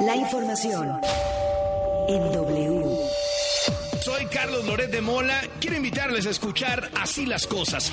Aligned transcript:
La 0.00 0.14
información 0.14 1.00
en 2.08 2.32
W. 2.32 2.98
Soy 4.02 4.26
Carlos 4.26 4.66
Loret 4.66 4.90
de 4.90 5.00
Mola. 5.00 5.40
Quiero 5.58 5.76
invitarles 5.76 6.26
a 6.26 6.30
escuchar 6.30 6.90
Así 7.00 7.24
las 7.24 7.46
cosas. 7.46 7.90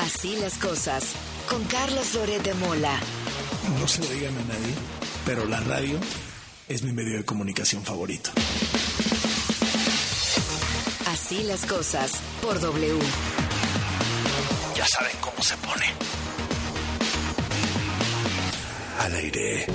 Así 0.00 0.36
las 0.36 0.58
cosas 0.58 1.12
con 1.48 1.62
Carlos 1.64 2.14
Loret 2.14 2.42
de 2.42 2.54
Mola. 2.54 2.98
No 3.78 3.86
se 3.86 4.02
lo 4.02 4.08
digan 4.08 4.34
a 4.36 4.40
nadie, 4.40 4.74
pero 5.24 5.44
la 5.46 5.60
radio 5.60 5.98
es 6.68 6.82
mi 6.82 6.92
medio 6.92 7.16
de 7.16 7.24
comunicación 7.24 7.84
favorito. 7.84 8.30
Así 11.06 11.44
las 11.44 11.64
cosas 11.64 12.12
por 12.42 12.60
W. 12.60 12.98
Ya 14.74 14.84
saben 14.86 15.16
cómo 15.20 15.40
se 15.40 15.56
pone. 15.58 16.13
Al 19.14 19.20
aire. 19.20 19.66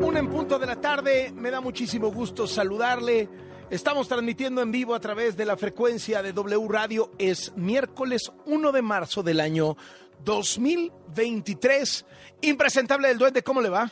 Una 0.00 0.18
en 0.20 0.30
punto 0.30 0.58
de 0.58 0.66
la 0.66 0.80
tarde, 0.80 1.32
me 1.34 1.50
da 1.50 1.60
muchísimo 1.60 2.12
gusto 2.12 2.46
saludarle. 2.46 3.28
Estamos 3.70 4.06
transmitiendo 4.06 4.62
en 4.62 4.70
vivo 4.70 4.94
a 4.94 5.00
través 5.00 5.36
de 5.36 5.44
la 5.44 5.56
frecuencia 5.56 6.22
de 6.22 6.32
W 6.32 6.68
Radio. 6.68 7.10
Es 7.18 7.52
miércoles 7.56 8.30
1 8.46 8.72
de 8.72 8.82
marzo 8.82 9.24
del 9.24 9.40
año 9.40 9.76
2023. 10.24 12.04
Impresentable 12.42 13.08
del 13.08 13.18
duende, 13.18 13.42
¿cómo 13.42 13.60
le 13.60 13.70
va? 13.70 13.90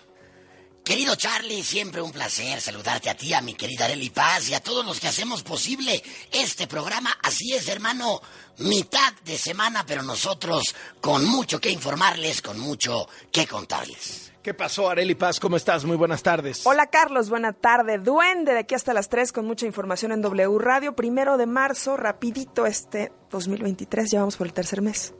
Querido 0.87 1.17
Charlie, 1.17 1.65
siempre 1.65 2.01
un 2.01 2.13
placer 2.13 2.61
saludarte 2.61 3.11
a 3.11 3.17
ti, 3.17 3.35
a 3.35 3.41
mi 3.41 3.55
querida 3.55 3.87
Arely 3.87 4.11
Paz 4.11 4.49
y 4.49 4.55
a 4.55 4.61
todos 4.61 4.87
los 4.87 5.01
que 5.01 5.09
hacemos 5.09 5.43
posible 5.43 6.01
este 6.31 6.69
programa. 6.69 7.11
Así 7.25 7.53
es, 7.55 7.67
hermano, 7.67 8.23
mitad 8.59 9.13
de 9.25 9.37
semana, 9.37 9.85
pero 9.85 10.05
nosotros 10.05 10.77
con 11.01 11.25
mucho 11.25 11.61
que 11.61 11.71
informarles, 11.71 12.41
con 12.41 12.61
mucho 12.61 13.09
que 13.33 13.49
contarles. 13.49 14.33
¿Qué 14.45 14.55
pasó, 14.55 14.89
Areli 14.89 15.17
Paz? 15.17 15.41
¿Cómo 15.41 15.57
estás? 15.57 15.85
Muy 15.85 15.97
buenas 15.97 16.23
tardes. 16.23 16.65
Hola 16.65 16.87
Carlos, 16.87 17.31
buena 17.31 17.53
tarde. 17.53 17.99
Duende 17.99 18.53
de 18.53 18.61
aquí 18.61 18.77
hasta 18.77 18.95
las 18.95 19.09
3 19.09 19.33
con 19.33 19.45
mucha 19.45 19.67
información 19.67 20.13
en 20.13 20.23
W 20.23 20.57
Radio. 20.61 20.95
Primero 20.95 21.37
de 21.37 21.47
marzo, 21.47 21.97
rapidito 21.97 22.65
este 22.65 23.11
2023, 23.33 24.13
ya 24.13 24.21
vamos 24.21 24.37
por 24.37 24.47
el 24.47 24.53
tercer 24.53 24.83
mes. 24.83 25.13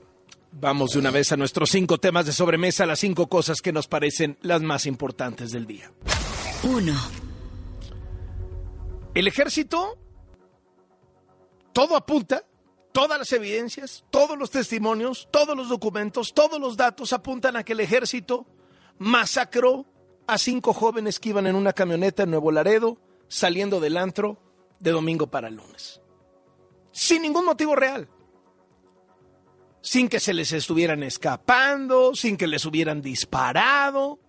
Vamos 0.59 0.93
de 0.93 0.99
una 0.99 1.11
vez 1.11 1.31
a 1.31 1.37
nuestros 1.37 1.69
cinco 1.69 1.99
temas 1.99 2.25
de 2.25 2.31
sobremesa, 2.31 2.87
las 2.87 2.97
cinco 2.97 3.27
cosas 3.27 3.61
que 3.61 3.71
nos 3.71 3.87
parecen 3.87 4.39
las 4.41 4.63
más 4.63 4.87
importantes 4.87 5.51
del 5.51 5.67
día. 5.67 5.91
1. 6.63 6.93
El 9.13 9.27
ejército, 9.27 9.99
todo 11.73 11.95
apunta, 11.95 12.43
todas 12.91 13.19
las 13.19 13.31
evidencias, 13.33 14.03
todos 14.09 14.35
los 14.35 14.49
testimonios, 14.49 15.27
todos 15.29 15.55
los 15.55 15.69
documentos, 15.69 16.33
todos 16.33 16.59
los 16.59 16.75
datos 16.75 17.13
apuntan 17.13 17.55
a 17.55 17.63
que 17.63 17.73
el 17.73 17.81
ejército 17.81 18.47
masacró 18.97 19.85
a 20.25 20.39
cinco 20.39 20.73
jóvenes 20.73 21.19
que 21.19 21.29
iban 21.29 21.45
en 21.45 21.55
una 21.55 21.73
camioneta 21.73 22.23
en 22.23 22.31
Nuevo 22.31 22.51
Laredo, 22.51 22.97
saliendo 23.27 23.79
del 23.79 23.95
antro 23.95 24.39
de 24.79 24.89
domingo 24.89 25.27
para 25.27 25.51
lunes. 25.51 26.01
Sin 26.91 27.21
ningún 27.21 27.45
motivo 27.45 27.75
real 27.75 28.09
sin 29.87 30.09
que 30.09 30.19
se 30.19 30.33
les 30.33 30.51
estuvieran 30.51 31.01
escapando, 31.01 32.13
sin 32.13 32.35
que 32.35 32.45
les 32.45 32.65
hubieran 32.65 33.01
disparado, 33.01 34.19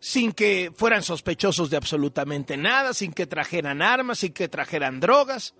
sin 0.00 0.32
que 0.32 0.72
fueran 0.74 1.04
sospechosos 1.04 1.70
de 1.70 1.76
absolutamente 1.76 2.56
nada, 2.56 2.92
sin 2.92 3.12
que 3.12 3.28
trajeran 3.28 3.80
armas, 3.80 4.18
sin 4.18 4.32
que 4.32 4.48
trajeran 4.48 4.98
drogas. 4.98 5.54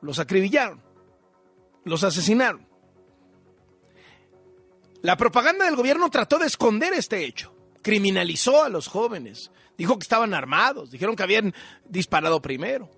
Los 0.00 0.18
acribillaron, 0.18 0.82
los 1.84 2.02
asesinaron. 2.02 2.66
La 5.00 5.16
propaganda 5.16 5.66
del 5.66 5.76
gobierno 5.76 6.10
trató 6.10 6.40
de 6.40 6.46
esconder 6.46 6.92
este 6.92 7.24
hecho, 7.24 7.54
criminalizó 7.82 8.64
a 8.64 8.68
los 8.68 8.88
jóvenes, 8.88 9.52
dijo 9.78 9.96
que 9.96 10.02
estaban 10.02 10.34
armados, 10.34 10.90
dijeron 10.90 11.14
que 11.14 11.22
habían 11.22 11.54
disparado 11.84 12.42
primero. 12.42 12.90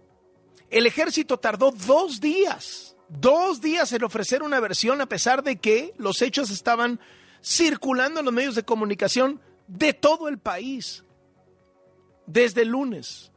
El 0.70 0.86
ejército 0.86 1.36
tardó 1.36 1.72
dos 1.72 2.22
días 2.22 2.95
dos 3.08 3.60
días 3.60 3.92
en 3.92 4.04
ofrecer 4.04 4.42
una 4.42 4.60
versión 4.60 5.00
a 5.00 5.06
pesar 5.06 5.42
de 5.42 5.56
que 5.56 5.94
los 5.98 6.22
hechos 6.22 6.50
estaban 6.50 7.00
circulando 7.42 8.20
en 8.20 8.26
los 8.26 8.34
medios 8.34 8.54
de 8.54 8.64
comunicación 8.64 9.40
de 9.68 9.92
todo 9.92 10.28
el 10.28 10.38
país 10.38 11.04
desde 12.26 12.64
lunes. 12.64 13.30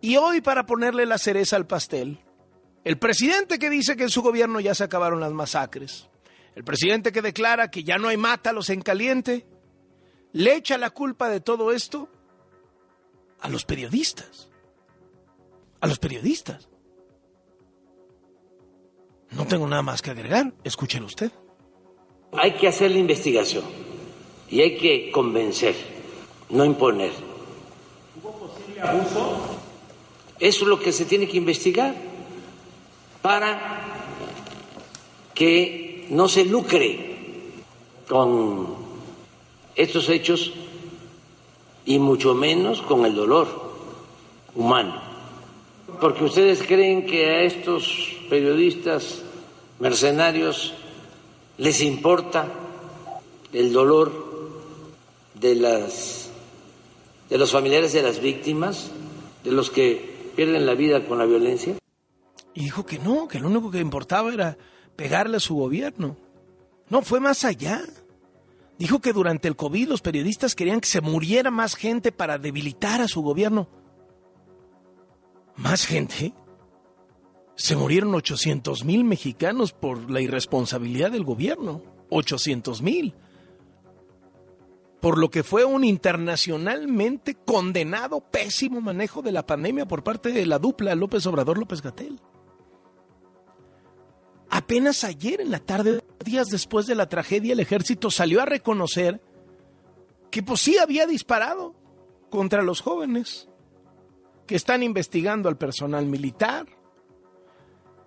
Y 0.00 0.16
hoy 0.16 0.40
para 0.40 0.64
ponerle 0.64 1.04
la 1.04 1.18
cereza 1.18 1.56
al 1.56 1.66
pastel, 1.66 2.20
el 2.84 2.98
presidente 2.98 3.58
que 3.58 3.68
dice 3.68 3.96
que 3.96 4.04
en 4.04 4.10
su 4.10 4.22
gobierno 4.22 4.60
ya 4.60 4.74
se 4.74 4.84
acabaron 4.84 5.20
las 5.20 5.32
masacres, 5.32 6.08
el 6.54 6.64
presidente 6.64 7.12
que 7.12 7.20
declara 7.20 7.70
que 7.70 7.84
ya 7.84 7.98
no 7.98 8.08
hay 8.08 8.16
mátalos 8.16 8.70
en 8.70 8.80
caliente, 8.80 9.46
le 10.32 10.54
echa 10.54 10.78
la 10.78 10.90
culpa 10.90 11.28
de 11.28 11.40
todo 11.40 11.72
esto 11.72 12.08
a 13.40 13.48
los 13.48 13.64
periodistas. 13.64 14.48
A 15.80 15.86
los 15.86 15.98
periodistas. 15.98 16.69
No 19.32 19.46
tengo 19.46 19.66
nada 19.66 19.82
más 19.82 20.02
que 20.02 20.10
agregar. 20.10 20.52
Escúchelo 20.64 21.06
usted. 21.06 21.30
Hay 22.32 22.52
que 22.52 22.68
hacer 22.68 22.90
la 22.90 22.98
investigación 22.98 23.64
y 24.48 24.60
hay 24.60 24.76
que 24.76 25.10
convencer, 25.10 25.74
no 26.48 26.64
imponer. 26.64 27.12
¿Hubo 28.22 28.32
posible 28.32 28.80
abuso? 28.80 29.36
Eso 30.38 30.62
es 30.62 30.68
lo 30.68 30.80
que 30.80 30.92
se 30.92 31.04
tiene 31.04 31.28
que 31.28 31.36
investigar 31.36 31.94
para 33.20 33.80
que 35.34 36.06
no 36.10 36.28
se 36.28 36.44
lucre 36.44 37.16
con 38.08 38.74
estos 39.74 40.08
hechos 40.08 40.52
y 41.84 41.98
mucho 41.98 42.34
menos 42.34 42.82
con 42.82 43.04
el 43.04 43.14
dolor 43.14 43.48
humano. 44.54 45.09
Porque 46.00 46.24
ustedes 46.24 46.62
creen 46.62 47.04
que 47.04 47.26
a 47.26 47.42
estos 47.42 48.16
periodistas 48.28 49.22
mercenarios 49.78 50.72
les 51.58 51.82
importa 51.82 52.46
el 53.52 53.72
dolor 53.72 54.30
de 55.34 55.54
las 55.54 56.30
de 57.28 57.38
los 57.38 57.52
familiares 57.52 57.92
de 57.92 58.02
las 58.02 58.20
víctimas, 58.20 58.90
de 59.44 59.52
los 59.52 59.70
que 59.70 60.32
pierden 60.34 60.66
la 60.66 60.74
vida 60.74 61.06
con 61.06 61.18
la 61.18 61.26
violencia? 61.26 61.76
Y 62.54 62.64
dijo 62.64 62.84
que 62.84 62.98
no, 62.98 63.28
que 63.28 63.38
lo 63.38 63.48
único 63.48 63.70
que 63.70 63.78
importaba 63.78 64.32
era 64.32 64.58
pegarle 64.96 65.36
a 65.36 65.40
su 65.40 65.54
gobierno. 65.54 66.16
No, 66.88 67.02
fue 67.02 67.20
más 67.20 67.44
allá. 67.44 67.82
Dijo 68.78 69.00
que 69.00 69.12
durante 69.12 69.46
el 69.46 69.54
COVID 69.54 69.88
los 69.88 70.00
periodistas 70.00 70.54
querían 70.56 70.80
que 70.80 70.88
se 70.88 71.00
muriera 71.00 71.50
más 71.50 71.76
gente 71.76 72.10
para 72.10 72.38
debilitar 72.38 73.00
a 73.00 73.08
su 73.08 73.22
gobierno. 73.22 73.68
¿Más 75.56 75.86
gente? 75.86 76.32
se 77.60 77.76
murieron 77.76 78.14
800 78.14 78.86
mil 78.86 79.04
mexicanos 79.04 79.72
por 79.74 80.10
la 80.10 80.22
irresponsabilidad 80.22 81.10
del 81.10 81.24
gobierno. 81.24 81.82
800 82.08 82.80
mil. 82.80 83.14
Por 85.02 85.18
lo 85.18 85.30
que 85.30 85.42
fue 85.42 85.66
un 85.66 85.84
internacionalmente 85.84 87.34
condenado 87.34 88.22
pésimo 88.22 88.80
manejo 88.80 89.20
de 89.20 89.32
la 89.32 89.44
pandemia 89.44 89.86
por 89.86 90.02
parte 90.02 90.32
de 90.32 90.46
la 90.46 90.58
dupla 90.58 90.94
López 90.94 91.26
Obrador 91.26 91.58
López 91.58 91.82
Gatel. 91.82 92.18
Apenas 94.48 95.04
ayer 95.04 95.42
en 95.42 95.50
la 95.50 95.58
tarde, 95.58 96.02
días 96.24 96.48
después 96.48 96.86
de 96.86 96.94
la 96.94 97.10
tragedia, 97.10 97.52
el 97.52 97.60
ejército 97.60 98.10
salió 98.10 98.40
a 98.40 98.46
reconocer 98.46 99.20
que 100.30 100.42
pues 100.42 100.60
sí 100.60 100.78
había 100.78 101.06
disparado 101.06 101.74
contra 102.30 102.62
los 102.62 102.80
jóvenes, 102.80 103.49
que 104.50 104.56
están 104.56 104.82
investigando 104.82 105.48
al 105.48 105.56
personal 105.56 106.06
militar, 106.06 106.66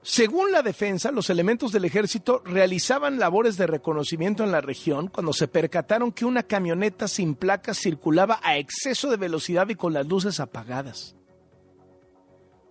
según 0.02 0.52
la 0.52 0.62
defensa, 0.62 1.10
los 1.10 1.30
elementos 1.30 1.72
del 1.72 1.86
ejército 1.86 2.42
realizaban 2.44 3.18
labores 3.18 3.56
de 3.56 3.66
reconocimiento 3.66 4.44
en 4.44 4.52
la 4.52 4.60
región 4.60 5.08
cuando 5.08 5.32
se 5.32 5.48
percataron 5.48 6.12
que 6.12 6.26
una 6.26 6.44
camioneta 6.44 7.08
sin 7.08 7.36
placas 7.36 7.80
circulaba 7.80 8.42
a 8.44 8.58
exceso 8.58 9.10
de 9.10 9.16
velocidad 9.16 9.70
y 9.70 9.76
con 9.76 9.94
las 9.94 10.06
luces 10.06 10.42
apagadas. 10.42 11.16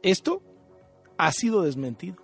Esto 0.02 0.42
ha 1.16 1.32
sido 1.32 1.62
desmentido. 1.62 2.16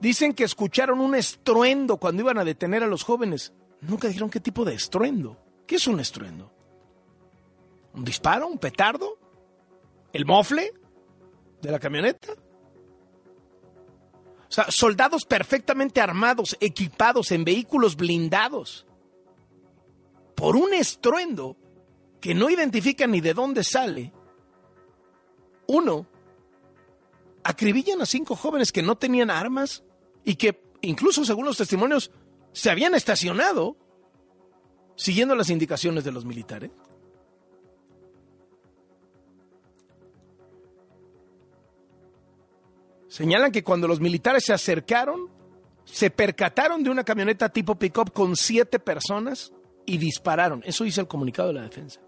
Dicen 0.00 0.32
que 0.32 0.42
escucharon 0.42 0.98
un 0.98 1.14
estruendo 1.14 1.98
cuando 1.98 2.22
iban 2.22 2.38
a 2.38 2.44
detener 2.44 2.82
a 2.82 2.88
los 2.88 3.04
jóvenes. 3.04 3.52
Nunca 3.80 4.08
dijeron 4.08 4.28
qué 4.28 4.40
tipo 4.40 4.64
de 4.64 4.74
estruendo. 4.74 5.38
¿Qué 5.68 5.76
es 5.76 5.86
un 5.86 6.00
estruendo? 6.00 6.52
¿Un 7.94 8.04
disparo? 8.04 8.48
¿Un 8.48 8.58
petardo? 8.58 9.23
¿El 10.14 10.24
mofle 10.26 10.72
de 11.60 11.72
la 11.72 11.80
camioneta? 11.80 12.32
O 14.48 14.52
sea, 14.54 14.66
soldados 14.70 15.24
perfectamente 15.24 16.00
armados, 16.00 16.56
equipados 16.60 17.32
en 17.32 17.44
vehículos 17.44 17.96
blindados, 17.96 18.86
por 20.36 20.54
un 20.54 20.72
estruendo 20.72 21.56
que 22.20 22.32
no 22.32 22.48
identifican 22.48 23.10
ni 23.10 23.20
de 23.20 23.34
dónde 23.34 23.64
sale, 23.64 24.12
Uno, 25.66 26.06
acribillan 27.42 28.00
a 28.00 28.06
cinco 28.06 28.36
jóvenes 28.36 28.70
que 28.70 28.82
no 28.82 28.96
tenían 28.96 29.30
armas 29.30 29.82
y 30.24 30.36
que, 30.36 30.62
incluso 30.82 31.24
según 31.24 31.46
los 31.46 31.56
testimonios, 31.56 32.12
se 32.52 32.70
habían 32.70 32.94
estacionado 32.94 33.76
siguiendo 34.94 35.34
las 35.34 35.50
indicaciones 35.50 36.04
de 36.04 36.12
los 36.12 36.24
militares. 36.24 36.70
Señalan 43.14 43.52
que 43.52 43.62
cuando 43.62 43.86
los 43.86 44.00
militares 44.00 44.44
se 44.44 44.52
acercaron, 44.52 45.28
se 45.84 46.10
percataron 46.10 46.82
de 46.82 46.90
una 46.90 47.04
camioneta 47.04 47.48
tipo 47.48 47.76
pick-up 47.76 48.12
con 48.12 48.34
siete 48.34 48.80
personas 48.80 49.52
y 49.86 49.98
dispararon. 49.98 50.64
Eso 50.66 50.82
dice 50.82 51.02
el 51.02 51.06
comunicado 51.06 51.50
de 51.50 51.54
la 51.54 51.62
defensa. 51.62 52.00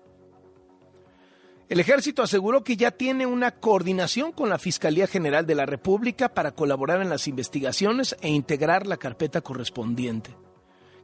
El 1.69 1.79
ejército 1.79 2.25
aseguró 2.25 2.65
que 2.65 2.77
ya 2.77 2.91
tiene 2.91 3.25
una 3.25 3.53
coordinación 3.53 4.33
con 4.33 4.49
la 4.49 4.59
Fiscalía 4.59 5.07
General 5.07 5.47
de 5.47 5.55
la 5.55 5.65
República 5.65 6.35
para 6.35 6.57
colaborar 6.57 7.01
en 7.01 7.09
las 7.09 7.29
investigaciones 7.29 8.17
e 8.21 8.29
integrar 8.29 8.89
la 8.89 8.97
carpeta 8.97 9.43
correspondiente, 9.43 10.35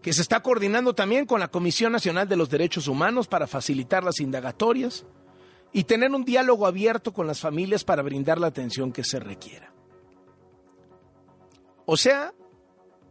que 0.03 0.13
se 0.13 0.23
está 0.23 0.43
coordinando 0.43 0.97
también 0.97 1.27
con 1.27 1.39
la 1.39 1.47
Comisión 1.47 1.93
Nacional 1.93 2.29
de 2.29 2.35
los 2.35 2.51
Derechos 2.51 2.89
Humanos 2.89 3.29
para 3.29 3.47
facilitar 3.47 4.03
las 4.03 4.19
indagatorias 4.19 5.07
y 5.73 5.85
tener 5.85 6.11
un 6.11 6.25
diálogo 6.25 6.67
abierto 6.67 7.13
con 7.13 7.29
las 7.29 7.39
familias 7.39 7.85
para 7.85 8.03
brindar 8.03 8.41
la 8.41 8.49
atención 8.49 8.91
que 8.91 9.05
se 9.05 9.21
requiera. 9.21 9.72
O 11.93 11.99
sea, 11.99 12.33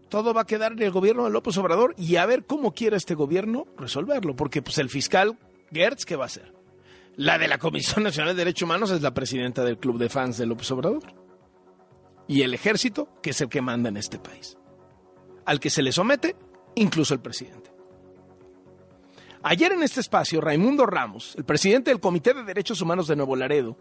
todo 0.10 0.34
va 0.34 0.42
a 0.42 0.48
quedar 0.48 0.72
en 0.72 0.82
el 0.82 0.90
gobierno 0.90 1.26
de 1.26 1.30
López 1.30 1.56
Obrador 1.60 1.94
y 2.00 2.16
a 2.16 2.26
ver 2.26 2.48
cómo 2.48 2.74
quiere 2.74 2.98
este 2.98 3.14
gobierno 3.14 3.68
resolverlo, 3.78 4.36
porque 4.36 4.64
pues 4.64 4.80
el 4.80 4.90
fiscal 4.90 5.38
Gertz, 5.72 6.04
¿qué 6.04 6.16
va 6.16 6.24
a 6.24 6.26
hacer? 6.26 6.52
La 7.16 7.38
de 7.38 7.48
la 7.48 7.60
Comisión 7.60 8.02
Nacional 8.02 8.36
de 8.36 8.40
Derechos 8.40 8.64
Humanos 8.64 8.90
es 8.90 9.04
la 9.04 9.14
presidenta 9.14 9.64
del 9.64 9.78
Club 9.78 10.00
de 10.00 10.10
Fans 10.10 10.40
de 10.40 10.48
López 10.48 10.72
Obrador. 10.72 11.14
Y 12.28 12.42
el 12.42 12.56
ejército, 12.56 13.08
que 13.22 13.30
es 13.30 13.42
el 13.42 13.50
que 13.50 13.62
manda 13.62 13.90
en 13.90 13.98
este 13.98 14.18
país. 14.18 14.58
Al 15.46 15.60
que 15.60 15.70
se 15.70 15.84
le 15.84 15.92
somete 15.92 16.36
incluso 16.74 17.14
el 17.14 17.20
presidente. 17.20 17.72
Ayer 19.44 19.74
en 19.74 19.84
este 19.84 20.00
espacio, 20.00 20.42
Raimundo 20.42 20.88
Ramos, 20.88 21.36
el 21.38 21.46
presidente 21.46 21.92
del 21.92 22.00
Comité 22.00 22.34
de 22.34 22.46
Derechos 22.46 22.82
Humanos 22.82 23.08
de 23.08 23.16
Nuevo 23.16 23.36
Laredo, 23.36 23.78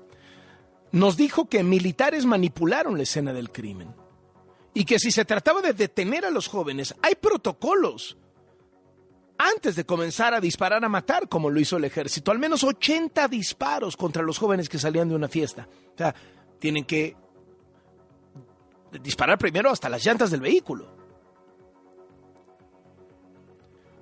nos 0.93 1.17
dijo 1.17 1.49
que 1.49 1.65
militares 1.65 2.27
manipularon 2.27 2.99
la 2.99 3.05
escena 3.05 3.33
del 3.33 3.51
crimen 3.51 3.95
y 4.75 4.85
que 4.85 4.99
si 4.99 5.11
se 5.11 5.25
trataba 5.25 5.61
de 5.63 5.73
detener 5.73 6.25
a 6.25 6.31
los 6.31 6.49
jóvenes, 6.49 6.95
hay 7.03 7.15
protocolos 7.15 8.17
antes 9.39 9.75
de 9.75 9.85
comenzar 9.85 10.35
a 10.35 10.41
disparar 10.41 10.85
a 10.85 10.89
matar, 10.89 11.29
como 11.29 11.49
lo 11.49 11.59
hizo 11.59 11.79
el 11.79 11.85
ejército. 11.85 12.31
Al 12.31 12.39
menos 12.39 12.63
80 12.63 13.27
disparos 13.29 13.97
contra 13.97 14.23
los 14.23 14.39
jóvenes 14.39 14.69
que 14.69 14.79
salían 14.79 15.09
de 15.09 15.15
una 15.15 15.29
fiesta. 15.29 15.67
O 15.95 15.97
sea, 15.97 16.15
tienen 16.59 16.85
que 16.85 17.17
disparar 19.03 19.39
primero 19.39 19.71
hasta 19.71 19.89
las 19.89 20.05
llantas 20.05 20.31
del 20.31 20.41
vehículo. 20.41 21.01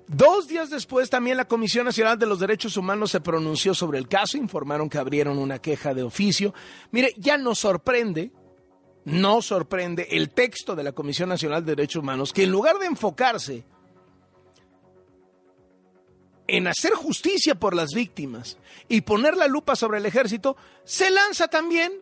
Dos 0.09 0.49
días 0.49 0.71
después 0.71 1.11
también 1.11 1.37
la 1.37 1.47
Comisión 1.47 1.85
Nacional 1.85 2.19
de 2.19 2.25
los 2.25 2.41
Derechos 2.41 2.79
Humanos 2.79 3.11
se 3.11 3.21
pronunció 3.21 3.75
sobre 3.75 3.99
el 3.99 4.09
caso, 4.09 4.39
informaron 4.39 4.89
que 4.89 4.97
abrieron 4.97 5.39
una 5.39 5.59
queja 5.61 5.93
de 5.93 6.03
oficio. 6.03 6.55
Mire, 6.91 7.13
ya 7.19 7.37
nos 7.37 7.59
sorprende, 7.59 8.33
no 9.09 9.41
sorprende 9.41 10.07
el 10.11 10.31
texto 10.31 10.77
de 10.77 10.83
la 10.83 10.93
Comisión 10.93 11.31
Nacional 11.31 11.65
de 11.65 11.75
Derechos 11.75 12.03
Humanos, 12.03 12.33
que 12.33 12.45
en 12.45 12.51
lugar 12.51 12.79
de 12.79 12.87
enfocarse 12.87 13.65
en 16.47 16.67
hacer 16.67 16.93
justicia 16.93 17.55
por 17.55 17.75
las 17.75 17.91
víctimas 17.95 18.59
y 18.89 19.01
poner 19.03 19.37
la 19.37 19.47
lupa 19.47 19.77
sobre 19.77 19.99
el 19.99 20.07
ejército, 20.07 20.57
se 20.85 21.11
lanza 21.11 21.49
también 21.49 21.93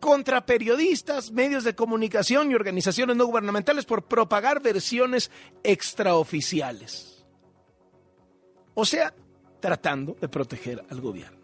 contra 0.00 0.46
periodistas, 0.46 1.32
medios 1.32 1.64
de 1.64 1.74
comunicación 1.74 2.50
y 2.50 2.54
organizaciones 2.54 3.16
no 3.16 3.26
gubernamentales 3.26 3.84
por 3.84 4.04
propagar 4.04 4.60
versiones 4.60 5.30
extraoficiales. 5.62 7.24
O 8.74 8.84
sea, 8.84 9.12
tratando 9.60 10.16
de 10.20 10.28
proteger 10.28 10.84
al 10.88 11.00
gobierno. 11.00 11.37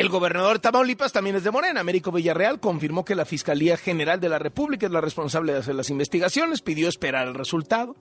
El 0.00 0.08
gobernador 0.08 0.54
de 0.54 0.60
Tamaulipas 0.60 1.12
también 1.12 1.36
es 1.36 1.44
de 1.44 1.50
Morena. 1.50 1.80
Américo 1.80 2.10
Villarreal 2.10 2.58
confirmó 2.58 3.04
que 3.04 3.14
la 3.14 3.26
Fiscalía 3.26 3.76
General 3.76 4.18
de 4.18 4.30
la 4.30 4.38
República 4.38 4.86
es 4.86 4.92
la 4.92 5.02
responsable 5.02 5.52
de 5.52 5.58
hacer 5.58 5.74
las 5.74 5.90
investigaciones, 5.90 6.62
pidió 6.62 6.88
esperar 6.88 7.28
el 7.28 7.34
resultado. 7.34 7.94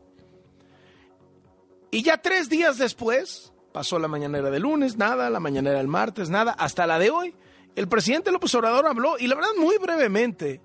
Y 1.92 2.02
ya 2.02 2.22
tres 2.22 2.48
días 2.48 2.78
después, 2.78 3.52
pasó 3.74 4.00
la 4.00 4.08
mañanera 4.08 4.50
de 4.50 4.62
lunes, 4.62 4.96
nada, 4.96 5.30
la 5.30 5.42
mañanera 5.42 5.80
del 5.80 5.90
martes, 5.90 6.30
nada, 6.30 6.54
hasta 6.54 6.88
la 6.88 7.00
de 7.00 7.10
hoy, 7.10 7.36
el 7.76 7.90
presidente 7.90 8.32
López 8.32 8.56
Obrador 8.56 8.88
habló, 8.88 9.20
y 9.20 9.28
la 9.28 9.36
verdad 9.36 9.52
muy 9.60 9.78
brevemente, 9.78 10.62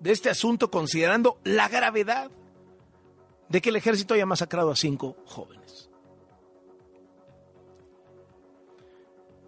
de 0.00 0.12
este 0.12 0.28
asunto 0.28 0.70
considerando 0.70 1.38
la 1.44 1.66
gravedad 1.70 2.30
de 3.48 3.62
que 3.62 3.70
el 3.70 3.76
ejército 3.76 4.12
haya 4.12 4.26
masacrado 4.26 4.70
a 4.70 4.76
cinco 4.76 5.16
jóvenes. 5.24 5.88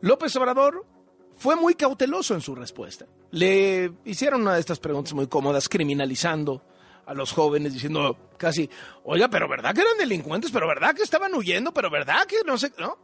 López 0.01 0.35
Obrador 0.37 0.96
fue 1.37 1.57
muy 1.57 1.75
cauteloso 1.75 2.35
en 2.35 2.41
su 2.41 2.55
respuesta. 2.55 3.07
Le 3.31 3.93
hicieron 4.05 4.43
una 4.43 4.55
de 4.55 4.61
estas 4.61 4.79
preguntas 4.79 5.13
muy 5.13 5.27
cómodas, 5.27 5.69
criminalizando 5.69 6.63
a 7.07 7.15
los 7.15 7.33
jóvenes 7.33 7.73
diciendo 7.73 8.31
casi, 8.37 8.69
oiga, 9.05 9.29
pero 9.29 9.49
¿verdad 9.49 9.75
que 9.75 9.81
eran 9.81 9.97
delincuentes? 9.99 10.51
¿Pero 10.51 10.67
verdad 10.67 10.95
que 10.95 11.03
estaban 11.03 11.33
huyendo? 11.35 11.73
¿Pero 11.73 11.91
verdad 11.91 12.27
que 12.27 12.39
no 12.45 12.59
sé? 12.59 12.73
¿No? 12.79 12.99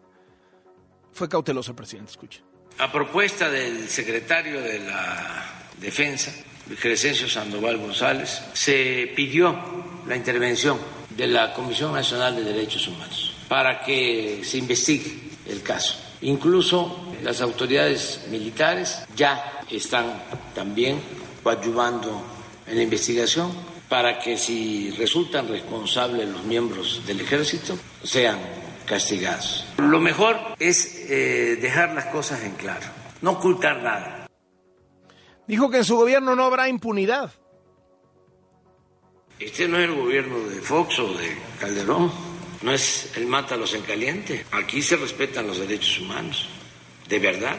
Fue 1.13 1.29
cauteloso 1.29 1.71
el 1.71 1.77
presidente, 1.77 2.11
escuche. 2.11 2.43
A 2.79 2.91
propuesta 2.91 3.51
del 3.51 3.89
secretario 3.89 4.61
de 4.61 4.81
la 4.81 5.69
Defensa, 5.79 6.33
Crescencio 6.81 7.29
Sandoval 7.29 7.79
González, 7.79 8.43
se 8.55 9.13
pidió 9.15 9.55
la 10.07 10.17
intervención 10.17 10.79
de 11.11 11.27
la 11.27 11.53
Comisión 11.53 11.93
Nacional 11.93 12.35
de 12.35 12.45
Derechos 12.45 12.89
Humanos 12.89 13.35
para 13.49 13.83
que 13.83 14.43
se 14.45 14.59
investigue 14.59 15.31
el 15.47 15.63
caso. 15.63 16.01
Incluso 16.23 17.12
las 17.23 17.41
autoridades 17.41 18.27
militares 18.31 19.03
ya 19.17 19.61
están 19.71 20.23
también 20.55 21.01
coadyuvando 21.43 22.23
en 22.67 22.77
la 22.77 22.83
investigación 22.83 23.53
para 23.89 24.19
que 24.19 24.37
si 24.39 24.91
resultan 24.93 25.49
responsables 25.49 26.29
los 26.29 26.45
miembros 26.45 27.03
del 27.07 27.21
ejército 27.21 27.79
sean 28.03 28.39
castigados. 28.87 29.65
Lo 29.79 30.01
mejor 30.01 30.37
es 30.59 31.11
eh, 31.11 31.59
dejar 31.61 31.95
las 31.95 32.07
cosas 32.07 32.43
en 32.43 32.53
claro, 32.53 32.87
no 33.21 33.33
ocultar 33.33 33.83
nada. 33.83 34.27
Dijo 35.47 35.71
que 35.71 35.79
en 35.79 35.85
su 35.85 35.97
gobierno 35.97 36.35
no 36.35 36.45
habrá 36.45 36.69
impunidad. 36.69 37.33
Este 39.39 39.67
no 39.67 39.77
es 39.79 39.85
el 39.85 39.95
gobierno 39.95 40.39
de 40.39 40.61
Fox 40.61 40.99
o 41.01 41.15
de 41.15 41.37
Calderón, 41.59 42.13
no 42.63 42.73
es 42.73 43.13
el 43.17 43.27
mátalos 43.27 43.75
en 43.75 43.83
caliente. 43.83 44.47
Aquí 44.53 44.81
se 44.81 44.97
respetan 44.97 45.49
los 45.49 45.59
derechos 45.59 45.99
humanos, 46.01 46.49
de 47.13 47.19
verdad. 47.19 47.57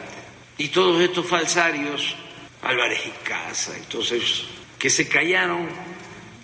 Y 0.58 0.68
todos 0.68 1.00
estos 1.00 1.28
falsarios, 1.28 2.16
Álvarez 2.62 3.06
y 3.06 3.24
Casa 3.24 3.72
y 3.80 3.86
todos 3.86 4.10
ellos, 4.10 4.48
que 4.76 4.90
se 4.90 5.08
callaron 5.08 5.68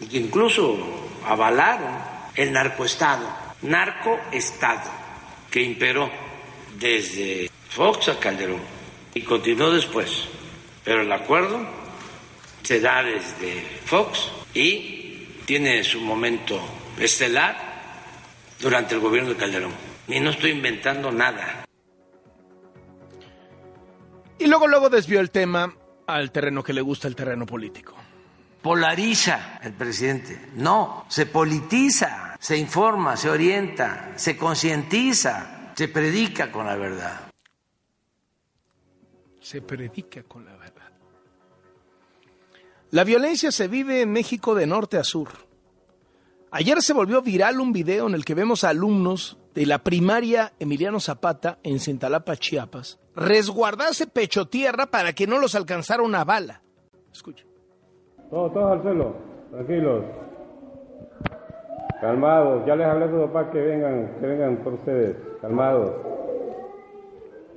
y 0.00 0.06
que 0.06 0.18
incluso 0.18 1.10
avalaron 1.26 1.92
el 2.36 2.52
narcoestado, 2.52 3.28
narcoestado 3.62 4.88
que 5.50 5.60
imperó 5.60 6.08
desde 6.78 7.50
Fox 7.68 8.10
a 8.10 8.20
Calderón 8.20 8.60
y 9.12 9.22
continuó 9.22 9.72
después. 9.72 10.26
Pero 10.84 11.02
el 11.02 11.10
acuerdo 11.10 11.66
se 12.62 12.80
da 12.80 13.02
desde 13.02 13.60
Fox 13.86 14.30
y 14.54 15.26
tiene 15.46 15.82
su 15.82 16.00
momento 16.00 16.60
estelar 16.96 17.56
durante 18.60 18.94
el 18.94 19.00
gobierno 19.00 19.30
de 19.30 19.36
Calderón. 19.36 19.74
Y 20.06 20.20
no 20.20 20.30
estoy 20.30 20.52
inventando 20.52 21.10
nada. 21.10 21.59
Y 24.40 24.48
luego, 24.48 24.66
luego 24.66 24.90
desvió 24.90 25.20
el 25.20 25.30
tema 25.30 25.72
al 26.06 26.32
terreno 26.32 26.64
que 26.64 26.72
le 26.72 26.80
gusta, 26.80 27.06
el 27.06 27.14
terreno 27.14 27.46
político 27.46 27.94
polariza 28.62 29.58
el 29.62 29.72
presidente. 29.72 30.50
No, 30.54 31.04
se 31.08 31.26
politiza, 31.26 32.36
se 32.38 32.56
informa, 32.56 33.16
se 33.16 33.30
orienta, 33.30 34.12
se 34.16 34.36
concientiza, 34.36 35.72
se 35.74 35.88
predica 35.88 36.52
con 36.52 36.66
la 36.66 36.76
verdad. 36.76 37.30
Se 39.40 39.62
predica 39.62 40.22
con 40.22 40.44
la 40.44 40.56
verdad. 40.56 40.90
La 42.90 43.04
violencia 43.04 43.52
se 43.52 43.68
vive 43.68 44.02
en 44.02 44.12
México 44.12 44.54
de 44.54 44.66
norte 44.66 44.98
a 44.98 45.04
sur. 45.04 45.30
Ayer 46.50 46.82
se 46.82 46.92
volvió 46.92 47.22
viral 47.22 47.60
un 47.60 47.72
video 47.72 48.08
en 48.08 48.14
el 48.14 48.24
que 48.24 48.34
vemos 48.34 48.64
a 48.64 48.70
alumnos 48.70 49.38
de 49.54 49.66
la 49.66 49.78
primaria 49.78 50.52
Emiliano 50.58 50.98
Zapata 50.98 51.60
en 51.62 51.78
Cintalapa, 51.78 52.36
Chiapas, 52.36 52.98
resguardarse 53.20 54.06
pecho 54.06 54.48
tierra 54.48 54.86
para 54.86 55.12
que 55.12 55.26
no 55.26 55.38
los 55.38 55.54
alcanzara 55.54 56.02
una 56.02 56.24
bala. 56.24 56.62
Escucha. 57.12 57.44
Todos, 58.30 58.52
todos 58.54 58.72
al 58.72 58.82
suelo, 58.82 59.14
tranquilos. 59.50 60.04
Calmados, 62.00 62.64
ya 62.66 62.74
les 62.76 62.86
hablé 62.86 63.04
a 63.04 63.10
su 63.10 63.30
papá 63.30 63.50
que 63.50 63.60
vengan, 63.60 64.16
que 64.20 64.26
vengan 64.26 64.56
por 64.64 64.72
ustedes, 64.72 65.16
calmados. 65.42 65.92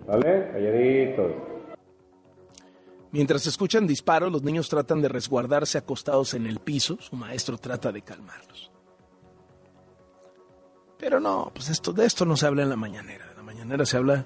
¿Vale? 0.05 0.50
Calladitos. 0.51 1.32
Mientras 3.12 3.48
escuchan 3.48 3.88
disparos, 3.88 4.34
los 4.34 4.43
niños 4.43 4.67
tratan 4.67 5.01
de 5.01 5.08
resguardarse 5.08 5.77
acostados 5.77 6.34
en 6.34 6.46
el 6.46 6.60
piso. 6.60 6.98
Su 7.00 7.15
maestro 7.15 7.58
trata 7.58 7.91
de 7.93 8.01
calmarlos. 8.01 8.70
Pero 10.98 11.22
no, 11.22 11.51
pues 11.53 11.70
esto, 11.70 11.93
de 11.93 12.05
esto 12.05 12.25
no 12.25 12.36
se 12.36 12.48
habla 12.48 12.63
en 12.63 12.70
la 12.70 12.75
mañanera. 12.75 13.29
En 13.29 13.38
la 13.38 13.43
mañanera 13.43 13.86
se 13.86 13.98
habla 13.98 14.25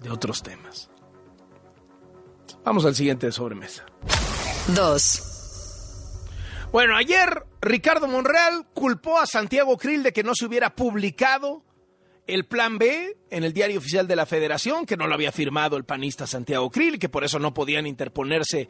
de 0.00 0.10
otros 0.10 0.42
temas. 0.42 0.90
Vamos 2.64 2.84
al 2.84 2.94
siguiente 2.94 3.26
de 3.26 3.32
sobremesa. 3.32 3.86
2. 4.74 5.26
Bueno, 6.72 6.96
ayer 6.96 7.44
Ricardo 7.60 8.06
Monreal 8.06 8.66
culpó 8.74 9.18
a 9.18 9.26
Santiago 9.26 9.76
Krill 9.76 10.02
de 10.02 10.12
que 10.12 10.22
no 10.22 10.34
se 10.34 10.46
hubiera 10.46 10.74
publicado 10.74 11.64
el 12.26 12.46
plan 12.46 12.78
B 12.78 13.16
en 13.30 13.44
el 13.44 13.52
diario 13.52 13.78
oficial 13.78 14.06
de 14.06 14.14
la 14.14 14.26
Federación, 14.26 14.86
que 14.86 14.96
no 14.96 15.06
lo 15.06 15.14
había 15.14 15.32
firmado 15.32 15.76
el 15.76 15.84
panista 15.84 16.26
Santiago 16.26 16.70
Krill, 16.70 16.98
que 16.98 17.08
por 17.08 17.24
eso 17.24 17.38
no 17.38 17.52
podían 17.52 17.86
interponerse 17.86 18.68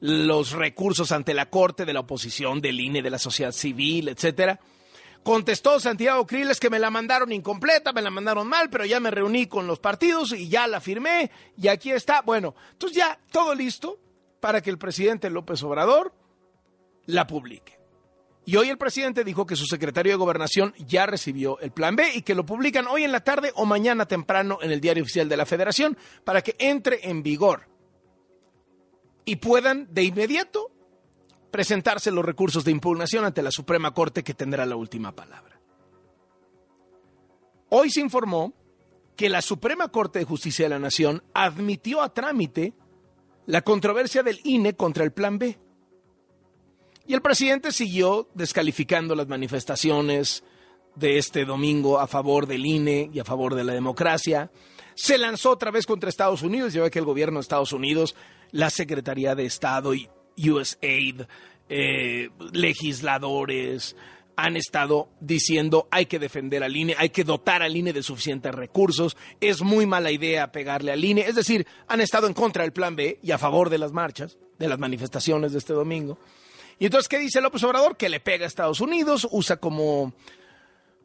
los 0.00 0.52
recursos 0.52 1.10
ante 1.10 1.32
la 1.32 1.48
Corte 1.48 1.84
de 1.84 1.92
la 1.92 2.00
oposición, 2.00 2.60
del 2.60 2.80
INE, 2.80 3.02
de 3.02 3.10
la 3.10 3.18
sociedad 3.18 3.52
civil, 3.52 4.08
etcétera. 4.08 4.60
Contestó 5.22 5.78
Santiago 5.78 6.26
Krill, 6.26 6.50
es 6.50 6.60
que 6.60 6.70
me 6.70 6.78
la 6.78 6.90
mandaron 6.90 7.32
incompleta, 7.32 7.92
me 7.92 8.02
la 8.02 8.10
mandaron 8.10 8.46
mal, 8.48 8.70
pero 8.70 8.86
ya 8.86 8.98
me 9.00 9.10
reuní 9.10 9.46
con 9.46 9.66
los 9.66 9.78
partidos 9.78 10.32
y 10.32 10.48
ya 10.48 10.66
la 10.66 10.80
firmé 10.80 11.30
y 11.56 11.68
aquí 11.68 11.90
está. 11.90 12.22
Bueno, 12.22 12.54
entonces 12.72 12.96
ya 12.96 13.18
todo 13.30 13.54
listo 13.54 13.98
para 14.40 14.62
que 14.62 14.70
el 14.70 14.78
presidente 14.78 15.28
López 15.28 15.62
Obrador 15.62 16.14
la 17.06 17.26
publique. 17.26 17.78
Y 18.46 18.56
hoy 18.56 18.70
el 18.70 18.78
presidente 18.78 19.24
dijo 19.24 19.44
que 19.44 19.56
su 19.56 19.66
secretario 19.66 20.12
de 20.12 20.16
Gobernación 20.16 20.72
ya 20.78 21.04
recibió 21.04 21.58
el 21.60 21.70
plan 21.70 21.96
B 21.96 22.12
y 22.14 22.22
que 22.22 22.34
lo 22.34 22.46
publican 22.46 22.86
hoy 22.86 23.04
en 23.04 23.12
la 23.12 23.20
tarde 23.20 23.52
o 23.56 23.66
mañana 23.66 24.06
temprano 24.06 24.58
en 24.62 24.70
el 24.70 24.80
diario 24.80 25.02
oficial 25.02 25.28
de 25.28 25.36
la 25.36 25.44
Federación 25.44 25.98
para 26.24 26.40
que 26.40 26.56
entre 26.58 27.10
en 27.10 27.22
vigor 27.22 27.68
y 29.26 29.36
puedan 29.36 29.92
de 29.92 30.04
inmediato 30.04 30.70
presentarse 31.50 32.10
los 32.10 32.24
recursos 32.24 32.64
de 32.64 32.70
impugnación 32.70 33.24
ante 33.24 33.42
la 33.42 33.50
Suprema 33.50 33.92
Corte 33.92 34.22
que 34.22 34.34
tendrá 34.34 34.66
la 34.66 34.76
última 34.76 35.12
palabra. 35.12 35.60
Hoy 37.70 37.90
se 37.90 38.00
informó 38.00 38.54
que 39.16 39.28
la 39.28 39.42
Suprema 39.42 39.88
Corte 39.88 40.20
de 40.20 40.24
Justicia 40.24 40.64
de 40.64 40.70
la 40.70 40.78
Nación 40.78 41.22
admitió 41.34 42.02
a 42.02 42.14
trámite 42.14 42.72
la 43.46 43.62
controversia 43.62 44.22
del 44.22 44.40
INE 44.44 44.74
contra 44.74 45.04
el 45.04 45.12
Plan 45.12 45.38
B. 45.38 45.58
Y 47.06 47.14
el 47.14 47.22
presidente 47.22 47.72
siguió 47.72 48.28
descalificando 48.34 49.14
las 49.14 49.28
manifestaciones 49.28 50.44
de 50.94 51.18
este 51.18 51.44
domingo 51.44 51.98
a 51.98 52.06
favor 52.06 52.46
del 52.46 52.66
INE 52.66 53.10
y 53.12 53.18
a 53.18 53.24
favor 53.24 53.54
de 53.54 53.64
la 53.64 53.72
democracia. 53.72 54.50
Se 54.94 55.16
lanzó 55.16 55.50
otra 55.50 55.70
vez 55.70 55.86
contra 55.86 56.10
Estados 56.10 56.42
Unidos, 56.42 56.72
ya 56.72 56.82
ve 56.82 56.90
que 56.90 56.98
el 56.98 57.04
gobierno 57.04 57.38
de 57.38 57.42
Estados 57.42 57.72
Unidos, 57.72 58.14
la 58.50 58.68
Secretaría 58.68 59.34
de 59.34 59.46
Estado 59.46 59.94
y 59.94 60.08
USAID, 60.38 61.22
eh, 61.68 62.30
legisladores, 62.52 63.96
han 64.38 64.56
estado 64.56 65.08
diciendo 65.20 65.88
hay 65.90 66.06
que 66.06 66.20
defender 66.20 66.62
al 66.62 66.76
INE, 66.76 66.94
hay 66.96 67.10
que 67.10 67.24
dotar 67.24 67.60
al 67.60 67.76
INE 67.76 67.92
de 67.92 68.04
suficientes 68.04 68.54
recursos, 68.54 69.16
es 69.40 69.62
muy 69.62 69.84
mala 69.84 70.12
idea 70.12 70.52
pegarle 70.52 70.92
al 70.92 71.04
INE, 71.04 71.22
es 71.22 71.34
decir, 71.34 71.66
han 71.88 72.00
estado 72.00 72.28
en 72.28 72.34
contra 72.34 72.62
del 72.62 72.72
plan 72.72 72.94
B 72.94 73.18
y 73.20 73.32
a 73.32 73.38
favor 73.38 73.68
de 73.68 73.78
las 73.78 73.90
marchas, 73.90 74.38
de 74.56 74.68
las 74.68 74.78
manifestaciones 74.78 75.50
de 75.50 75.58
este 75.58 75.72
domingo. 75.72 76.18
Y 76.78 76.84
entonces, 76.86 77.08
¿qué 77.08 77.18
dice 77.18 77.40
López 77.40 77.64
Obrador? 77.64 77.96
Que 77.96 78.08
le 78.08 78.20
pega 78.20 78.44
a 78.44 78.46
Estados 78.46 78.80
Unidos, 78.80 79.26
usa 79.32 79.56
como, 79.56 80.14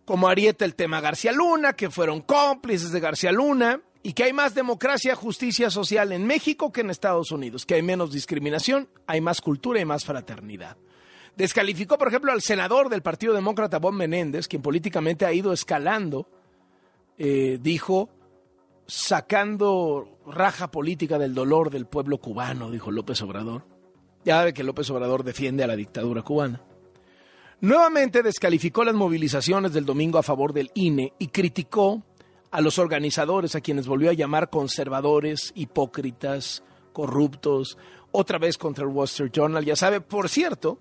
como 0.06 0.28
arieta 0.28 0.64
el 0.64 0.76
tema 0.76 1.02
García 1.02 1.32
Luna, 1.32 1.74
que 1.74 1.90
fueron 1.90 2.22
cómplices 2.22 2.92
de 2.92 3.00
García 3.00 3.32
Luna, 3.32 3.82
y 4.04 4.12
que 4.14 4.26
hay 4.26 4.34
más 4.34 4.54
democracia, 4.54 5.16
justicia 5.16 5.70
social 5.70 6.12
en 6.12 6.28
México 6.28 6.74
que 6.74 6.82
en 6.82 6.90
Estados 6.90 7.32
Unidos, 7.32 7.66
que 7.66 7.76
hay 7.76 7.82
menos 7.82 8.12
discriminación, 8.12 8.90
hay 9.08 9.22
más 9.22 9.40
cultura 9.40 9.80
y 9.80 9.86
más 9.86 10.04
fraternidad. 10.04 10.76
Descalificó, 11.38 11.98
por 11.98 12.10
ejemplo, 12.10 12.34
al 12.34 12.42
senador 12.42 12.90
del 12.90 13.02
Partido 13.02 13.34
Demócrata, 13.34 13.80
Bob 13.80 13.94
Menéndez, 13.94 14.48
quien 14.50 14.62
políticamente 14.62 15.26
ha 15.26 15.34
ido 15.34 15.54
escalando, 15.54 16.28
eh, 17.18 17.58
dijo, 17.62 18.10
sacando 18.86 20.20
raja 20.28 20.70
política 20.70 21.18
del 21.18 21.34
dolor 21.34 21.72
del 21.72 21.86
pueblo 21.86 22.18
cubano, 22.18 22.70
dijo 22.70 22.92
López 22.92 23.22
Obrador. 23.22 23.66
Ya 24.26 24.36
sabe 24.36 24.54
que 24.54 24.64
López 24.64 24.90
Obrador 24.90 25.24
defiende 25.24 25.64
a 25.64 25.68
la 25.68 25.78
dictadura 25.78 26.22
cubana. 26.22 26.62
Nuevamente 27.62 28.22
descalificó 28.22 28.84
las 28.84 28.94
movilizaciones 28.94 29.72
del 29.72 29.86
domingo 29.86 30.18
a 30.18 30.24
favor 30.24 30.52
del 30.52 30.72
INE 30.74 31.14
y 31.18 31.28
criticó 31.28 32.04
a 32.54 32.62
los 32.62 32.78
organizadores, 32.78 33.56
a 33.56 33.62
quienes 33.62 33.88
volvió 33.88 34.12
a 34.12 34.14
llamar 34.14 34.52
conservadores, 34.52 35.52
hipócritas, 35.56 36.64
corruptos, 36.94 37.80
otra 38.12 38.38
vez 38.38 38.60
contra 38.60 38.84
el 38.84 38.92
Wall 38.92 39.06
Street 39.06 39.32
Journal. 39.34 39.66
Ya 39.66 39.76
sabe, 39.76 40.02
por 40.02 40.30
cierto, 40.30 40.80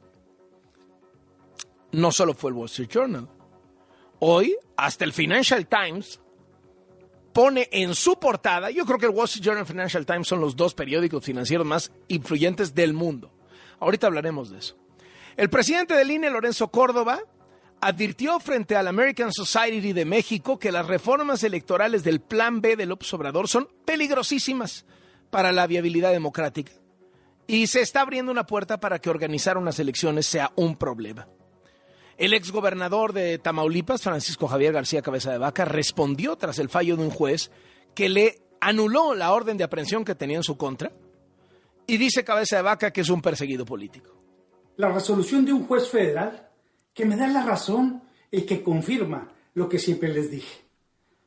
no 1.92 2.12
solo 2.12 2.34
fue 2.34 2.50
el 2.50 2.58
Wall 2.58 2.66
Street 2.66 2.90
Journal. 2.90 3.26
Hoy, 4.18 4.54
hasta 4.76 5.06
el 5.06 5.14
Financial 5.14 5.66
Times 5.66 6.20
pone 7.32 7.70
en 7.72 7.94
su 7.94 8.20
portada, 8.20 8.70
yo 8.70 8.84
creo 8.84 8.98
que 8.98 9.06
el 9.06 9.12
Wall 9.12 9.24
Street 9.24 9.46
Journal 9.46 9.60
y 9.60 9.66
el 9.66 9.72
Financial 9.72 10.04
Times 10.04 10.28
son 10.28 10.42
los 10.42 10.54
dos 10.54 10.74
periódicos 10.74 11.24
financieros 11.24 11.66
más 11.66 11.90
influyentes 12.08 12.74
del 12.74 12.92
mundo. 12.92 13.32
Ahorita 13.80 14.08
hablaremos 14.08 14.50
de 14.50 14.58
eso. 14.58 14.76
El 15.38 15.48
presidente 15.48 15.94
del 15.94 16.10
INE, 16.10 16.28
Lorenzo 16.28 16.68
Córdoba, 16.68 17.22
advirtió 17.82 18.38
frente 18.38 18.76
a 18.76 18.82
la 18.84 18.90
American 18.90 19.32
Society 19.32 19.92
de 19.92 20.04
México 20.04 20.56
que 20.56 20.70
las 20.70 20.86
reformas 20.86 21.42
electorales 21.42 22.04
del 22.04 22.20
Plan 22.20 22.60
B 22.60 22.76
de 22.76 22.86
López 22.86 23.12
Obrador 23.12 23.48
son 23.48 23.68
peligrosísimas 23.84 24.86
para 25.30 25.50
la 25.50 25.66
viabilidad 25.66 26.12
democrática 26.12 26.70
y 27.48 27.66
se 27.66 27.80
está 27.80 28.02
abriendo 28.02 28.30
una 28.30 28.46
puerta 28.46 28.78
para 28.78 29.00
que 29.00 29.10
organizar 29.10 29.58
unas 29.58 29.80
elecciones 29.80 30.26
sea 30.26 30.52
un 30.54 30.76
problema. 30.76 31.26
El 32.16 32.34
exgobernador 32.34 33.12
de 33.12 33.38
Tamaulipas, 33.38 34.02
Francisco 34.02 34.46
Javier 34.46 34.72
García 34.72 35.02
Cabeza 35.02 35.32
de 35.32 35.38
Vaca, 35.38 35.64
respondió 35.64 36.36
tras 36.36 36.60
el 36.60 36.68
fallo 36.68 36.96
de 36.96 37.02
un 37.02 37.10
juez 37.10 37.50
que 37.96 38.08
le 38.08 38.42
anuló 38.60 39.12
la 39.16 39.32
orden 39.32 39.56
de 39.56 39.64
aprehensión 39.64 40.04
que 40.04 40.14
tenía 40.14 40.36
en 40.36 40.44
su 40.44 40.56
contra 40.56 40.92
y 41.88 41.96
dice 41.96 42.22
Cabeza 42.22 42.56
de 42.56 42.62
Vaca 42.62 42.92
que 42.92 43.00
es 43.00 43.08
un 43.08 43.20
perseguido 43.20 43.64
político. 43.64 44.16
La 44.76 44.88
resolución 44.88 45.44
de 45.44 45.52
un 45.52 45.66
juez 45.66 45.88
federal 45.88 46.51
que 46.94 47.04
me 47.04 47.16
da 47.16 47.26
la 47.26 47.42
razón 47.42 48.02
y 48.30 48.42
que 48.42 48.62
confirma 48.62 49.32
lo 49.54 49.68
que 49.68 49.78
siempre 49.78 50.12
les 50.12 50.30
dije. 50.30 50.60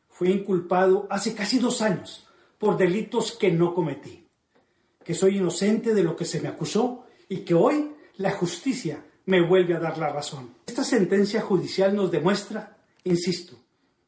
Fui 0.09 0.31
inculpado 0.31 1.07
hace 1.09 1.33
casi 1.33 1.59
dos 1.59 1.81
años 1.81 2.27
por 2.57 2.77
delitos 2.77 3.33
que 3.33 3.51
no 3.51 3.73
cometí, 3.73 4.27
que 5.03 5.13
soy 5.13 5.37
inocente 5.37 5.93
de 5.93 6.03
lo 6.03 6.15
que 6.15 6.25
se 6.25 6.41
me 6.41 6.47
acusó 6.47 7.05
y 7.27 7.39
que 7.39 7.53
hoy 7.53 7.91
la 8.17 8.31
justicia 8.31 9.03
me 9.25 9.45
vuelve 9.45 9.75
a 9.75 9.79
dar 9.79 9.97
la 9.97 10.09
razón. 10.09 10.55
Esta 10.65 10.83
sentencia 10.83 11.41
judicial 11.41 11.95
nos 11.95 12.11
demuestra, 12.11 12.77
insisto, 13.03 13.57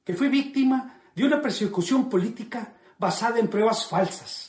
que 0.04 0.14
fui 0.14 0.30
víctima 0.30 1.02
de 1.16 1.26
una 1.26 1.42
persecución 1.42 2.10
política 2.10 2.74
basada 2.98 3.40
en 3.40 3.48
pruebas 3.48 3.88
falsas. 3.88 4.47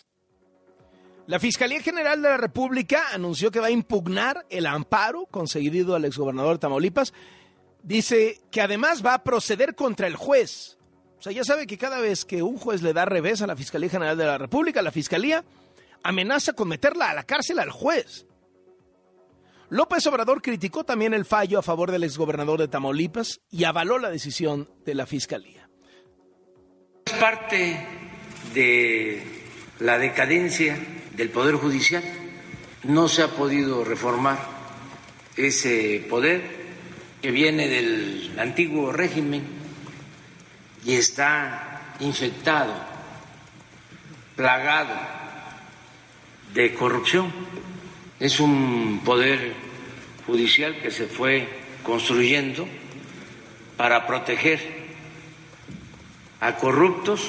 La 1.29 1.39
Fiscalía 1.39 1.83
General 1.83 2.23
de 2.23 2.31
la 2.31 2.39
República 2.39 3.09
anunció 3.13 3.51
que 3.51 3.61
va 3.61 3.67
a 3.67 3.71
impugnar 3.71 4.47
el 4.49 4.65
amparo 4.65 5.27
concedido 5.27 5.95
al 5.95 6.07
exgobernador 6.07 6.55
de 6.55 6.61
Tamaulipas. 6.61 7.13
Dice 7.83 8.41
que 8.51 8.63
además 8.63 9.05
va 9.05 9.13
a 9.13 9.25
proceder 9.25 9.75
contra 9.75 10.07
el 10.07 10.17
juez. 10.17 10.79
O 11.19 11.23
sea, 11.23 11.31
ya 11.31 11.45
sabe 11.45 11.67
que 11.67 11.77
cada 11.77 12.01
vez 12.01 12.25
que 12.25 12.43
un 12.43 12.57
juez 12.57 12.81
le 12.81 12.95
da 12.95 13.05
revés 13.05 13.43
a 13.43 13.47
la 13.47 13.57
Fiscalía 13.57 13.91
General 13.91 14.17
de 14.17 14.25
la 14.25 14.39
República, 14.39 14.81
la 14.81 14.91
Fiscalía 14.91 15.45
amenaza 16.03 16.55
con 16.55 16.69
meterla 16.69 17.11
a 17.11 17.15
la 17.15 17.25
cárcel 17.25 17.59
al 17.59 17.73
juez. 17.73 18.25
López 19.69 20.07
Obrador 20.07 20.41
criticó 20.41 20.85
también 20.85 21.13
el 21.13 21.27
fallo 21.27 21.59
a 21.59 21.63
favor 21.63 21.91
del 21.91 22.05
exgobernador 22.05 22.59
de 22.59 22.69
Tamaulipas 22.69 23.43
y 23.51 23.65
avaló 23.65 23.99
la 23.99 24.09
decisión 24.09 24.67
de 24.87 24.95
la 24.95 25.05
Fiscalía. 25.05 25.69
Es 27.05 27.13
parte 27.13 27.87
de 28.55 29.23
la 29.81 29.99
decadencia 29.99 30.79
del 31.19 31.29
Poder 31.29 31.57
Judicial. 31.57 32.03
No 32.85 33.09
se 33.09 33.23
ha 33.23 33.29
podido 33.29 33.85
reformar 33.85 34.39
ese 35.37 36.07
poder 36.09 36.41
que 37.21 37.31
viene 37.31 37.69
del 37.69 38.35
antiguo 38.39 38.93
régimen 38.93 39.43
y 40.87 40.95
está 40.95 41.97
infectado, 42.01 42.73
plagado 44.37 44.95
de 46.55 46.73
corrupción 46.73 47.31
es 48.21 48.41
un 48.41 49.01
poder 49.05 49.55
judicial 50.27 50.81
que 50.81 50.91
se 50.91 51.07
fue 51.07 51.49
construyendo 51.83 52.67
para 53.77 54.07
proteger 54.07 54.61
a 56.41 56.57
corruptos 56.57 57.21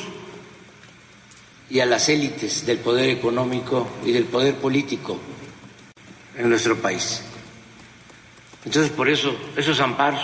y 1.69 1.79
a 1.79 1.85
las 1.85 2.09
élites 2.09 2.65
del 2.65 2.79
poder 2.79 3.09
económico 3.09 3.87
y 4.05 4.11
del 4.11 4.25
poder 4.25 4.55
político 4.55 5.17
en 6.37 6.49
nuestro 6.49 6.77
país. 6.77 7.23
Entonces, 8.65 8.91
por 8.91 9.09
eso, 9.09 9.35
esos 9.55 9.79
amparos, 9.79 10.21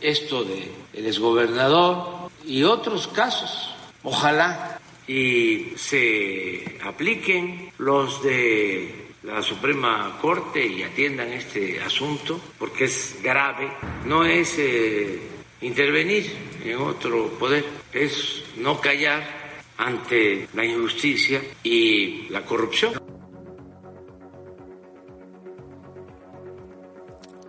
esto 0.00 0.44
del 0.44 0.70
el 0.92 1.06
exgobernador 1.06 2.30
y 2.44 2.62
otros 2.62 3.08
casos, 3.08 3.74
ojalá 4.02 4.80
y 5.06 5.72
se 5.76 6.78
apliquen 6.82 7.70
los 7.78 8.22
de 8.22 9.06
la 9.22 9.42
Suprema 9.42 10.18
Corte 10.20 10.64
y 10.64 10.82
atiendan 10.82 11.32
este 11.32 11.80
asunto 11.80 12.40
porque 12.58 12.84
es 12.84 13.18
grave. 13.22 13.70
No 14.04 14.24
es 14.24 14.54
eh, 14.58 15.20
intervenir 15.60 16.32
en 16.64 16.78
otro 16.78 17.28
poder, 17.38 17.64
es 17.92 18.42
no 18.56 18.80
callar 18.80 19.35
ante 19.78 20.48
la 20.54 20.64
injusticia 20.64 21.42
y 21.62 22.28
la 22.28 22.42
corrupción. 22.44 22.94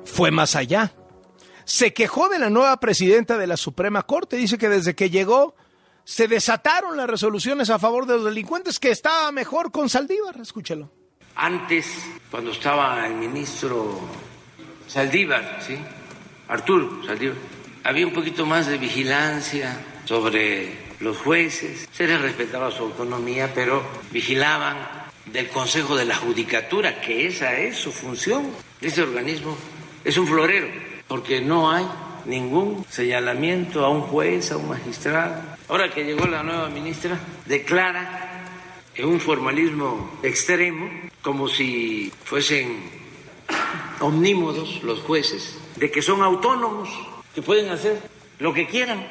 Fue 0.06 0.32
más 0.32 0.56
allá. 0.56 0.94
Se 1.64 1.94
quejó 1.94 2.30
de 2.30 2.40
la 2.40 2.50
nueva 2.50 2.80
presidenta 2.80 3.38
de 3.38 3.46
la 3.46 3.58
Suprema 3.58 4.04
Corte. 4.04 4.38
Dice 4.38 4.58
que 4.58 4.70
desde 4.70 4.96
que 4.96 5.10
llegó 5.10 5.56
se 6.04 6.28
desataron 6.28 6.96
las 6.96 7.08
resoluciones 7.08 7.70
a 7.70 7.80
favor 7.80 8.06
de 8.06 8.16
los 8.16 8.26
delincuentes, 8.26 8.80
que 8.80 8.92
estaba 8.92 9.30
mejor 9.34 9.72
con 9.72 9.90
Saldívar. 9.90 10.40
Escúchelo. 10.40 10.90
Antes, 11.36 11.86
cuando 12.32 12.52
estaba 12.52 13.06
el 13.06 13.16
ministro 13.16 14.00
Saldívar, 14.88 15.60
¿sí? 15.62 15.78
Arturo 16.48 17.06
Saldívar, 17.06 17.36
había 17.84 18.08
un 18.08 18.14
poquito 18.14 18.46
más 18.46 18.68
de 18.68 18.78
vigilancia 18.78 19.78
sobre 20.06 20.87
los 21.00 21.18
jueces, 21.18 21.88
se 21.92 22.08
les 22.08 22.22
respetaba 22.22 22.72
su 22.72 22.84
autonomía, 22.84 23.52
pero 23.54 23.84
vigilaban 24.12 24.78
del 25.26 25.50
Consejo 25.50 25.96
de 25.96 26.06
la 26.06 26.16
Judicatura, 26.16 27.02
que 27.02 27.28
esa 27.28 27.58
es 27.58 27.78
su 27.78 27.92
función. 27.92 28.52
Ese 28.82 29.02
organismo 29.02 29.58
es 30.04 30.18
un 30.18 30.28
florero, 30.28 30.68
porque 31.08 31.42
no 31.42 31.72
hay 31.72 31.86
ningún 32.26 32.86
señalamiento 32.90 33.86
a 33.86 33.90
un 33.90 34.02
juez, 34.02 34.52
a 34.52 34.58
un 34.58 34.70
magistrado. 34.70 35.42
Ahora 35.70 35.90
que 35.90 36.04
llegó 36.04 36.26
la 36.28 36.44
nueva 36.44 36.70
ministra, 36.70 37.20
declara 37.46 38.46
en 38.96 39.06
un 39.06 39.20
formalismo 39.20 40.20
extremo, 40.24 40.90
como 41.22 41.48
si 41.48 42.12
fuesen 42.24 42.90
omnímodos 44.00 44.84
los 44.84 45.00
jueces, 45.02 45.58
de 45.76 45.92
que 45.92 46.02
son 46.02 46.22
autónomos, 46.22 46.90
que 47.34 47.42
pueden 47.42 47.70
hacer 47.70 48.00
lo 48.40 48.54
que 48.54 48.68
quieran. 48.68 49.06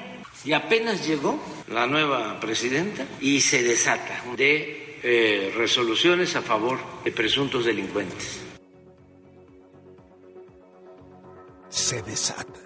Y 0.47 0.53
apenas 0.53 1.05
llegó 1.05 1.41
la 1.67 1.89
nueva 1.89 2.39
presidenta 2.39 3.05
y 3.21 3.41
se 3.41 3.65
desata 3.65 4.23
de 4.37 5.01
eh, 5.03 5.53
resoluciones 5.57 6.37
a 6.37 6.43
favor 6.43 6.79
de 7.05 7.11
presuntos 7.11 7.65
delincuentes. 7.65 8.43
Se 11.69 12.01
desata. 12.03 12.61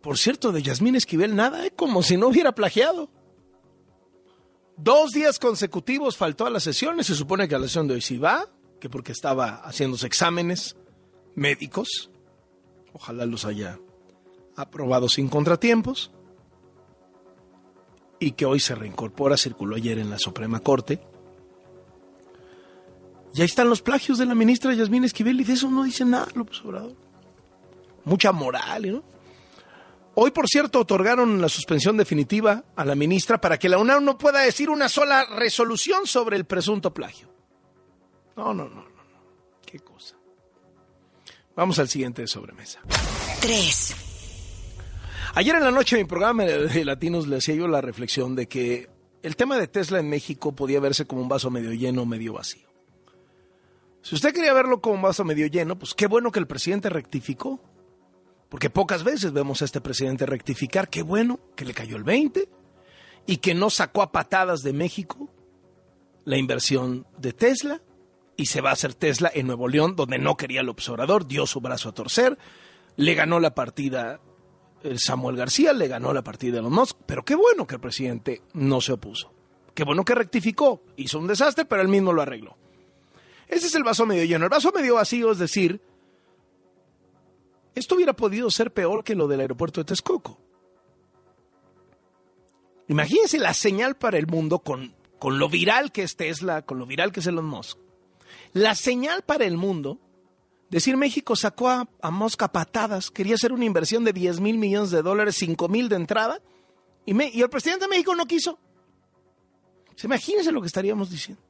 Por 0.00 0.16
cierto, 0.16 0.52
de 0.52 0.62
Yasmín 0.62 0.96
Esquivel 0.96 1.36
nada, 1.36 1.66
¿eh? 1.66 1.72
como 1.76 2.02
si 2.02 2.16
no 2.16 2.28
hubiera 2.28 2.52
plagiado. 2.52 3.10
Dos 4.78 5.10
días 5.10 5.38
consecutivos 5.38 6.16
faltó 6.16 6.46
a 6.46 6.50
las 6.50 6.62
sesiones. 6.62 7.08
Se 7.08 7.14
supone 7.14 7.46
que 7.46 7.56
a 7.56 7.58
la 7.58 7.66
sesión 7.66 7.86
de 7.86 7.94
hoy 7.94 8.00
sí 8.00 8.16
va, 8.16 8.48
que 8.80 8.88
porque 8.88 9.12
estaba 9.12 9.60
haciéndose 9.64 10.06
exámenes 10.06 10.76
médicos. 11.34 12.10
Ojalá 12.94 13.26
los 13.26 13.44
haya 13.44 13.78
aprobado 14.60 15.08
sin 15.08 15.28
contratiempos. 15.28 16.10
Y 18.18 18.32
que 18.32 18.44
hoy 18.44 18.60
se 18.60 18.74
reincorpora, 18.74 19.36
circuló 19.36 19.76
ayer 19.76 19.98
en 19.98 20.10
la 20.10 20.18
Suprema 20.18 20.60
Corte. 20.60 21.00
Y 23.34 23.40
ahí 23.40 23.46
están 23.46 23.68
los 23.68 23.80
plagios 23.80 24.18
de 24.18 24.26
la 24.26 24.34
ministra 24.34 24.74
Yasmín 24.74 25.04
Esquivel 25.04 25.40
y 25.40 25.44
de 25.44 25.52
eso 25.52 25.70
no 25.70 25.84
dice 25.84 26.04
nada 26.04 26.28
López 26.34 26.60
Obrador. 26.64 26.96
Mucha 28.04 28.32
moral, 28.32 28.92
¿no? 28.92 29.02
Hoy, 30.14 30.32
por 30.32 30.48
cierto, 30.48 30.80
otorgaron 30.80 31.40
la 31.40 31.48
suspensión 31.48 31.96
definitiva 31.96 32.64
a 32.74 32.84
la 32.84 32.94
ministra 32.94 33.40
para 33.40 33.58
que 33.58 33.68
la 33.68 33.78
UNAM 33.78 34.04
no 34.04 34.18
pueda 34.18 34.40
decir 34.40 34.68
una 34.68 34.88
sola 34.88 35.24
resolución 35.24 36.06
sobre 36.06 36.36
el 36.36 36.44
presunto 36.44 36.92
plagio. 36.92 37.32
No, 38.36 38.52
no, 38.52 38.68
no, 38.68 38.82
no. 38.82 38.90
Qué 39.64 39.78
cosa. 39.78 40.16
Vamos 41.54 41.78
al 41.78 41.88
siguiente 41.88 42.22
de 42.22 42.28
sobremesa. 42.28 42.80
3. 43.40 44.09
Ayer 45.34 45.54
en 45.54 45.62
la 45.62 45.70
noche 45.70 45.96
en 45.96 46.02
mi 46.02 46.08
programa 46.08 46.44
de 46.44 46.84
Latinos 46.84 47.28
le 47.28 47.36
hacía 47.36 47.54
yo 47.54 47.68
la 47.68 47.80
reflexión 47.80 48.34
de 48.34 48.48
que 48.48 48.90
el 49.22 49.36
tema 49.36 49.56
de 49.58 49.68
Tesla 49.68 50.00
en 50.00 50.08
México 50.08 50.52
podía 50.52 50.80
verse 50.80 51.06
como 51.06 51.22
un 51.22 51.28
vaso 51.28 51.50
medio 51.50 51.72
lleno 51.72 52.04
medio 52.04 52.32
vacío. 52.32 52.68
Si 54.02 54.14
usted 54.14 54.32
quería 54.32 54.52
verlo 54.52 54.80
como 54.80 54.96
un 54.96 55.02
vaso 55.02 55.24
medio 55.24 55.46
lleno, 55.46 55.78
pues 55.78 55.94
qué 55.94 56.06
bueno 56.06 56.32
que 56.32 56.40
el 56.40 56.46
presidente 56.46 56.88
rectificó 56.88 57.62
porque 58.48 58.70
pocas 58.70 59.04
veces 59.04 59.32
vemos 59.32 59.62
a 59.62 59.66
este 59.66 59.80
presidente 59.80 60.26
rectificar. 60.26 60.88
Qué 60.90 61.02
bueno 61.02 61.38
que 61.54 61.64
le 61.64 61.74
cayó 61.74 61.96
el 61.96 62.02
20 62.02 62.48
y 63.26 63.36
que 63.36 63.54
no 63.54 63.70
sacó 63.70 64.02
a 64.02 64.10
patadas 64.10 64.62
de 64.62 64.72
México 64.72 65.30
la 66.24 66.38
inversión 66.38 67.06
de 67.18 67.32
Tesla 67.32 67.80
y 68.36 68.46
se 68.46 68.60
va 68.60 68.70
a 68.70 68.72
hacer 68.72 68.94
Tesla 68.94 69.30
en 69.32 69.46
Nuevo 69.46 69.68
León, 69.68 69.94
donde 69.94 70.18
no 70.18 70.36
quería 70.36 70.62
el 70.62 70.68
observador, 70.68 71.28
dio 71.28 71.46
su 71.46 71.60
brazo 71.60 71.90
a 71.90 71.94
torcer, 71.94 72.36
le 72.96 73.14
ganó 73.14 73.38
la 73.38 73.54
partida 73.54 74.20
el 74.82 74.98
Samuel 74.98 75.36
García, 75.36 75.72
le 75.72 75.88
ganó 75.88 76.12
la 76.12 76.22
partida 76.22 76.56
de 76.56 76.62
los 76.62 76.70
Musk, 76.70 76.96
pero 77.06 77.24
qué 77.24 77.34
bueno 77.34 77.66
que 77.66 77.74
el 77.74 77.80
presidente 77.80 78.42
no 78.54 78.80
se 78.80 78.92
opuso. 78.92 79.32
Qué 79.74 79.84
bueno 79.84 80.04
que 80.04 80.14
rectificó, 80.14 80.82
hizo 80.96 81.18
un 81.18 81.26
desastre, 81.26 81.64
pero 81.64 81.82
él 81.82 81.88
mismo 81.88 82.12
lo 82.12 82.22
arregló. 82.22 82.56
Ese 83.48 83.66
es 83.66 83.74
el 83.74 83.82
vaso 83.82 84.06
medio 84.06 84.24
lleno. 84.24 84.44
El 84.44 84.50
vaso 84.50 84.72
medio 84.72 84.94
vacío 84.94 85.32
es 85.32 85.38
decir, 85.38 85.80
esto 87.74 87.94
hubiera 87.94 88.14
podido 88.14 88.50
ser 88.50 88.72
peor 88.72 89.04
que 89.04 89.14
lo 89.14 89.28
del 89.28 89.40
aeropuerto 89.40 89.80
de 89.80 89.86
Texcoco. 89.86 90.38
Imagínense 92.88 93.38
la 93.38 93.54
señal 93.54 93.96
para 93.96 94.18
el 94.18 94.26
mundo 94.26 94.60
con, 94.60 94.94
con 95.18 95.38
lo 95.38 95.48
viral 95.48 95.92
que 95.92 96.02
es 96.02 96.16
Tesla, 96.16 96.62
con 96.62 96.78
lo 96.78 96.86
viral 96.86 97.12
que 97.12 97.20
es 97.20 97.26
Elon 97.26 97.44
Musk. 97.44 97.78
La 98.52 98.74
señal 98.74 99.22
para 99.22 99.44
el 99.44 99.56
mundo, 99.56 100.00
decir 100.70 100.96
México 100.96 101.36
sacó 101.36 101.68
a, 101.68 101.88
a 102.00 102.10
Musk 102.10 102.42
a 102.42 102.52
patadas, 102.52 103.10
quería 103.10 103.34
hacer 103.34 103.52
una 103.52 103.64
inversión 103.64 104.04
de 104.04 104.12
10 104.12 104.40
mil 104.40 104.58
millones 104.58 104.90
de 104.90 105.02
dólares, 105.02 105.36
5 105.38 105.68
mil 105.68 105.88
de 105.88 105.96
entrada, 105.96 106.40
y, 107.04 107.14
me, 107.14 107.28
y 107.28 107.42
el 107.42 107.50
presidente 107.50 107.84
de 107.84 107.90
México 107.90 108.14
no 108.14 108.26
quiso. 108.26 108.58
Imagínense 110.02 110.52
lo 110.52 110.60
que 110.60 110.66
estaríamos 110.66 111.10
diciendo. 111.10 111.42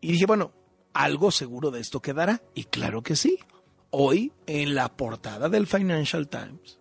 Y 0.00 0.12
dije, 0.12 0.26
bueno, 0.26 0.52
algo 0.92 1.30
seguro 1.30 1.70
de 1.70 1.80
esto 1.80 2.00
quedará. 2.00 2.40
Y 2.54 2.64
claro 2.64 3.02
que 3.02 3.16
sí 3.16 3.38
hoy 3.90 4.32
en 4.46 4.74
la 4.74 4.94
portada 4.96 5.48
del 5.48 5.66
Financial 5.66 6.28
Times, 6.28 6.78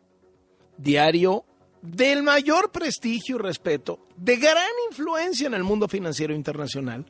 diario 0.78 1.46
del 1.82 2.24
mayor 2.24 2.72
prestigio 2.72 3.38
y 3.38 3.40
respeto, 3.40 4.08
de 4.18 4.36
gran 4.38 4.72
influencia 4.90 5.48
en 5.48 5.54
el 5.54 5.64
mundo 5.64 5.88
financiero 5.88 6.34
internacional, 6.34 7.06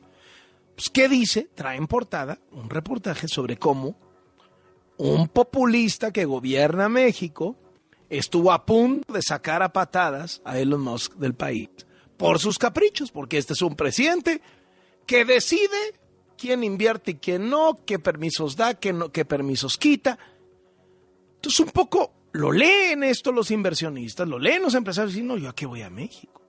pues, 0.78 0.90
¿qué 0.90 1.08
dice? 1.08 1.48
Trae 1.56 1.76
en 1.76 1.88
portada 1.88 2.38
un 2.52 2.70
reportaje 2.70 3.26
sobre 3.26 3.56
cómo 3.56 3.96
un 4.96 5.26
populista 5.26 6.12
que 6.12 6.24
gobierna 6.24 6.88
México 6.88 7.56
estuvo 8.08 8.52
a 8.52 8.64
punto 8.64 9.12
de 9.12 9.20
sacar 9.20 9.60
a 9.64 9.72
patadas 9.72 10.40
a 10.44 10.56
Elon 10.56 10.80
Musk 10.80 11.14
del 11.14 11.34
país 11.34 11.68
por 12.16 12.38
sus 12.38 12.58
caprichos, 12.58 13.10
porque 13.10 13.38
este 13.38 13.54
es 13.54 13.62
un 13.62 13.74
presidente 13.74 14.40
que 15.04 15.24
decide 15.24 15.94
quién 16.36 16.62
invierte 16.62 17.10
y 17.10 17.14
quién 17.16 17.50
no, 17.50 17.80
qué 17.84 17.98
permisos 17.98 18.54
da, 18.54 18.74
qué, 18.74 18.92
no, 18.92 19.10
qué 19.10 19.24
permisos 19.24 19.78
quita. 19.78 20.16
Entonces 21.34 21.58
un 21.58 21.70
poco 21.72 22.12
lo 22.30 22.52
leen 22.52 23.02
esto 23.02 23.32
los 23.32 23.50
inversionistas, 23.50 24.28
lo 24.28 24.38
leen 24.38 24.62
los 24.62 24.76
empresarios 24.76 25.16
y 25.16 25.22
no, 25.22 25.38
yo 25.38 25.48
a 25.48 25.56
qué 25.56 25.66
voy 25.66 25.82
a 25.82 25.90
México. 25.90 26.47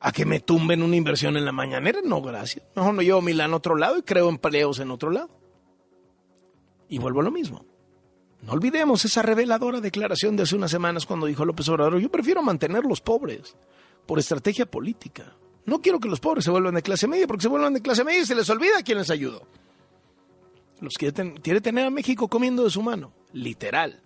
¿A 0.00 0.12
que 0.12 0.24
me 0.24 0.40
tumben 0.40 0.82
una 0.82 0.96
inversión 0.96 1.36
en 1.36 1.44
la 1.44 1.52
mañanera? 1.52 2.00
No, 2.02 2.22
gracias. 2.22 2.64
Mejor 2.74 2.94
no 2.94 3.02
llevo 3.02 3.20
Milán 3.20 3.52
a 3.52 3.56
otro 3.56 3.76
lado 3.76 3.98
y 3.98 4.02
creo 4.02 4.30
empleos 4.30 4.78
en 4.80 4.90
otro 4.90 5.10
lado. 5.10 5.28
Y 6.88 6.98
vuelvo 6.98 7.20
a 7.20 7.24
lo 7.24 7.30
mismo. 7.30 7.66
No 8.42 8.52
olvidemos 8.52 9.04
esa 9.04 9.20
reveladora 9.20 9.82
declaración 9.82 10.36
de 10.36 10.44
hace 10.44 10.56
unas 10.56 10.70
semanas 10.70 11.04
cuando 11.04 11.26
dijo 11.26 11.44
López 11.44 11.68
Obrador, 11.68 11.98
yo 11.98 12.10
prefiero 12.10 12.42
mantener 12.42 12.84
los 12.84 13.02
pobres 13.02 13.54
por 14.06 14.18
estrategia 14.18 14.64
política. 14.64 15.34
No 15.66 15.82
quiero 15.82 16.00
que 16.00 16.08
los 16.08 16.20
pobres 16.20 16.44
se 16.44 16.50
vuelvan 16.50 16.74
de 16.74 16.82
clase 16.82 17.06
media, 17.06 17.26
porque 17.26 17.42
se 17.42 17.48
vuelvan 17.48 17.74
de 17.74 17.82
clase 17.82 18.02
media 18.02 18.22
y 18.22 18.26
se 18.26 18.34
les 18.34 18.48
olvida 18.48 18.82
quién 18.82 18.96
les 18.96 19.10
ayudó. 19.10 19.42
Los 20.80 20.94
quiere, 20.94 21.34
quiere 21.34 21.60
tener 21.60 21.84
a 21.84 21.90
México 21.90 22.26
comiendo 22.28 22.64
de 22.64 22.70
su 22.70 22.80
mano, 22.80 23.12
literal, 23.34 24.00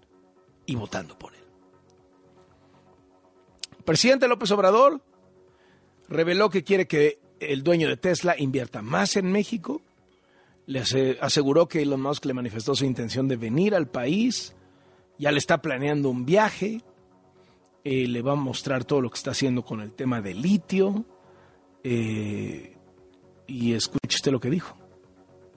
y 0.67 0.75
votando 0.75 1.17
por 1.17 1.33
él. 1.35 1.45
presidente 3.85 4.27
López 4.27 4.51
Obrador 4.51 5.01
reveló 6.09 6.51
que 6.51 6.65
quiere 6.65 6.87
que 6.87 7.19
el 7.41 7.63
dueño 7.63 7.89
de 7.89 7.97
Tesla 7.97 8.35
invierta 8.39 8.83
más 8.83 9.17
en 9.17 9.31
México. 9.31 9.83
Le 10.67 10.83
aseguró 11.21 11.69
que 11.69 11.83
Elon 11.83 12.01
Musk 12.01 12.25
le 12.25 12.35
manifestó 12.35 12.75
su 12.75 12.85
intención 12.85 13.29
de 13.29 13.37
venir 13.37 13.75
al 13.75 13.89
país. 13.89 14.55
Ya 15.19 15.31
le 15.31 15.39
está 15.39 15.61
planeando 15.61 16.09
un 16.09 16.25
viaje. 16.25 16.81
Eh, 17.85 18.09
le 18.09 18.23
va 18.23 18.33
a 18.33 18.37
mostrar 18.37 18.85
todo 18.85 19.03
lo 19.03 19.11
que 19.11 19.19
está 19.19 19.33
haciendo 19.33 19.63
con 19.63 19.81
el 19.81 19.93
tema 19.93 20.23
del 20.23 20.41
litio. 20.41 21.05
Eh, 21.83 22.77
y 23.47 23.75
escuche 23.75 24.17
usted 24.17 24.33
lo 24.33 24.41
que 24.41 24.49
dijo. 24.49 24.79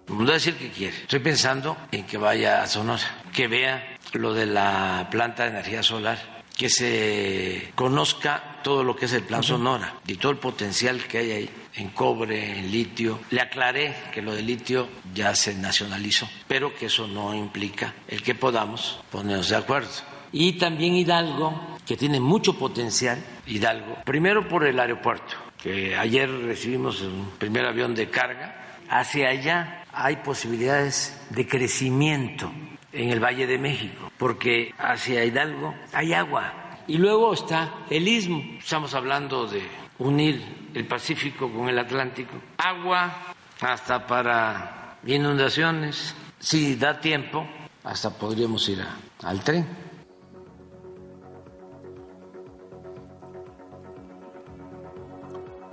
No 0.09 0.25
va 0.25 0.31
a 0.31 0.33
decir 0.33 0.55
que 0.55 0.69
quiere. 0.69 0.95
Estoy 0.97 1.19
pensando 1.19 1.77
en 1.91 2.05
que 2.05 2.17
vaya 2.17 2.63
a 2.63 2.67
Sonora, 2.67 3.23
que 3.33 3.47
vea 3.47 3.97
lo 4.13 4.33
de 4.33 4.45
la 4.45 5.07
planta 5.09 5.43
de 5.43 5.49
energía 5.49 5.83
solar 5.83 6.37
que 6.57 6.69
se 6.69 7.71
conozca 7.75 8.56
todo 8.67 8.83
lo 8.83 8.97
que 8.97 9.05
es 9.05 9.13
el 9.13 9.23
Plan 9.23 9.43
Sonora 9.43 9.93
y 10.05 10.15
todo 10.15 10.33
el 10.33 10.39
potencial 10.39 11.01
que 11.07 11.19
hay 11.19 11.31
ahí 11.31 11.49
en 11.77 11.87
cobre, 11.91 12.59
en 12.59 12.69
litio. 12.69 13.17
Le 13.29 13.39
aclaré 13.39 13.95
que 14.11 14.21
lo 14.21 14.35
de 14.35 14.41
litio 14.41 14.89
ya 15.13 15.33
se 15.35 15.55
nacionalizó, 15.55 16.27
pero 16.49 16.75
que 16.75 16.87
eso 16.87 17.07
no 17.07 17.33
implica 17.33 17.93
el 18.09 18.21
que 18.21 18.35
podamos 18.35 18.99
ponernos 19.09 19.47
de 19.47 19.55
acuerdo. 19.55 19.87
Y 20.33 20.57
también 20.57 20.95
Hidalgo, 20.95 21.77
que 21.85 21.95
tiene 21.95 22.19
mucho 22.19 22.59
potencial, 22.59 23.23
Hidalgo, 23.45 23.99
primero 24.03 24.49
por 24.49 24.65
el 24.65 24.77
aeropuerto, 24.77 25.37
que 25.63 25.95
ayer 25.95 26.29
recibimos 26.29 26.99
un 26.99 27.31
primer 27.39 27.65
avión 27.65 27.95
de 27.95 28.09
carga, 28.09 28.75
hacia 28.89 29.29
allá 29.29 29.85
hay 29.93 30.17
posibilidades 30.17 31.17
de 31.29 31.47
crecimiento 31.47 32.51
en 32.91 33.11
el 33.11 33.23
Valle 33.23 33.47
de 33.47 33.59
México, 33.59 34.11
porque 34.17 34.73
hacia 34.77 35.23
Hidalgo 35.23 35.73
hay 35.93 36.11
agua. 36.11 36.66
Y 36.87 36.97
luego 36.97 37.33
está 37.33 37.85
el 37.89 38.07
istmo, 38.07 38.41
estamos 38.57 38.93
hablando 38.93 39.45
de 39.45 39.61
unir 39.99 40.69
el 40.73 40.87
Pacífico 40.87 41.51
con 41.51 41.67
el 41.67 41.77
Atlántico, 41.77 42.33
agua 42.57 43.33
hasta 43.59 44.07
para 44.07 44.99
inundaciones, 45.05 46.15
si 46.39 46.75
da 46.75 46.99
tiempo, 46.99 47.45
hasta 47.83 48.09
podríamos 48.09 48.67
ir 48.69 48.83
al 49.23 49.43
tren. 49.43 49.67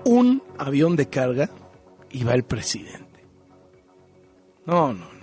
Un 0.05 0.43
avión 0.59 0.97
de 0.97 1.09
carga 1.09 1.49
y 2.11 2.25
va 2.25 2.35
el 2.35 2.45
presidente. 2.45 3.25
No, 4.67 4.93
no. 4.93 5.14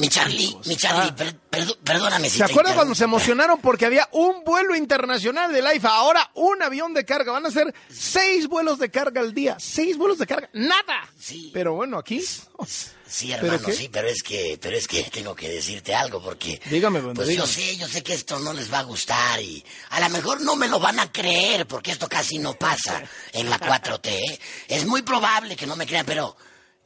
Mi 0.00 0.08
Charlie, 0.08 0.56
mi 0.64 0.76
Charlie, 0.76 1.12
per- 1.12 1.36
perdo- 1.50 1.78
perdóname 1.84 2.30
si 2.30 2.38
¿Se 2.38 2.44
acuerdan 2.44 2.74
cuando 2.74 2.94
se 2.94 3.04
emocionaron 3.04 3.60
porque 3.60 3.84
había 3.86 4.08
un 4.12 4.42
vuelo 4.44 4.74
internacional 4.74 5.52
del 5.52 5.66
AIFA? 5.66 5.88
Ahora 5.90 6.30
un 6.34 6.62
avión 6.62 6.94
de 6.94 7.04
carga. 7.04 7.32
Van 7.32 7.44
a 7.46 7.50
ser 7.50 7.74
seis 7.92 8.48
vuelos 8.48 8.78
de 8.78 8.90
carga 8.90 9.20
al 9.20 9.34
día. 9.34 9.56
Seis 9.60 9.96
vuelos 9.98 10.18
de 10.18 10.26
carga. 10.26 10.48
¡Nada! 10.54 11.08
Sí. 11.18 11.50
Pero 11.52 11.74
bueno, 11.74 11.98
aquí. 11.98 12.20
Sí, 12.22 13.32
¿Pero 13.40 13.46
hermano, 13.54 13.66
qué? 13.66 13.72
sí, 13.72 13.88
pero 13.92 14.08
es 14.08 14.22
que, 14.22 14.58
pero 14.62 14.76
es 14.76 14.86
que 14.86 15.02
tengo 15.04 15.34
que 15.34 15.48
decirte 15.48 15.94
algo 15.94 16.22
porque, 16.22 16.60
Dígame, 16.70 17.00
pues 17.02 17.28
dígame. 17.28 17.46
yo 17.48 17.52
sé, 17.52 17.76
yo 17.76 17.88
sé 17.88 18.02
que 18.02 18.14
esto 18.14 18.38
no 18.38 18.52
les 18.52 18.72
va 18.72 18.78
a 18.78 18.82
gustar 18.84 19.40
y 19.42 19.64
a 19.90 20.00
lo 20.00 20.08
mejor 20.10 20.40
no 20.42 20.54
me 20.56 20.68
lo 20.68 20.78
van 20.78 21.00
a 21.00 21.10
creer 21.12 21.66
porque 21.66 21.90
esto 21.90 22.08
casi 22.08 22.38
no 22.38 22.54
pasa 22.54 23.02
en 23.32 23.50
la 23.50 23.58
4T. 23.58 24.06
¿eh? 24.08 24.40
Es 24.68 24.86
muy 24.86 25.02
probable 25.02 25.56
que 25.56 25.66
no 25.66 25.74
me 25.76 25.86
crean, 25.86 26.06
pero, 26.06 26.36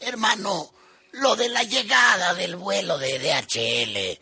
hermano, 0.01 0.73
lo 1.15 1.37
de 1.37 1.49
la 1.49 1.63
llegada 1.63 2.35
del 2.35 2.57
vuelo 2.57 2.99
de 2.99 3.19
DHL 3.19 4.19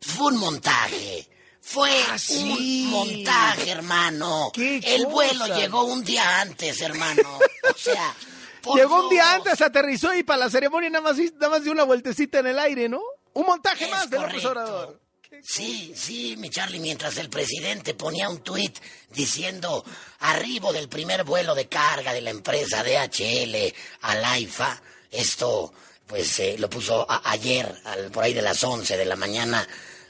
fue 0.00 0.26
un 0.32 0.38
montaje. 0.38 1.28
Fue 1.60 1.90
Ah, 2.10 2.18
sí. 2.18 2.42
un 2.42 2.90
montaje, 2.90 3.70
hermano. 3.70 4.50
¿Qué 4.54 4.78
El 4.84 5.06
vuelo 5.06 5.46
llegó 5.48 5.82
un 5.84 6.04
día 6.04 6.40
antes, 6.40 6.80
hermano. 6.80 7.38
O 7.38 7.76
sea, 7.78 8.14
Llegó 8.74 9.04
un 9.04 9.08
día 9.10 9.34
antes, 9.34 9.60
aterrizó 9.60 10.12
y 10.14 10.24
para 10.24 10.38
la 10.44 10.50
ceremonia 10.50 10.90
nada 10.90 11.02
más, 11.12 11.16
nada 11.34 11.50
más 11.50 11.62
dio 11.62 11.70
una 11.72 11.84
vueltecita 11.84 12.40
en 12.40 12.48
el 12.48 12.58
aire, 12.58 12.88
¿no? 12.88 13.00
Un 13.32 13.46
montaje 13.46 13.84
Es 13.84 13.90
más 13.90 14.10
de 14.10 14.18
López. 14.18 14.44
Obrador. 14.44 15.00
Sí, 15.42 15.92
sí, 15.94 16.36
mi 16.38 16.50
Charlie, 16.50 16.80
mientras 16.80 17.16
el 17.18 17.28
presidente 17.28 17.94
ponía 17.94 18.28
un 18.28 18.42
tuit 18.42 18.76
diciendo 19.10 19.84
arribo 20.20 20.72
del 20.72 20.88
primer 20.88 21.22
vuelo 21.24 21.54
de 21.54 21.68
carga 21.68 22.12
de 22.12 22.22
la 22.22 22.30
empresa 22.30 22.82
DHL 22.82 23.72
al 24.02 24.24
AIFA, 24.24 24.80
esto 25.12 25.72
pues 26.06 26.38
eh, 26.40 26.56
lo 26.58 26.68
puso 26.70 27.04
a- 27.10 27.22
ayer, 27.30 27.74
al- 27.84 28.10
por 28.10 28.24
ahí 28.24 28.32
de 28.34 28.42
las 28.42 28.62
11 28.62 28.96
de 28.96 29.04
la 29.04 29.16
mañana. 29.16 29.66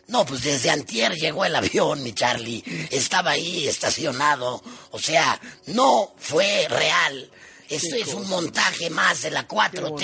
No, 0.09 0.25
pues 0.25 0.43
desde 0.43 0.71
antier 0.71 1.13
llegó 1.15 1.45
el 1.45 1.57
avión, 1.57 2.03
mi 2.03 2.13
Charlie. 2.13 2.63
Estaba 2.91 3.33
ahí 3.33 3.67
estacionado. 3.67 4.63
O 4.91 4.99
sea, 4.99 5.41
no 5.67 6.13
fue 6.19 6.67
real. 6.69 7.31
Esto 7.69 7.97
es 7.97 8.09
un 8.15 8.29
montaje 8.29 8.91
más 8.91 9.23
de 9.23 9.31
la 9.31 9.47
4T. 9.47 9.81
bonito, 9.91 10.01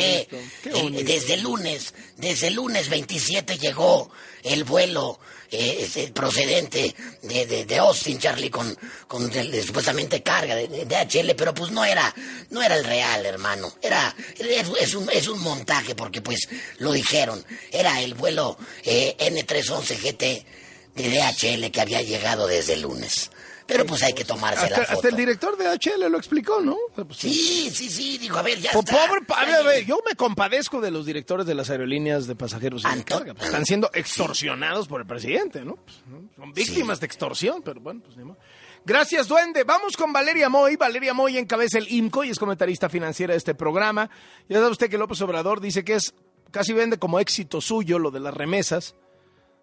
qué 0.62 0.68
El- 0.70 0.82
bonito. 0.82 1.04
desde 1.04 1.34
el 1.34 1.42
lunes, 1.42 1.94
desde 2.16 2.48
el 2.48 2.54
lunes 2.54 2.88
27 2.88 3.58
llegó 3.58 4.10
el 4.42 4.64
vuelo 4.64 5.20
eh, 5.54 6.10
procedente 6.14 6.94
de, 7.22 7.46
de, 7.46 7.64
de 7.66 7.78
Austin, 7.78 8.18
Charlie, 8.18 8.48
con, 8.50 8.76
con 9.06 9.28
de 9.30 9.62
supuestamente 9.62 10.22
carga 10.22 10.54
de, 10.56 10.66
de 10.66 10.84
DHL, 10.86 11.34
pero 11.36 11.52
pues 11.52 11.70
no 11.70 11.84
era, 11.84 12.12
no 12.50 12.62
era 12.62 12.74
el 12.76 12.84
real, 12.84 13.26
hermano. 13.26 13.72
Era, 13.82 14.14
es, 14.38 14.66
es 14.80 14.94
un, 14.94 15.10
es 15.10 15.28
un 15.28 15.40
montaje, 15.40 15.94
porque 15.94 16.22
pues 16.22 16.48
lo 16.78 16.92
dijeron. 16.92 17.44
Era 17.70 18.00
el 18.00 18.14
vuelo 18.14 18.56
eh, 18.82 19.14
N311 19.18 19.98
GT 20.00 20.46
de 20.94 21.08
DHL 21.10 21.70
que 21.70 21.80
había 21.82 22.00
llegado 22.02 22.46
desde 22.46 22.72
el 22.74 22.82
lunes. 22.82 23.30
Pero 23.72 23.86
pues 23.86 24.02
hay 24.02 24.12
que 24.12 24.24
tomarse 24.24 24.64
Hasta, 24.64 24.76
la 24.76 24.82
hasta 24.82 24.94
foto. 24.96 25.08
el 25.08 25.16
director 25.16 25.56
de 25.56 25.66
HL 25.66 26.08
lo 26.10 26.18
explicó, 26.18 26.60
¿no? 26.60 26.76
Pues, 26.94 27.18
Sí, 27.18 27.70
sí, 27.72 27.88
sí, 27.90 28.18
digo, 28.18 28.36
a 28.36 28.42
ver, 28.42 28.60
ya 28.60 28.70
Po- 28.72 28.80
está. 28.80 29.06
Pobre, 29.06 29.20
a 29.36 29.44
ver, 29.44 29.54
a 29.54 29.62
ver, 29.62 29.84
yo 29.86 29.98
me 30.08 30.14
compadezco 30.14 30.80
de 30.80 30.90
los 30.90 31.06
directores 31.06 31.46
de 31.46 31.54
las 31.54 31.70
aerolíneas 31.70 32.26
de 32.26 32.34
pasajeros 32.36 32.84
y 32.84 32.96
de 32.98 33.04
carga. 33.04 33.34
Pues, 33.34 33.46
están 33.46 33.64
siendo 33.64 33.90
extorsionados 33.94 34.86
por 34.88 35.00
el 35.00 35.06
presidente, 35.06 35.64
¿no? 35.64 35.76
Pues, 35.76 35.96
¿no? 36.06 36.28
Son 36.36 36.52
víctimas 36.52 37.00
de 37.00 37.06
extorsión, 37.06 37.62
pero 37.62 37.80
bueno, 37.80 38.00
pues 38.04 38.16
ni 38.16 38.24
modo. 38.24 38.38
Gracias, 38.84 39.28
Duende. 39.28 39.62
Vamos 39.64 39.96
con 39.96 40.12
Valeria 40.12 40.48
Moy. 40.48 40.76
Valeria 40.76 41.14
Moy 41.14 41.38
encabeza 41.38 41.78
el 41.78 41.88
IMCO 41.90 42.24
y 42.24 42.30
es 42.30 42.38
comentarista 42.38 42.88
financiera 42.88 43.32
de 43.32 43.38
este 43.38 43.54
programa. 43.54 44.10
Ya 44.48 44.58
sabe 44.58 44.70
usted 44.72 44.90
que 44.90 44.98
López 44.98 45.20
Obrador 45.22 45.60
dice 45.60 45.84
que 45.84 45.94
es 45.94 46.12
casi 46.50 46.72
vende 46.72 46.98
como 46.98 47.20
éxito 47.20 47.60
suyo 47.60 47.98
lo 48.00 48.10
de 48.10 48.20
las 48.20 48.34
remesas. 48.34 48.94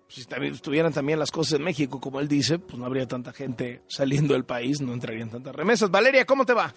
Si 0.10 0.26
también 0.26 0.56
estuvieran 0.56 0.92
también 0.92 1.20
las 1.20 1.30
cosas 1.30 1.60
en 1.60 1.64
México, 1.64 2.02
como 2.02 2.20
él 2.20 2.28
dice, 2.28 2.58
pues 2.58 2.78
no 2.80 2.86
habría 2.86 3.08
tanta 3.08 3.32
gente 3.32 3.84
saliendo 3.88 4.34
del 4.34 4.44
país, 4.44 4.82
no 4.82 4.92
entrarían 4.92 5.30
tantas 5.30 5.56
remesas. 5.56 5.92
Valeria, 5.92 6.26
¿cómo 6.26 6.48
te 6.48 6.54
va? 6.54 6.74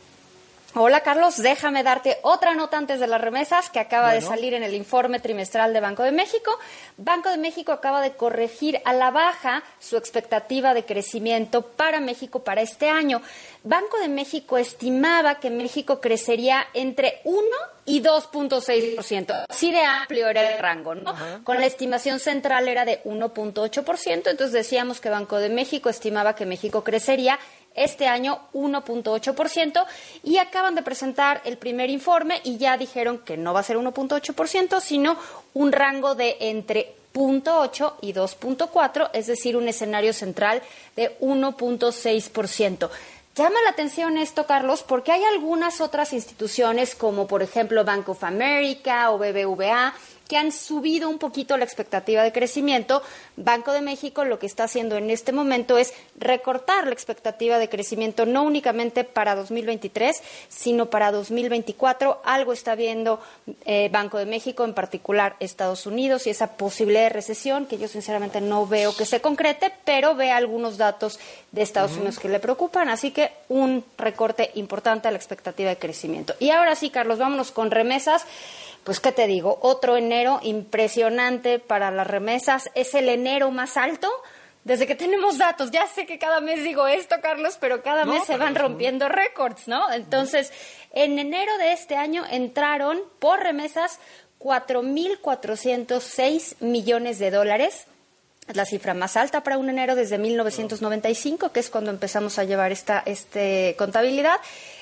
Hola 0.75 1.01
Carlos, 1.01 1.37
déjame 1.37 1.83
darte 1.83 2.17
otra 2.23 2.55
nota 2.55 2.79
antes 2.79 2.99
de 2.99 3.07
las 3.07 3.21
remesas 3.21 3.69
que 3.69 3.79
acaba 3.79 4.15
de 4.15 4.23
salir 4.23 4.55
en 4.55 4.63
el 4.63 4.75
informe 4.75 5.21
trimestral 5.21 5.75
de 5.75 5.81
Banco 5.81 6.03
de 6.03 6.13
México. 6.13 6.59
Banco 6.97 7.29
de 7.29 7.37
México 7.37 7.73
acaba 7.73 8.01
de 8.01 8.13
corregir 8.13 8.81
a 8.87 8.95
la 8.95 9.11
baja 9.11 9.63
su 9.79 9.99
expectativa 9.99 10.73
de 10.73 10.87
crecimiento 10.87 11.61
para 11.61 12.01
México 12.01 12.43
para 12.43 12.63
este 12.63 12.89
año. 12.89 13.21
Banco 13.65 13.99
de 13.99 14.09
México 14.09 14.57
estimaba 14.57 15.41
que 15.41 15.51
México 15.51 16.01
crecería 16.01 16.67
entre 16.73 17.21
1 17.25 17.39
y 17.85 18.01
2.6%. 18.01 19.45
Así 19.51 19.73
de 19.73 19.85
amplio 19.85 20.29
era 20.29 20.53
el 20.53 20.59
rango, 20.59 20.95
¿no? 20.95 21.15
Con 21.45 21.61
la 21.61 21.67
estimación 21.67 22.19
central 22.19 22.67
era 22.69 22.87
de 22.87 23.03
1.8%, 23.05 24.31
entonces 24.31 24.53
decíamos 24.53 25.01
que 25.01 25.11
Banco 25.11 25.39
de 25.39 25.51
México 25.51 25.91
estimaba 25.91 26.35
que 26.35 26.47
México 26.47 26.83
crecería 26.83 27.39
este 27.75 28.07
año 28.07 28.41
1.8% 28.53 29.85
y 30.23 30.39
acaban 30.39 30.75
de 30.75 30.83
presentar 30.83 31.41
el 31.45 31.59
primer 31.59 31.91
informe 31.91 32.41
y 32.45 32.57
ya 32.59 32.77
dijeron 32.77 33.19
que 33.19 33.37
no 33.37 33.55
va 33.55 33.61
a 33.61 33.65
ser 33.65 33.77
1.8%, 33.77 34.81
sino 34.81 35.17
un 35.55 35.73
rango 35.73 36.15
de 36.15 36.37
entre 36.41 36.95
0.8 37.13 37.95
y 38.01 38.13
2.4, 38.13 39.11
es 39.13 39.27
decir, 39.27 39.57
un 39.57 39.69
escenario 39.69 40.13
central 40.13 40.63
de 40.97 41.19
1.6%. 41.21 42.91
Llama 43.35 43.57
la 43.65 43.71
atención 43.71 44.19
esto, 44.19 44.47
Carlos, 44.47 44.83
porque 44.83 45.11
hay 45.11 45.25
algunas 45.25 45.81
otras 45.81 46.13
instituciones, 46.13 46.95
como 46.95 47.27
por 47.27 47.43
ejemplo 47.43 47.83
Bank 47.83 48.11
of 48.11 48.25
America 48.25 49.11
o 49.11 49.17
BBVA, 49.17 49.95
que 50.33 50.39
han 50.39 50.51
subido 50.51 51.11
un 51.11 51.19
poquito 51.19 51.59
la 51.59 51.65
expectativa 51.65 52.23
de 52.23 52.33
crecimiento. 52.33 53.03
Banco 53.37 53.71
de 53.73 53.83
México 53.83 54.25
lo 54.25 54.39
que 54.39 54.47
está 54.47 54.65
haciendo 54.65 54.97
en 54.97 55.11
este 55.11 55.31
momento 55.31 55.77
es 55.77 55.93
recortar 56.19 56.87
la 56.87 56.95
expectativa 56.95 57.59
de 57.59 57.69
crecimiento 57.69 58.25
no 58.25 58.43
únicamente 58.43 59.05
para 59.05 59.35
2023, 59.35 60.23
sino 60.49 60.87
para 60.87 61.13
2024. 61.13 62.23
Algo 62.25 62.55
está 62.55 62.75
viendo 62.75 63.21
eh, 63.67 63.91
Banco 63.93 64.17
de 64.17 64.25
México, 64.25 64.65
en 64.65 64.73
particular 64.73 65.37
Estados 65.39 65.85
Unidos, 65.85 66.27
y 66.27 66.31
esa 66.31 66.57
posibilidad 66.57 67.03
de 67.03 67.11
recesión 67.11 67.67
que 67.67 67.77
yo 67.77 67.87
sinceramente 67.87 68.41
no 68.41 68.67
veo 68.67 68.97
que 68.97 69.05
se 69.05 69.21
concrete, 69.21 69.71
pero 69.85 70.15
ve 70.15 70.31
algunos 70.31 70.79
datos 70.79 71.21
de 71.51 71.61
Estados 71.61 71.93
Unidos 71.99 72.19
que 72.19 72.31
le 72.31 72.41
preocupan. 72.41 72.89
Así 72.89 73.11
que 73.11 73.33
un 73.51 73.85
recorte 73.99 74.51
importante 74.55 75.09
a 75.09 75.11
la 75.11 75.19
expectativa 75.19 75.69
de 75.69 75.77
crecimiento. 75.77 76.33
Y 76.39 76.49
ahora 76.49 76.75
sí, 76.75 76.89
Carlos, 76.89 77.19
vámonos 77.19 77.53
con 77.53 77.71
remesas. 77.71 78.25
Pues, 78.85 79.01
¿qué 79.01 79.13
te 79.13 79.27
digo? 79.27 79.59
Otro 79.63 79.97
enero 79.97 80.41
impresionante 80.43 81.59
para 81.59 81.91
las 81.91 82.07
remesas. 82.07 82.71
Es 82.75 82.95
el 82.95 83.09
enero 83.09 83.51
más 83.51 83.77
alto 83.77 84.11
desde 84.65 84.87
que 84.87 84.95
tenemos 84.95 85.39
datos. 85.39 85.71
Ya 85.71 85.87
sé 85.87 86.05
que 86.07 86.19
cada 86.19 86.41
mes 86.41 86.65
digo 86.65 86.87
esto, 86.87 87.17
Carlos, 87.23 87.57
pero 87.61 87.83
cada 87.83 88.05
mes 88.05 88.25
se 88.25 88.37
van 88.37 88.55
rompiendo 88.55 89.09
récords, 89.09 89.67
¿no? 89.69 89.91
Entonces, 89.93 90.53
en 90.93 91.19
enero 91.19 91.57
de 91.59 91.73
este 91.73 91.97
año 91.97 92.25
entraron 92.31 93.01
por 93.19 93.41
remesas 93.41 93.99
4.406 94.39 96.57
millones 96.61 97.19
de 97.19 97.31
dólares. 97.31 97.87
Es 98.49 98.57
la 98.57 98.67
cifra 98.67 98.93
más 98.93 99.17
alta 99.17 99.45
para 99.45 99.57
un 99.57 99.71
enero 99.71 99.95
desde 99.95 100.19
1995, 100.19 101.53
que 101.53 101.61
es 101.61 101.71
cuando 101.71 101.93
empezamos 101.93 102.41
a 102.41 102.45
llevar 102.45 102.73
esta 102.73 103.01
este, 103.07 103.77
contabilidad. 103.79 104.35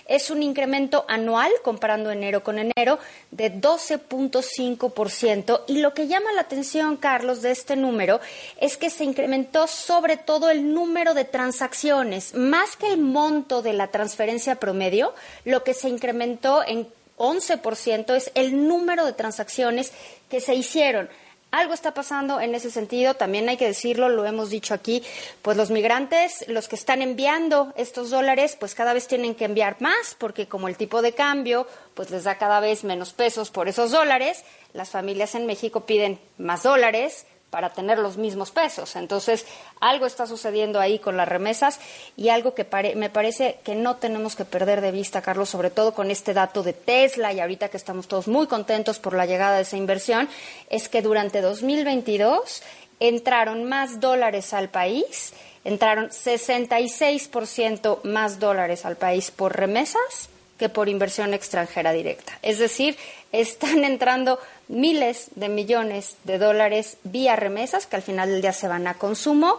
Es 0.07 0.31
un 0.31 0.43
incremento 0.43 1.05
anual, 1.09 1.53
comparando 1.63 2.11
enero 2.11 2.43
con 2.43 2.59
enero, 2.59 2.99
de 3.31 3.53
12.5%. 3.53 5.65
Y 5.69 5.83
lo 5.83 5.93
que 5.93 6.09
llama 6.09 6.33
la 6.33 6.41
atención, 6.41 6.97
Carlos, 6.97 7.43
de 7.43 7.51
este 7.51 7.77
número 7.77 8.21
es 8.59 8.79
que 8.79 8.89
se 8.89 9.05
incrementó 9.05 9.67
sobre 9.67 10.17
todo 10.17 10.49
el 10.49 10.73
número 10.73 11.13
de 11.13 11.27
transacciones, 11.27 12.33
más 12.35 12.77
que 12.77 12.87
el 12.87 12.97
monto 12.99 13.61
de 13.61 13.75
la 13.75 13.89
transferencia 13.89 14.55
promedio, 14.55 15.13
lo 15.45 15.65
que 15.65 15.75
se 15.75 15.91
incrementó 15.91 16.63
en 16.67 16.89
11% 17.19 18.17
es 18.17 18.33
el 18.35 18.67
número 18.67 19.05
de 19.05 19.13
transacciones 19.13 19.93
que 20.31 20.41
se 20.41 20.55
hicieron. 20.55 21.11
Algo 21.51 21.75
está 21.75 21.93
pasando 21.93 22.41
en 22.41 22.55
ese 22.55 22.71
sentido, 22.71 23.15
también 23.15 23.49
hay 23.49 23.57
que 23.57 23.67
decirlo, 23.67 24.09
lo 24.09 24.25
hemos 24.25 24.51
dicho 24.51 24.73
aquí, 24.73 25.03
pues 25.43 25.57
los 25.57 25.71
migrantes, 25.71 26.45
los 26.47 26.69
que 26.69 26.77
están 26.77 27.03
enviando 27.03 27.73
estos 27.77 28.11
dólares, 28.11 28.57
pues 28.59 28.77
cada 28.77 28.95
vez 28.95 29.09
tienen 29.09 29.35
que 29.35 29.47
enviar 29.47 29.77
más, 29.81 30.15
porque 30.17 30.47
como 30.47 30.69
el 30.69 30.77
tipo 30.77 31.03
de 31.03 31.13
cambio, 31.13 31.67
pues 31.95 32.11
les 32.11 32.23
da 32.23 32.39
cada 32.39 32.61
vez 32.61 32.85
menos 32.85 33.13
pesos 33.13 33.51
por 33.51 33.69
esos 33.69 33.91
dólares, 33.91 34.45
las 34.75 34.91
familias 34.91 35.35
en 35.35 35.47
México 35.47 35.87
piden 35.87 36.21
más 36.39 36.63
dólares, 36.63 37.27
para 37.51 37.71
tener 37.71 37.99
los 37.99 38.17
mismos 38.17 38.51
pesos. 38.53 38.97
Entonces, 38.97 39.45
algo 39.81 40.07
está 40.07 40.27
sucediendo 40.27 40.81
ahí 40.81 40.99
con 40.99 41.17
las 41.17 41.29
remesas 41.29 41.81
y 42.17 42.29
algo 42.29 42.55
que 42.55 42.67
me 42.95 43.11
parece 43.11 43.59
que 43.65 43.75
no 43.75 43.97
tenemos 43.97 44.37
que 44.37 44.45
perder 44.45 44.81
de 44.81 44.93
vista, 44.93 45.21
Carlos, 45.21 45.51
sobre 45.51 45.71
todo 45.71 45.93
con 45.93 46.11
este 46.11 46.33
dato 46.33 46.63
de 46.63 46.73
Tesla 46.73 47.33
y 47.33 47.41
ahorita 47.41 47.69
que 47.69 47.77
estamos 47.77 48.09
todos 48.09 48.29
muy 48.29 48.47
contentos 48.47 48.99
por 48.99 49.15
la 49.15 49.27
llegada 49.27 49.57
de 49.57 49.63
esa 49.63 49.77
inversión, 49.77 50.29
es 50.71 50.89
que 50.89 51.03
durante 51.03 51.41
2022 51.41 52.63
entraron 53.01 53.65
más 53.65 53.99
dólares 53.99 54.55
al 54.55 54.69
país, 54.69 55.33
entraron 55.65 56.11
66% 56.11 58.03
más 58.05 58.39
dólares 58.39 58.87
al 58.87 58.97
país 58.97 59.31
por 59.31 59.57
remesas 59.57 60.29
que 60.59 60.69
por 60.69 60.89
inversión 60.91 61.33
extranjera 61.33 61.93
directa. 61.93 62.39
Es 62.43 62.59
decir, 62.59 62.97
están 63.33 63.83
entrando 63.85 64.39
miles 64.71 65.29
de 65.35 65.49
millones 65.49 66.17
de 66.25 66.39
dólares 66.39 66.97
vía 67.03 67.37
remesas 67.37 67.87
que 67.87 67.97
al 67.97 68.03
final 68.03 68.31
del 68.31 68.41
día 68.41 68.53
se 68.53 68.69
van 68.69 68.87
a 68.87 68.95
consumo 68.95 69.59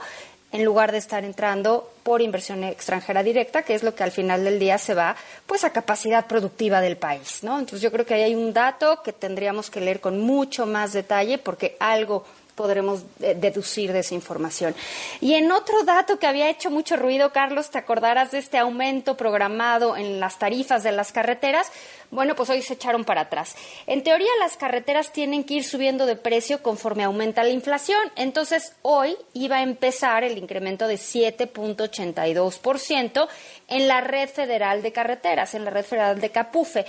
en 0.52 0.66
lugar 0.66 0.92
de 0.92 0.98
estar 0.98 1.24
entrando 1.24 1.90
por 2.04 2.22
inversión 2.22 2.64
extranjera 2.64 3.24
directa, 3.24 3.64
que 3.64 3.74
es 3.74 3.84
lo 3.84 3.96
que 3.96 4.04
al 4.04 4.12
final 4.12 4.44
del 4.44 4.60
día 4.60 4.78
se 4.78 4.94
va 4.94 5.16
pues 5.46 5.64
a 5.64 5.72
capacidad 5.72 6.28
productiva 6.28 6.82
del 6.82 6.98
país, 6.98 7.40
¿no? 7.44 7.60
Entonces 7.60 7.82
yo 7.82 7.92
creo 7.92 8.06
que 8.06 8.16
ahí 8.16 8.24
hay 8.24 8.36
un 8.36 8.52
dato 8.52 9.02
que 9.04 9.14
tendríamos 9.14 9.70
que 9.70 9.82
leer 9.82 10.02
con 10.02 10.20
mucho 10.20 10.66
más 10.66 10.92
detalle 10.94 11.38
porque 11.38 11.78
algo 11.80 12.26
podremos 12.56 13.04
deducir 13.18 13.92
de 13.94 14.00
esa 14.00 14.14
información. 14.14 14.76
Y 15.20 15.34
en 15.34 15.52
otro 15.52 15.84
dato 15.84 16.20
que 16.20 16.28
había 16.28 16.50
hecho 16.50 16.70
mucho 16.70 16.96
ruido, 16.96 17.32
Carlos, 17.32 17.72
te 17.72 17.78
acordarás 17.78 18.32
de 18.32 18.40
este 18.40 18.58
aumento 18.58 19.18
programado 19.18 19.96
en 19.96 20.20
las 20.20 20.38
tarifas 20.38 20.84
de 20.84 20.92
las 20.92 21.12
carreteras. 21.12 21.72
Bueno, 22.12 22.36
pues 22.36 22.50
hoy 22.50 22.62
se 22.62 22.74
echaron 22.74 23.06
para 23.06 23.22
atrás. 23.22 23.56
En 23.88 24.04
teoría, 24.04 24.28
las 24.40 24.58
carreteras 24.58 25.14
tienen 25.14 25.46
que 25.46 25.54
ir 25.56 25.64
subiendo 25.64 26.06
de 26.06 26.18
precio 26.18 26.62
conforme 26.62 27.06
aumenta 27.06 27.44
la 27.44 27.50
inflación. 27.50 28.02
Entonces, 28.18 28.76
hoy 28.82 29.16
iba 29.34 29.56
a 29.58 29.64
empezar 29.64 30.26
el 30.26 30.38
incremento 30.38 30.88
de 30.88 30.96
7.82% 30.96 33.30
en 33.70 33.88
la 33.88 34.02
red 34.02 34.30
federal 34.30 34.82
de 34.82 34.92
carreteras, 34.92 35.56
en 35.56 35.64
la 35.64 35.72
red 35.72 35.86
federal 35.86 36.20
de 36.20 36.32
Capufe. 36.32 36.86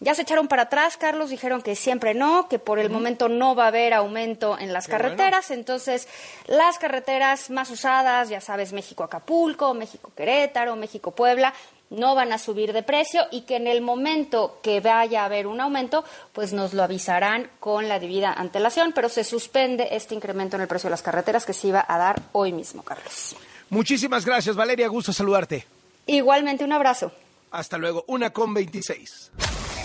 Ya 0.00 0.14
se 0.14 0.22
echaron 0.22 0.48
para 0.48 0.62
atrás, 0.62 0.96
Carlos, 0.96 1.30
dijeron 1.30 1.62
que 1.62 1.76
siempre 1.76 2.14
no, 2.14 2.48
que 2.48 2.58
por 2.58 2.78
el 2.78 2.90
momento 2.90 3.28
no 3.28 3.54
va 3.54 3.64
a 3.64 3.68
haber 3.68 3.94
aumento 3.94 4.58
en 4.58 4.72
las 4.72 4.88
carreteras. 4.88 5.50
Entonces, 5.50 6.08
las 6.46 6.78
carreteras 6.78 7.48
más 7.48 7.70
usadas, 7.70 8.28
ya 8.28 8.40
sabes, 8.40 8.72
México-Acapulco, 8.72 9.72
México-Querétaro, 9.72 10.76
México-Puebla, 10.76 11.54
no 11.94 12.14
van 12.14 12.32
a 12.32 12.38
subir 12.38 12.72
de 12.72 12.82
precio 12.82 13.22
y 13.30 13.42
que 13.42 13.56
en 13.56 13.66
el 13.66 13.80
momento 13.80 14.58
que 14.62 14.80
vaya 14.80 15.22
a 15.22 15.24
haber 15.26 15.46
un 15.46 15.60
aumento, 15.60 16.04
pues 16.32 16.52
nos 16.52 16.74
lo 16.74 16.82
avisarán 16.82 17.50
con 17.60 17.88
la 17.88 17.98
debida 17.98 18.32
antelación, 18.32 18.92
pero 18.94 19.08
se 19.08 19.24
suspende 19.24 19.88
este 19.92 20.14
incremento 20.14 20.56
en 20.56 20.62
el 20.62 20.68
precio 20.68 20.88
de 20.88 20.92
las 20.92 21.02
carreteras 21.02 21.44
que 21.44 21.52
se 21.52 21.68
iba 21.68 21.84
a 21.86 21.98
dar 21.98 22.22
hoy 22.32 22.52
mismo, 22.52 22.82
Carlos. 22.82 23.36
Muchísimas 23.70 24.24
gracias, 24.24 24.56
Valeria, 24.56 24.88
gusto 24.88 25.12
saludarte. 25.12 25.66
Igualmente, 26.06 26.64
un 26.64 26.72
abrazo. 26.72 27.12
Hasta 27.50 27.78
luego, 27.78 28.04
una 28.08 28.30
con 28.30 28.52
26. 28.52 29.32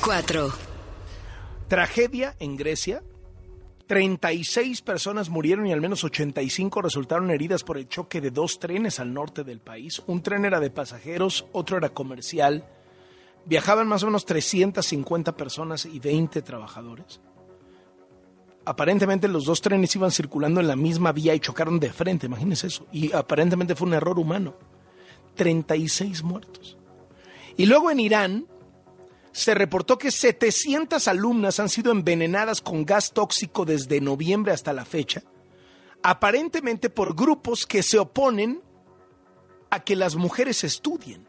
4. 0.03 0.53
Tragedia 1.67 2.35
en 2.39 2.57
Grecia. 2.57 3.01
36 3.89 4.83
personas 4.83 5.29
murieron 5.29 5.65
y 5.65 5.73
al 5.73 5.81
menos 5.81 6.03
85 6.03 6.83
resultaron 6.83 7.31
heridas 7.31 7.63
por 7.63 7.75
el 7.75 7.87
choque 7.87 8.21
de 8.21 8.29
dos 8.29 8.59
trenes 8.59 8.99
al 8.99 9.11
norte 9.11 9.43
del 9.43 9.61
país. 9.61 10.03
Un 10.05 10.21
tren 10.21 10.45
era 10.45 10.59
de 10.59 10.69
pasajeros, 10.69 11.47
otro 11.53 11.75
era 11.75 11.89
comercial. 11.89 12.63
Viajaban 13.45 13.87
más 13.87 14.03
o 14.03 14.05
menos 14.05 14.27
350 14.27 15.35
personas 15.35 15.87
y 15.87 15.97
20 15.97 16.43
trabajadores. 16.43 17.19
Aparentemente 18.63 19.27
los 19.27 19.45
dos 19.45 19.59
trenes 19.59 19.95
iban 19.95 20.11
circulando 20.11 20.61
en 20.61 20.67
la 20.67 20.75
misma 20.75 21.11
vía 21.11 21.33
y 21.33 21.39
chocaron 21.39 21.79
de 21.79 21.91
frente, 21.91 22.27
imagínense 22.27 22.67
eso. 22.67 22.85
Y 22.91 23.11
aparentemente 23.11 23.73
fue 23.73 23.87
un 23.87 23.95
error 23.95 24.19
humano. 24.19 24.53
36 25.33 26.21
muertos. 26.21 26.77
Y 27.57 27.65
luego 27.65 27.89
en 27.89 28.01
Irán, 28.01 28.45
se 29.31 29.53
reportó 29.53 29.97
que 29.97 30.11
700 30.11 31.07
alumnas 31.07 31.59
han 31.59 31.69
sido 31.69 31.91
envenenadas 31.91 32.61
con 32.61 32.85
gas 32.85 33.11
tóxico 33.13 33.65
desde 33.65 34.01
noviembre 34.01 34.51
hasta 34.51 34.73
la 34.73 34.85
fecha, 34.85 35.23
aparentemente 36.03 36.89
por 36.89 37.15
grupos 37.15 37.65
que 37.65 37.83
se 37.83 37.99
oponen 37.99 38.61
a 39.69 39.83
que 39.83 39.95
las 39.95 40.15
mujeres 40.15 40.63
estudien. 40.63 41.27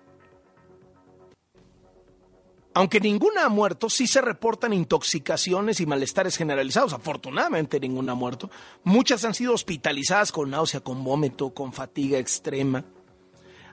Aunque 2.73 3.01
ninguna 3.01 3.47
ha 3.47 3.49
muerto, 3.49 3.91
sí 3.91 4.07
se 4.07 4.21
reportan 4.21 4.73
intoxicaciones 4.73 5.81
y 5.81 5.87
malestares 5.87 6.37
generalizados. 6.37 6.93
Afortunadamente 6.93 7.81
ninguna 7.81 8.13
ha 8.13 8.15
muerto. 8.15 8.49
Muchas 8.85 9.25
han 9.25 9.35
sido 9.35 9.55
hospitalizadas 9.55 10.31
con 10.31 10.51
náusea, 10.51 10.81
con 10.81 11.03
vómito, 11.03 11.53
con 11.53 11.73
fatiga 11.73 12.19
extrema. 12.19 12.85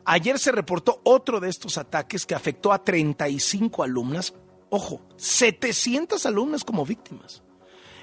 Ayer 0.10 0.40
se 0.40 0.54
reportó 0.54 1.02
otro 1.04 1.42
de 1.42 1.50
estos 1.50 1.78
ataques 1.78 2.26
que 2.26 2.34
afectó 2.34 2.72
a 2.72 2.82
35 2.82 3.84
alumnas. 3.84 4.34
Ojo, 4.70 5.02
700 5.18 6.26
alumnas 6.26 6.64
como 6.64 6.86
víctimas. 6.86 7.44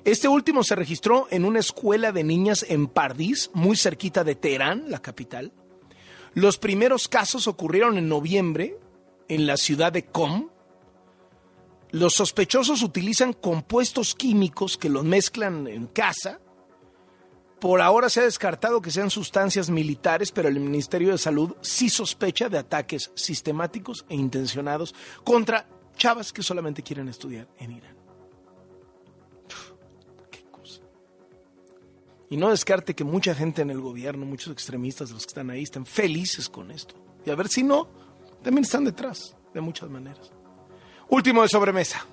Este 0.04 0.28
último 0.28 0.62
se 0.64 0.74
registró 0.74 1.26
en 1.30 1.46
una 1.46 1.60
escuela 1.60 2.12
de 2.12 2.22
niñas 2.22 2.66
en 2.68 2.88
Pardiz, 2.88 3.50
muy 3.54 3.74
cerquita 3.74 4.22
de 4.22 4.34
Teherán, 4.34 4.90
la 4.90 5.00
capital. 5.00 5.54
Los 6.34 6.58
primeros 6.58 7.08
casos 7.08 7.48
ocurrieron 7.48 7.96
en 7.96 8.06
noviembre 8.06 8.78
en 9.28 9.46
la 9.46 9.56
ciudad 9.56 9.90
de 9.90 10.04
Qom. 10.04 10.50
Los 11.90 12.12
sospechosos 12.12 12.82
utilizan 12.82 13.32
compuestos 13.32 14.14
químicos 14.14 14.76
que 14.76 14.90
los 14.90 15.04
mezclan 15.04 15.66
en 15.68 15.86
casa 15.86 16.38
por 17.64 17.80
ahora 17.80 18.10
se 18.10 18.20
ha 18.20 18.24
descartado 18.24 18.82
que 18.82 18.90
sean 18.90 19.08
sustancias 19.08 19.70
militares, 19.70 20.30
pero 20.30 20.50
el 20.50 20.60
Ministerio 20.60 21.12
de 21.12 21.16
Salud 21.16 21.56
sí 21.62 21.88
sospecha 21.88 22.50
de 22.50 22.58
ataques 22.58 23.10
sistemáticos 23.14 24.04
e 24.10 24.16
intencionados 24.16 24.94
contra 25.24 25.66
chavas 25.96 26.30
que 26.30 26.42
solamente 26.42 26.82
quieren 26.82 27.08
estudiar 27.08 27.48
en 27.58 27.72
Irán. 27.72 27.96
qué 30.30 30.44
cosa. 30.50 30.82
Y 32.28 32.36
no 32.36 32.50
descarte 32.50 32.94
que 32.94 33.02
mucha 33.02 33.34
gente 33.34 33.62
en 33.62 33.70
el 33.70 33.80
gobierno, 33.80 34.26
muchos 34.26 34.52
extremistas 34.52 35.08
de 35.08 35.14
los 35.14 35.24
que 35.24 35.30
están 35.30 35.48
ahí, 35.48 35.62
estén 35.62 35.86
felices 35.86 36.50
con 36.50 36.70
esto. 36.70 36.96
Y 37.24 37.30
a 37.30 37.34
ver 37.34 37.48
si 37.48 37.62
no, 37.62 37.88
también 38.42 38.64
están 38.64 38.84
detrás, 38.84 39.38
de 39.54 39.62
muchas 39.62 39.88
maneras. 39.88 40.32
Último 41.08 41.40
de 41.40 41.48
sobremesa. 41.48 42.06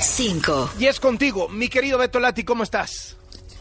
Cinco. 0.00 0.68
Y 0.80 0.86
es 0.86 0.98
contigo, 0.98 1.48
mi 1.48 1.68
querido 1.68 1.96
Beto 1.96 2.18
Lati, 2.18 2.42
¿cómo 2.42 2.64
estás? 2.64 3.16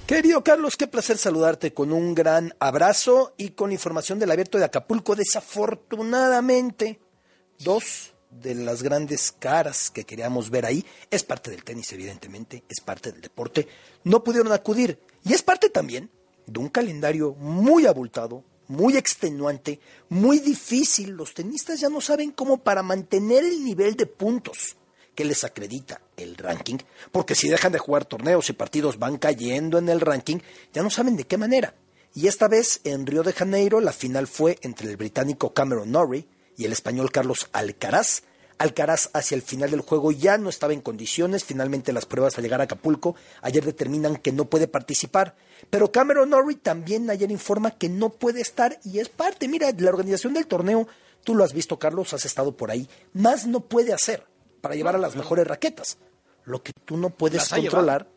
Querido 0.08 0.44
Carlos, 0.44 0.76
qué 0.78 0.86
placer 0.86 1.18
saludarte 1.18 1.74
con 1.74 1.92
un 1.92 2.14
gran 2.14 2.54
abrazo 2.60 3.34
y 3.38 3.50
con 3.50 3.72
información 3.72 4.20
del 4.20 4.30
abierto 4.30 4.60
de 4.60 4.66
Acapulco. 4.66 5.16
Desafortunadamente, 5.16 7.00
dos 7.58 8.14
de 8.30 8.54
las 8.54 8.84
grandes 8.84 9.32
caras 9.32 9.90
que 9.90 10.04
queríamos 10.04 10.52
ver 10.52 10.68
ahí, 10.68 10.86
es 11.10 11.24
parte 11.24 11.50
del 11.50 11.64
tenis 11.64 11.92
evidentemente, 11.92 12.64
es 12.70 12.82
parte 12.82 13.12
del 13.12 13.20
deporte, 13.20 13.68
no 14.04 14.24
pudieron 14.24 14.52
acudir. 14.52 15.00
Y 15.24 15.34
es 15.34 15.42
parte 15.42 15.72
también 15.72 16.12
de 16.46 16.60
un 16.60 16.70
calendario 16.70 17.34
muy 17.40 17.88
abultado, 17.88 18.44
muy 18.68 18.98
extenuante, 18.98 19.80
muy 20.10 20.38
difícil. 20.38 21.14
Los 21.14 21.34
tenistas 21.34 21.80
ya 21.80 21.90
no 21.90 22.00
saben 22.00 22.30
cómo 22.30 22.60
para 22.60 22.84
mantener 22.84 23.44
el 23.44 23.66
nivel 23.66 23.96
de 23.96 24.06
puntos 24.06 24.78
que 25.16 25.26
les 25.26 25.44
acredita 25.44 26.02
el 26.18 26.36
ranking, 26.36 26.78
porque 27.12 27.36
si 27.36 27.50
dejan 27.50 27.72
de 27.72 27.80
jugar 27.80 28.06
torneos 28.06 28.50
y 28.50 28.54
partidos 28.54 29.00
van 29.00 29.18
cayendo 29.18 29.78
en 29.78 29.90
el 29.90 30.02
ranking, 30.02 30.40
ya 30.74 30.84
no 30.84 30.90
saben 30.90 31.16
de 31.16 31.26
qué 31.26 31.38
manera. 31.38 31.74
Y 32.14 32.28
esta 32.28 32.48
vez 32.48 32.82
en 32.84 33.06
Río 33.06 33.24
de 33.24 33.34
Janeiro 33.34 33.82
la 33.82 33.92
final 33.92 34.28
fue 34.28 34.58
entre 34.62 34.90
el 34.90 34.98
británico 34.98 35.54
Cameron 35.54 35.92
Norrie 35.92 36.28
y 36.58 36.66
el 36.66 36.72
español 36.72 37.12
Carlos 37.12 37.50
Alcaraz. 37.52 38.24
Alcaraz 38.58 39.10
hacia 39.14 39.36
el 39.36 39.42
final 39.42 39.72
del 39.72 39.82
juego 39.82 40.14
ya 40.14 40.38
no 40.38 40.48
estaba 40.48 40.72
en 40.72 40.80
condiciones, 40.80 41.44
finalmente 41.44 41.92
las 41.92 42.06
pruebas 42.06 42.38
al 42.38 42.44
llegar 42.44 42.62
a 42.62 42.66
Acapulco 42.66 43.16
ayer 43.42 43.66
determinan 43.66 44.16
que 44.16 44.32
no 44.32 44.46
puede 44.46 44.70
participar, 44.70 45.36
pero 45.70 45.92
Cameron 45.92 46.30
Norrie 46.30 46.56
también 46.56 47.10
ayer 47.10 47.32
informa 47.32 47.72
que 47.72 47.90
no 47.90 48.12
puede 48.12 48.40
estar 48.40 48.80
y 48.86 49.00
es 49.00 49.10
parte, 49.10 49.50
mira, 49.50 49.70
la 49.78 49.90
organización 49.90 50.34
del 50.34 50.48
torneo 50.48 50.88
Tú 51.26 51.34
lo 51.34 51.44
has 51.44 51.54
visto, 51.54 51.80
Carlos, 51.80 52.14
has 52.14 52.24
estado 52.24 52.56
por 52.56 52.70
ahí. 52.70 52.88
Más 53.12 53.48
no 53.48 53.62
puede 53.62 53.94
hacer 53.94 54.24
para 54.66 54.74
llevar 54.74 54.96
a 54.96 54.98
las 54.98 55.16
mejores 55.16 55.46
raquetas. 55.46 56.00
Lo 56.44 56.64
que 56.64 56.72
tú 56.74 56.98
no 56.98 57.12
puedes 57.12 57.50
controlar. 57.50 58.10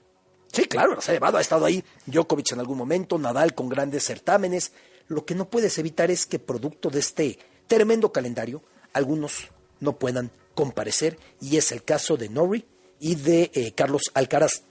Sí, 0.50 0.64
claro, 0.64 0.94
las 0.94 1.06
ha 1.10 1.12
llevado. 1.12 1.36
Ha 1.36 1.42
estado 1.42 1.66
ahí 1.66 1.84
Djokovic 2.06 2.52
en 2.52 2.60
algún 2.60 2.78
momento, 2.78 3.18
Nadal 3.18 3.54
con 3.54 3.68
grandes 3.68 4.04
certámenes. 4.04 4.72
Lo 5.08 5.26
que 5.26 5.34
no 5.34 5.50
puedes 5.50 5.76
evitar 5.76 6.10
es 6.10 6.24
que, 6.24 6.38
producto 6.38 6.88
de 6.88 7.00
este 7.00 7.38
tremendo 7.66 8.12
calendario, 8.12 8.62
algunos 8.94 9.48
no 9.80 9.98
puedan 9.98 10.30
comparecer. 10.54 11.18
Y 11.38 11.58
es 11.58 11.70
el 11.70 11.84
caso 11.84 12.16
de 12.16 12.30
Norrie 12.30 12.64
y 12.98 13.16
de 13.16 13.50
eh, 13.52 13.72
Carlos 13.72 14.04
Alcaraz. 14.14 14.62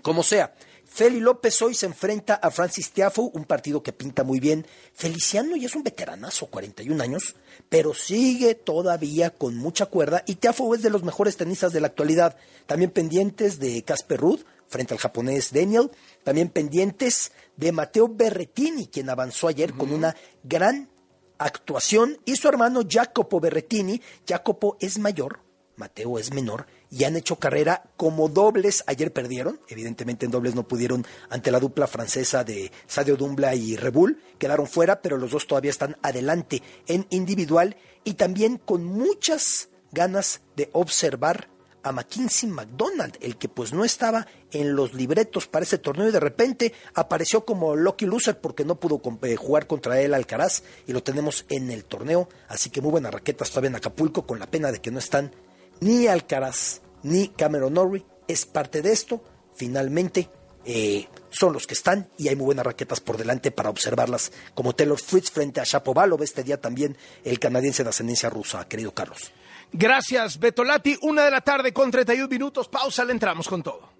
Como 0.00 0.22
sea, 0.22 0.54
Feli 0.96 1.20
López 1.20 1.60
hoy 1.60 1.74
se 1.74 1.84
enfrenta 1.84 2.36
a 2.36 2.50
Francis 2.50 2.90
Tiafoe, 2.90 3.28
un 3.34 3.44
partido 3.44 3.82
que 3.82 3.92
pinta 3.92 4.24
muy 4.24 4.40
bien. 4.40 4.66
Feliciano 4.94 5.54
ya 5.54 5.66
es 5.66 5.76
un 5.76 5.82
veteranazo, 5.82 6.46
41 6.46 7.02
años, 7.02 7.36
pero 7.68 7.92
sigue 7.92 8.54
todavía 8.54 9.28
con 9.28 9.58
mucha 9.58 9.84
cuerda 9.84 10.22
y 10.24 10.36
Tiafoe 10.36 10.78
es 10.78 10.82
de 10.82 10.88
los 10.88 11.02
mejores 11.02 11.36
tenistas 11.36 11.74
de 11.74 11.82
la 11.82 11.88
actualidad. 11.88 12.38
También 12.64 12.92
pendientes 12.92 13.58
de 13.58 13.82
Casper 13.82 14.18
Ruud 14.18 14.40
frente 14.68 14.94
al 14.94 15.00
japonés 15.00 15.52
Daniel, 15.52 15.90
también 16.24 16.48
pendientes 16.48 17.30
de 17.58 17.72
Mateo 17.72 18.08
Berretini, 18.08 18.86
quien 18.86 19.10
avanzó 19.10 19.48
ayer 19.48 19.74
con 19.74 19.92
una 19.92 20.16
gran 20.44 20.88
actuación, 21.36 22.16
y 22.24 22.36
su 22.36 22.48
hermano 22.48 22.80
Jacopo 22.88 23.38
Berretini. 23.38 24.00
Jacopo 24.26 24.78
es 24.80 24.98
mayor, 24.98 25.40
Mateo 25.76 26.18
es 26.18 26.32
menor, 26.32 26.66
y 26.90 27.04
han 27.04 27.16
hecho 27.16 27.36
carrera 27.36 27.84
como 27.96 28.28
dobles. 28.28 28.84
Ayer 28.86 29.12
perdieron, 29.12 29.60
evidentemente 29.68 30.26
en 30.26 30.32
dobles 30.32 30.54
no 30.54 30.66
pudieron 30.66 31.06
ante 31.30 31.50
la 31.50 31.60
dupla 31.60 31.86
francesa 31.86 32.44
de 32.44 32.70
Sadio 32.86 33.16
Dumbla 33.16 33.54
y 33.54 33.76
Rebull, 33.76 34.20
quedaron 34.38 34.66
fuera, 34.66 35.02
pero 35.02 35.16
los 35.16 35.30
dos 35.30 35.46
todavía 35.46 35.70
están 35.70 35.96
adelante 36.02 36.62
en 36.86 37.06
individual 37.10 37.76
y 38.04 38.14
también 38.14 38.58
con 38.58 38.84
muchas 38.84 39.68
ganas 39.92 40.40
de 40.56 40.70
observar 40.72 41.48
a 41.86 41.92
McKinsey 41.92 42.48
McDonald, 42.48 43.16
el 43.20 43.36
que 43.36 43.48
pues 43.48 43.72
no 43.72 43.84
estaba 43.84 44.26
en 44.50 44.74
los 44.74 44.92
libretos 44.92 45.46
para 45.46 45.62
ese 45.62 45.78
torneo 45.78 46.08
y 46.08 46.12
de 46.12 46.18
repente 46.18 46.72
apareció 46.94 47.44
como 47.44 47.76
lucky 47.76 48.06
loser 48.06 48.40
porque 48.40 48.64
no 48.64 48.74
pudo 48.80 49.00
eh, 49.22 49.36
jugar 49.36 49.68
contra 49.68 50.00
él 50.00 50.12
Alcaraz 50.12 50.64
y 50.88 50.92
lo 50.92 51.04
tenemos 51.04 51.46
en 51.48 51.70
el 51.70 51.84
torneo, 51.84 52.28
así 52.48 52.70
que 52.70 52.80
muy 52.80 52.90
buenas 52.90 53.14
raquetas 53.14 53.50
todavía 53.50 53.70
en 53.70 53.76
Acapulco 53.76 54.26
con 54.26 54.40
la 54.40 54.50
pena 54.50 54.72
de 54.72 54.80
que 54.80 54.90
no 54.90 54.98
están 54.98 55.32
ni 55.80 56.06
Alcaraz 56.06 56.80
ni 57.02 57.28
Cameron 57.28 57.74
Norrie 57.74 58.04
es 58.28 58.46
parte 58.46 58.82
de 58.82 58.92
esto. 58.92 59.22
Finalmente, 59.54 60.28
eh, 60.64 61.08
son 61.30 61.52
los 61.52 61.66
que 61.66 61.74
están 61.74 62.08
y 62.18 62.28
hay 62.28 62.36
muy 62.36 62.46
buenas 62.46 62.66
raquetas 62.66 63.00
por 63.00 63.16
delante 63.16 63.50
para 63.50 63.70
observarlas, 63.70 64.32
como 64.54 64.74
Taylor 64.74 64.98
Fritz 64.98 65.30
frente 65.30 65.60
a 65.60 65.64
Shapovalov, 65.64 66.22
este 66.22 66.42
día 66.42 66.60
también 66.60 66.96
el 67.24 67.38
canadiense 67.38 67.84
de 67.84 67.90
ascendencia 67.90 68.28
rusa, 68.28 68.66
querido 68.66 68.92
Carlos. 68.92 69.32
Gracias, 69.72 70.38
Betolati. 70.38 70.96
Una 71.02 71.24
de 71.24 71.30
la 71.30 71.40
tarde 71.40 71.72
con 71.72 71.90
31 71.90 72.28
minutos. 72.28 72.68
Pausa, 72.68 73.04
le 73.04 73.12
entramos 73.12 73.48
con 73.48 73.62
todo. 73.62 73.92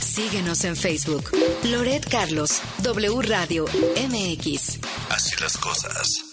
Síguenos 0.00 0.64
en 0.64 0.76
Facebook. 0.76 1.30
Loret 1.64 2.08
Carlos, 2.08 2.60
W 2.78 3.22
Radio, 3.22 3.66
MX. 3.66 4.80
Así 5.10 5.40
las 5.40 5.56
cosas. 5.58 6.28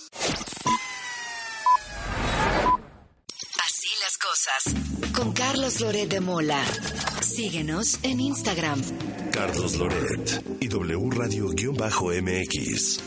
Con 5.13 5.31
Carlos 5.31 5.79
Loret 5.79 6.09
de 6.09 6.19
Mola. 6.19 6.61
Síguenos 7.21 7.99
en 8.03 8.19
Instagram. 8.19 8.81
Carlos 9.31 9.77
Loret 9.77 10.43
y 10.59 10.67
W 10.67 11.09
Radio-MX. 11.09 12.99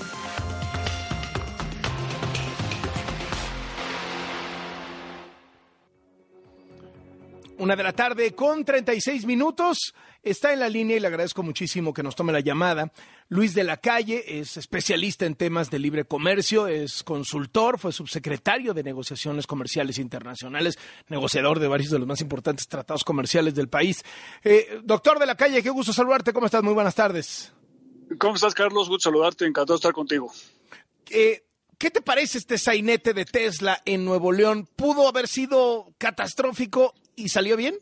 Una 7.58 7.74
de 7.74 7.82
la 7.82 7.92
tarde 7.92 8.36
con 8.36 8.64
36 8.64 9.26
minutos. 9.26 9.92
Está 10.22 10.52
en 10.52 10.60
la 10.60 10.68
línea 10.68 10.96
y 10.96 11.00
le 11.00 11.08
agradezco 11.08 11.42
muchísimo 11.42 11.92
que 11.92 12.04
nos 12.04 12.14
tome 12.14 12.32
la 12.32 12.38
llamada. 12.38 12.92
Luis 13.28 13.52
de 13.52 13.64
la 13.64 13.78
Calle 13.78 14.38
es 14.38 14.56
especialista 14.56 15.26
en 15.26 15.34
temas 15.34 15.68
de 15.68 15.80
libre 15.80 16.04
comercio, 16.04 16.68
es 16.68 17.02
consultor, 17.02 17.80
fue 17.80 17.90
subsecretario 17.90 18.74
de 18.74 18.84
negociaciones 18.84 19.48
comerciales 19.48 19.98
internacionales, 19.98 20.78
negociador 21.08 21.58
de 21.58 21.66
varios 21.66 21.90
de 21.90 21.98
los 21.98 22.06
más 22.06 22.20
importantes 22.20 22.68
tratados 22.68 23.02
comerciales 23.02 23.56
del 23.56 23.68
país. 23.68 24.04
Eh, 24.44 24.80
doctor 24.84 25.18
de 25.18 25.26
la 25.26 25.34
Calle, 25.34 25.60
qué 25.60 25.70
gusto 25.70 25.92
saludarte. 25.92 26.32
¿Cómo 26.32 26.46
estás? 26.46 26.62
Muy 26.62 26.74
buenas 26.74 26.94
tardes. 26.94 27.52
¿Cómo 28.20 28.36
estás, 28.36 28.54
Carlos? 28.54 28.88
Gusto 28.88 29.10
saludarte. 29.10 29.46
Encantado 29.46 29.74
de 29.74 29.78
estar 29.78 29.92
contigo. 29.92 30.32
Eh, 31.10 31.42
¿Qué 31.76 31.90
te 31.90 32.02
parece 32.02 32.38
este 32.38 32.56
sainete 32.56 33.14
de 33.14 33.24
Tesla 33.24 33.82
en 33.84 34.04
Nuevo 34.04 34.30
León? 34.30 34.68
¿Pudo 34.76 35.08
haber 35.08 35.26
sido 35.26 35.92
catastrófico 35.98 36.94
y 37.18 37.28
salió 37.28 37.56
bien? 37.56 37.74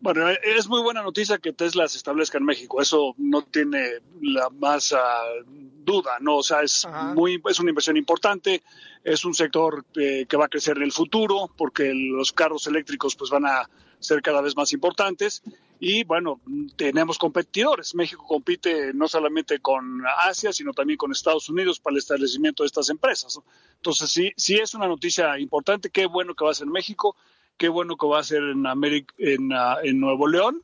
Bueno, 0.00 0.28
es 0.28 0.68
muy 0.68 0.82
buena 0.82 1.02
noticia 1.02 1.38
que 1.38 1.52
Tesla 1.52 1.88
se 1.88 1.96
establezca 1.96 2.38
en 2.38 2.44
México. 2.44 2.80
Eso 2.80 3.14
no 3.16 3.42
tiene 3.42 4.02
la 4.20 4.50
más 4.50 4.92
uh, 4.92 4.96
duda, 5.44 6.18
¿no? 6.20 6.36
O 6.36 6.42
sea, 6.42 6.62
es, 6.62 6.86
muy, 7.14 7.42
es 7.48 7.58
una 7.58 7.70
inversión 7.70 7.96
importante, 7.96 8.62
es 9.02 9.24
un 9.24 9.34
sector 9.34 9.84
eh, 9.96 10.26
que 10.28 10.36
va 10.36 10.44
a 10.44 10.48
crecer 10.48 10.76
en 10.76 10.84
el 10.84 10.92
futuro 10.92 11.50
porque 11.56 11.92
los 11.94 12.32
carros 12.32 12.66
eléctricos 12.66 13.16
pues 13.16 13.30
van 13.30 13.46
a 13.46 13.68
ser 13.98 14.20
cada 14.20 14.42
vez 14.42 14.54
más 14.54 14.72
importantes 14.72 15.42
y 15.78 16.04
bueno, 16.04 16.40
tenemos 16.76 17.18
competidores. 17.18 17.94
México 17.94 18.24
compite 18.26 18.92
no 18.94 19.08
solamente 19.08 19.58
con 19.60 20.02
Asia, 20.22 20.52
sino 20.52 20.72
también 20.72 20.96
con 20.96 21.12
Estados 21.12 21.48
Unidos 21.48 21.80
para 21.80 21.94
el 21.94 21.98
establecimiento 21.98 22.62
de 22.62 22.68
estas 22.68 22.88
empresas. 22.88 23.38
Entonces, 23.76 24.10
sí, 24.10 24.32
sí 24.36 24.54
es 24.54 24.74
una 24.74 24.86
noticia 24.86 25.38
importante. 25.38 25.90
Qué 25.90 26.06
bueno 26.06 26.34
que 26.34 26.44
va 26.44 26.52
a 26.52 26.54
ser 26.54 26.66
México, 26.66 27.16
qué 27.56 27.68
bueno 27.68 27.96
que 27.96 28.06
va 28.06 28.20
a 28.20 28.24
ser 28.24 28.42
en, 28.42 28.66
América, 28.66 29.14
en, 29.18 29.50
en 29.82 30.00
Nuevo 30.00 30.26
León. 30.26 30.62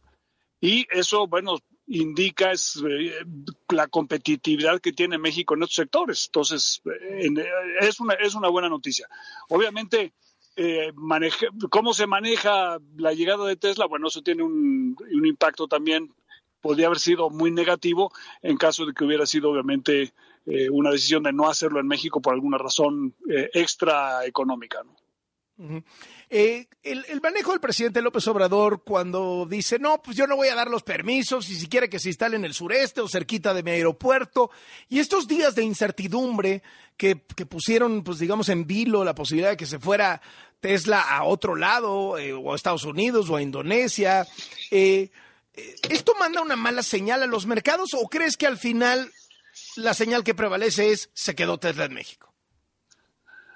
Y 0.60 0.86
eso, 0.90 1.26
bueno, 1.26 1.58
indica 1.86 2.52
es, 2.52 2.82
eh, 2.88 3.24
la 3.70 3.88
competitividad 3.88 4.80
que 4.80 4.92
tiene 4.92 5.18
México 5.18 5.54
en 5.54 5.62
estos 5.62 5.76
sectores. 5.76 6.26
Entonces, 6.26 6.82
eh, 6.84 7.26
en, 7.26 7.42
es, 7.80 8.00
una, 8.00 8.14
es 8.14 8.34
una 8.34 8.48
buena 8.48 8.68
noticia. 8.68 9.08
Obviamente, 9.48 10.12
eh, 10.56 10.92
maneja, 10.94 11.46
cómo 11.70 11.94
se 11.94 12.06
maneja 12.06 12.78
la 12.96 13.12
llegada 13.14 13.46
de 13.46 13.56
Tesla, 13.56 13.86
bueno, 13.86 14.08
eso 14.08 14.22
tiene 14.22 14.42
un, 14.42 14.96
un, 14.98 15.26
impacto 15.26 15.66
también, 15.66 16.14
podría 16.60 16.86
haber 16.86 16.98
sido 16.98 17.30
muy 17.30 17.50
negativo 17.50 18.12
en 18.42 18.58
caso 18.58 18.84
de 18.84 18.92
que 18.92 19.04
hubiera 19.04 19.24
sido 19.24 19.50
obviamente 19.50 20.12
eh, 20.44 20.68
una 20.70 20.90
decisión 20.90 21.22
de 21.22 21.32
no 21.32 21.48
hacerlo 21.48 21.78
en 21.80 21.86
México 21.86 22.20
por 22.20 22.34
alguna 22.34 22.58
razón 22.58 23.14
eh, 23.30 23.50
extra 23.54 24.26
económica. 24.26 24.82
¿no? 24.82 24.96
Eh, 26.30 26.66
el, 26.82 27.20
manejo 27.20 27.52
del 27.52 27.60
presidente 27.60 28.02
López 28.02 28.26
Obrador 28.28 28.82
cuando 28.84 29.46
dice, 29.48 29.78
no, 29.78 30.02
pues 30.02 30.16
yo 30.16 30.26
no 30.26 30.36
voy 30.36 30.48
a 30.48 30.54
dar 30.54 30.68
los 30.68 30.82
permisos 30.82 31.48
y 31.50 31.54
si 31.54 31.68
quiere 31.68 31.88
que 31.88 31.98
se 31.98 32.08
instale 32.08 32.36
en 32.36 32.44
el 32.44 32.54
sureste 32.54 33.00
o 33.00 33.08
cerquita 33.08 33.54
de 33.54 33.62
mi 33.62 33.70
aeropuerto. 33.70 34.50
Y 34.88 34.98
estos 34.98 35.28
días 35.28 35.54
de 35.54 35.62
incertidumbre 35.62 36.62
que, 36.96 37.22
que 37.36 37.46
pusieron, 37.46 38.02
pues 38.02 38.18
digamos, 38.18 38.48
en 38.48 38.66
vilo 38.66 39.04
la 39.04 39.14
posibilidad 39.14 39.50
de 39.50 39.56
que 39.56 39.66
se 39.66 39.78
fuera 39.78 40.20
Tesla 40.62 41.00
a 41.00 41.24
otro 41.24 41.56
lado, 41.56 42.16
eh, 42.18 42.32
o 42.32 42.52
a 42.52 42.56
Estados 42.56 42.84
Unidos 42.84 43.28
o 43.28 43.36
a 43.36 43.42
Indonesia. 43.42 44.26
Eh, 44.70 45.10
¿Esto 45.90 46.14
manda 46.18 46.40
una 46.40 46.56
mala 46.56 46.82
señal 46.82 47.22
a 47.22 47.26
los 47.26 47.46
mercados 47.46 47.90
o 47.94 48.08
crees 48.08 48.36
que 48.36 48.46
al 48.46 48.56
final 48.56 49.12
la 49.76 49.92
señal 49.92 50.24
que 50.24 50.34
prevalece 50.34 50.92
es 50.92 51.10
se 51.12 51.34
quedó 51.34 51.58
Tesla 51.58 51.84
en 51.84 51.94
México? 51.94 52.31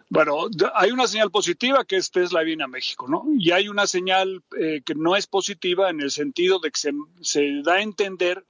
Bueno, 0.09 0.49
hay 0.75 0.93
una 0.93 1.09
señal 1.09 1.31
positiva 1.31 1.85
que 1.85 1.97
es 1.97 2.11
Tesla 2.11 2.43
viene 2.43 2.63
a 2.63 2.69
México, 2.69 3.09
¿no? 3.09 3.25
Y 3.37 3.51
hay 3.51 3.69
una 3.69 3.89
señal 3.89 4.45
eh, 4.59 4.83
que 4.85 4.95
no 4.95 5.17
es 5.17 5.27
positiva 5.27 5.91
en 5.91 6.01
el 6.01 6.13
sentido 6.13 6.61
de 6.61 6.71
que 6.71 6.93
se, 7.23 7.63
da 7.65 7.75
a 7.75 7.83
entender 7.83 8.47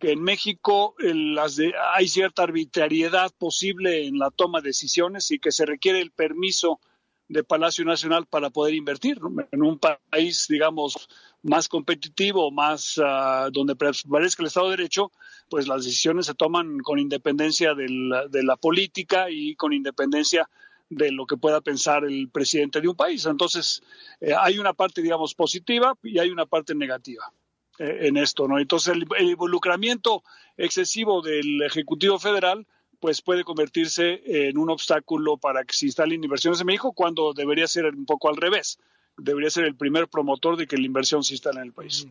que 0.00 0.12
en 0.12 0.22
México 0.22 0.96
eh, 0.98 1.14
las 1.14 1.60
hay 1.94 2.08
cierta 2.08 2.42
arbitrariedad 2.42 3.30
posible 3.38 4.06
en 4.06 4.18
la 4.18 4.30
toma 4.30 4.60
de 4.60 4.70
decisiones 4.70 5.30
y 5.30 5.38
que 5.38 5.52
se 5.52 5.64
requiere 5.64 6.00
el 6.00 6.10
permiso 6.10 6.80
de 7.28 7.44
Palacio 7.44 7.84
Nacional 7.84 8.26
para 8.26 8.50
poder 8.50 8.74
invertir 8.74 9.20
en 9.52 9.62
un 9.62 9.78
país, 9.78 10.46
digamos, 10.48 11.08
más 11.42 11.68
competitivo, 11.68 12.50
más 12.50 12.98
uh, 12.98 13.48
donde 13.52 13.76
prevalezca 13.76 14.42
el 14.42 14.48
Estado 14.48 14.70
de 14.70 14.76
Derecho, 14.76 15.12
pues 15.48 15.68
las 15.68 15.84
decisiones 15.84 16.26
se 16.26 16.34
toman 16.34 16.78
con 16.80 16.98
independencia 16.98 17.74
de 17.74 17.88
la, 17.88 18.26
de 18.26 18.42
la 18.42 18.56
política 18.56 19.30
y 19.30 19.54
con 19.54 19.72
independencia 19.72 20.50
de 20.90 21.12
lo 21.12 21.24
que 21.24 21.36
pueda 21.36 21.60
pensar 21.60 22.04
el 22.04 22.28
presidente 22.28 22.80
de 22.80 22.88
un 22.88 22.96
país. 22.96 23.24
Entonces, 23.24 23.82
eh, 24.20 24.34
hay 24.38 24.58
una 24.58 24.74
parte, 24.74 25.00
digamos, 25.00 25.34
positiva 25.34 25.96
y 26.02 26.18
hay 26.18 26.30
una 26.30 26.46
parte 26.46 26.74
negativa 26.74 27.32
eh, 27.78 28.08
en 28.08 28.16
esto, 28.16 28.46
¿no? 28.46 28.58
Entonces, 28.58 28.94
el, 28.94 29.06
el, 29.16 29.30
involucramiento 29.30 30.24
excesivo 30.56 31.22
del 31.22 31.62
Ejecutivo 31.62 32.18
Federal, 32.18 32.66
pues 32.98 33.22
puede 33.22 33.44
convertirse 33.44 34.20
en 34.48 34.58
un 34.58 34.68
obstáculo 34.68 35.38
para 35.38 35.64
que 35.64 35.72
se 35.72 35.86
instalen 35.86 36.22
inversiones 36.22 36.60
en 36.60 36.66
México 36.66 36.92
cuando 36.92 37.32
debería 37.32 37.66
ser 37.66 37.86
un 37.86 38.04
poco 38.04 38.28
al 38.28 38.36
revés. 38.36 38.78
Debería 39.16 39.48
ser 39.48 39.64
el 39.64 39.76
primer 39.76 40.08
promotor 40.08 40.56
de 40.56 40.66
que 40.66 40.76
la 40.76 40.84
inversión 40.84 41.24
se 41.24 41.34
instale 41.34 41.60
en 41.60 41.66
el 41.66 41.72
país. 41.72 42.06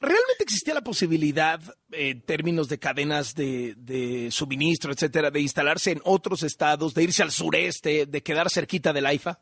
¿Realmente 0.00 0.44
existía 0.44 0.74
la 0.74 0.82
posibilidad, 0.82 1.60
en 1.90 2.22
términos 2.22 2.68
de 2.68 2.78
cadenas 2.78 3.34
de, 3.34 4.28
suministro, 4.30 4.92
etcétera, 4.92 5.30
de 5.30 5.40
instalarse 5.40 5.90
en 5.90 6.00
otros 6.04 6.42
estados, 6.42 6.94
de 6.94 7.02
irse 7.02 7.22
al 7.22 7.30
sureste, 7.30 8.06
de 8.06 8.22
quedar 8.22 8.50
cerquita 8.50 8.92
del 8.92 9.06
AIFA? 9.06 9.40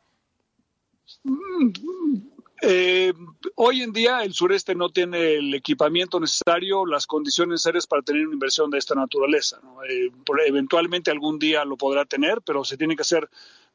Eh, 2.63 3.13
hoy 3.55 3.81
en 3.81 3.91
día 3.91 4.23
el 4.23 4.33
sureste 4.33 4.75
no 4.75 4.89
tiene 4.89 5.33
el 5.35 5.53
equipamiento 5.53 6.19
necesario, 6.19 6.85
las 6.85 7.07
condiciones 7.07 7.53
necesarias 7.53 7.87
para 7.87 8.03
tener 8.03 8.25
una 8.25 8.35
inversión 8.35 8.69
de 8.69 8.77
esta 8.77 8.93
naturaleza. 8.93 9.59
¿no? 9.63 9.83
Eh, 9.83 10.11
eventualmente 10.45 11.09
algún 11.09 11.39
día 11.39 11.65
lo 11.65 11.75
podrá 11.75 12.05
tener, 12.05 12.41
pero 12.41 12.63
se 12.63 12.77
tiene 12.77 12.95
que 12.95 13.01
hacer 13.01 13.29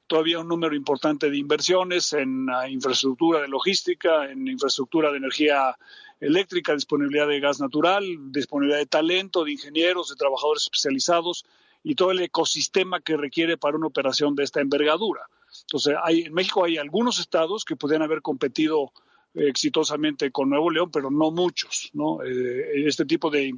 todavía 0.06 0.38
un 0.38 0.48
número 0.48 0.74
importante 0.74 1.30
de 1.30 1.36
inversiones 1.36 2.12
en 2.12 2.48
uh, 2.48 2.66
infraestructura 2.68 3.40
de 3.40 3.48
logística, 3.48 4.30
en 4.30 4.46
infraestructura 4.46 5.10
de 5.10 5.18
energía 5.18 5.76
eléctrica, 6.20 6.74
disponibilidad 6.74 7.28
de 7.28 7.40
gas 7.40 7.60
natural, 7.60 8.04
disponibilidad 8.32 8.78
de 8.78 8.86
talento, 8.86 9.44
de 9.44 9.52
ingenieros, 9.52 10.08
de 10.08 10.16
trabajadores 10.16 10.64
especializados 10.64 11.44
y 11.82 11.94
todo 11.94 12.10
el 12.10 12.20
ecosistema 12.20 13.00
que 13.00 13.16
requiere 13.16 13.56
para 13.56 13.76
una 13.76 13.86
operación 13.86 14.34
de 14.34 14.44
esta 14.44 14.60
envergadura. 14.60 15.22
Entonces, 15.62 15.94
hay, 16.02 16.22
en 16.22 16.34
México 16.34 16.64
hay 16.64 16.78
algunos 16.78 17.20
estados 17.20 17.64
que 17.64 17.76
podrían 17.76 18.02
haber 18.02 18.22
competido 18.22 18.92
eh, 19.34 19.48
exitosamente 19.48 20.30
con 20.30 20.48
Nuevo 20.48 20.70
León, 20.70 20.90
pero 20.90 21.10
no 21.10 21.30
muchos. 21.30 21.90
¿no? 21.92 22.22
Eh, 22.22 22.86
este 22.86 23.04
tipo 23.04 23.30
de 23.30 23.54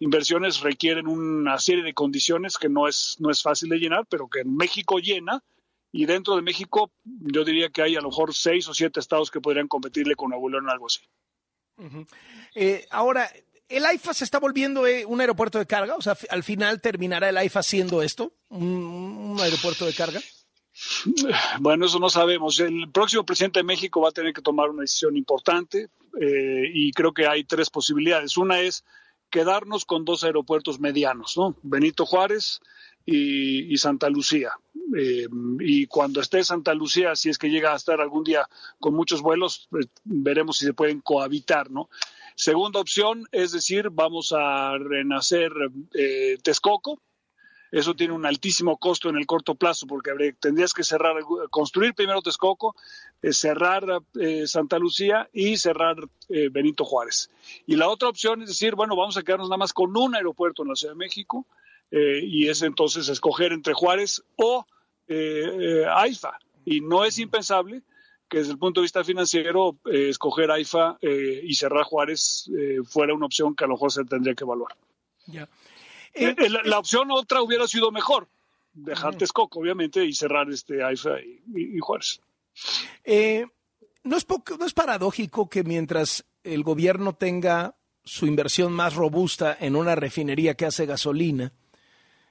inversiones 0.00 0.60
requieren 0.60 1.06
una 1.06 1.58
serie 1.58 1.84
de 1.84 1.94
condiciones 1.94 2.56
que 2.56 2.68
no 2.68 2.88
es, 2.88 3.16
no 3.20 3.30
es 3.30 3.42
fácil 3.42 3.68
de 3.68 3.78
llenar, 3.78 4.06
pero 4.08 4.28
que 4.28 4.40
en 4.40 4.56
México 4.56 4.98
llena. 4.98 5.42
Y 5.92 6.04
dentro 6.04 6.36
de 6.36 6.42
México, 6.42 6.90
yo 7.04 7.44
diría 7.44 7.70
que 7.70 7.82
hay 7.82 7.96
a 7.96 8.00
lo 8.00 8.08
mejor 8.08 8.34
seis 8.34 8.68
o 8.68 8.74
siete 8.74 9.00
estados 9.00 9.30
que 9.30 9.40
podrían 9.40 9.68
competirle 9.68 10.16
con 10.16 10.30
Nuevo 10.30 10.48
León 10.48 10.64
en 10.64 10.70
algo 10.70 10.86
así. 10.86 11.00
Eh, 12.54 12.86
ahora, 12.90 13.30
¿el 13.68 13.86
AIFA 13.86 14.14
se 14.14 14.24
está 14.24 14.38
volviendo 14.38 14.86
eh, 14.86 15.04
un 15.04 15.20
aeropuerto 15.20 15.58
de 15.58 15.66
carga? 15.66 15.96
O 15.96 16.02
sea, 16.02 16.16
al 16.30 16.42
final 16.42 16.80
terminará 16.80 17.28
el 17.28 17.36
AIFA 17.36 17.62
siendo 17.62 18.02
esto, 18.02 18.32
un, 18.48 18.62
un 18.62 19.40
aeropuerto 19.40 19.86
de 19.86 19.94
carga. 19.94 20.20
Bueno, 21.60 21.86
eso 21.86 21.98
no 21.98 22.08
sabemos. 22.08 22.60
El 22.60 22.90
próximo 22.90 23.24
presidente 23.24 23.60
de 23.60 23.64
México 23.64 24.00
va 24.00 24.10
a 24.10 24.12
tener 24.12 24.32
que 24.32 24.42
tomar 24.42 24.70
una 24.70 24.82
decisión 24.82 25.16
importante 25.16 25.88
eh, 26.20 26.70
y 26.72 26.92
creo 26.92 27.12
que 27.12 27.26
hay 27.26 27.44
tres 27.44 27.70
posibilidades. 27.70 28.36
Una 28.36 28.60
es 28.60 28.84
quedarnos 29.30 29.84
con 29.84 30.04
dos 30.04 30.24
aeropuertos 30.24 30.80
medianos, 30.80 31.36
¿no? 31.36 31.56
Benito 31.62 32.06
Juárez 32.06 32.60
y, 33.10 33.76
Santa 33.78 34.10
Lucía. 34.10 34.52
Eh, 34.96 35.26
y 35.60 35.86
cuando 35.86 36.20
esté 36.20 36.44
Santa 36.44 36.74
Lucía, 36.74 37.16
si 37.16 37.30
es 37.30 37.38
que 37.38 37.48
llega 37.48 37.72
a 37.72 37.76
estar 37.76 38.00
algún 38.00 38.24
día 38.24 38.46
con 38.78 38.94
muchos 38.94 39.22
vuelos, 39.22 39.66
pues, 39.70 39.88
veremos 40.04 40.58
si 40.58 40.66
se 40.66 40.74
pueden 40.74 41.00
cohabitar, 41.00 41.70
¿no? 41.70 41.88
Segunda 42.34 42.80
opción 42.80 43.24
es 43.32 43.52
decir, 43.52 43.88
vamos 43.90 44.34
a 44.36 44.76
renacer 44.78 45.52
eh, 45.94 46.38
Texcoco, 46.42 47.00
eso 47.70 47.94
tiene 47.94 48.14
un 48.14 48.24
altísimo 48.24 48.78
costo 48.78 49.10
en 49.10 49.16
el 49.16 49.26
corto 49.26 49.54
plazo 49.54 49.86
porque 49.86 50.10
tendrías 50.38 50.72
que 50.72 50.84
cerrar, 50.84 51.16
construir 51.50 51.94
primero 51.94 52.22
Texcoco, 52.22 52.76
eh, 53.20 53.32
cerrar 53.32 53.84
eh, 54.20 54.46
Santa 54.46 54.78
Lucía 54.78 55.28
y 55.32 55.56
cerrar 55.56 55.96
Benito 56.28 56.84
Juárez. 56.84 57.30
Y 57.66 57.76
la 57.76 57.88
otra 57.88 58.10
opción 58.10 58.42
es 58.42 58.48
decir, 58.48 58.74
bueno, 58.74 58.96
vamos 58.96 59.16
a 59.16 59.22
quedarnos 59.22 59.48
nada 59.48 59.58
más 59.58 59.72
con 59.72 59.96
un 59.96 60.14
aeropuerto 60.14 60.62
en 60.62 60.68
la 60.68 60.76
Ciudad 60.76 60.92
de 60.92 60.98
México 60.98 61.46
y 61.90 62.48
es 62.48 62.62
entonces 62.62 63.08
escoger 63.08 63.52
entre 63.52 63.74
Juárez 63.74 64.22
o 64.36 64.66
AIFA. 65.08 66.38
Y 66.64 66.80
no 66.80 67.04
es 67.04 67.18
impensable 67.18 67.82
que 68.28 68.38
desde 68.38 68.52
el 68.52 68.58
punto 68.58 68.80
de 68.80 68.84
vista 68.84 69.04
financiero 69.04 69.78
escoger 69.86 70.50
AIFA 70.50 70.98
y 71.00 71.54
cerrar 71.54 71.84
Juárez 71.84 72.50
fuera 72.84 73.14
una 73.14 73.26
opción 73.26 73.54
que 73.54 73.64
a 73.64 73.68
lo 73.68 73.74
mejor 73.74 73.90
se 73.90 74.04
tendría 74.04 74.34
que 74.34 74.44
evaluar. 74.44 74.76
Eh, 76.14 76.34
la, 76.48 76.62
la, 76.64 76.78
opción 76.78 77.10
otra 77.10 77.42
hubiera 77.42 77.66
sido 77.66 77.90
mejor, 77.90 78.28
dejar 78.72 79.16
Texcoco, 79.16 79.60
obviamente, 79.60 80.04
y 80.04 80.12
cerrar 80.12 80.50
este 80.50 80.82
AIFA 80.82 81.20
y, 81.20 81.42
y, 81.54 81.76
y 81.76 81.78
Juárez. 81.80 82.20
Eh, 83.04 83.46
¿no, 84.04 84.16
es 84.16 84.26
¿No 84.58 84.66
es 84.66 84.74
paradójico 84.74 85.48
que 85.48 85.64
mientras 85.64 86.24
el 86.42 86.62
gobierno 86.62 87.14
tenga 87.14 87.76
su 88.04 88.26
inversión 88.26 88.72
más 88.72 88.94
robusta 88.94 89.56
en 89.60 89.76
una 89.76 89.94
refinería 89.94 90.54
que 90.54 90.66
hace 90.66 90.86
gasolina, 90.86 91.52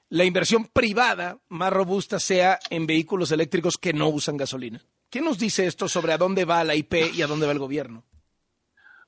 la 0.10 0.26
inversión 0.26 0.66
privada 0.66 1.40
más 1.50 1.72
robusta 1.72 2.20
sea 2.20 2.60
en 2.70 2.88
vehículos 2.88 3.32
eléctricos 3.32 3.78
que 3.78 3.94
no 3.94 4.10
usan 4.10 4.38
gasolina? 4.38 4.82
¿Qué 5.10 5.22
nos 5.22 5.38
dice 5.38 5.66
esto 5.66 5.88
sobre 5.88 6.14
a 6.14 6.18
dónde 6.18 6.46
va 6.46 6.64
la 6.64 6.76
IP 6.76 7.14
y 7.14 7.22
a 7.22 7.28
dónde 7.28 7.46
va 7.46 7.54
el 7.54 7.60
gobierno? 7.60 8.04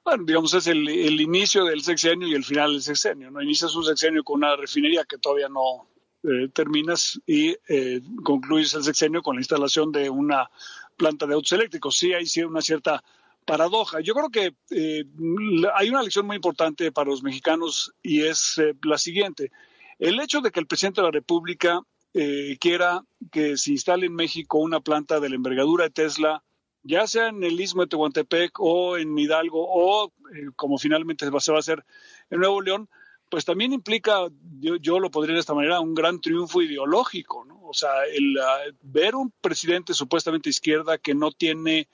bueno, 0.03 0.23
digamos, 0.25 0.53
es 0.55 0.65
el, 0.65 0.89
inicio 1.21 1.65
del 1.65 1.83
sexenio 1.83 2.27
y 2.27 2.33
el 2.33 2.43
final 2.43 2.71
del 2.71 2.81
sexenio. 2.81 3.29
¿no? 3.29 3.41
Inicias 3.43 3.75
un 3.75 3.83
sexenio 3.83 4.23
con 4.23 4.37
una 4.37 4.55
refinería 4.55 5.05
que 5.05 5.19
todavía 5.19 5.49
no 5.49 5.87
eh, 6.23 6.49
terminas 6.51 7.21
y 7.27 7.55
eh, 7.67 8.01
concluyes 8.23 8.73
el 8.73 8.83
sexenio 8.83 9.21
con 9.21 9.35
la 9.35 9.41
instalación 9.41 9.91
de 9.91 10.09
una 10.09 10.49
planta 10.97 11.27
de 11.27 11.35
autos 11.35 11.51
eléctricos. 11.51 11.95
Sí, 11.95 12.11
hay 12.13 12.25
una 12.43 12.61
cierta 12.61 13.03
paradoja. 13.45 13.99
Yo 13.99 14.13
creo 14.13 14.29
que 14.29 14.55
eh, 14.69 15.05
hay 15.75 15.89
una 15.89 16.03
lección 16.03 16.25
muy 16.25 16.35
importante 16.35 16.91
para 16.91 17.09
los 17.09 17.23
mexicanos 17.23 17.93
y 18.01 18.21
es 18.21 18.57
eh, 18.57 18.75
la 18.83 18.97
siguiente. 18.97 19.51
El 19.99 20.19
hecho 20.19 20.41
de 20.41 20.51
que 20.51 20.59
el 20.59 20.67
presidente 20.67 21.01
de 21.01 21.07
la 21.07 21.11
República 21.11 21.81
eh, 22.13 22.57
quiera 22.59 23.03
que 23.31 23.57
se 23.57 23.71
instale 23.71 24.07
en 24.07 24.15
México 24.15 24.57
una 24.57 24.79
planta 24.79 25.19
de 25.19 25.29
la 25.29 25.35
envergadura 25.35 25.83
de 25.83 25.89
Tesla, 25.91 26.43
ya 26.83 27.05
sea 27.05 27.27
en 27.27 27.43
el 27.43 27.59
istmo 27.59 27.81
de 27.81 27.89
Tehuantepec 27.89 28.59
o 28.59 28.97
en 28.97 29.17
Hidalgo 29.17 29.65
o 29.67 30.07
eh, 30.33 30.47
como 30.55 30.77
finalmente 30.77 31.25
se 31.25 31.51
va 31.51 31.57
a 31.57 31.59
hacer 31.59 31.85
en 32.29 32.39
Nuevo 32.39 32.61
León, 32.61 32.89
pues 33.29 33.45
también 33.45 33.73
implica, 33.73 34.27
yo, 34.59 34.99
lo 34.99 35.11
podría 35.11 35.35
de 35.35 35.41
esta 35.41 35.53
manera, 35.53 35.79
un 35.79 35.93
gran 35.93 36.19
triunfo 36.19 36.61
ideológico, 36.61 37.45
¿no? 37.45 37.61
O 37.61 37.73
sea, 37.73 37.91
el 38.11 38.35
ver 38.81 39.15
un 39.15 39.31
presidente 39.41 39.93
supuestamente 39.93 40.49
izquierda 40.49 40.97
que 40.97 41.13
no 41.13 41.31
tiene 41.31 41.87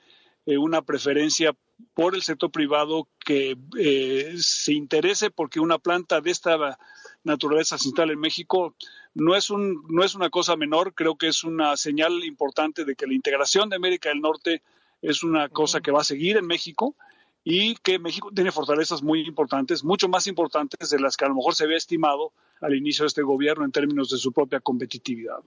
eh, 0.46 0.56
una 0.56 0.80
preferencia 0.80 1.54
por 1.92 2.14
el 2.14 2.22
sector 2.22 2.50
privado 2.50 3.08
que 3.18 3.58
eh, 3.78 4.34
se 4.38 4.72
interese 4.72 5.30
porque 5.30 5.60
una 5.60 5.78
planta 5.78 6.22
de 6.22 6.30
esta 6.30 6.78
naturaleza 7.26 7.76
se 7.76 7.88
instale 7.88 8.14
en 8.14 8.20
México 8.20 8.74
no 9.14 9.34
es, 9.34 9.50
un, 9.50 9.84
no 9.88 10.04
es 10.04 10.14
una 10.14 10.30
cosa 10.30 10.56
menor, 10.56 10.94
creo 10.94 11.16
que 11.16 11.28
es 11.28 11.44
una 11.44 11.76
señal 11.76 12.24
importante 12.24 12.84
de 12.84 12.94
que 12.94 13.06
la 13.06 13.14
integración 13.14 13.68
de 13.68 13.76
América 13.76 14.08
del 14.08 14.20
Norte 14.20 14.62
es 15.02 15.22
una 15.22 15.48
cosa 15.48 15.80
que 15.80 15.90
va 15.90 16.00
a 16.00 16.04
seguir 16.04 16.36
en 16.36 16.46
México 16.46 16.94
y 17.42 17.76
que 17.76 17.98
México 17.98 18.30
tiene 18.34 18.50
fortalezas 18.50 19.02
muy 19.02 19.20
importantes, 19.20 19.84
mucho 19.84 20.08
más 20.08 20.26
importantes 20.26 20.90
de 20.90 20.98
las 20.98 21.16
que 21.16 21.24
a 21.24 21.28
lo 21.28 21.36
mejor 21.36 21.54
se 21.54 21.64
había 21.64 21.76
estimado 21.76 22.32
al 22.60 22.74
inicio 22.74 23.04
de 23.04 23.08
este 23.08 23.22
gobierno 23.22 23.64
en 23.64 23.72
términos 23.72 24.10
de 24.10 24.18
su 24.18 24.32
propia 24.32 24.60
competitividad. 24.60 25.38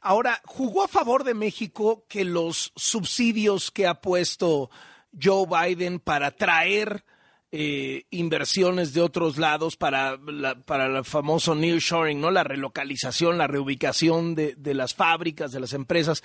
Ahora, 0.00 0.40
¿jugó 0.44 0.84
a 0.84 0.88
favor 0.88 1.24
de 1.24 1.34
México 1.34 2.04
que 2.08 2.24
los 2.24 2.72
subsidios 2.76 3.72
que 3.72 3.86
ha 3.86 4.00
puesto 4.00 4.70
Joe 5.20 5.46
Biden 5.46 5.98
para 5.98 6.30
traer 6.30 7.04
eh, 7.58 8.04
inversiones 8.10 8.92
de 8.92 9.00
otros 9.00 9.38
lados 9.38 9.78
para, 9.78 10.18
la, 10.18 10.60
para 10.60 10.98
el 10.98 11.04
famoso 11.06 11.54
nearshoring, 11.54 12.20
¿no? 12.20 12.30
la 12.30 12.44
relocalización, 12.44 13.38
la 13.38 13.46
reubicación 13.46 14.34
de, 14.34 14.54
de 14.56 14.74
las 14.74 14.92
fábricas, 14.92 15.52
de 15.52 15.60
las 15.60 15.72
empresas, 15.72 16.22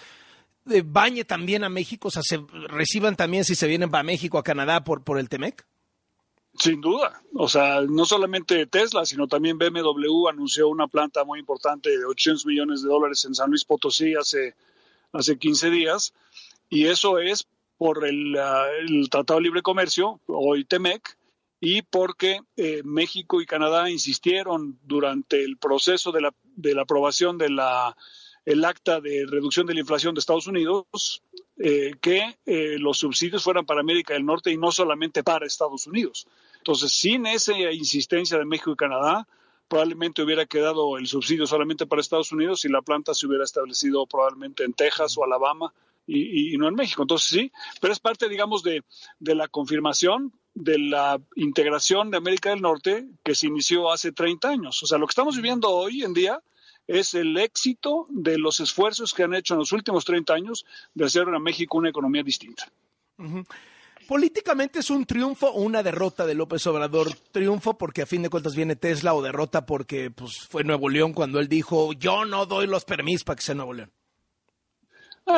eh, 0.69 0.83
bañe 0.85 1.23
también 1.23 1.63
a 1.63 1.69
México, 1.69 2.09
o 2.09 2.11
sea, 2.11 2.21
se 2.21 2.37
reciban 2.67 3.15
también 3.15 3.45
si 3.45 3.55
se 3.55 3.67
vienen 3.67 3.89
para 3.89 4.03
México, 4.03 4.37
a 4.37 4.43
Canadá 4.43 4.83
por, 4.83 5.05
por 5.05 5.19
el 5.19 5.29
TEMEC? 5.29 5.65
Sin 6.59 6.81
duda, 6.81 7.23
o 7.33 7.47
sea, 7.47 7.79
no 7.79 8.03
solamente 8.03 8.65
Tesla, 8.65 9.05
sino 9.05 9.25
también 9.29 9.57
BMW 9.57 10.27
anunció 10.27 10.67
una 10.67 10.89
planta 10.89 11.23
muy 11.23 11.39
importante 11.39 11.97
de 11.97 12.03
800 12.03 12.45
millones 12.45 12.81
de 12.81 12.89
dólares 12.89 13.23
en 13.23 13.35
San 13.35 13.51
Luis 13.51 13.63
Potosí 13.63 14.15
hace, 14.15 14.53
hace 15.13 15.37
15 15.37 15.69
días, 15.69 16.13
y 16.69 16.87
eso 16.87 17.19
es 17.19 17.47
por 17.77 18.05
el, 18.05 18.35
el 18.85 19.09
Tratado 19.09 19.39
de 19.39 19.45
Libre 19.45 19.61
Comercio, 19.61 20.19
hoy 20.27 20.65
TEMEC, 20.65 21.17
y 21.63 21.83
porque 21.83 22.39
eh, 22.57 22.81
México 22.83 23.39
y 23.39 23.45
Canadá 23.45 23.89
insistieron 23.89 24.79
durante 24.83 25.43
el 25.43 25.57
proceso 25.57 26.11
de 26.11 26.21
la, 26.21 26.33
de 26.43 26.73
la 26.73 26.81
aprobación 26.81 27.37
de 27.37 27.51
la 27.51 27.95
el 28.43 28.65
acta 28.65 28.99
de 28.99 29.27
reducción 29.27 29.67
de 29.67 29.75
la 29.75 29.81
inflación 29.81 30.15
de 30.15 30.19
Estados 30.19 30.47
Unidos, 30.47 31.21
eh, 31.57 31.91
que 32.01 32.39
eh, 32.47 32.79
los 32.79 32.97
subsidios 32.97 33.43
fueran 33.43 33.67
para 33.67 33.81
América 33.81 34.15
del 34.15 34.25
Norte 34.25 34.51
y 34.51 34.57
no 34.57 34.71
solamente 34.71 35.23
para 35.23 35.45
Estados 35.45 35.85
Unidos. 35.85 36.27
Entonces, 36.57 36.91
sin 36.91 37.27
esa 37.27 37.53
insistencia 37.71 38.39
de 38.39 38.45
México 38.45 38.71
y 38.71 38.75
Canadá, 38.75 39.27
probablemente 39.67 40.23
hubiera 40.23 40.47
quedado 40.47 40.97
el 40.97 41.05
subsidio 41.05 41.45
solamente 41.45 41.85
para 41.85 42.01
Estados 42.01 42.31
Unidos 42.31 42.65
y 42.65 42.69
la 42.69 42.81
planta 42.81 43.13
se 43.13 43.27
hubiera 43.27 43.43
establecido 43.43 44.07
probablemente 44.07 44.63
en 44.63 44.73
Texas 44.73 45.15
o 45.19 45.23
Alabama 45.23 45.71
y, 46.07 46.55
y 46.55 46.57
no 46.57 46.67
en 46.67 46.73
México. 46.73 47.03
Entonces, 47.03 47.27
sí, 47.29 47.51
pero 47.79 47.93
es 47.93 47.99
parte, 47.99 48.27
digamos, 48.27 48.63
de, 48.63 48.83
de 49.19 49.35
la 49.35 49.47
confirmación 49.47 50.33
de 50.53 50.77
la 50.79 51.19
integración 51.35 52.11
de 52.11 52.17
América 52.17 52.49
del 52.49 52.61
Norte 52.61 53.05
que 53.23 53.35
se 53.35 53.47
inició 53.47 53.91
hace 53.91 54.11
30 54.11 54.49
años. 54.49 54.83
O 54.83 54.85
sea, 54.85 54.97
lo 54.97 55.07
que 55.07 55.11
estamos 55.11 55.35
viviendo 55.35 55.69
hoy 55.69 56.03
en 56.03 56.13
día 56.13 56.41
es 56.87 57.13
el 57.13 57.37
éxito 57.37 58.07
de 58.09 58.37
los 58.37 58.59
esfuerzos 58.59 59.13
que 59.13 59.23
han 59.23 59.33
hecho 59.33 59.53
en 59.53 59.59
los 59.59 59.71
últimos 59.71 60.03
30 60.05 60.33
años 60.33 60.65
de 60.93 61.05
hacer 61.05 61.27
a 61.29 61.39
México 61.39 61.77
una 61.77 61.89
economía 61.89 62.23
distinta. 62.23 62.71
Políticamente 64.07 64.79
es 64.79 64.89
un 64.89 65.05
triunfo 65.05 65.47
o 65.47 65.61
una 65.61 65.83
derrota 65.83 66.25
de 66.25 66.33
López 66.33 66.65
Obrador. 66.67 67.13
Triunfo 67.31 67.77
porque 67.77 68.01
a 68.01 68.05
fin 68.05 68.23
de 68.23 68.29
cuentas 68.29 68.55
viene 68.55 68.75
Tesla 68.75 69.13
o 69.13 69.21
derrota 69.21 69.65
porque 69.65 70.11
pues, 70.11 70.39
fue 70.49 70.63
Nuevo 70.63 70.89
León 70.89 71.13
cuando 71.13 71.39
él 71.39 71.47
dijo 71.47 71.93
yo 71.93 72.25
no 72.25 72.45
doy 72.45 72.67
los 72.67 72.83
permisos 72.83 73.23
para 73.23 73.37
que 73.37 73.43
sea 73.43 73.55
Nuevo 73.55 73.73
León. 73.73 73.91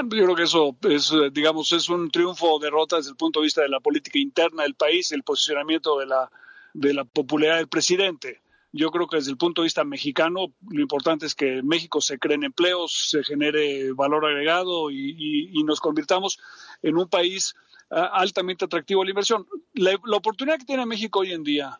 Yo 0.01 0.23
creo 0.23 0.35
que 0.35 0.43
eso 0.43 0.75
es, 0.89 1.11
eh, 1.11 1.29
digamos, 1.31 1.71
es 1.71 1.89
un 1.89 2.09
triunfo 2.09 2.53
o 2.53 2.59
derrota 2.59 2.97
desde 2.97 3.11
el 3.11 3.15
punto 3.15 3.39
de 3.39 3.45
vista 3.45 3.61
de 3.61 3.69
la 3.69 3.79
política 3.79 4.17
interna 4.17 4.63
del 4.63 4.75
país, 4.75 5.11
el 5.11 5.23
posicionamiento 5.23 5.99
de 5.99 6.07
la, 6.07 6.31
de 6.73 6.93
la 6.93 7.05
popularidad 7.05 7.57
del 7.57 7.67
presidente. 7.67 8.41
Yo 8.71 8.89
creo 8.89 9.07
que 9.07 9.17
desde 9.17 9.29
el 9.29 9.37
punto 9.37 9.61
de 9.61 9.67
vista 9.67 9.83
mexicano, 9.83 10.53
lo 10.67 10.81
importante 10.81 11.27
es 11.27 11.35
que 11.35 11.61
México 11.61 12.01
se 12.01 12.17
creen 12.17 12.43
empleos, 12.43 13.09
se 13.11 13.23
genere 13.23 13.91
valor 13.93 14.25
agregado 14.25 14.89
y, 14.89 15.63
nos 15.63 15.79
convirtamos 15.79 16.39
en 16.81 16.97
un 16.97 17.07
país 17.07 17.55
altamente 17.89 18.65
atractivo 18.65 19.03
a 19.03 19.05
la 19.05 19.11
inversión. 19.11 19.45
La, 19.73 19.93
oportunidad 20.17 20.57
que 20.57 20.65
tiene 20.65 20.87
México 20.87 21.19
hoy 21.19 21.33
en 21.33 21.43
día 21.43 21.79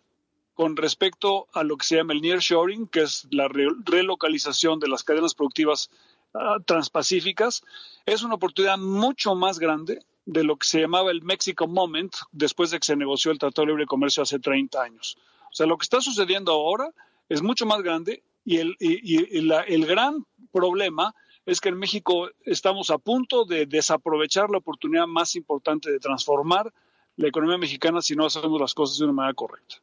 con 0.54 0.78
respecto 0.78 1.48
a 1.54 1.64
lo 1.64 1.78
que 1.78 1.86
se 1.86 1.96
llama 1.96 2.14
el 2.14 2.22
nearshoring, 2.22 2.88
que 2.88 3.02
es 3.02 3.28
la 3.32 3.48
relocalización 3.48 4.80
de 4.80 4.88
las 4.88 5.04
cadenas 5.04 5.34
productivas 5.34 5.90
ah, 6.34 6.58
transpacíficas, 6.66 7.64
es 8.06 8.24
una 8.24 8.36
oportunidad 8.36 8.78
mucho 8.78 9.36
más 9.36 9.60
grande 9.60 10.00
de 10.26 10.44
lo 10.44 10.58
que 10.58 10.68
se 10.68 10.82
llamaba 10.82 11.12
el 11.12 11.22
Mexico 11.22 11.68
Moment 11.68 12.14
después 12.32 12.72
de 12.72 12.80
que 12.80 12.86
se 12.86 12.96
negoció 12.96 13.32
el 13.32 13.40
Tratado 13.40 13.66
de 13.66 13.72
Libre 13.74 13.86
Comercio 13.86 14.24
hace 14.24 14.40
30 14.40 14.82
años. 14.82 15.18
O 15.52 15.56
sea, 15.56 15.66
lo 15.66 15.78
que 15.78 15.84
está 15.84 16.02
sucediendo 16.02 16.52
ahora 16.54 16.90
es 17.30 17.42
mucho 17.42 17.66
más 17.66 17.82
grande 17.82 18.24
y 18.46 18.58
el, 18.58 18.76
el 18.80 19.86
gran 19.86 20.26
problema 20.52 21.14
es 21.46 21.60
que 21.60 21.70
en 21.70 21.78
México 21.78 22.30
estamos 22.46 22.90
a 22.90 22.98
punto 22.98 23.46
de 23.46 23.66
desaprovechar 23.66 24.50
la 24.50 24.60
oportunidad 24.60 25.08
más 25.08 25.36
importante 25.36 25.92
de 25.92 26.00
transformar 26.00 26.74
la 27.18 27.28
economía 27.28 27.58
mexicana 27.58 28.02
si 28.02 28.16
no 28.16 28.26
hacemos 28.26 28.60
las 28.60 28.74
cosas 28.74 28.98
de 28.98 29.06
una 29.06 29.14
manera 29.14 29.34
correcta. 29.34 29.76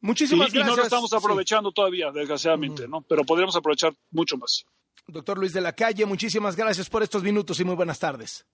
Muchísimas 0.00 0.52
gracias. 0.52 0.66
Y 0.66 0.70
no 0.70 0.76
lo 0.76 0.82
estamos 0.82 1.12
aprovechando 1.12 1.72
todavía, 1.72 2.10
desgraciadamente, 2.10 2.88
¿no? 2.88 3.02
Pero 3.02 3.24
podríamos 3.24 3.54
aprovechar 3.54 3.94
mucho 4.10 4.36
más. 4.36 4.64
Doctor 5.06 5.38
Luis 5.38 5.52
de 5.52 5.60
la 5.60 5.72
Calle, 5.72 6.06
muchísimas 6.06 6.54
gracias 6.56 6.88
por 6.88 7.02
estos 7.02 7.22
minutos 7.22 7.58
y 7.60 7.64
muy 7.64 7.74
buenas 7.74 7.98
tardes. 7.98 8.46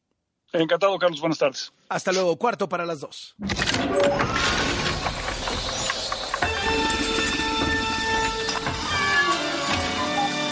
Encantado, 0.53 0.99
Carlos. 0.99 1.21
Buenas 1.21 1.39
tardes. 1.39 1.73
Hasta 1.89 2.13
luego. 2.13 2.37
Cuarto 2.37 2.69
para 2.69 2.87
las 2.87 3.01
dos. 3.01 3.35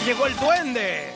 Llegó 0.05 0.27
el 0.27 0.35
duende. 0.35 1.11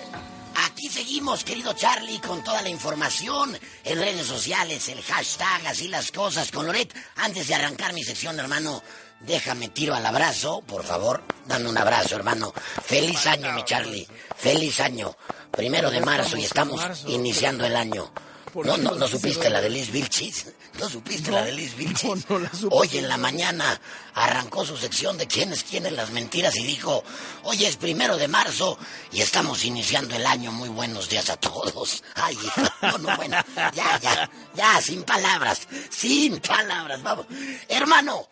Aquí 0.65 0.89
seguimos, 0.89 1.43
querido 1.43 1.74
Charlie, 1.74 2.20
con 2.20 2.43
toda 2.43 2.61
la 2.61 2.70
información 2.70 3.55
en 3.84 3.99
redes 3.99 4.26
sociales, 4.26 4.89
el 4.89 5.01
hashtag, 5.03 5.67
así 5.67 5.88
las 5.88 6.11
cosas 6.11 6.51
con 6.51 6.65
Loret. 6.65 6.93
Antes 7.17 7.47
de 7.47 7.55
arrancar 7.55 7.93
mi 7.93 8.03
sección, 8.03 8.39
hermano, 8.39 8.82
déjame 9.22 9.70
tiro 9.70 9.95
al 9.95 10.05
abrazo, 10.05 10.61
por 10.65 10.84
favor. 10.84 11.24
Dame 11.45 11.70
un 11.70 11.78
abrazo, 11.78 12.15
hermano. 12.15 12.53
Feliz 12.84 13.26
año, 13.28 13.51
mi 13.53 13.63
Charlie. 13.63 14.07
Feliz 14.36 14.80
año. 14.80 15.15
Primero 15.51 15.89
de 15.89 16.01
marzo 16.01 16.38
y 16.38 16.43
estamos 16.43 16.82
iniciando 17.07 17.65
el 17.65 17.76
año. 17.76 18.11
No, 18.55 18.78
no, 18.78 18.95
no 18.95 19.07
supiste 19.07 19.49
la 19.49 19.61
de 19.61 19.70
Liz 19.70 19.91
Vilchis. 19.91 20.47
¿No 20.80 20.89
supiste 20.89 21.32
la 21.32 21.43
de 21.43 21.51
Liz 21.51 21.76
Vilchis? 21.76 22.26
Hoy 22.72 22.89
en 22.93 23.07
la 23.07 23.17
mañana 23.17 23.80
arrancó 24.15 24.65
su 24.65 24.76
sección 24.78 25.17
de 25.17 25.28
quiénes 25.28 25.63
quieren 25.63 25.95
las 25.95 26.11
mentiras 26.11 26.55
y 26.55 26.63
dijo, 26.63 27.03
hoy 27.43 27.65
es 27.65 27.78
primero 27.78 28.17
de 28.17 28.28
marzo 28.28 28.78
y 29.11 29.22
estamos 29.22 29.65
iniciando 29.65 30.15
el 30.15 30.26
año. 30.26 30.51
Muy 30.51 30.70
buenos 30.70 31.09
días 31.09 31.30
a 31.30 31.38
todos. 31.38 32.03
Ay, 32.15 32.38
no, 32.82 32.97
no, 32.97 33.15
bueno, 33.17 33.38
ya, 33.74 33.99
ya, 33.99 34.30
ya, 34.55 34.82
sin 34.82 35.03
palabras, 35.03 35.67
sin 35.89 36.39
palabras, 36.39 37.01
vamos. 37.03 37.28
Hermano, 37.67 38.30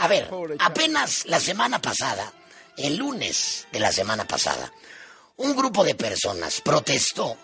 a 0.00 0.08
ver, 0.08 0.30
apenas 0.60 1.26
la 1.26 1.38
semana 1.38 1.78
pasada, 1.78 2.32
el 2.78 2.96
lunes 2.96 3.66
de 3.70 3.80
la 3.80 3.92
semana 3.92 4.26
pasada, 4.26 4.72
un 5.36 5.54
grupo 5.54 5.84
de 5.84 5.94
personas 5.94 6.62
protestó 6.62 7.36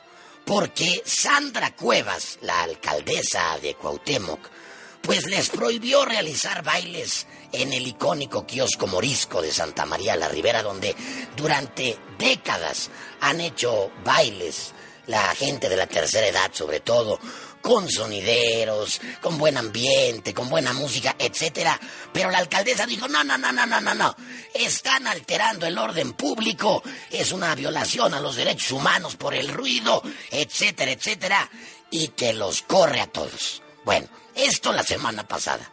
porque 0.46 1.02
Sandra 1.04 1.74
Cuevas, 1.74 2.38
la 2.40 2.62
alcaldesa 2.62 3.59
de 3.61 3.74
Cuauhtémoc, 3.74 4.40
pues 5.02 5.26
les 5.26 5.50
prohibió 5.50 6.07
realizar 6.07 6.62
bailes 6.62 7.26
en 7.52 7.74
el 7.74 7.86
icónico 7.86 8.46
kiosco 8.46 8.86
morisco 8.86 9.42
de 9.42 9.52
Santa 9.52 9.84
María 9.84 10.16
la 10.16 10.28
Ribera, 10.28 10.62
donde 10.62 10.96
durante 11.36 11.98
décadas 12.18 12.88
han 13.20 13.42
hecho 13.42 13.92
bailes 14.02 14.72
la 15.09 15.34
gente 15.34 15.68
de 15.68 15.76
la 15.76 15.86
tercera 15.86 16.26
edad, 16.26 16.50
sobre 16.54 16.80
todo, 16.80 17.20
con 17.66 17.90
sonideros, 17.90 19.00
con 19.20 19.36
buen 19.38 19.56
ambiente, 19.56 20.32
con 20.32 20.48
buena 20.48 20.72
música, 20.72 21.16
etcétera. 21.18 21.76
Pero 22.12 22.30
la 22.30 22.38
alcaldesa 22.38 22.86
dijo, 22.86 23.08
no, 23.08 23.24
no, 23.24 23.36
no, 23.36 23.50
no, 23.50 23.66
no, 23.66 23.80
no, 23.80 23.92
no. 23.92 24.16
Están 24.54 25.08
alterando 25.08 25.66
el 25.66 25.76
orden 25.76 26.12
público, 26.12 26.84
es 27.10 27.32
una 27.32 27.56
violación 27.56 28.14
a 28.14 28.20
los 28.20 28.36
derechos 28.36 28.70
humanos 28.70 29.16
por 29.16 29.34
el 29.34 29.48
ruido, 29.48 30.00
etcétera, 30.30 30.92
etcétera. 30.92 31.50
Y 31.90 32.08
que 32.08 32.34
los 32.34 32.62
corre 32.62 33.00
a 33.00 33.08
todos. 33.08 33.64
Bueno, 33.84 34.06
esto 34.36 34.72
la 34.72 34.84
semana 34.84 35.26
pasada. 35.26 35.68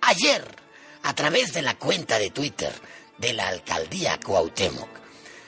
Ayer, 0.00 0.42
a 1.02 1.14
través 1.14 1.52
de 1.52 1.60
la 1.60 1.76
cuenta 1.76 2.18
de 2.18 2.30
Twitter 2.30 2.72
de 3.18 3.34
la 3.34 3.48
alcaldía 3.48 4.18
Cuauhtémoc, 4.18 4.88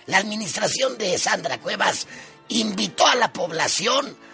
la 0.04 0.18
administración 0.18 0.98
de 0.98 1.16
Sandra 1.16 1.58
Cuevas 1.58 2.06
invitó 2.48 3.06
a 3.06 3.14
la 3.14 3.32
población 3.32 4.25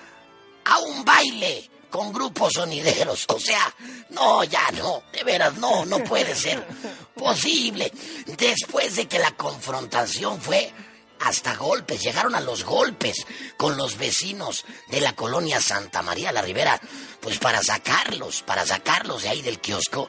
a 0.64 0.78
un 0.78 1.04
baile 1.04 1.70
con 1.90 2.12
grupos 2.12 2.54
sonideros. 2.54 3.26
O 3.28 3.38
sea, 3.38 3.72
no, 4.10 4.42
ya 4.44 4.70
no, 4.72 5.02
de 5.12 5.22
veras, 5.22 5.56
no, 5.58 5.84
no 5.84 5.98
puede 6.02 6.34
ser 6.34 6.66
posible. 7.14 7.92
Después 8.26 8.96
de 8.96 9.06
que 9.06 9.18
la 9.18 9.32
confrontación 9.32 10.40
fue 10.40 10.72
hasta 11.20 11.54
golpes, 11.54 12.02
llegaron 12.02 12.34
a 12.34 12.40
los 12.40 12.64
golpes 12.64 13.26
con 13.56 13.76
los 13.76 13.96
vecinos 13.96 14.64
de 14.88 15.00
la 15.00 15.14
colonia 15.14 15.60
Santa 15.60 16.02
María 16.02 16.32
la 16.32 16.42
Ribera, 16.42 16.80
pues 17.20 17.38
para 17.38 17.62
sacarlos, 17.62 18.42
para 18.42 18.66
sacarlos 18.66 19.22
de 19.22 19.28
ahí 19.28 19.42
del 19.42 19.60
kiosco. 19.60 20.08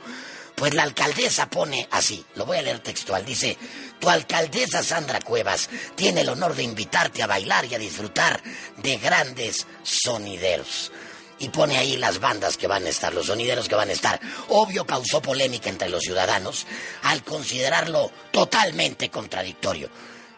Pues 0.55 0.73
la 0.73 0.83
alcaldesa 0.83 1.49
pone 1.49 1.87
así, 1.91 2.23
lo 2.35 2.45
voy 2.45 2.57
a 2.57 2.61
leer 2.61 2.79
textual, 2.79 3.25
dice, 3.25 3.57
tu 3.99 4.09
alcaldesa 4.09 4.83
Sandra 4.83 5.19
Cuevas 5.19 5.69
tiene 5.95 6.21
el 6.21 6.29
honor 6.29 6.55
de 6.55 6.63
invitarte 6.63 7.23
a 7.23 7.27
bailar 7.27 7.65
y 7.65 7.75
a 7.75 7.79
disfrutar 7.79 8.41
de 8.77 8.97
grandes 8.97 9.65
sonideros. 9.81 10.91
Y 11.39 11.49
pone 11.49 11.77
ahí 11.77 11.97
las 11.97 12.19
bandas 12.19 12.55
que 12.55 12.67
van 12.67 12.85
a 12.85 12.89
estar, 12.89 13.13
los 13.13 13.25
sonideros 13.25 13.67
que 13.67 13.75
van 13.75 13.89
a 13.89 13.93
estar. 13.93 14.19
Obvio 14.49 14.85
causó 14.85 15.21
polémica 15.21 15.69
entre 15.69 15.89
los 15.89 16.03
ciudadanos 16.03 16.65
al 17.01 17.23
considerarlo 17.23 18.11
totalmente 18.31 19.09
contradictorio 19.09 19.89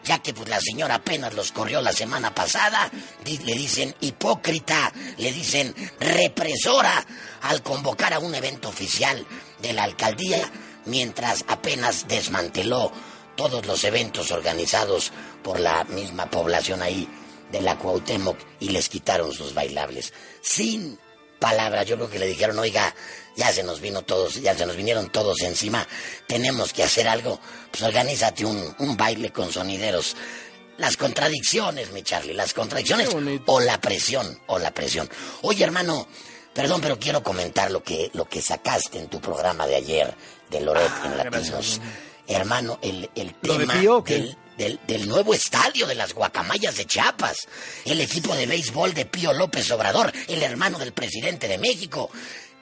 ya 0.06 0.20
que 0.20 0.32
pues 0.32 0.48
la 0.48 0.60
señora 0.60 0.96
apenas 0.96 1.34
los 1.34 1.52
corrió 1.52 1.82
la 1.82 1.92
semana 1.92 2.34
pasada, 2.34 2.90
le 3.24 3.54
dicen 3.54 3.94
hipócrita, 4.00 4.92
le 5.18 5.32
dicen 5.32 5.74
represora 5.98 7.04
al 7.42 7.62
convocar 7.62 8.14
a 8.14 8.20
un 8.20 8.34
evento 8.34 8.68
oficial 8.68 9.26
de 9.60 9.72
la 9.72 9.82
alcaldía, 9.82 10.50
mientras 10.86 11.44
apenas 11.48 12.06
desmanteló 12.06 12.92
todos 13.34 13.66
los 13.66 13.82
eventos 13.84 14.30
organizados 14.30 15.12
por 15.42 15.58
la 15.58 15.84
misma 15.84 16.30
población 16.30 16.82
ahí 16.82 17.08
de 17.50 17.60
la 17.60 17.76
Cuauhtémoc 17.76 18.38
y 18.60 18.70
les 18.70 18.88
quitaron 18.88 19.32
sus 19.32 19.54
bailables. 19.54 20.12
Sin 20.40 20.98
palabras, 21.38 21.86
yo 21.86 21.96
creo 21.96 22.10
que 22.10 22.18
le 22.18 22.26
dijeron, 22.26 22.58
oiga, 22.58 22.94
ya 23.36 23.52
se 23.52 23.62
nos 23.62 23.80
vino 23.80 24.02
todos, 24.02 24.40
ya 24.40 24.56
se 24.56 24.66
nos 24.66 24.76
vinieron 24.76 25.10
todos 25.10 25.40
encima, 25.42 25.86
tenemos 26.26 26.72
que 26.72 26.82
hacer 26.82 27.06
algo, 27.08 27.38
pues 27.70 27.82
organízate 27.82 28.44
un, 28.44 28.74
un 28.78 28.96
baile 28.96 29.30
con 29.30 29.52
sonideros. 29.52 30.16
Las 30.78 30.96
contradicciones, 30.96 31.90
mi 31.92 32.02
Charlie, 32.02 32.34
las 32.34 32.52
contradicciones 32.52 33.08
o 33.46 33.60
la 33.60 33.80
presión, 33.80 34.38
o 34.46 34.58
la 34.58 34.72
presión. 34.72 35.08
Oye, 35.42 35.64
hermano, 35.64 36.06
perdón, 36.52 36.80
pero 36.82 36.98
quiero 36.98 37.22
comentar 37.22 37.70
lo 37.70 37.82
que, 37.82 38.10
lo 38.12 38.26
que 38.26 38.42
sacaste 38.42 38.98
en 38.98 39.08
tu 39.08 39.20
programa 39.20 39.66
de 39.66 39.76
ayer 39.76 40.14
de 40.50 40.60
Loret 40.60 40.90
en 41.04 41.12
ah, 41.12 41.24
Latinos. 41.24 41.80
Hermano, 42.28 42.78
el, 42.82 43.08
el 43.14 43.34
tema 43.34 43.74
del, 43.74 44.36
del, 44.56 44.80
del, 44.86 45.08
nuevo 45.08 45.32
estadio 45.34 45.86
de 45.86 45.94
las 45.94 46.12
guacamayas 46.12 46.76
de 46.76 46.86
Chiapas, 46.86 47.46
el 47.84 48.00
equipo 48.00 48.34
de 48.34 48.46
béisbol 48.46 48.94
de 48.94 49.06
Pío 49.06 49.32
López 49.32 49.70
Obrador, 49.70 50.12
el 50.26 50.42
hermano 50.42 50.78
del 50.78 50.92
presidente 50.92 51.46
de 51.48 51.58
México. 51.58 52.10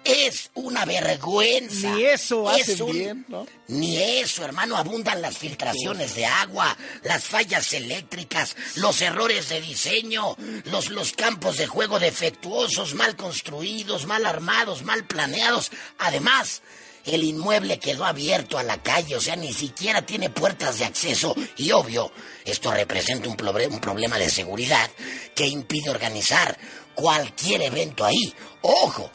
Es 0.05 0.51
una 0.53 0.85
vergüenza. 0.85 1.95
Ni 1.95 2.05
eso 2.05 2.47
hace 2.47 2.75
bien, 2.85 3.25
¿no? 3.27 3.47
Ni 3.69 3.97
eso, 3.97 4.45
hermano. 4.45 4.77
Abundan 4.77 5.23
las 5.23 5.39
filtraciones 5.39 6.15
de 6.15 6.27
agua, 6.27 6.77
las 7.05 7.25
fallas 7.25 7.73
eléctricas, 7.73 8.55
los 8.75 9.01
errores 9.01 9.49
de 9.49 9.63
diseño, 9.63 10.37
los, 10.67 10.91
los 10.91 11.15
campos 11.15 11.57
de 11.57 11.67
juego 11.67 11.99
defectuosos, 11.99 12.93
mal 12.95 13.17
construidos, 13.17 14.05
mal 14.05 14.27
armados, 14.27 14.83
mal 14.83 15.07
planeados. 15.07 15.71
Además, 15.99 16.61
El 17.05 17.23
inmueble 17.23 17.79
quedó 17.79 18.05
abierto 18.05 18.57
a 18.57 18.63
la 18.63 18.83
calle, 18.83 19.17
o 19.17 19.21
sea, 19.21 19.37
ni 19.37 19.53
siquiera 19.53 20.03
tiene 20.03 20.31
puertas 20.31 20.79
de 20.79 20.87
acceso. 20.87 21.35
Y 21.57 21.71
obvio, 21.73 22.11
esto 22.45 22.73
representa 22.73 23.29
un, 23.29 23.37
un 23.73 23.81
problema 23.81 24.19
de 24.19 24.31
seguridad 24.31 24.91
que 25.35 25.47
impide 25.47 25.91
organizar 25.91 26.57
cualquier 26.95 27.63
evento 27.63 28.05
ahí. 28.05 28.35
Ojo, 28.63 29.11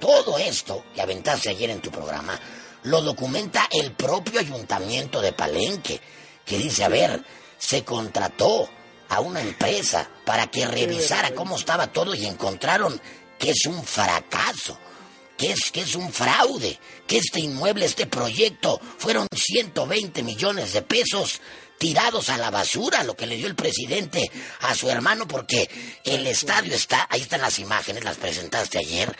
todo 0.00 0.38
esto 0.38 0.86
que 0.94 1.02
aventaste 1.02 1.50
ayer 1.50 1.70
en 1.70 1.80
tu 1.80 1.90
programa 1.90 2.40
lo 2.84 3.02
documenta 3.02 3.68
el 3.70 3.92
propio 3.92 4.40
ayuntamiento 4.40 5.20
de 5.20 5.32
Palenque, 5.32 6.00
que 6.44 6.58
dice, 6.58 6.84
a 6.84 6.88
ver, 6.88 7.24
se 7.58 7.82
contrató 7.82 8.68
a 9.08 9.20
una 9.20 9.40
empresa 9.40 10.08
para 10.24 10.50
que 10.50 10.66
revisara 10.66 11.34
cómo 11.34 11.56
estaba 11.56 11.86
todo 11.88 12.14
y 12.14 12.26
encontraron 12.26 13.00
que 13.38 13.50
es 13.50 13.66
un 13.66 13.82
fracaso, 13.82 14.78
que 15.36 15.52
es, 15.52 15.70
que 15.70 15.80
es 15.80 15.94
un 15.94 16.12
fraude, 16.12 16.78
que 17.06 17.18
este 17.18 17.40
inmueble, 17.40 17.84
este 17.84 18.06
proyecto, 18.06 18.80
fueron 18.98 19.26
120 19.34 20.22
millones 20.22 20.72
de 20.72 20.82
pesos 20.82 21.40
tirados 21.78 22.28
a 22.30 22.38
la 22.38 22.50
basura, 22.50 23.04
lo 23.04 23.16
que 23.16 23.26
le 23.26 23.36
dio 23.36 23.46
el 23.46 23.54
presidente 23.54 24.30
a 24.60 24.74
su 24.74 24.88
hermano, 24.88 25.28
porque 25.28 25.68
el 26.04 26.26
estadio 26.26 26.74
está, 26.74 27.06
ahí 27.10 27.20
están 27.20 27.40
las 27.40 27.58
imágenes, 27.58 28.04
las 28.04 28.16
presentaste 28.16 28.78
ayer. 28.78 29.14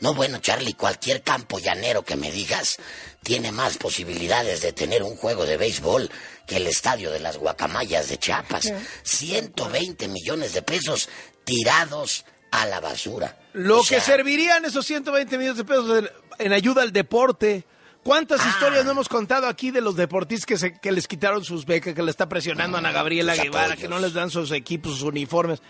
No, 0.00 0.14
bueno, 0.14 0.38
Charlie, 0.38 0.74
cualquier 0.74 1.22
campo 1.22 1.58
llanero 1.58 2.04
que 2.04 2.16
me 2.16 2.30
digas 2.30 2.76
tiene 3.22 3.50
más 3.50 3.78
posibilidades 3.78 4.60
de 4.60 4.72
tener 4.72 5.02
un 5.02 5.16
juego 5.16 5.46
de 5.46 5.56
béisbol 5.56 6.10
que 6.46 6.58
el 6.58 6.66
estadio 6.66 7.10
de 7.10 7.20
las 7.20 7.38
guacamayas 7.38 8.08
de 8.08 8.18
Chiapas. 8.18 8.72
120 9.02 10.08
millones 10.08 10.52
de 10.52 10.62
pesos 10.62 11.08
tirados 11.44 12.24
a 12.50 12.66
la 12.66 12.80
basura. 12.80 13.38
Lo 13.54 13.80
O 13.80 13.84
sea, 13.84 13.98
que 13.98 14.04
servirían 14.04 14.64
esos 14.64 14.86
120 14.86 15.38
millones 15.38 15.58
de 15.58 15.64
pesos 15.64 16.10
en, 16.38 16.52
ayuda 16.52 16.82
al 16.82 16.92
deporte. 16.92 17.64
¿Cuántas 18.02 18.40
Ah. 18.40 18.48
historias 18.50 18.84
no 18.84 18.92
hemos 18.92 19.08
contado 19.08 19.48
aquí 19.48 19.70
de 19.72 19.80
los 19.80 19.96
deportistas 19.96 20.46
que, 20.46 20.56
se- 20.56 20.78
que 20.80 20.92
les 20.92 21.08
quitaron 21.08 21.44
sus 21.44 21.66
becas, 21.66 21.94
que 21.94 22.02
le 22.02 22.10
está 22.10 22.28
presionando 22.28 22.76
a 22.76 22.80
Ana 22.80 22.92
Gabriela 22.92 23.34
sus 23.34 23.44
Guevara, 23.44 23.76
que 23.76 23.88
no 23.88 23.98
les 23.98 24.12
dan 24.14 24.30
sus 24.30 24.52
equipos, 24.52 24.92
sus 24.92 25.02
uniformes? 25.02 25.60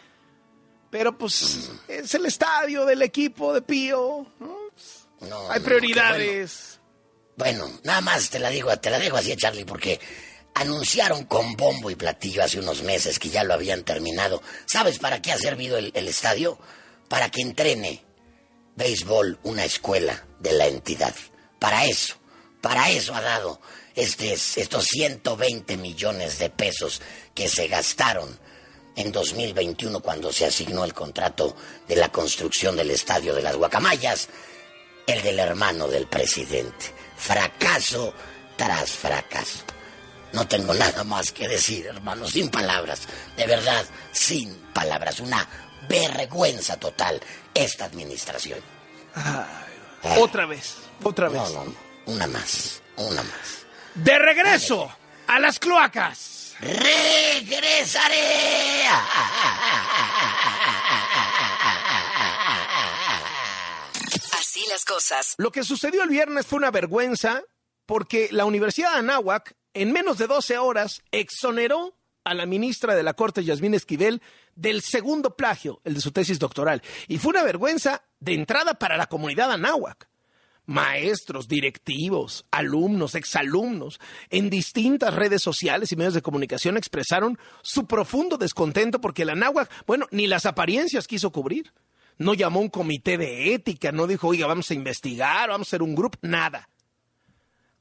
Pero 0.90 1.16
pues 1.16 1.70
Mm. 1.88 1.90
es 1.92 2.14
el 2.14 2.26
estadio 2.26 2.84
del 2.84 3.02
equipo 3.02 3.52
de 3.54 3.62
Pío. 3.62 4.26
¿no? 4.38 4.56
no, 5.28 5.50
Hay 5.50 5.60
no, 5.60 5.64
prioridades. 5.64 6.78
Bueno, 7.36 7.64
bueno, 7.64 7.80
nada 7.84 8.00
más 8.02 8.30
te 8.30 8.38
la 8.38 8.48
digo, 8.50 8.74
te 8.78 8.90
la 8.90 8.98
dejo 8.98 9.16
así, 9.16 9.34
Charlie, 9.36 9.64
porque 9.66 10.00
anunciaron 10.54 11.24
con 11.24 11.54
bombo 11.56 11.90
y 11.90 11.94
platillo 11.96 12.42
hace 12.42 12.58
unos 12.60 12.82
meses 12.82 13.18
que 13.18 13.28
ya 13.28 13.44
lo 13.44 13.52
habían 13.54 13.82
terminado. 13.82 14.42
¿Sabes 14.64 14.98
para 14.98 15.20
qué 15.20 15.32
ha 15.32 15.38
servido 15.38 15.76
el, 15.76 15.90
el 15.94 16.08
estadio? 16.08 16.58
Para 17.08 17.30
que 17.30 17.42
entrene 17.42 18.04
béisbol 18.76 19.38
una 19.42 19.64
escuela 19.64 20.24
de 20.38 20.52
la 20.52 20.66
entidad. 20.66 21.14
Para 21.58 21.86
eso, 21.86 22.14
para 22.60 22.90
eso 22.90 23.14
ha 23.14 23.20
dado 23.20 23.60
este, 23.94 24.32
estos 24.32 24.84
120 24.84 25.76
millones 25.78 26.38
de 26.38 26.50
pesos 26.50 27.00
que 27.34 27.48
se 27.48 27.66
gastaron 27.66 28.38
en 28.94 29.12
2021 29.12 30.00
cuando 30.00 30.32
se 30.32 30.46
asignó 30.46 30.84
el 30.84 30.94
contrato 30.94 31.56
de 31.88 31.96
la 31.96 32.10
construcción 32.10 32.76
del 32.76 32.90
estadio 32.90 33.34
de 33.34 33.42
las 33.42 33.56
Guacamayas, 33.56 34.28
el 35.06 35.22
del 35.22 35.38
hermano 35.38 35.88
del 35.88 36.06
presidente. 36.06 36.92
Fracaso 37.16 38.12
tras 38.56 38.90
fracaso. 38.90 39.64
No 40.32 40.46
tengo 40.46 40.74
nada 40.74 41.04
más 41.04 41.32
que 41.32 41.48
decir, 41.48 41.86
hermano, 41.86 42.26
sin 42.26 42.50
palabras. 42.50 43.02
De 43.36 43.46
verdad, 43.46 43.86
sin 44.12 44.54
palabras. 44.74 45.20
Una 45.20 45.46
vergüenza 45.88 46.76
total 46.78 47.20
esta 47.54 47.84
administración. 47.86 48.60
Otra 50.18 50.46
vez, 50.46 50.76
otra 51.02 51.28
vez. 51.28 51.40
No, 51.52 51.64
no, 51.64 51.74
una 52.06 52.26
más, 52.26 52.82
una 52.96 53.22
más. 53.22 53.66
De 53.94 54.18
regreso 54.18 54.90
a 55.26 55.38
las 55.38 55.58
cloacas. 55.58 56.54
Regresaré. 56.60 58.16
Así 64.38 64.64
las 64.68 64.84
cosas. 64.84 65.34
Lo 65.38 65.50
que 65.50 65.64
sucedió 65.64 66.02
el 66.02 66.08
viernes 66.08 66.46
fue 66.46 66.58
una 66.58 66.70
vergüenza 66.70 67.42
porque 67.84 68.28
la 68.32 68.44
Universidad 68.44 68.92
de 68.92 68.98
Anáhuac, 68.98 69.54
en 69.74 69.92
menos 69.92 70.18
de 70.18 70.26
12 70.26 70.58
horas, 70.58 71.02
exoneró 71.10 71.94
a 72.24 72.34
la 72.34 72.46
ministra 72.46 72.94
de 72.94 73.02
la 73.02 73.14
Corte, 73.14 73.44
Yasmín 73.44 73.74
Esquivel, 73.74 74.20
del 74.56 74.82
segundo 74.82 75.36
plagio, 75.36 75.80
el 75.84 75.94
de 75.94 76.00
su 76.00 76.10
tesis 76.10 76.38
doctoral. 76.38 76.82
Y 77.06 77.18
fue 77.18 77.30
una 77.30 77.44
vergüenza 77.44 78.02
de 78.18 78.34
entrada 78.34 78.74
para 78.74 78.96
la 78.96 79.06
comunidad 79.06 79.52
Anáhuac. 79.52 80.08
Maestros, 80.64 81.46
directivos, 81.46 82.44
alumnos, 82.50 83.14
exalumnos, 83.14 84.00
en 84.30 84.50
distintas 84.50 85.14
redes 85.14 85.40
sociales 85.40 85.92
y 85.92 85.96
medios 85.96 86.14
de 86.14 86.22
comunicación 86.22 86.76
expresaron 86.76 87.38
su 87.62 87.86
profundo 87.86 88.36
descontento 88.36 89.00
porque 89.00 89.24
la 89.24 89.32
Anáhuac, 89.32 89.70
bueno, 89.86 90.08
ni 90.10 90.26
las 90.26 90.44
apariencias 90.44 91.06
quiso 91.06 91.30
cubrir. 91.30 91.72
No 92.18 92.34
llamó 92.34 92.60
un 92.60 92.70
comité 92.70 93.18
de 93.18 93.54
ética, 93.54 93.92
no 93.92 94.06
dijo, 94.06 94.28
oiga, 94.28 94.46
vamos 94.46 94.70
a 94.70 94.74
investigar, 94.74 95.50
vamos 95.50 95.68
a 95.68 95.70
hacer 95.70 95.82
un 95.82 95.94
grupo, 95.94 96.18
nada. 96.22 96.68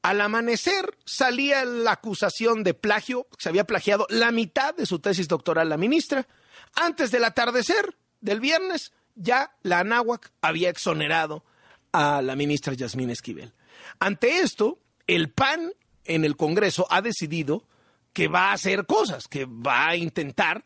Al 0.02 0.20
amanecer 0.20 0.96
salía 1.04 1.64
la 1.64 1.92
acusación 1.92 2.62
de 2.62 2.74
plagio, 2.74 3.26
se 3.38 3.48
había 3.48 3.64
plagiado 3.64 4.06
la 4.08 4.30
mitad 4.30 4.72
de 4.72 4.86
su 4.86 5.00
tesis 5.00 5.26
doctoral 5.26 5.68
la 5.68 5.76
ministra. 5.76 6.28
Antes 6.76 7.10
del 7.10 7.24
atardecer 7.24 7.96
del 8.20 8.38
viernes, 8.40 8.92
ya 9.14 9.56
la 9.62 9.80
Anáhuac 9.80 10.30
había 10.42 10.70
exonerado 10.70 11.42
a 11.90 12.22
la 12.22 12.36
ministra 12.36 12.74
Yasmín 12.74 13.10
Esquivel. 13.10 13.52
Ante 13.98 14.40
esto, 14.40 14.78
el 15.06 15.30
PAN 15.30 15.72
en 16.04 16.24
el 16.24 16.36
Congreso 16.36 16.86
ha 16.90 17.00
decidido 17.00 17.64
que 18.12 18.28
va 18.28 18.50
a 18.50 18.52
hacer 18.52 18.86
cosas, 18.86 19.26
que 19.26 19.46
va 19.46 19.88
a 19.88 19.96
intentar 19.96 20.64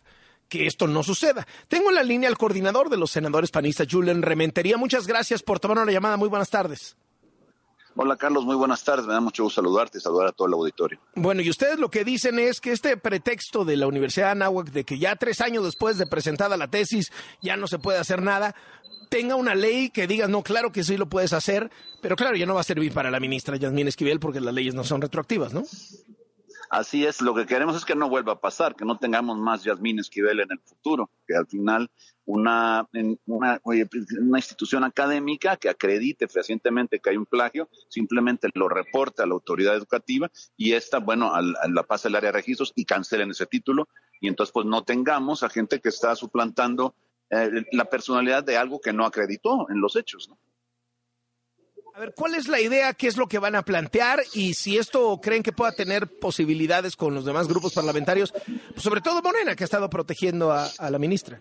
que 0.49 0.67
esto 0.67 0.87
no 0.87 1.03
suceda. 1.03 1.47
Tengo 1.69 1.91
en 1.91 1.95
la 1.95 2.03
línea 2.03 2.29
al 2.29 2.37
coordinador 2.37 2.91
de 2.91 2.97
los 2.97 3.13
senadores 3.13 3.51
panistas, 3.51 3.87
Julian 3.89 4.21
Rementería. 4.21 4.77
Muchas 4.77 5.07
gracias 5.07 5.43
por 5.43 5.61
tomar 5.61 5.79
una 5.79 5.93
llamada. 5.93 6.17
Muy 6.17 6.29
buenas 6.29 6.51
tardes. 6.51 6.97
Hola 7.97 8.17
Carlos, 8.17 8.45
muy 8.45 8.57
buenas 8.57 8.85
tardes. 8.85 9.07
Me 9.07 9.13
da 9.13 9.21
mucho 9.21 9.43
gusto 9.43 9.61
saludarte 9.61 9.99
y 9.99 10.01
saludar 10.01 10.29
a 10.29 10.33
todo 10.33 10.49
el 10.49 10.55
auditorio. 10.55 11.01
Bueno, 11.15 11.43
y 11.43 11.51
ustedes 11.51 11.79
lo 11.79 11.91
que 11.91 12.05
dicen 12.05 12.39
es 12.39 12.61
que 12.61 12.73
este 12.73 12.97
pretexto 12.97 13.65
de 13.65 13.77
la 13.77 13.87
Universidad 13.87 14.27
de 14.27 14.33
Anáhuac 14.33 14.71
de 14.71 14.85
que 14.85 14.99
ya 14.99 15.17
tres 15.17 15.41
años 15.41 15.65
después 15.65 15.99
de 15.99 16.07
presentada 16.07 16.57
la 16.57 16.69
tesis 16.69 17.11
ya 17.43 17.57
no 17.57 17.67
se 17.67 17.79
puede 17.79 17.99
hacer 17.99 18.23
nada, 18.23 18.55
tenga 19.11 19.35
una 19.35 19.55
ley 19.55 19.91
que 19.91 20.07
diga, 20.07 20.29
no, 20.29 20.43
claro 20.43 20.73
que 20.73 20.85
sí 20.85 20.97
lo 20.97 21.09
puedes 21.09 21.33
hacer, 21.33 21.71
pero 22.01 22.17
claro, 22.17 22.37
ya 22.37 22.47
no 22.47 22.55
va 22.55 22.61
a 22.61 22.65
servir 22.65 22.95
para 22.95 23.11
la 23.11 23.21
ministra 23.21 23.57
Yasmín 23.57 23.89
Esquivel 23.89 24.21
porque 24.21 24.41
las 24.41 24.55
leyes 24.55 24.75
no 24.75 24.85
son 24.85 25.03
retroactivas, 25.03 25.53
¿no? 25.53 25.65
Así 26.71 27.05
es, 27.05 27.21
lo 27.21 27.35
que 27.35 27.47
queremos 27.47 27.75
es 27.75 27.85
que 27.85 27.97
no 27.97 28.09
vuelva 28.09 28.35
a 28.35 28.41
pasar, 28.41 28.77
que 28.77 28.85
no 28.85 28.97
tengamos 28.97 29.37
más 29.37 29.65
Yasmín 29.65 29.99
Esquivel 29.99 30.39
en 30.39 30.53
el 30.53 30.61
futuro, 30.61 31.11
que 31.27 31.35
al 31.35 31.49
final 31.49 31.91
una, 32.33 32.87
una, 33.27 33.61
oye, 33.65 33.89
una 34.21 34.39
institución 34.39 34.85
académica 34.85 35.57
que 35.57 35.69
acredite 35.69 36.29
fehacientemente 36.29 37.01
que 37.01 37.11
hay 37.11 37.17
un 37.17 37.27
plagio, 37.27 37.69
simplemente 37.89 38.49
lo 38.55 38.69
reporte 38.69 39.23
a 39.23 39.27
la 39.27 39.35
autoridad 39.35 39.75
educativa 39.75 40.31
y 40.57 40.73
esta, 40.75 40.99
bueno, 40.99 41.35
al- 41.35 41.57
a 41.61 41.69
la 41.69 41.83
pasa 41.83 42.09
el 42.09 42.15
área 42.17 42.29
de 42.33 42.39
registros 42.39 42.73
y 42.75 42.85
cancelen 42.85 43.31
ese 43.31 43.47
título 43.47 43.89
y 44.21 44.29
entonces 44.29 44.53
pues 44.53 44.67
no 44.67 44.85
tengamos 44.85 45.43
a 45.43 45.49
gente 45.51 45.81
que 45.81 45.89
está 45.89 46.15
suplantando 46.15 46.95
eh, 47.31 47.65
la 47.73 47.85
personalidad 47.87 48.45
de 48.45 48.57
algo 48.57 48.81
que 48.81 48.93
no 48.93 49.05
acreditó 49.07 49.69
en 49.71 49.81
los 49.81 49.97
hechos. 49.97 50.31
A 51.95 51.99
ver, 52.01 52.15
¿cuál 52.15 52.35
es 52.37 52.47
la 52.49 52.61
idea? 52.61 52.95
¿Qué 52.95 53.09
es 53.09 53.17
lo 53.17 53.27
que 53.27 53.39
van 53.41 53.57
a 53.57 53.63
plantear? 53.63 54.21
Y 54.33 54.55
si 54.55 54.79
esto 54.79 55.19
creen 55.21 55.43
que 55.43 55.53
pueda 55.53 55.73
tener 55.73 56.07
posibilidades 56.19 56.95
con 56.97 57.15
los 57.15 57.25
demás 57.25 57.49
grupos 57.49 57.75
parlamentarios, 57.75 58.33
pues 58.33 58.83
sobre 58.83 59.01
todo 59.01 59.21
Morena, 59.23 59.57
que 59.57 59.65
ha 59.65 59.67
estado 59.71 59.91
protegiendo 59.91 60.53
a, 60.53 60.67
a 60.79 60.91
la 60.91 60.99
ministra. 60.99 61.41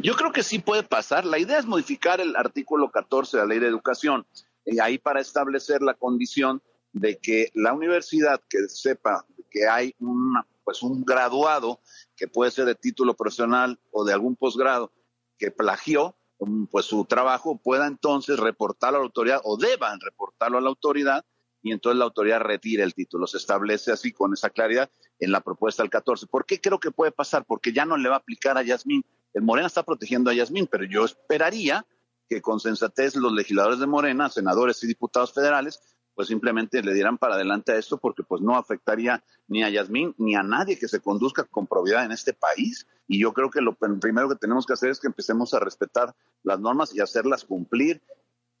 Yo 0.00 0.14
creo 0.14 0.32
que 0.32 0.42
sí 0.42 0.58
puede 0.58 0.82
pasar. 0.82 1.24
La 1.24 1.38
idea 1.38 1.58
es 1.58 1.66
modificar 1.66 2.20
el 2.20 2.36
artículo 2.36 2.90
14 2.90 3.36
de 3.36 3.42
la 3.42 3.48
Ley 3.48 3.58
de 3.58 3.68
Educación, 3.68 4.26
y 4.64 4.78
ahí 4.80 4.98
para 4.98 5.20
establecer 5.20 5.82
la 5.82 5.94
condición 5.94 6.62
de 6.92 7.18
que 7.18 7.50
la 7.54 7.72
universidad 7.72 8.40
que 8.48 8.68
sepa 8.68 9.26
que 9.50 9.66
hay 9.66 9.94
una, 9.98 10.46
pues 10.64 10.82
un 10.82 11.04
graduado 11.04 11.80
que 12.16 12.28
puede 12.28 12.50
ser 12.50 12.66
de 12.66 12.74
título 12.74 13.14
profesional 13.14 13.80
o 13.90 14.04
de 14.04 14.12
algún 14.12 14.36
posgrado 14.36 14.92
que 15.38 15.50
plagió 15.50 16.16
um, 16.38 16.66
pues 16.66 16.86
su 16.86 17.04
trabajo 17.04 17.58
pueda 17.58 17.86
entonces 17.86 18.38
reportarlo 18.38 18.98
a 18.98 19.00
la 19.00 19.06
autoridad 19.06 19.40
o 19.44 19.56
deban 19.56 20.00
reportarlo 20.00 20.58
a 20.58 20.60
la 20.60 20.68
autoridad 20.68 21.24
y 21.62 21.72
entonces 21.72 21.98
la 21.98 22.04
autoridad 22.04 22.40
retira 22.40 22.84
el 22.84 22.94
título. 22.94 23.26
Se 23.26 23.36
establece 23.36 23.92
así 23.92 24.12
con 24.12 24.32
esa 24.32 24.50
claridad 24.50 24.90
en 25.20 25.30
la 25.30 25.40
propuesta 25.40 25.82
del 25.82 25.90
14. 25.90 26.26
¿Por 26.26 26.44
qué 26.44 26.60
creo 26.60 26.80
que 26.80 26.90
puede 26.90 27.12
pasar? 27.12 27.44
Porque 27.46 27.72
ya 27.72 27.84
no 27.84 27.96
le 27.96 28.08
va 28.08 28.16
a 28.16 28.18
aplicar 28.18 28.58
a 28.58 28.62
Yasmín. 28.62 29.04
El 29.34 29.42
Morena 29.42 29.66
está 29.66 29.82
protegiendo 29.82 30.30
a 30.30 30.34
Yasmín, 30.34 30.68
pero 30.70 30.84
yo 30.84 31.04
esperaría 31.04 31.86
que 32.28 32.40
con 32.40 32.60
sensatez 32.60 33.16
los 33.16 33.32
legisladores 33.32 33.78
de 33.78 33.86
Morena, 33.86 34.28
senadores 34.28 34.82
y 34.84 34.86
diputados 34.86 35.32
federales, 35.32 35.80
pues 36.14 36.28
simplemente 36.28 36.82
le 36.82 36.92
dieran 36.92 37.18
para 37.18 37.34
adelante 37.34 37.72
a 37.72 37.76
esto 37.76 37.98
porque 37.98 38.22
pues 38.22 38.42
no 38.42 38.56
afectaría 38.56 39.24
ni 39.48 39.62
a 39.62 39.70
Yasmín 39.70 40.14
ni 40.18 40.34
a 40.34 40.42
nadie 40.42 40.78
que 40.78 40.88
se 40.88 41.00
conduzca 41.00 41.44
con 41.44 41.66
probidad 41.66 42.04
en 42.04 42.12
este 42.12 42.34
país. 42.34 42.86
Y 43.06 43.20
yo 43.20 43.32
creo 43.32 43.50
que 43.50 43.60
lo 43.60 43.74
primero 43.74 44.28
que 44.28 44.36
tenemos 44.36 44.66
que 44.66 44.74
hacer 44.74 44.90
es 44.90 45.00
que 45.00 45.06
empecemos 45.06 45.54
a 45.54 45.60
respetar 45.60 46.14
las 46.42 46.60
normas 46.60 46.94
y 46.94 47.00
hacerlas 47.00 47.44
cumplir 47.44 48.02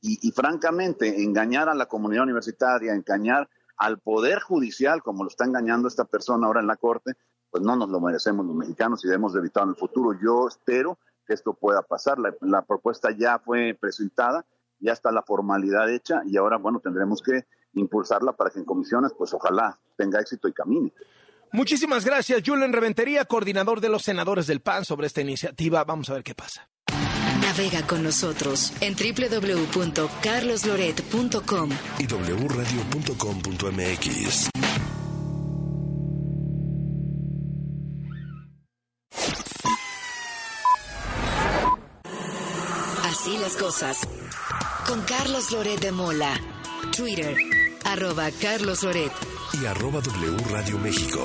y, 0.04 0.32
francamente, 0.32 1.22
engañar 1.22 1.68
a 1.68 1.76
la 1.76 1.86
comunidad 1.86 2.24
universitaria, 2.24 2.92
engañar 2.92 3.48
al 3.76 4.00
poder 4.00 4.40
judicial, 4.40 5.00
como 5.00 5.22
lo 5.22 5.30
está 5.30 5.44
engañando 5.44 5.86
esta 5.86 6.04
persona 6.04 6.48
ahora 6.48 6.60
en 6.60 6.66
la 6.66 6.76
corte, 6.76 7.12
pues 7.52 7.62
no 7.62 7.76
nos 7.76 7.90
lo 7.90 8.00
merecemos 8.00 8.44
los 8.46 8.56
mexicanos 8.56 9.04
y 9.04 9.08
debemos 9.08 9.34
de 9.34 9.40
evitar 9.40 9.64
en 9.64 9.68
el 9.68 9.76
futuro. 9.76 10.18
Yo 10.20 10.48
espero 10.48 10.98
que 11.26 11.34
esto 11.34 11.52
pueda 11.52 11.82
pasar. 11.82 12.16
La, 12.40 12.62
propuesta 12.62 13.10
ya 13.16 13.38
fue 13.38 13.76
presentada, 13.78 14.44
ya 14.80 14.92
está 14.92 15.12
la 15.12 15.22
formalidad 15.22 15.90
hecha 15.90 16.22
y 16.24 16.38
ahora, 16.38 16.56
bueno, 16.56 16.80
tendremos 16.80 17.20
que 17.20 17.44
impulsarla 17.74 18.32
para 18.32 18.48
que 18.50 18.58
en 18.58 18.64
comisiones, 18.64 19.12
pues 19.16 19.34
ojalá 19.34 19.78
tenga 19.98 20.18
éxito 20.18 20.48
y 20.48 20.54
camine. 20.54 20.94
Muchísimas 21.52 22.06
gracias, 22.06 22.42
Julen 22.44 22.72
Reventería, 22.72 23.26
coordinador 23.26 23.80
de 23.82 23.90
los 23.90 24.02
senadores 24.02 24.46
del 24.46 24.60
PAN, 24.60 24.86
sobre 24.86 25.06
esta 25.06 25.20
iniciativa. 25.20 25.84
Vamos 25.84 26.08
a 26.08 26.14
ver 26.14 26.24
qué 26.24 26.34
pasa. 26.34 26.70
Navega 27.42 27.86
con 27.86 28.02
nosotros 28.02 28.72
en 28.80 28.94
www.carlosloret.com 28.94 31.70
y 31.98 32.06
wradio.com.mx. 32.06 35.01
cosas. 43.62 43.96
Con 44.88 45.02
Carlos 45.02 45.52
Loret 45.52 45.78
de 45.78 45.92
Mola. 45.92 46.34
Twitter, 46.96 47.36
arroba 47.84 48.28
Carlos 48.32 48.82
Loret. 48.82 49.12
Y 49.62 49.66
arroba 49.66 50.00
W 50.00 50.36
Radio 50.50 50.78
México. 50.78 51.22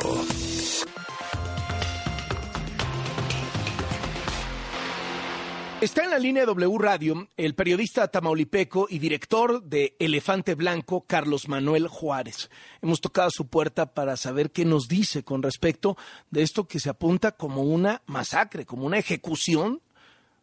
Está 5.81 6.03
en 6.03 6.11
la 6.11 6.19
línea 6.19 6.43
de 6.43 6.47
W 6.47 6.77
Radio 6.77 7.27
el 7.37 7.55
periodista 7.55 8.07
tamaulipeco 8.07 8.85
y 8.87 8.99
director 8.99 9.63
de 9.63 9.95
Elefante 9.97 10.53
Blanco, 10.53 11.05
Carlos 11.07 11.47
Manuel 11.47 11.87
Juárez. 11.87 12.51
Hemos 12.83 13.01
tocado 13.01 13.31
su 13.31 13.47
puerta 13.47 13.95
para 13.95 14.15
saber 14.15 14.51
qué 14.51 14.63
nos 14.63 14.87
dice 14.87 15.23
con 15.23 15.41
respecto 15.41 15.97
de 16.29 16.43
esto 16.43 16.67
que 16.67 16.79
se 16.79 16.89
apunta 16.91 17.31
como 17.31 17.63
una 17.63 18.03
masacre, 18.05 18.63
como 18.67 18.85
una 18.85 18.99
ejecución 18.99 19.81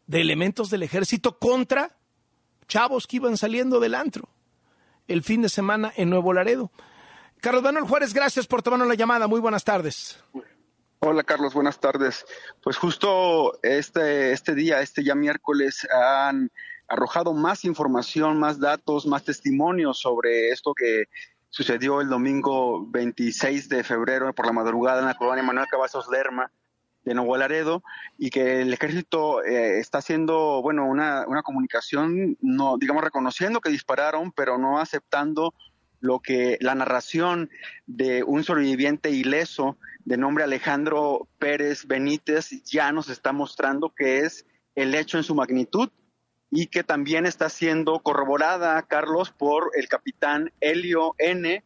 de 0.07 0.21
elementos 0.21 0.71
del 0.71 0.83
ejército 0.83 1.39
contra 1.39 1.97
chavos 2.69 3.07
que 3.07 3.17
iban 3.17 3.37
saliendo 3.37 3.81
del 3.81 3.95
antro 3.95 4.29
el 5.09 5.23
fin 5.23 5.43
de 5.43 5.49
semana 5.49 5.93
en 5.97 6.11
Nuevo 6.11 6.33
Laredo. 6.33 6.71
Carlos 7.41 7.63
Manuel 7.63 7.85
Juárez, 7.85 8.15
gracias 8.15 8.47
por 8.47 8.63
tomarnos 8.63 8.89
la 8.89 8.95
llamada. 8.95 9.27
Muy 9.27 9.41
buenas 9.41 9.65
tardes. 9.65 10.19
Hola 11.01 11.23
Carlos, 11.25 11.53
buenas 11.53 11.79
tardes. 11.79 12.25
Pues 12.63 12.79
justo 12.79 13.59
este, 13.63 14.33
este 14.33 14.55
día, 14.55 14.81
este 14.81 15.05
ya 15.05 15.15
miércoles, 15.15 15.87
han 15.91 16.51
arrojado 16.89 17.35
más 17.35 17.65
información, 17.67 18.39
más 18.39 18.59
datos, 18.59 19.07
más 19.07 19.25
testimonios 19.25 19.99
sobre 20.01 20.49
esto 20.49 20.73
que 20.75 21.05
sucedió 21.51 22.01
el 22.01 22.09
domingo 22.09 22.87
26 22.89 23.69
de 23.69 23.85
febrero 23.85 24.35
por 24.35 24.47
la 24.47 24.53
madrugada 24.53 25.01
en 25.01 25.07
la 25.07 25.17
colonia 25.17 25.43
Manuel 25.43 25.67
Cavazos 25.71 26.09
Lerma 26.09 26.51
de 27.05 27.15
Nuevo 27.15 27.37
Laredo 27.37 27.83
y 28.19 28.31
que 28.31 28.63
el 28.63 28.73
ejército 28.73 29.45
eh, 29.45 29.79
está 29.79 29.99
haciendo, 29.99 30.63
bueno, 30.63 30.87
una, 30.87 31.27
una 31.27 31.43
comunicación, 31.43 32.37
no, 32.41 32.79
digamos, 32.79 33.05
reconociendo 33.05 33.61
que 33.61 33.71
dispararon, 33.71 34.33
pero 34.33 34.59
no 34.59 34.79
aceptando 34.79 35.55
lo 36.01 36.21
que 36.21 36.59
la 36.61 36.75
narración 36.75 37.51
de 37.87 38.23
un 38.23 38.45
sobreviviente 38.45 39.11
ileso 39.11 39.79
de 40.05 40.19
nombre 40.19 40.45
Alejandro 40.45 41.29
Pérez 41.39 41.87
Benítez 41.87 42.63
ya 42.65 42.93
nos 42.93 43.09
está 43.09 43.33
mostrando 43.33 43.89
que 43.89 44.19
es 44.19 44.47
el 44.75 44.95
hecho 44.95 45.17
en 45.17 45.25
su 45.25 45.35
magnitud 45.35 45.89
y 46.51 46.67
que 46.67 46.85
también 46.85 47.27
está 47.27 47.49
siendo 47.49 48.01
corroborada, 48.01 48.81
Carlos, 48.83 49.31
por 49.31 49.71
el 49.75 49.89
capitán 49.89 50.53
Helio 50.61 51.15
N., 51.19 51.65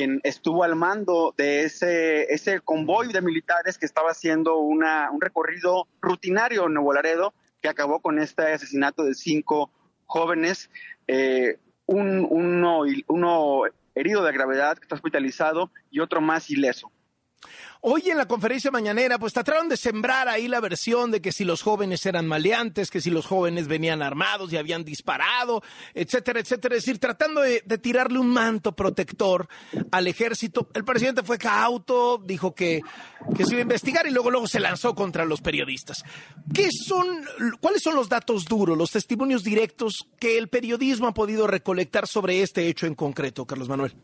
quien 0.00 0.18
estuvo 0.24 0.64
al 0.64 0.76
mando 0.76 1.34
de 1.36 1.64
ese, 1.64 2.32
ese 2.32 2.62
convoy 2.62 3.12
de 3.12 3.20
militares 3.20 3.76
que 3.76 3.84
estaba 3.84 4.12
haciendo 4.12 4.56
una, 4.56 5.10
un 5.10 5.20
recorrido 5.20 5.88
rutinario 6.00 6.68
en 6.68 6.72
Nuevo 6.72 6.94
Laredo, 6.94 7.34
que 7.60 7.68
acabó 7.68 8.00
con 8.00 8.18
este 8.18 8.50
asesinato 8.50 9.04
de 9.04 9.12
cinco 9.12 9.70
jóvenes. 10.06 10.70
Eh, 11.06 11.58
un, 11.84 12.26
uno, 12.30 12.80
uno 13.08 13.62
herido 13.94 14.24
de 14.24 14.32
gravedad 14.32 14.78
que 14.78 14.84
está 14.84 14.94
hospitalizado 14.94 15.70
y 15.90 16.00
otro 16.00 16.22
más 16.22 16.48
ileso. 16.48 16.90
Hoy 17.82 18.10
en 18.10 18.18
la 18.18 18.28
conferencia 18.28 18.70
mañanera, 18.70 19.18
pues 19.18 19.32
trataron 19.32 19.70
de 19.70 19.78
sembrar 19.78 20.28
ahí 20.28 20.48
la 20.48 20.60
versión 20.60 21.10
de 21.10 21.22
que 21.22 21.32
si 21.32 21.44
los 21.44 21.62
jóvenes 21.62 22.04
eran 22.04 22.26
maleantes, 22.26 22.90
que 22.90 23.00
si 23.00 23.08
los 23.08 23.24
jóvenes 23.24 23.68
venían 23.68 24.02
armados 24.02 24.52
y 24.52 24.58
habían 24.58 24.84
disparado, 24.84 25.62
etcétera, 25.94 26.40
etcétera. 26.40 26.76
Es 26.76 26.84
decir, 26.84 26.98
tratando 26.98 27.40
de, 27.40 27.62
tirarle 27.78 28.18
un 28.18 28.28
manto 28.28 28.72
protector 28.72 29.48
al 29.90 30.06
ejército. 30.06 30.68
El 30.74 30.84
presidente 30.84 31.22
fue 31.22 31.38
cauto, 31.38 32.18
dijo 32.22 32.54
que, 32.54 32.82
que 33.34 33.46
se 33.46 33.52
iba 33.52 33.60
a 33.60 33.62
investigar 33.62 34.06
y 34.06 34.10
luego, 34.10 34.30
luego 34.30 34.46
se 34.46 34.60
lanzó 34.60 34.94
contra 34.94 35.24
los 35.24 35.40
periodistas. 35.40 36.04
¿Qué 36.52 36.68
son, 36.70 37.06
cuáles 37.62 37.82
son 37.82 37.94
los 37.94 38.10
datos 38.10 38.44
duros, 38.44 38.76
los 38.76 38.90
testimonios 38.90 39.42
directos 39.42 40.06
que 40.18 40.36
el 40.36 40.48
periodismo 40.48 41.06
ha 41.06 41.14
podido 41.14 41.46
recolectar 41.46 42.06
sobre 42.06 42.42
este 42.42 42.68
hecho 42.68 42.86
en 42.86 42.94
concreto, 42.94 43.46
Carlos 43.46 43.70
Manuel? 43.70 43.94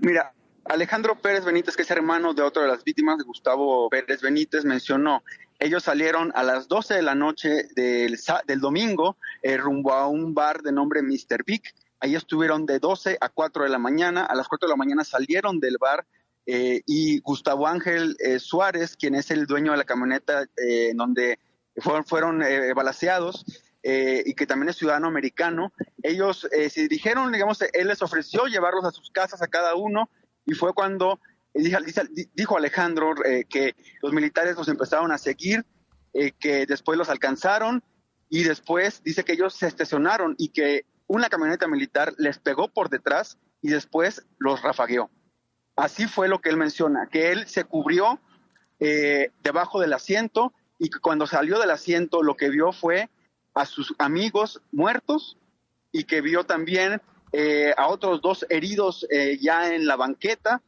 Mira, 0.00 0.34
Alejandro 0.64 1.16
Pérez 1.20 1.44
Benítez, 1.44 1.76
que 1.76 1.82
es 1.82 1.90
hermano 1.90 2.34
de 2.34 2.42
otra 2.42 2.62
de 2.62 2.68
las 2.68 2.84
víctimas, 2.84 3.22
Gustavo 3.24 3.88
Pérez 3.90 4.22
Benítez, 4.22 4.64
mencionó, 4.64 5.22
ellos 5.58 5.82
salieron 5.82 6.32
a 6.34 6.42
las 6.42 6.68
12 6.68 6.94
de 6.94 7.02
la 7.02 7.14
noche 7.14 7.68
del, 7.74 8.18
del 8.46 8.60
domingo 8.60 9.16
eh, 9.42 9.56
rumbo 9.56 9.92
a 9.92 10.08
un 10.08 10.34
bar 10.34 10.62
de 10.62 10.72
nombre 10.72 11.02
Mr. 11.02 11.44
Vic. 11.44 11.74
Ahí 12.00 12.14
estuvieron 12.14 12.66
de 12.66 12.78
12 12.78 13.18
a 13.20 13.28
4 13.28 13.64
de 13.64 13.70
la 13.70 13.78
mañana. 13.78 14.24
A 14.24 14.34
las 14.34 14.48
4 14.48 14.66
de 14.66 14.72
la 14.72 14.76
mañana 14.76 15.04
salieron 15.04 15.60
del 15.60 15.78
bar 15.78 16.04
eh, 16.46 16.82
y 16.86 17.20
Gustavo 17.20 17.68
Ángel 17.68 18.16
eh, 18.18 18.38
Suárez, 18.38 18.96
quien 18.96 19.14
es 19.14 19.30
el 19.30 19.46
dueño 19.46 19.72
de 19.72 19.78
la 19.78 19.84
camioneta 19.84 20.46
en 20.56 20.96
donde 20.96 21.38
fueron, 21.76 22.04
fueron 22.04 22.42
balaseados, 22.74 23.44
y 23.84 24.34
que 24.34 24.46
también 24.46 24.68
es 24.68 24.76
ciudadano 24.76 25.08
americano, 25.08 25.72
ellos 26.02 26.46
se 26.50 26.82
dirigieron, 26.82 27.32
digamos, 27.32 27.60
él 27.72 27.88
les 27.88 28.00
ofreció 28.00 28.46
llevarlos 28.46 28.84
a 28.84 28.92
sus 28.92 29.10
casas 29.10 29.42
a 29.42 29.48
cada 29.48 29.74
uno 29.74 30.08
y 30.44 30.54
fue 30.54 30.72
cuando 30.74 31.20
dijo 31.54 32.56
Alejandro 32.56 33.14
eh, 33.24 33.44
que 33.48 33.74
los 34.00 34.12
militares 34.12 34.56
los 34.56 34.68
empezaron 34.68 35.12
a 35.12 35.18
seguir, 35.18 35.64
eh, 36.14 36.32
que 36.32 36.66
después 36.66 36.98
los 36.98 37.08
alcanzaron 37.08 37.82
y 38.28 38.44
después 38.44 39.02
dice 39.02 39.24
que 39.24 39.32
ellos 39.32 39.54
se 39.54 39.66
estacionaron 39.66 40.34
y 40.38 40.48
que 40.48 40.86
una 41.06 41.28
camioneta 41.28 41.68
militar 41.68 42.14
les 42.16 42.38
pegó 42.38 42.68
por 42.68 42.88
detrás 42.88 43.38
y 43.60 43.68
después 43.68 44.26
los 44.38 44.62
rafagueó. 44.62 45.10
Así 45.76 46.06
fue 46.06 46.28
lo 46.28 46.40
que 46.40 46.48
él 46.48 46.56
menciona, 46.56 47.08
que 47.10 47.32
él 47.32 47.46
se 47.46 47.64
cubrió 47.64 48.20
eh, 48.80 49.30
debajo 49.42 49.80
del 49.80 49.92
asiento 49.92 50.52
y 50.78 50.90
que 50.90 50.98
cuando 50.98 51.26
salió 51.26 51.58
del 51.58 51.70
asiento 51.70 52.22
lo 52.22 52.36
que 52.36 52.50
vio 52.50 52.72
fue 52.72 53.10
a 53.54 53.66
sus 53.66 53.94
amigos 53.98 54.62
muertos 54.72 55.38
y 55.92 56.04
que 56.04 56.20
vio 56.20 56.44
también 56.44 57.00
eh, 57.32 57.72
a 57.76 57.88
otros 57.88 58.20
dos 58.20 58.46
heridos 58.50 59.06
eh, 59.10 59.38
ya 59.40 59.74
en 59.74 59.86
la 59.86 59.96
banqueta. 59.96 60.62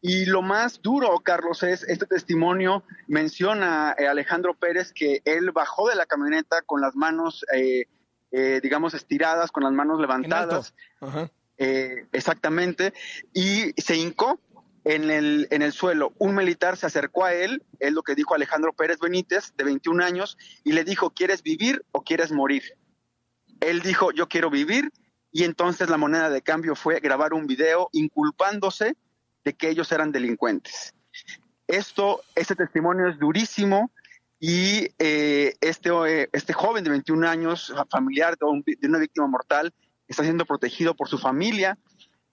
Y 0.00 0.26
lo 0.26 0.40
más 0.40 0.80
duro, 0.82 1.18
Carlos, 1.20 1.62
es 1.64 1.82
este 1.82 2.06
testimonio 2.06 2.84
menciona 3.08 3.94
eh, 3.98 4.06
Alejandro 4.06 4.54
Pérez 4.54 4.92
que 4.92 5.20
él 5.24 5.50
bajó 5.50 5.88
de 5.88 5.96
la 5.96 6.06
camioneta 6.06 6.62
con 6.62 6.80
las 6.80 6.94
manos, 6.94 7.44
digamos, 8.62 8.94
estiradas, 8.94 9.50
con 9.50 9.64
las 9.64 9.72
manos 9.72 9.98
levantadas. 9.98 10.74
exactamente. 12.12 12.92
Y 13.32 13.72
se 13.80 13.96
hincó 13.96 14.38
en 14.86 15.10
el, 15.10 15.48
en 15.50 15.62
el 15.62 15.72
suelo. 15.72 16.12
Un 16.18 16.36
militar 16.36 16.76
se 16.76 16.86
acercó 16.86 17.24
a 17.24 17.34
él, 17.34 17.64
es 17.80 17.92
lo 17.92 18.04
que 18.04 18.14
dijo 18.14 18.34
Alejandro 18.34 18.72
Pérez 18.72 19.00
Benítez, 19.00 19.52
de 19.56 19.64
21 19.64 20.04
años, 20.04 20.38
y 20.62 20.72
le 20.72 20.84
dijo, 20.84 21.10
¿quieres 21.10 21.42
vivir 21.42 21.84
o 21.90 22.02
quieres 22.04 22.30
morir? 22.30 22.62
Él 23.58 23.80
dijo, 23.80 24.12
yo 24.12 24.28
quiero 24.28 24.48
vivir 24.48 24.92
y 25.36 25.44
entonces 25.44 25.90
la 25.90 25.98
moneda 25.98 26.30
de 26.30 26.40
cambio 26.40 26.74
fue 26.74 26.98
grabar 26.98 27.34
un 27.34 27.46
video 27.46 27.90
inculpándose 27.92 28.96
de 29.44 29.52
que 29.52 29.68
ellos 29.68 29.92
eran 29.92 30.10
delincuentes. 30.10 30.94
Esto, 31.66 32.22
este 32.34 32.56
testimonio 32.56 33.06
es 33.08 33.18
durísimo 33.18 33.90
y 34.40 34.88
eh, 34.98 35.52
este, 35.60 35.90
eh, 35.90 36.30
este 36.32 36.54
joven 36.54 36.84
de 36.84 36.88
21 36.88 37.28
años, 37.28 37.70
familiar 37.90 38.38
de, 38.38 38.46
una 38.88 38.98
víctima 38.98 39.26
mortal, 39.26 39.74
está 40.08 40.22
siendo 40.22 40.46
protegido 40.46 40.96
por 40.96 41.06
su 41.06 41.18
familia 41.18 41.76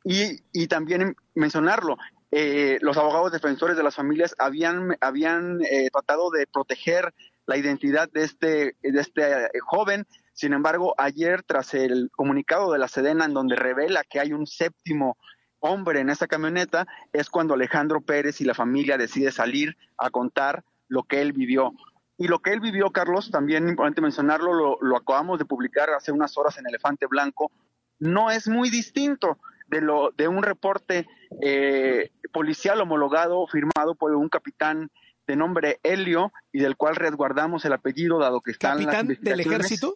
y, 0.06 0.39
y 0.54 0.68
también 0.68 1.18
mencionarlo, 1.36 1.97
eh, 2.32 2.78
los 2.80 2.95
abogados 2.95 3.34
defensores 3.34 3.76
de 3.76 3.84
las 3.84 3.95
familias 3.95 4.34
habían, 4.39 4.95
habían 5.01 5.60
tratado 5.91 6.32
de 6.32 6.47
proteger 6.47 7.14
la 7.47 7.58
identidad 7.58 8.10
de 8.14 8.24
este, 8.24 8.78
de 8.82 9.01
este 9.01 9.49
joven, 9.60 10.08
sin 10.34 10.54
embargo, 10.54 10.96
ayer, 10.98 11.44
tras 11.44 11.74
el 11.74 12.10
comunicado 12.12 12.72
de 12.72 12.80
la 12.80 12.88
Sedena, 12.88 13.26
en 13.26 13.34
donde 13.34 13.56
revela 13.56 14.04
que 14.04 14.20
hay 14.20 14.34
un 14.34 14.48
séptimo 14.48 15.18
hombre 15.60 16.00
en 16.00 16.10
esa 16.10 16.28
camioneta, 16.28 16.88
es 17.14 17.30
cuando 17.30 17.54
Alejandro 17.54 18.02
Pérez 18.02 18.42
y 18.42 18.46
la 18.46 18.54
familia 18.54 18.98
decide 18.98 19.32
salir 19.32 19.78
a 19.98 20.10
contar 20.10 20.64
lo 20.88 21.04
que 21.04 21.22
él 21.22 21.34
vivió. 21.34 21.74
Y 22.18 22.28
lo 22.28 22.40
que 22.40 22.52
él 22.52 22.60
vivió, 22.60 22.92
Carlos, 22.92 23.32
también 23.32 23.70
importante 23.70 24.02
mencionarlo, 24.02 24.54
lo, 24.54 24.78
lo 24.82 24.98
acabamos 24.98 25.40
de 25.40 25.46
publicar 25.46 25.90
hace 25.92 26.12
unas 26.12 26.38
horas 26.38 26.58
en 26.58 26.68
Elefante 26.68 27.06
Blanco, 27.06 27.52
no 28.00 28.32
es 28.32 28.48
muy 28.48 28.70
distinto 28.70 29.38
de, 29.68 29.82
lo, 29.82 30.12
de 30.12 30.28
un 30.28 30.44
reporte 30.44 31.08
eh, 31.42 32.12
policial 32.32 32.82
homologado 32.82 33.48
firmado 33.48 33.96
por 33.96 34.14
un 34.14 34.30
capitán 34.30 34.90
de 35.26 35.36
nombre 35.36 35.80
Helio 35.84 36.34
y 36.52 36.60
del 36.60 36.76
cual 36.76 36.96
resguardamos 36.96 37.64
el 37.66 37.74
apellido 37.74 38.20
dado 38.20 38.42
que 38.42 38.52
está 38.52 38.74
en 38.74 38.86
las 38.86 38.96
¿Capitán 38.96 39.18
del 39.22 39.40
ejército? 39.40 39.96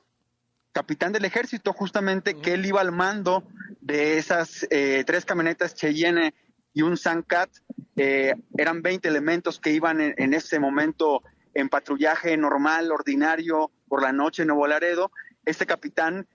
Capitán 0.78 1.12
del 1.12 1.26
ejército, 1.26 1.74
justamente, 1.74 2.36
que 2.36 2.54
él 2.54 2.64
iba 2.68 2.82
al 2.82 2.92
mando 2.92 3.44
de 3.82 4.20
esas 4.20 4.68
eh, 4.70 5.04
tres 5.08 5.26
camionetas 5.26 5.74
Cheyenne 5.74 6.36
y 6.72 6.84
un 6.84 6.98
Sancat. 6.98 7.50
Eh, 7.96 8.36
eran 8.56 8.84
20 8.84 9.08
elementos 9.08 9.60
que 9.60 9.72
iban 9.72 10.02
en, 10.02 10.14
en 10.20 10.36
ese 10.36 10.60
momento 10.60 11.24
en 11.56 11.70
patrullaje 11.70 12.38
normal, 12.38 12.92
ordinario, 12.92 13.72
por 13.88 14.04
la 14.04 14.12
noche 14.12 14.44
en 14.44 14.50
Nuevo 14.50 14.68
Laredo. 14.68 15.10
Este 15.46 15.66
capitán 15.66 16.28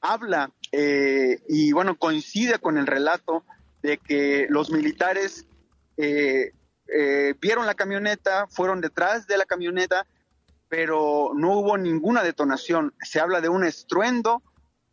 habla 0.00 0.50
eh, 0.72 1.38
y 1.48 1.70
bueno, 1.70 1.96
coincide 1.96 2.58
con 2.58 2.78
el 2.78 2.88
relato 2.88 3.44
de 3.82 3.98
que 3.98 4.48
los 4.50 4.72
militares 4.72 5.46
eh, 5.96 6.50
eh, 6.92 7.34
vieron 7.40 7.66
la 7.66 7.74
camioneta, 7.74 8.48
fueron 8.48 8.80
detrás 8.80 9.28
de 9.28 9.38
la 9.38 9.44
camioneta, 9.44 10.08
pero 10.68 11.32
no 11.34 11.52
hubo 11.58 11.78
ninguna 11.78 12.22
detonación. 12.22 12.94
Se 13.00 13.20
habla 13.20 13.40
de 13.40 13.48
un 13.48 13.64
estruendo, 13.64 14.42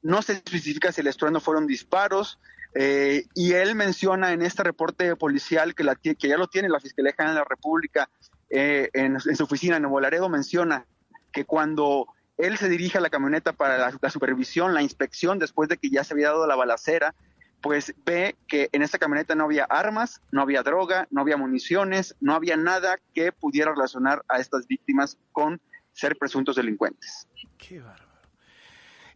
no 0.01 0.21
se 0.21 0.33
especifica 0.33 0.91
si 0.91 1.01
el 1.01 1.07
estruendo 1.07 1.39
fueron 1.39 1.67
disparos, 1.67 2.39
eh, 2.75 3.25
y 3.35 3.53
él 3.53 3.75
menciona 3.75 4.33
en 4.33 4.41
este 4.41 4.63
reporte 4.63 5.15
policial 5.15 5.75
que, 5.75 5.83
la, 5.83 5.95
que 5.95 6.15
ya 6.15 6.37
lo 6.37 6.47
tiene 6.47 6.69
la 6.69 6.79
Fiscalía 6.79 7.13
General 7.13 7.35
de 7.35 7.41
la 7.41 7.47
República 7.47 8.09
eh, 8.49 8.89
en, 8.93 9.19
su 9.19 9.43
oficina 9.43 9.77
en 9.77 9.83
Nuevo 9.83 10.29
menciona 10.29 10.85
que 11.31 11.45
cuando 11.45 12.07
él 12.37 12.57
se 12.57 12.69
dirige 12.69 12.97
a 12.97 13.01
la 13.01 13.09
camioneta 13.09 13.53
para 13.53 13.91
la 13.99 14.09
supervisión, 14.09 14.73
la 14.73 14.81
inspección, 14.81 15.39
después 15.39 15.69
de 15.69 15.77
que 15.77 15.89
ya 15.89 16.03
se 16.03 16.13
había 16.13 16.29
dado 16.29 16.47
la 16.47 16.55
balacera, 16.55 17.15
pues 17.63 17.95
ve 18.05 18.35
que 18.47 18.69
en 18.73 18.83
esta 18.83 18.99
camioneta 18.99 19.33
no 19.33 19.45
había 19.45 19.63
armas, 19.63 20.21
no 20.31 20.41
había 20.43 20.61
droga, 20.61 21.07
no 21.09 21.21
había 21.21 21.37
municiones, 21.37 22.13
no 22.19 22.35
había 22.35 22.57
nada 22.57 22.99
que 23.15 23.31
pudiera 23.31 23.71
relacionar 23.71 24.23
a 24.27 24.39
estas 24.39 24.67
víctimas 24.67 25.17
con 25.31 25.59
ser 25.93 26.17
presuntos 26.17 26.57
delincuentes. 26.57 27.25
Qué 27.57 27.79
bárbaro. 27.79 28.11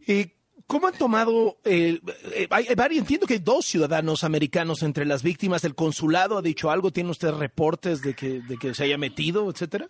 ¿Y 0.06 0.32
cómo 0.66 0.86
han 0.86 0.94
tomado 0.94 1.58
el, 1.64 2.02
eh, 2.34 2.48
hay- 2.50 2.68
entiendo 2.98 3.26
que 3.26 3.34
hay 3.34 3.40
dos 3.40 3.66
ciudadanos 3.66 4.24
americanos 4.24 4.82
entre 4.82 5.04
las 5.04 5.22
víctimas. 5.22 5.64
¿El 5.64 5.74
consulado 5.74 6.38
ha 6.38 6.42
dicho 6.42 6.70
algo? 6.70 6.90
¿Tiene 6.90 7.10
usted 7.10 7.32
reportes 7.32 8.00
de 8.00 8.14
que, 8.14 8.40
de 8.40 8.56
que 8.56 8.74
se 8.74 8.84
haya 8.84 8.96
metido, 8.96 9.50
etcétera? 9.50 9.88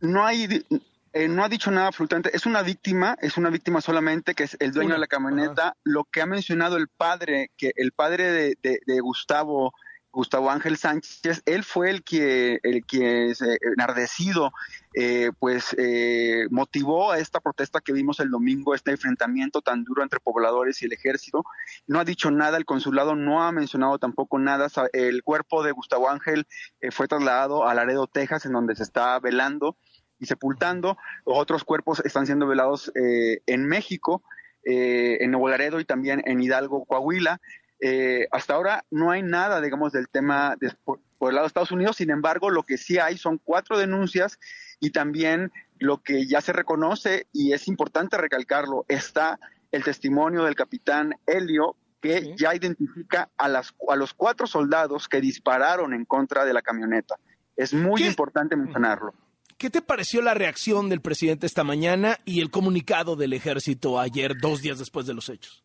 No 0.00 0.24
hay, 0.24 0.64
eh, 1.12 1.28
no 1.28 1.44
ha 1.44 1.48
dicho 1.48 1.70
nada 1.70 1.88
absolutamente. 1.88 2.34
Es 2.34 2.46
una 2.46 2.62
víctima, 2.62 3.16
es 3.20 3.36
una 3.36 3.50
víctima 3.50 3.80
solamente 3.80 4.34
que 4.34 4.44
es 4.44 4.56
el 4.60 4.72
dueño 4.72 4.86
Una, 4.88 4.94
de 4.96 5.00
la 5.00 5.06
camioneta. 5.06 5.76
Lo 5.84 6.04
que 6.04 6.22
ha 6.22 6.26
mencionado 6.26 6.76
el 6.76 6.88
padre, 6.88 7.50
que 7.56 7.72
el 7.76 7.92
padre 7.92 8.30
de, 8.30 8.58
de- 8.62 8.80
de 8.86 9.00
Gustavo, 9.00 9.72
Gustavo 10.14 10.50
Ángel 10.50 10.76
Sánchez, 10.76 11.42
él 11.46 11.64
fue 11.64 11.88
el 11.88 12.04
que, 12.04 12.58
el 12.62 12.84
que 12.84 13.30
eh, 13.30 13.34
enardecido, 13.74 14.52
eh, 14.94 15.30
pues 15.38 15.74
eh, 15.78 16.46
motivó 16.50 17.12
a 17.12 17.18
esta 17.18 17.40
protesta 17.40 17.80
que 17.80 17.94
vimos 17.94 18.20
el 18.20 18.28
domingo, 18.30 18.74
este 18.74 18.90
enfrentamiento 18.90 19.62
tan 19.62 19.84
duro 19.84 20.02
entre 20.02 20.20
pobladores 20.20 20.82
y 20.82 20.84
el 20.84 20.92
ejército. 20.92 21.44
No 21.86 21.98
ha 21.98 22.04
dicho 22.04 22.30
nada, 22.30 22.58
el 22.58 22.66
consulado 22.66 23.16
no 23.16 23.42
ha 23.42 23.52
mencionado 23.52 23.98
tampoco 23.98 24.38
nada. 24.38 24.68
El 24.92 25.22
cuerpo 25.22 25.62
de 25.62 25.72
Gustavo 25.72 26.10
Ángel 26.10 26.46
eh, 26.82 26.90
fue 26.90 27.08
trasladado 27.08 27.66
a 27.66 27.72
Laredo, 27.72 28.06
Texas, 28.06 28.44
en 28.44 28.52
donde 28.52 28.76
se 28.76 28.82
está 28.82 29.18
velando 29.18 29.78
y 30.22 30.26
sepultando. 30.26 30.96
Otros 31.24 31.64
cuerpos 31.64 32.00
están 32.04 32.26
siendo 32.26 32.46
velados 32.46 32.90
eh, 32.94 33.40
en 33.46 33.66
México, 33.66 34.22
eh, 34.64 35.18
en 35.20 35.32
Nuevo 35.32 35.48
Laredo 35.48 35.80
y 35.80 35.84
también 35.84 36.22
en 36.24 36.40
Hidalgo, 36.40 36.84
Coahuila. 36.84 37.40
Eh, 37.80 38.28
hasta 38.30 38.54
ahora 38.54 38.84
no 38.92 39.10
hay 39.10 39.22
nada, 39.22 39.60
digamos, 39.60 39.90
del 39.92 40.08
tema 40.08 40.54
de- 40.60 40.72
por, 40.84 41.00
por 41.18 41.30
el 41.30 41.34
lado 41.34 41.44
de 41.46 41.48
Estados 41.48 41.72
Unidos. 41.72 41.96
Sin 41.96 42.10
embargo, 42.10 42.48
lo 42.48 42.62
que 42.62 42.78
sí 42.78 42.98
hay 42.98 43.18
son 43.18 43.38
cuatro 43.38 43.76
denuncias 43.76 44.38
y 44.78 44.90
también 44.90 45.50
lo 45.80 46.00
que 46.00 46.26
ya 46.28 46.40
se 46.40 46.52
reconoce 46.52 47.26
y 47.32 47.52
es 47.52 47.66
importante 47.66 48.16
recalcarlo, 48.16 48.84
está 48.86 49.40
el 49.72 49.82
testimonio 49.82 50.44
del 50.44 50.54
capitán 50.54 51.16
Helio 51.26 51.74
que 52.00 52.34
ya 52.36 52.54
identifica 52.54 53.30
a, 53.36 53.48
las, 53.48 53.74
a 53.88 53.96
los 53.96 54.14
cuatro 54.14 54.46
soldados 54.46 55.08
que 55.08 55.20
dispararon 55.20 55.92
en 55.94 56.04
contra 56.04 56.44
de 56.44 56.52
la 56.52 56.62
camioneta. 56.62 57.16
Es 57.56 57.74
muy 57.74 58.00
importante 58.06 58.54
mencionarlo. 58.56 59.14
¿Qué 59.62 59.70
te 59.70 59.80
pareció 59.80 60.22
la 60.22 60.34
reacción 60.34 60.88
del 60.88 61.00
presidente 61.00 61.46
esta 61.46 61.62
mañana 61.62 62.18
y 62.24 62.40
el 62.40 62.50
comunicado 62.50 63.14
del 63.14 63.32
ejército 63.32 64.00
ayer, 64.00 64.32
dos 64.40 64.60
días 64.60 64.80
después 64.80 65.06
de 65.06 65.14
los 65.14 65.28
hechos? 65.28 65.62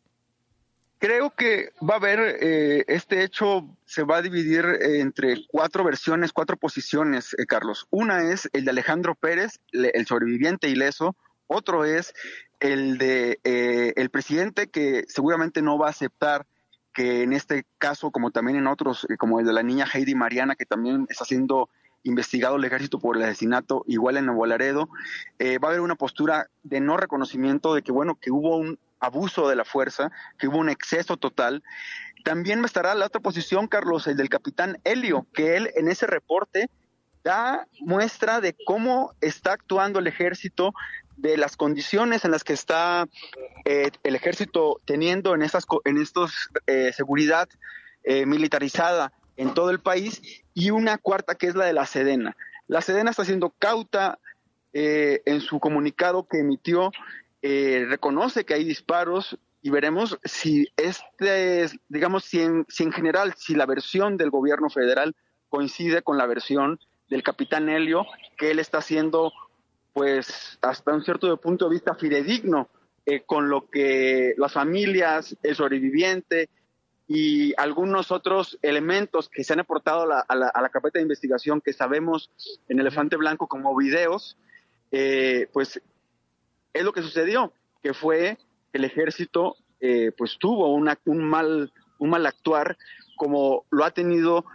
Creo 0.99 1.33
que 1.33 1.71
va 1.81 1.95
a 1.95 1.97
haber, 1.97 2.37
eh, 2.39 2.85
este 2.85 3.23
hecho 3.23 3.75
se 3.85 4.03
va 4.03 4.17
a 4.17 4.21
dividir 4.21 4.65
eh, 4.65 4.99
entre 4.99 5.47
cuatro 5.47 5.83
versiones, 5.83 6.31
cuatro 6.31 6.57
posiciones, 6.57 7.33
eh, 7.39 7.47
Carlos. 7.47 7.87
Una 7.89 8.31
es 8.31 8.47
el 8.53 8.65
de 8.65 8.69
Alejandro 8.69 9.15
Pérez, 9.15 9.59
el 9.71 10.05
sobreviviente 10.05 10.69
ileso. 10.69 11.15
Otro 11.47 11.83
es 11.83 12.13
el 12.59 12.99
de 12.99 13.39
el 13.43 14.11
presidente 14.11 14.67
que 14.67 15.05
seguramente 15.07 15.63
no 15.63 15.79
va 15.79 15.87
a 15.87 15.89
aceptar 15.89 16.45
que 16.93 17.23
en 17.23 17.33
este 17.33 17.65
caso, 17.79 18.11
como 18.11 18.29
también 18.29 18.59
en 18.59 18.67
otros, 18.67 19.07
como 19.17 19.39
el 19.39 19.47
de 19.47 19.53
la 19.53 19.63
niña 19.63 19.87
Heidi 19.91 20.13
Mariana, 20.13 20.55
que 20.55 20.67
también 20.67 21.07
está 21.09 21.25
siendo 21.25 21.71
investigado 22.03 22.55
el 22.55 22.63
ejército 22.63 22.99
por 22.99 23.17
el 23.17 23.23
asesinato, 23.23 23.83
igual 23.87 24.17
en 24.17 24.25
Nuevo 24.25 24.45
Laredo, 24.45 24.89
eh, 25.39 25.57
va 25.59 25.69
a 25.69 25.71
haber 25.71 25.81
una 25.81 25.95
postura 25.95 26.49
de 26.63 26.79
no 26.79 26.97
reconocimiento 26.97 27.73
de 27.73 27.81
que, 27.81 27.91
bueno, 27.91 28.15
que 28.19 28.31
hubo 28.31 28.57
un 28.57 28.79
abuso 28.99 29.47
de 29.47 29.55
la 29.55 29.65
fuerza, 29.65 30.11
que 30.37 30.47
hubo 30.47 30.57
un 30.57 30.69
exceso 30.69 31.17
total. 31.17 31.63
También 32.23 32.63
estará 32.65 32.95
la 32.95 33.05
otra 33.05 33.21
posición, 33.21 33.67
Carlos, 33.67 34.07
el 34.07 34.17
del 34.17 34.29
capitán 34.29 34.79
Helio, 34.83 35.27
que 35.33 35.57
él 35.57 35.71
en 35.75 35.87
ese 35.87 36.07
reporte 36.07 36.69
da 37.23 37.67
muestra 37.81 38.39
de 38.41 38.55
cómo 38.65 39.13
está 39.21 39.53
actuando 39.53 39.99
el 39.99 40.07
ejército, 40.07 40.73
de 41.17 41.35
las 41.35 41.57
condiciones 41.57 42.23
en 42.23 42.31
las 42.31 42.43
que 42.43 42.53
está 42.53 43.07
eh, 43.65 43.91
el 44.03 44.15
ejército 44.15 44.79
teniendo 44.85 45.33
en 45.33 45.41
estas 45.41 45.65
en 45.85 45.97
estos 45.97 46.49
eh, 46.67 46.93
seguridad 46.93 47.49
eh, 48.03 48.25
militarizada 48.25 49.11
en 49.37 49.53
todo 49.53 49.69
el 49.69 49.79
país 49.79 50.21
y 50.53 50.71
una 50.71 50.97
cuarta 50.97 51.35
que 51.35 51.47
es 51.47 51.55
la 51.55 51.65
de 51.65 51.73
la 51.73 51.85
Sedena. 51.85 52.35
La 52.67 52.81
Sedena 52.81 53.11
está 53.11 53.23
siendo 53.23 53.51
cauta 53.51 54.19
eh, 54.73 55.21
en 55.25 55.41
su 55.41 55.59
comunicado 55.59 56.27
que 56.27 56.39
emitió, 56.39 56.91
eh, 57.41 57.85
reconoce 57.87 58.43
que 58.43 58.55
hay 58.55 58.63
disparos 58.63 59.37
y 59.61 59.69
veremos 59.69 60.19
si 60.23 60.67
este, 60.75 61.63
es, 61.63 61.77
digamos, 61.87 62.25
si 62.25 62.41
en, 62.41 62.65
si 62.67 62.83
en 62.83 62.91
general, 62.91 63.33
si 63.37 63.55
la 63.55 63.65
versión 63.65 64.17
del 64.17 64.29
gobierno 64.29 64.69
federal 64.69 65.15
coincide 65.49 66.01
con 66.01 66.17
la 66.17 66.25
versión 66.25 66.79
del 67.09 67.23
capitán 67.23 67.69
Helio, 67.69 68.05
que 68.37 68.51
él 68.51 68.59
está 68.59 68.79
haciendo, 68.79 69.31
pues, 69.93 70.57
hasta 70.61 70.93
un 70.93 71.03
cierto 71.03 71.35
punto 71.37 71.65
de 71.65 71.75
vista 71.75 71.95
fidedigno 71.95 72.69
eh, 73.05 73.21
con 73.25 73.49
lo 73.49 73.69
que 73.69 74.33
las 74.37 74.51
familias, 74.53 75.37
el 75.41 75.55
sobreviviente 75.55 76.49
y 77.07 77.53
algunos 77.57 78.11
otros 78.11 78.57
elementos 78.61 79.29
que 79.29 79.43
se 79.43 79.53
han 79.53 79.61
aportado 79.61 80.01
a 80.03 80.05
la, 80.35 80.51
a 80.51 80.61
la- 80.61 80.69
carpeta 80.69 80.99
de 80.99 81.03
investigación 81.03 81.61
que 81.61 81.71
sabemos 81.73 82.29
en 82.67 82.79
Elefante 82.79 83.15
Blanco 83.15 83.47
como 83.47 83.75
videos, 83.75 84.37
eh, 84.91 85.47
pues 85.53 85.81
es 86.73 86.83
lo 86.83 86.91
que 86.91 87.01
sucedió, 87.01 87.53
que 87.81 87.93
fue 87.93 88.37
que 88.71 88.77
el 88.77 88.83
ejército 88.83 89.55
eh, 89.79 90.11
pues 90.17 90.37
tuvo 90.37 90.73
una- 90.73 90.99
un, 91.05 91.23
mal, 91.23 91.71
un 91.99 92.09
mal 92.09 92.25
actuar 92.25 92.77
como 93.15 93.65
lo 93.69 93.85
ha 93.85 93.91
tenido, 93.91 94.45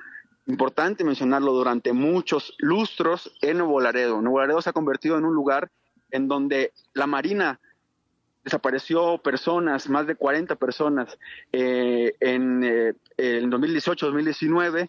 importante 0.47 1.05
mencionarlo, 1.05 1.53
durante 1.53 1.93
muchos 1.93 2.55
lustros 2.59 3.33
en 3.41 3.59
Nuevo 3.59 3.81
Laredo. 3.81 4.21
Nuevo 4.21 4.41
Laredo 4.41 4.61
se 4.61 4.71
ha 4.71 4.75
convertido 4.75 5.17
en 5.17 5.25
un 5.25 5.35
lugar 5.35 5.71
en 6.11 6.29
donde 6.29 6.73
la 6.93 7.07
Marina 7.07 7.61
desapareció 8.45 9.19
personas, 9.19 9.89
más 9.89 10.07
de 10.07 10.15
40 10.15 10.57
personas 10.57 11.19
eh, 11.53 12.15
en, 12.21 12.63
eh, 12.65 12.95
2018-2019, 13.43 14.89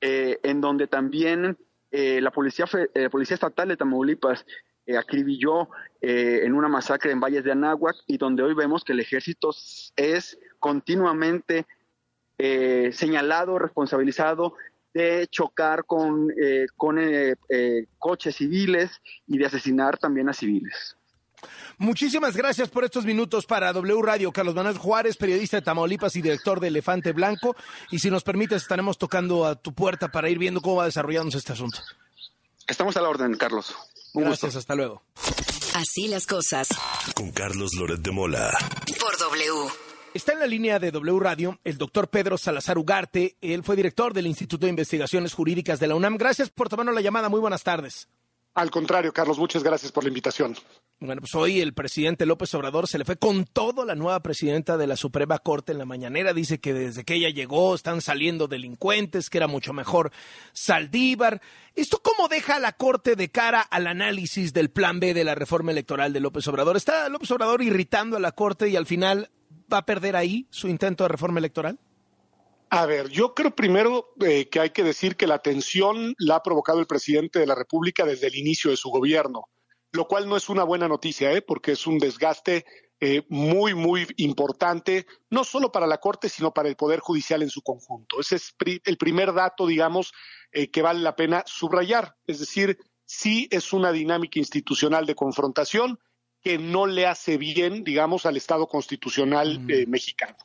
eh, 0.00 0.38
en 0.42 0.60
donde 0.60 0.86
también 0.86 1.56
eh, 1.90 2.20
la 2.20 2.30
policía, 2.30 2.66
eh, 2.94 3.08
policía 3.08 3.34
estatal 3.34 3.68
de 3.68 3.76
Tamaulipas 3.76 4.44
acribilló 4.96 5.68
en 6.00 6.54
una 6.54 6.68
masacre 6.68 7.10
en 7.10 7.18
Valles 7.18 7.42
de 7.42 7.50
Anáhuac 7.50 7.96
y 8.06 8.18
donde 8.18 8.44
hoy 8.44 8.54
vemos 8.54 8.84
que 8.84 8.92
el 8.92 9.00
ejército 9.00 9.50
es 9.96 10.38
continuamente 10.60 11.66
señalado, 12.92 13.58
responsabilizado 13.58 14.54
de 14.94 15.26
chocar 15.26 15.86
con, 15.86 16.28
con 16.76 17.00
coches 17.98 18.36
civiles 18.36 19.02
y 19.26 19.38
de 19.38 19.46
asesinar 19.46 19.98
también 19.98 20.28
a 20.28 20.32
civiles. 20.32 20.96
Muchísimas 21.78 22.36
gracias 22.36 22.68
por 22.68 22.84
estos 22.84 23.04
minutos 23.04 23.46
para 23.46 23.72
W 23.72 24.02
Radio. 24.02 24.32
Carlos 24.32 24.54
Manuel 24.54 24.78
Juárez, 24.78 25.16
periodista 25.16 25.58
de 25.58 25.62
Tamaulipas 25.62 26.16
y 26.16 26.22
director 26.22 26.60
de 26.60 26.68
Elefante 26.68 27.12
Blanco. 27.12 27.56
Y 27.90 27.98
si 27.98 28.10
nos 28.10 28.22
permites, 28.22 28.62
estaremos 28.62 28.98
tocando 28.98 29.46
a 29.46 29.54
tu 29.54 29.74
puerta 29.74 30.08
para 30.08 30.28
ir 30.28 30.38
viendo 30.38 30.60
cómo 30.60 30.76
va 30.76 30.86
desarrollándose 30.86 31.38
este 31.38 31.52
asunto. 31.52 31.78
Estamos 32.66 32.96
a 32.96 33.00
la 33.00 33.08
orden, 33.08 33.34
Carlos. 33.36 33.74
Gracias, 34.14 34.56
hasta 34.56 34.74
luego. 34.74 35.02
Así 35.74 36.08
las 36.08 36.26
cosas. 36.26 36.68
Con 37.14 37.30
Carlos 37.32 37.74
Loret 37.74 38.00
de 38.00 38.10
Mola. 38.10 38.50
Por 38.98 39.18
W. 39.18 39.70
Está 40.14 40.32
en 40.32 40.40
la 40.40 40.46
línea 40.46 40.78
de 40.78 40.90
W 40.90 41.20
Radio 41.20 41.60
el 41.62 41.76
doctor 41.76 42.08
Pedro 42.08 42.38
Salazar 42.38 42.78
Ugarte. 42.78 43.36
Él 43.42 43.62
fue 43.62 43.76
director 43.76 44.14
del 44.14 44.26
Instituto 44.26 44.64
de 44.64 44.70
Investigaciones 44.70 45.34
Jurídicas 45.34 45.78
de 45.78 45.88
la 45.88 45.94
UNAM. 45.94 46.16
Gracias 46.16 46.48
por 46.48 46.70
tomarnos 46.70 46.94
la 46.94 47.02
llamada. 47.02 47.28
Muy 47.28 47.40
buenas 47.40 47.62
tardes. 47.62 48.08
Al 48.56 48.70
contrario, 48.70 49.12
Carlos, 49.12 49.38
muchas 49.38 49.62
gracias 49.62 49.92
por 49.92 50.02
la 50.02 50.08
invitación. 50.08 50.56
Bueno, 50.98 51.20
pues 51.20 51.34
hoy 51.34 51.60
el 51.60 51.74
presidente 51.74 52.24
López 52.24 52.54
Obrador 52.54 52.88
se 52.88 52.96
le 52.96 53.04
fue 53.04 53.16
con 53.16 53.44
todo 53.44 53.84
la 53.84 53.94
nueva 53.94 54.20
presidenta 54.20 54.78
de 54.78 54.86
la 54.86 54.96
Suprema 54.96 55.38
Corte 55.38 55.72
en 55.72 55.78
la 55.78 55.84
mañanera. 55.84 56.32
Dice 56.32 56.58
que 56.58 56.72
desde 56.72 57.04
que 57.04 57.16
ella 57.16 57.28
llegó 57.28 57.74
están 57.74 58.00
saliendo 58.00 58.48
delincuentes, 58.48 59.28
que 59.28 59.36
era 59.36 59.46
mucho 59.46 59.74
mejor 59.74 60.10
Saldívar. 60.54 61.42
¿Esto 61.74 62.00
cómo 62.02 62.28
deja 62.28 62.56
a 62.56 62.60
la 62.60 62.72
Corte 62.72 63.14
de 63.14 63.28
cara 63.28 63.60
al 63.60 63.86
análisis 63.86 64.54
del 64.54 64.70
plan 64.70 65.00
B 65.00 65.12
de 65.12 65.24
la 65.24 65.34
reforma 65.34 65.70
electoral 65.70 66.14
de 66.14 66.20
López 66.20 66.48
Obrador? 66.48 66.78
¿Está 66.78 67.10
López 67.10 67.30
Obrador 67.32 67.60
irritando 67.60 68.16
a 68.16 68.20
la 68.20 68.32
Corte 68.32 68.70
y 68.70 68.76
al 68.76 68.86
final 68.86 69.28
va 69.70 69.78
a 69.78 69.84
perder 69.84 70.16
ahí 70.16 70.46
su 70.48 70.68
intento 70.68 71.04
de 71.04 71.08
reforma 71.08 71.40
electoral? 71.40 71.78
A 72.68 72.86
ver, 72.86 73.08
yo 73.08 73.34
creo 73.34 73.54
primero 73.54 74.12
eh, 74.20 74.48
que 74.48 74.60
hay 74.60 74.70
que 74.70 74.82
decir 74.82 75.16
que 75.16 75.26
la 75.26 75.38
tensión 75.38 76.14
la 76.18 76.36
ha 76.36 76.42
provocado 76.42 76.80
el 76.80 76.86
presidente 76.86 77.38
de 77.38 77.46
la 77.46 77.54
República 77.54 78.04
desde 78.04 78.26
el 78.26 78.34
inicio 78.34 78.70
de 78.70 78.76
su 78.76 78.90
gobierno, 78.90 79.48
lo 79.92 80.08
cual 80.08 80.28
no 80.28 80.36
es 80.36 80.48
una 80.48 80.64
buena 80.64 80.88
noticia, 80.88 81.32
¿eh? 81.32 81.42
porque 81.42 81.72
es 81.72 81.86
un 81.86 81.98
desgaste 81.98 82.64
eh, 82.98 83.22
muy, 83.28 83.74
muy 83.74 84.06
importante, 84.16 85.06
no 85.28 85.44
solo 85.44 85.70
para 85.70 85.86
la 85.86 85.98
Corte, 85.98 86.30
sino 86.30 86.54
para 86.54 86.68
el 86.68 86.76
Poder 86.76 87.00
Judicial 87.00 87.42
en 87.42 87.50
su 87.50 87.60
conjunto. 87.60 88.20
Ese 88.20 88.36
es 88.36 88.54
el 88.84 88.96
primer 88.96 89.34
dato, 89.34 89.66
digamos, 89.66 90.12
eh, 90.50 90.70
que 90.70 90.80
vale 90.80 91.00
la 91.00 91.14
pena 91.14 91.44
subrayar. 91.46 92.16
Es 92.26 92.40
decir, 92.40 92.78
sí 93.04 93.48
es 93.50 93.74
una 93.74 93.92
dinámica 93.92 94.38
institucional 94.38 95.04
de 95.04 95.14
confrontación 95.14 95.98
que 96.40 96.56
no 96.56 96.86
le 96.86 97.06
hace 97.06 97.36
bien, 97.36 97.84
digamos, 97.84 98.24
al 98.24 98.38
Estado 98.38 98.66
constitucional 98.66 99.60
mm. 99.60 99.90
mexicano. 99.90 100.36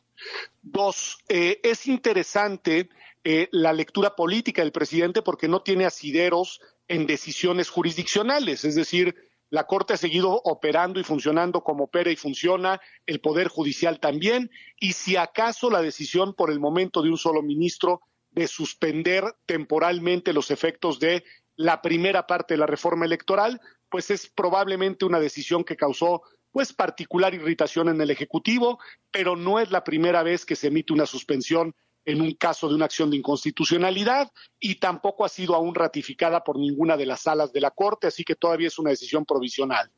Dos, 0.62 1.18
eh, 1.28 1.60
es 1.64 1.88
interesante 1.88 2.90
eh, 3.24 3.50
la 3.52 3.74
lectura 3.74 4.16
política 4.16 4.62
del 4.62 4.72
presidente 4.72 5.22
porque 5.22 5.48
no 5.48 5.62
tiene 5.62 5.86
asideros 5.86 6.62
en 6.88 7.06
decisiones 7.06 7.70
jurisdiccionales, 7.70 8.66
es 8.66 8.76
decir, 8.76 9.16
la 9.52 9.66
Corte 9.66 9.94
ha 9.94 9.98
seguido 9.98 10.42
operando 10.46 11.00
y 11.00 11.04
funcionando 11.04 11.62
como 11.62 11.84
opera 11.84 12.10
y 12.10 12.16
funciona, 12.16 12.80
el 13.06 13.20
Poder 13.20 13.50
Judicial 13.50 14.00
también, 14.00 14.50
y 14.80 14.94
si 14.94 15.18
acaso 15.18 15.70
la 15.70 15.82
decisión 15.82 16.34
por 16.34 16.52
el 16.52 16.60
momento 16.60 17.02
de 17.02 17.10
un 17.10 17.18
solo 17.18 17.42
ministro 17.42 18.02
de 18.32 18.48
suspender 18.48 19.26
temporalmente 19.46 20.32
los 20.32 20.52
efectos 20.52 21.00
de 21.00 21.26
la 21.58 21.82
primera 21.82 22.26
parte 22.28 22.54
de 22.54 22.60
la 22.60 22.66
reforma 22.66 23.06
electoral, 23.06 23.60
pues 23.90 24.10
es 24.10 24.28
probablemente 24.28 25.04
una 25.04 25.20
decisión 25.20 25.66
que 25.66 25.76
causó 25.76 26.22
pues 26.52 26.74
particular 26.74 27.34
irritación 27.34 27.90
en 27.90 28.02
el 28.02 28.10
Ejecutivo, 28.10 28.80
pero 29.10 29.36
no 29.36 29.60
es 29.60 29.72
la 29.72 29.84
primera 29.84 30.24
vez 30.24 30.46
que 30.46 30.56
se 30.56 30.68
emite 30.68 30.94
una 30.94 31.06
suspensión 31.06 31.74
en 32.06 32.22
un 32.22 32.34
caso 32.34 32.68
de 32.68 32.76
una 32.76 32.86
acción 32.86 33.10
de 33.10 33.18
inconstitucionalidad 33.18 34.32
y 34.60 34.76
tampoco 34.76 35.24
ha 35.24 35.30
sido 35.30 35.56
aún 35.56 35.76
ratificada 35.76 36.44
por 36.44 36.58
ninguna 36.58 36.98
de 36.98 37.06
las 37.06 37.22
salas 37.22 37.54
de 37.54 37.62
la 37.62 37.72
Corte, 37.72 38.08
así 38.08 38.24
que 38.24 38.36
todavía 38.36 38.68
es 38.68 38.80
una 38.80 38.90
decisión 38.90 39.26
provisional. 39.26 39.92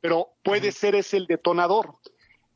Pero 0.00 0.34
puede 0.42 0.72
ser 0.72 0.94
ese 0.94 1.18
el 1.18 1.26
detonador. 1.26 1.96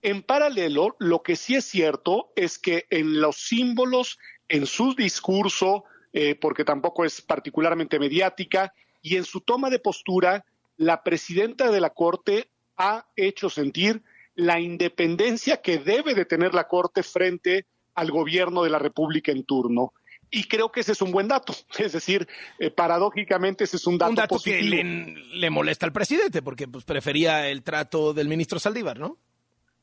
En 0.00 0.22
paralelo, 0.22 0.96
lo 0.98 1.22
que 1.22 1.36
sí 1.36 1.55
es 1.55 1.64
cierto 1.64 2.32
es 2.36 2.59
que 2.59 2.86
en 2.90 3.20
los 3.20 3.36
símbolos, 3.36 4.18
en 4.48 4.66
su 4.66 4.94
discurso, 4.94 5.84
eh, 6.12 6.34
porque 6.34 6.64
tampoco 6.64 7.05
es 7.05 7.20
particularmente 7.20 7.98
mediática, 7.98 8.72
y 9.02 9.16
en 9.16 9.24
su 9.24 9.42
toma 9.42 9.68
de 9.68 9.78
postura, 9.78 10.46
la 10.76 11.02
presidenta 11.02 11.70
de 11.70 11.80
la 11.80 11.90
Corte 11.90 12.48
ha 12.77 13.07
hecho 13.16 13.51
sentir 13.51 14.03
la 14.35 14.61
independencia 14.61 15.61
que 15.61 15.79
debe 15.79 16.14
de 16.14 16.25
tener 16.25 16.55
la 16.55 16.66
Corte 16.66 17.03
frente 17.03 17.66
al 17.95 18.11
gobierno 18.11 18.64
de 18.64 18.70
la 18.70 18.79
República 18.79 19.33
en 19.33 19.45
turno. 19.45 19.93
Y 20.31 20.45
creo 20.45 20.72
que 20.72 20.81
ese 20.81 20.93
es 20.93 21.03
un 21.03 21.12
buen 21.12 21.29
dato. 21.29 21.55
Es 21.79 21.93
decir, 21.93 22.27
eh, 22.59 22.70
paradójicamente 22.70 23.64
ese 23.64 23.77
es 23.77 23.87
un 23.87 23.99
dato, 23.99 24.11
un 24.11 24.16
dato 24.16 24.35
positivo. 24.37 24.77
que 24.77 25.14
le, 25.35 25.51
molesta 25.51 25.87
al 25.87 25.93
presidente 25.93 26.43
porque 26.43 26.66
pues, 26.66 26.85
prefería 26.85 27.49
el 27.49 27.62
trato 27.62 28.12
del 28.12 28.29
ministro 28.29 28.59
Saldívar, 28.59 28.99
¿no? 28.99 29.18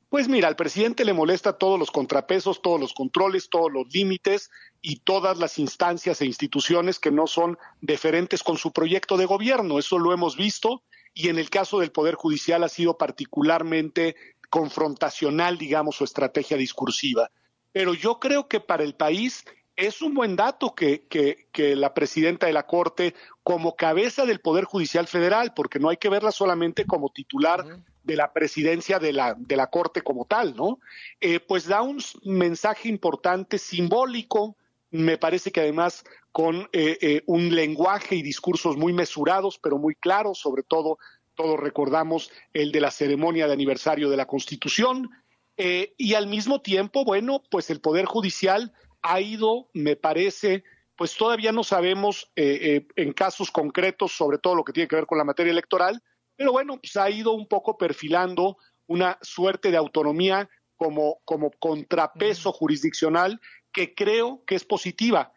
Pues 0.10 0.28
mira, 0.28 0.50
al 0.50 0.58
presidente 0.58 1.06
le 1.06 1.14
molesta 1.14 1.58
todos 1.58 1.80
los 1.80 1.90
contrapesos, 1.90 2.62
todos 2.62 2.82
los 2.82 2.94
controles, 2.94 3.50
todos 3.50 3.72
los 3.72 3.88
límites 3.94 4.52
y 4.82 4.98
todas 4.98 5.38
las 5.38 5.58
instancias 5.58 6.20
e 6.20 6.26
instituciones 6.26 7.00
que 7.00 7.12
no 7.12 7.28
son 7.28 7.58
deferentes 7.80 8.44
con 8.44 8.58
su 8.58 8.74
proyecto 8.74 9.16
de 9.16 9.26
gobierno. 9.26 9.80
Eso 9.80 10.00
lo 10.00 10.12
hemos 10.12 10.36
visto 10.36 10.84
y 11.14 11.30
en 11.30 11.38
el 11.38 11.50
caso 11.50 11.80
del 11.80 11.92
Poder 11.92 12.16
Judicial 12.16 12.64
ha 12.64 12.70
sido 12.70 12.98
particularmente 12.98 14.16
confrontacional, 14.50 15.58
digamos, 15.58 15.96
su 15.96 16.04
estrategia 16.04 16.58
discursiva. 16.58 17.32
Pero 17.72 17.94
yo 17.94 18.20
creo 18.20 18.48
que 18.48 18.60
para 18.60 18.84
el 18.84 18.96
país 18.96 19.46
es 19.76 20.02
un 20.02 20.14
buen 20.14 20.36
dato 20.36 20.76
que, 20.76 21.08
que, 21.08 21.76
la 21.76 21.94
presidenta 21.94 22.46
de 22.46 22.54
la 22.54 22.68
Corte, 22.68 23.16
como 23.44 23.76
cabeza 23.76 24.26
del 24.26 24.42
Poder 24.42 24.66
Judicial 24.66 25.08
Federal, 25.08 25.54
porque 25.56 25.80
no 25.80 25.90
hay 25.90 25.98
que 25.98 26.10
verla 26.10 26.32
solamente 26.32 26.86
como 26.86 27.10
titular 27.10 27.66
de 28.04 28.16
la 28.16 28.34
presidencia 28.34 29.00
de 29.00 29.14
la, 29.14 29.36
de 29.38 29.56
la 29.56 29.68
Corte 29.68 30.02
como 30.02 30.26
tal, 30.26 30.56
¿no? 30.56 30.80
Eh, 31.20 31.40
pues 31.40 31.68
da 31.68 31.82
un 31.82 32.00
mensaje 32.24 32.90
importante, 32.90 33.58
simbólico, 33.58 34.58
me 34.92 35.18
parece 35.18 35.52
que 35.52 35.62
además 35.62 36.04
con 36.32 36.70
eh, 36.74 36.98
eh, 37.02 37.24
un 37.26 37.54
lenguaje 37.56 38.16
y 38.16 38.22
discursos 38.22 38.78
muy 38.78 38.94
mesurados, 38.94 39.58
pero 39.58 39.78
muy 39.78 39.96
claros, 39.96 40.40
sobre 40.40 40.64
todo 40.64 40.98
todos 41.34 41.60
recordamos 41.60 42.30
el 42.54 42.72
de 42.72 42.82
la 42.82 42.92
ceremonia 42.92 43.48
de 43.48 43.54
aniversario 43.54 44.10
de 44.10 44.18
la 44.18 44.28
Constitución, 44.28 45.10
eh, 45.58 45.94
y 45.98 46.14
al 46.14 46.28
mismo 46.28 46.62
tiempo, 46.62 47.04
bueno, 47.06 47.42
pues 47.50 47.70
el 47.70 47.82
Poder 47.82 48.06
Judicial 48.06 48.74
ha 49.02 49.22
ido, 49.22 49.70
me 49.74 49.96
parece, 49.96 50.64
pues 50.96 51.16
todavía 51.16 51.52
no 51.52 51.64
sabemos 51.64 52.32
en 52.36 53.14
casos 53.14 53.50
concretos 53.50 54.12
sobre 54.12 54.38
todo 54.38 54.56
lo 54.56 54.64
que 54.64 54.74
tiene 54.74 54.88
que 54.88 54.96
ver 54.96 55.08
con 55.08 55.18
la 55.18 55.24
materia 55.24 55.52
electoral, 55.52 56.04
pero 56.36 56.52
bueno, 56.52 56.78
pues 56.80 56.96
ha 56.98 57.10
ido 57.10 57.32
un 57.32 57.48
poco 57.48 57.78
perfilando 57.78 58.58
una 58.88 59.18
suerte 59.22 59.72
de 59.72 59.78
autonomía 59.78 60.50
como, 60.76 61.22
como 61.26 61.52
contrapeso 61.60 62.52
jurisdiccional 62.52 63.40
que 63.72 63.94
creo 63.94 64.44
que 64.46 64.56
es 64.56 64.66
positiva. 64.66 65.34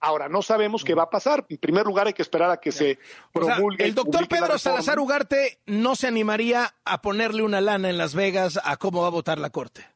Ahora, 0.00 0.28
no 0.28 0.42
sabemos 0.42 0.84
qué 0.84 0.94
va 0.94 1.04
a 1.04 1.10
pasar. 1.10 1.44
En 1.48 1.58
primer 1.58 1.84
lugar, 1.84 2.06
hay 2.06 2.12
que 2.12 2.22
esperar 2.22 2.50
a 2.50 2.60
que 2.60 2.70
se 2.70 2.98
promulgue. 3.32 3.84
el 3.84 3.94
doctor 3.94 4.28
Pedro 4.28 4.56
Salazar 4.58 5.00
Ugarte 5.00 5.58
no 5.66 5.96
se 5.96 6.06
animaría 6.06 6.74
a 6.84 7.02
ponerle 7.02 7.42
una 7.42 7.60
lana 7.60 7.90
en 7.90 7.98
Las 7.98 8.14
Vegas 8.14 8.60
a 8.62 8.76
cómo 8.76 9.02
va 9.02 9.08
a 9.08 9.10
votar 9.10 9.38
la 9.38 9.50
Corte. 9.50 9.86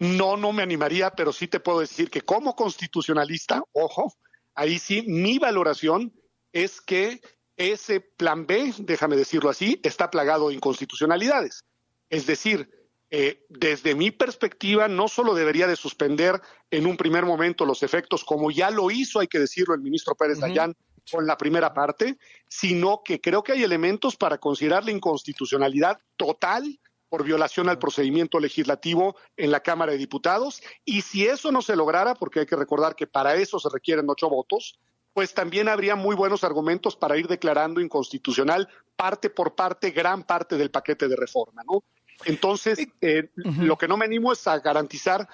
No, 0.00 0.36
no 0.36 0.52
me 0.52 0.62
animaría, 0.62 1.10
pero 1.10 1.32
sí 1.32 1.46
te 1.46 1.60
puedo 1.60 1.80
decir 1.80 2.10
que 2.10 2.22
como 2.22 2.56
constitucionalista, 2.56 3.62
ojo, 3.72 4.14
ahí 4.54 4.78
sí, 4.78 5.02
mi 5.06 5.38
valoración 5.38 6.12
es 6.52 6.80
que 6.80 7.20
ese 7.56 8.00
plan 8.00 8.46
B, 8.46 8.72
déjame 8.78 9.16
decirlo 9.16 9.50
así, 9.50 9.78
está 9.84 10.10
plagado 10.10 10.48
de 10.48 10.54
inconstitucionalidades. 10.54 11.64
Es 12.08 12.26
decir, 12.26 12.79
eh, 13.10 13.44
desde 13.48 13.94
mi 13.94 14.10
perspectiva, 14.12 14.86
no 14.86 15.08
solo 15.08 15.34
debería 15.34 15.66
de 15.66 15.76
suspender 15.76 16.40
en 16.70 16.86
un 16.86 16.96
primer 16.96 17.24
momento 17.26 17.66
los 17.66 17.82
efectos, 17.82 18.24
como 18.24 18.50
ya 18.50 18.70
lo 18.70 18.90
hizo, 18.90 19.18
hay 19.18 19.26
que 19.26 19.40
decirlo, 19.40 19.74
el 19.74 19.80
ministro 19.80 20.14
Pérez 20.14 20.38
Dayán 20.38 20.76
con 21.10 21.26
la 21.26 21.36
primera 21.36 21.74
parte, 21.74 22.18
sino 22.48 23.02
que 23.04 23.20
creo 23.20 23.42
que 23.42 23.52
hay 23.52 23.64
elementos 23.64 24.16
para 24.16 24.38
considerar 24.38 24.84
la 24.84 24.92
inconstitucionalidad 24.92 25.98
total 26.16 26.78
por 27.08 27.24
violación 27.24 27.68
al 27.68 27.80
procedimiento 27.80 28.38
legislativo 28.38 29.16
en 29.36 29.50
la 29.50 29.60
Cámara 29.60 29.90
de 29.90 29.98
Diputados. 29.98 30.62
Y 30.84 31.02
si 31.02 31.26
eso 31.26 31.50
no 31.50 31.62
se 31.62 31.74
lograra, 31.74 32.14
porque 32.14 32.40
hay 32.40 32.46
que 32.46 32.54
recordar 32.54 32.94
que 32.94 33.08
para 33.08 33.34
eso 33.34 33.58
se 33.58 33.68
requieren 33.68 34.08
ocho 34.08 34.28
votos, 34.28 34.78
pues 35.12 35.34
también 35.34 35.68
habría 35.68 35.96
muy 35.96 36.14
buenos 36.14 36.44
argumentos 36.44 36.94
para 36.94 37.18
ir 37.18 37.26
declarando 37.26 37.80
inconstitucional 37.80 38.68
parte 38.94 39.28
por 39.28 39.56
parte, 39.56 39.90
gran 39.90 40.22
parte 40.22 40.56
del 40.56 40.70
paquete 40.70 41.08
de 41.08 41.16
reforma, 41.16 41.62
¿no? 41.64 41.82
Entonces, 42.24 42.78
eh, 43.00 43.30
lo 43.34 43.76
que 43.78 43.88
no 43.88 43.96
me 43.96 44.04
animo 44.04 44.32
es 44.32 44.46
a 44.46 44.58
garantizar 44.58 45.28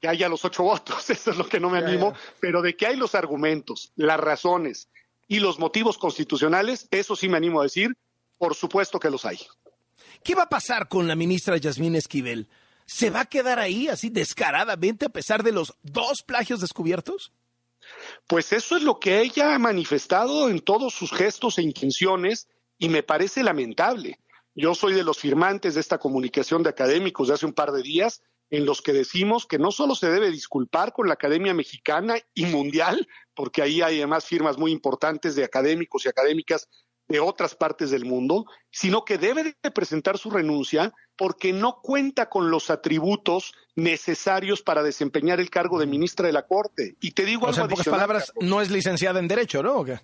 que 0.00 0.08
haya 0.08 0.28
los 0.28 0.44
ocho 0.44 0.62
votos, 0.64 1.10
eso 1.10 1.30
es 1.30 1.36
lo 1.36 1.48
que 1.48 1.60
no 1.60 1.70
me 1.70 1.78
animo, 1.78 2.14
pero 2.40 2.62
de 2.62 2.76
que 2.76 2.86
hay 2.86 2.96
los 2.96 3.14
argumentos, 3.14 3.92
las 3.96 4.18
razones 4.18 4.88
y 5.28 5.40
los 5.40 5.58
motivos 5.58 5.98
constitucionales, 5.98 6.88
eso 6.90 7.14
sí 7.14 7.28
me 7.28 7.36
animo 7.36 7.60
a 7.60 7.64
decir, 7.64 7.96
por 8.38 8.54
supuesto 8.54 8.98
que 8.98 9.10
los 9.10 9.24
hay. 9.24 9.38
¿Qué 10.24 10.34
va 10.34 10.44
a 10.44 10.48
pasar 10.48 10.88
con 10.88 11.06
la 11.06 11.16
ministra 11.16 11.56
Yasmín 11.56 11.94
Esquivel? 11.94 12.48
¿Se 12.86 13.10
va 13.10 13.20
a 13.20 13.26
quedar 13.26 13.58
ahí 13.58 13.88
así 13.88 14.10
descaradamente 14.10 15.06
a 15.06 15.10
pesar 15.10 15.42
de 15.42 15.52
los 15.52 15.74
dos 15.82 16.22
plagios 16.22 16.60
descubiertos? 16.60 17.32
Pues 18.26 18.52
eso 18.52 18.76
es 18.76 18.82
lo 18.82 18.98
que 18.98 19.20
ella 19.20 19.54
ha 19.54 19.58
manifestado 19.58 20.48
en 20.48 20.60
todos 20.60 20.94
sus 20.94 21.12
gestos 21.12 21.58
e 21.58 21.62
intenciones 21.62 22.48
y 22.78 22.88
me 22.88 23.02
parece 23.02 23.42
lamentable. 23.42 24.18
Yo 24.54 24.74
soy 24.74 24.94
de 24.94 25.04
los 25.04 25.18
firmantes 25.18 25.74
de 25.74 25.80
esta 25.80 25.98
comunicación 25.98 26.62
de 26.62 26.70
académicos 26.70 27.28
de 27.28 27.34
hace 27.34 27.46
un 27.46 27.52
par 27.52 27.72
de 27.72 27.82
días, 27.82 28.22
en 28.50 28.66
los 28.66 28.82
que 28.82 28.92
decimos 28.92 29.46
que 29.46 29.58
no 29.58 29.70
solo 29.70 29.94
se 29.94 30.10
debe 30.10 30.30
disculpar 30.30 30.92
con 30.92 31.06
la 31.06 31.14
Academia 31.14 31.54
Mexicana 31.54 32.16
y 32.34 32.46
Mundial, 32.46 33.06
porque 33.34 33.62
ahí 33.62 33.80
hay 33.80 33.98
además 33.98 34.24
firmas 34.24 34.58
muy 34.58 34.72
importantes 34.72 35.36
de 35.36 35.44
académicos 35.44 36.04
y 36.04 36.08
académicas 36.08 36.68
de 37.06 37.20
otras 37.20 37.54
partes 37.54 37.90
del 37.90 38.04
mundo, 38.04 38.46
sino 38.70 39.04
que 39.04 39.18
debe 39.18 39.56
de 39.62 39.70
presentar 39.70 40.16
su 40.16 40.30
renuncia 40.30 40.92
porque 41.16 41.52
no 41.52 41.80
cuenta 41.82 42.28
con 42.28 42.50
los 42.50 42.70
atributos 42.70 43.52
necesarios 43.74 44.62
para 44.62 44.82
desempeñar 44.82 45.40
el 45.40 45.50
cargo 45.50 45.78
de 45.78 45.86
ministra 45.86 46.26
de 46.26 46.32
la 46.32 46.46
Corte. 46.46 46.96
Y 47.00 47.10
te 47.10 47.24
digo 47.24 47.46
o 47.46 47.52
sea, 47.52 47.64
en 47.64 47.70
pocas 47.70 47.88
palabras, 47.88 48.32
no 48.40 48.60
es 48.60 48.70
licenciada 48.70 49.18
en 49.18 49.28
Derecho, 49.28 49.62
¿no? 49.62 49.78
¿O 49.78 49.84
qué? 49.84 50.00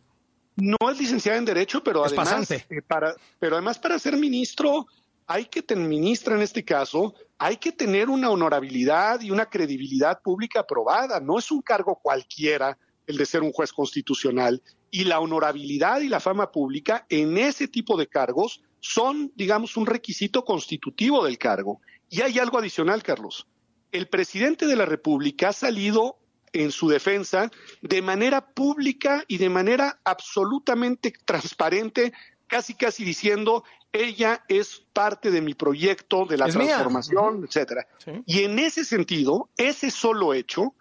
No 0.56 0.76
es 0.90 0.98
licenciada 0.98 1.38
en 1.38 1.44
Derecho, 1.44 1.82
pero 1.82 2.04
es 2.04 2.12
además, 2.12 2.50
eh, 2.50 2.64
para, 2.86 3.14
pero 3.38 3.56
además 3.56 3.78
para 3.78 3.98
ser 3.98 4.16
ministro 4.16 4.86
hay 5.26 5.46
que 5.46 5.62
tener 5.62 5.86
ministra 5.86 6.36
en 6.36 6.42
este 6.42 6.64
caso, 6.64 7.14
hay 7.38 7.56
que 7.56 7.72
tener 7.72 8.08
una 8.08 8.30
honorabilidad 8.30 9.20
y 9.20 9.30
una 9.30 9.46
credibilidad 9.46 10.20
pública 10.22 10.60
aprobada. 10.60 11.20
No 11.20 11.38
es 11.38 11.50
un 11.50 11.62
cargo 11.62 11.98
cualquiera 12.00 12.78
el 13.06 13.16
de 13.16 13.26
ser 13.26 13.42
un 13.42 13.52
juez 13.52 13.72
constitucional. 13.72 14.62
Y 14.90 15.04
la 15.04 15.20
honorabilidad 15.20 16.00
y 16.00 16.08
la 16.08 16.20
fama 16.20 16.50
pública 16.52 17.06
en 17.08 17.36
ese 17.38 17.68
tipo 17.68 17.96
de 17.96 18.06
cargos 18.06 18.62
son, 18.80 19.32
digamos, 19.34 19.76
un 19.76 19.86
requisito 19.86 20.44
constitutivo 20.44 21.24
del 21.24 21.38
cargo. 21.38 21.80
Y 22.08 22.20
hay 22.22 22.38
algo 22.38 22.58
adicional, 22.58 23.02
Carlos. 23.02 23.46
El 23.90 24.08
presidente 24.08 24.66
de 24.66 24.76
la 24.76 24.86
República 24.86 25.48
ha 25.48 25.52
salido 25.52 26.18
en 26.62 26.72
su 26.72 26.88
defensa 26.88 27.50
de 27.82 28.02
manera 28.02 28.46
pública 28.46 29.24
y 29.28 29.38
de 29.38 29.48
manera 29.48 30.00
absolutamente 30.04 31.12
transparente, 31.24 32.12
casi 32.46 32.74
casi 32.74 33.04
diciendo 33.04 33.64
ella 33.92 34.44
es 34.48 34.82
parte 34.92 35.30
de 35.30 35.40
mi 35.40 35.54
proyecto, 35.54 36.26
de 36.26 36.36
la 36.36 36.46
Es 36.46 36.56
mía. 36.56 36.66
transformación, 36.66 37.44
etcétera. 37.44 37.86
Y 38.26 38.42
en 38.42 38.58
ese 38.58 38.84
sentido, 38.84 39.48
ese 39.56 39.90
solo 39.90 40.34
hecho, 40.34 40.74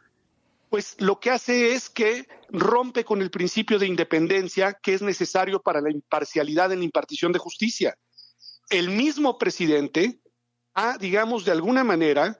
pues 0.69 0.95
lo 0.99 1.19
que 1.19 1.31
hace 1.31 1.73
es 1.73 1.89
que 1.89 2.27
rompe 2.49 3.05
con 3.05 3.21
el 3.21 3.31
principio 3.31 3.79
de 3.79 3.87
independencia 3.87 4.73
que 4.73 4.93
es 4.93 5.01
necesario 5.01 5.61
para 5.61 5.79
la 5.81 5.91
imparcialidad 5.91 6.71
en 6.73 6.79
la 6.79 6.85
impartición 6.85 7.31
de 7.31 7.39
justicia. 7.39 7.97
El 8.69 8.89
mismo 8.89 9.37
presidente 9.37 10.19
ha, 10.73 10.97
digamos, 10.97 11.45
de 11.45 11.51
alguna 11.51 11.83
manera 11.83 12.37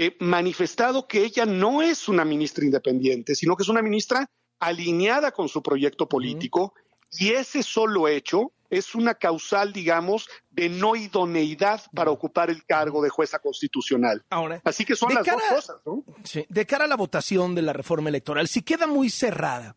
eh, 0.00 0.16
manifestado 0.20 1.06
que 1.08 1.24
ella 1.24 1.44
no 1.46 1.82
es 1.82 2.08
una 2.08 2.24
ministra 2.24 2.64
independiente, 2.64 3.34
sino 3.34 3.56
que 3.56 3.62
es 3.64 3.68
una 3.68 3.82
ministra 3.82 4.28
alineada 4.60 5.32
con 5.32 5.48
su 5.48 5.62
proyecto 5.62 6.08
político 6.08 6.72
y 7.10 7.30
ese 7.30 7.62
solo 7.62 8.06
hecho 8.08 8.52
es 8.70 8.94
una 8.94 9.14
causal, 9.14 9.72
digamos, 9.72 10.28
de 10.50 10.68
no 10.68 10.94
idoneidad 10.94 11.80
para 11.94 12.10
ocupar 12.10 12.50
el 12.50 12.64
cargo 12.66 13.02
de 13.02 13.08
jueza 13.08 13.38
constitucional. 13.38 14.22
Ahora, 14.28 14.60
Así 14.64 14.84
que 14.84 14.94
son 14.94 15.14
las 15.14 15.24
cara- 15.24 15.38
dos 15.50 15.54
cosas, 15.66 15.80
¿no? 15.86 16.04
Sí, 16.22 16.44
de 16.48 16.66
cara 16.66 16.84
a 16.84 16.88
la 16.88 16.96
votación 16.96 17.54
de 17.54 17.62
la 17.62 17.72
reforma 17.72 18.10
electoral, 18.10 18.46
si 18.46 18.62
queda 18.62 18.86
muy 18.86 19.08
cerrada 19.10 19.74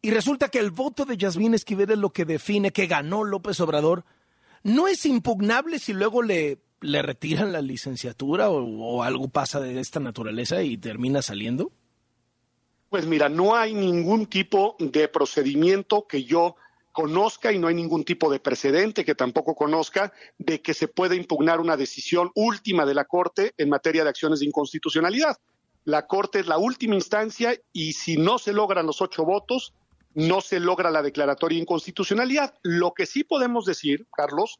y 0.00 0.10
resulta 0.12 0.48
que 0.48 0.60
el 0.60 0.70
voto 0.70 1.04
de 1.04 1.16
Yasmín 1.16 1.54
Esquivel 1.54 1.90
es 1.90 1.98
lo 1.98 2.10
que 2.10 2.24
define 2.24 2.70
que 2.70 2.86
ganó 2.86 3.24
López 3.24 3.58
Obrador, 3.60 4.04
¿no 4.62 4.86
es 4.86 5.04
impugnable 5.06 5.78
si 5.80 5.92
luego 5.92 6.22
le, 6.22 6.58
le 6.80 7.02
retiran 7.02 7.52
la 7.52 7.60
licenciatura 7.60 8.50
o, 8.50 9.02
algo 9.02 9.28
pasa 9.28 9.60
de 9.60 9.80
esta 9.80 10.00
naturaleza 10.00 10.62
y 10.62 10.76
termina 10.76 11.22
saliendo? 11.22 11.72
Pues 12.88 13.06
mira, 13.06 13.28
no 13.28 13.54
hay 13.54 13.74
ningún 13.74 14.26
tipo 14.26 14.76
de 14.78 15.08
procedimiento 15.08 16.06
que 16.06 16.24
yo 16.24 16.56
conozca 16.92 17.52
y 17.52 17.58
no 17.58 17.68
hay 17.68 17.74
ningún 17.74 18.04
tipo 18.04 18.30
de 18.32 18.40
precedente 18.40 19.04
que 19.04 19.14
tampoco 19.14 19.54
conozca 19.54 20.12
de 20.38 20.60
que 20.60 20.74
se 20.74 20.88
pueda 20.88 21.14
impugnar 21.14 21.60
una 21.60 21.76
decisión 21.76 22.32
última 22.34 22.84
de 22.84 22.94
la 22.94 23.04
Corte 23.04 23.54
en 23.58 23.68
materia 23.68 24.02
de 24.02 24.10
acciones 24.10 24.40
de 24.40 24.46
inconstitucionalidad. 24.46 25.36
La 25.84 26.06
Corte 26.06 26.40
es 26.40 26.46
la 26.46 26.58
última 26.58 26.96
instancia 26.96 27.54
y 27.72 27.92
si 27.92 28.16
no 28.16 28.38
se 28.38 28.52
logran 28.52 28.86
los 28.86 29.00
ocho 29.00 29.24
votos, 29.24 29.72
no 30.14 30.40
se 30.40 30.58
logra 30.58 30.90
la 30.90 31.02
declaratoria 31.02 31.56
de 31.56 31.62
inconstitucionalidad. 31.62 32.54
Lo 32.62 32.92
que 32.92 33.06
sí 33.06 33.22
podemos 33.22 33.64
decir, 33.64 34.06
Carlos, 34.14 34.58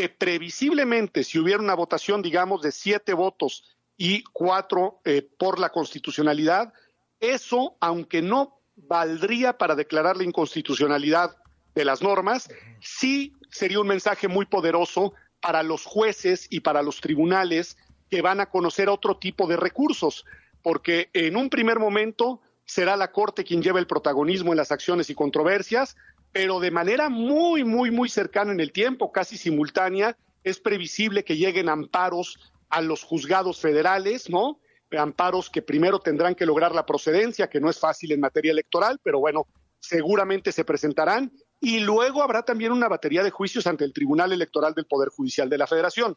que 0.00 0.08
previsiblemente 0.08 1.22
si 1.24 1.38
hubiera 1.38 1.60
una 1.60 1.74
votación, 1.74 2.22
digamos, 2.22 2.62
de 2.62 2.72
siete 2.72 3.12
votos 3.12 3.64
y 3.98 4.22
cuatro 4.32 5.02
eh, 5.04 5.20
por 5.20 5.58
la 5.58 5.68
constitucionalidad, 5.68 6.72
eso, 7.20 7.76
aunque 7.80 8.22
no 8.22 8.62
valdría 8.76 9.58
para 9.58 9.74
declarar 9.74 10.16
la 10.16 10.24
inconstitucionalidad 10.24 11.36
de 11.74 11.84
las 11.84 12.00
normas, 12.00 12.48
sí 12.80 13.34
sería 13.50 13.78
un 13.78 13.88
mensaje 13.88 14.26
muy 14.26 14.46
poderoso 14.46 15.12
para 15.38 15.62
los 15.62 15.84
jueces 15.84 16.46
y 16.48 16.60
para 16.60 16.80
los 16.80 17.02
tribunales 17.02 17.76
que 18.08 18.22
van 18.22 18.40
a 18.40 18.46
conocer 18.46 18.88
otro 18.88 19.18
tipo 19.18 19.46
de 19.46 19.58
recursos, 19.58 20.24
porque 20.62 21.10
en 21.12 21.36
un 21.36 21.50
primer 21.50 21.78
momento 21.78 22.40
será 22.64 22.96
la 22.96 23.12
Corte 23.12 23.44
quien 23.44 23.60
lleva 23.60 23.80
el 23.80 23.86
protagonismo 23.86 24.54
en 24.54 24.56
las 24.56 24.72
acciones 24.72 25.10
y 25.10 25.14
controversias, 25.14 25.94
pero 26.32 26.60
de 26.60 26.70
manera 26.70 27.08
muy, 27.08 27.64
muy, 27.64 27.90
muy 27.90 28.08
cercana 28.08 28.52
en 28.52 28.60
el 28.60 28.72
tiempo, 28.72 29.12
casi 29.12 29.36
simultánea, 29.36 30.16
es 30.44 30.60
previsible 30.60 31.24
que 31.24 31.36
lleguen 31.36 31.68
amparos 31.68 32.38
a 32.68 32.80
los 32.80 33.02
juzgados 33.02 33.60
federales, 33.60 34.30
¿no? 34.30 34.60
Amparos 34.96 35.50
que 35.50 35.62
primero 35.62 36.00
tendrán 36.00 36.34
que 36.34 36.46
lograr 36.46 36.74
la 36.74 36.86
procedencia, 36.86 37.48
que 37.48 37.60
no 37.60 37.68
es 37.68 37.78
fácil 37.78 38.12
en 38.12 38.20
materia 38.20 38.52
electoral, 38.52 38.98
pero 39.02 39.20
bueno, 39.20 39.46
seguramente 39.78 40.52
se 40.52 40.64
presentarán. 40.64 41.32
Y 41.60 41.80
luego 41.80 42.22
habrá 42.22 42.42
también 42.42 42.72
una 42.72 42.88
batería 42.88 43.22
de 43.22 43.30
juicios 43.30 43.66
ante 43.66 43.84
el 43.84 43.92
Tribunal 43.92 44.32
Electoral 44.32 44.74
del 44.74 44.86
Poder 44.86 45.10
Judicial 45.10 45.48
de 45.48 45.58
la 45.58 45.66
Federación. 45.66 46.16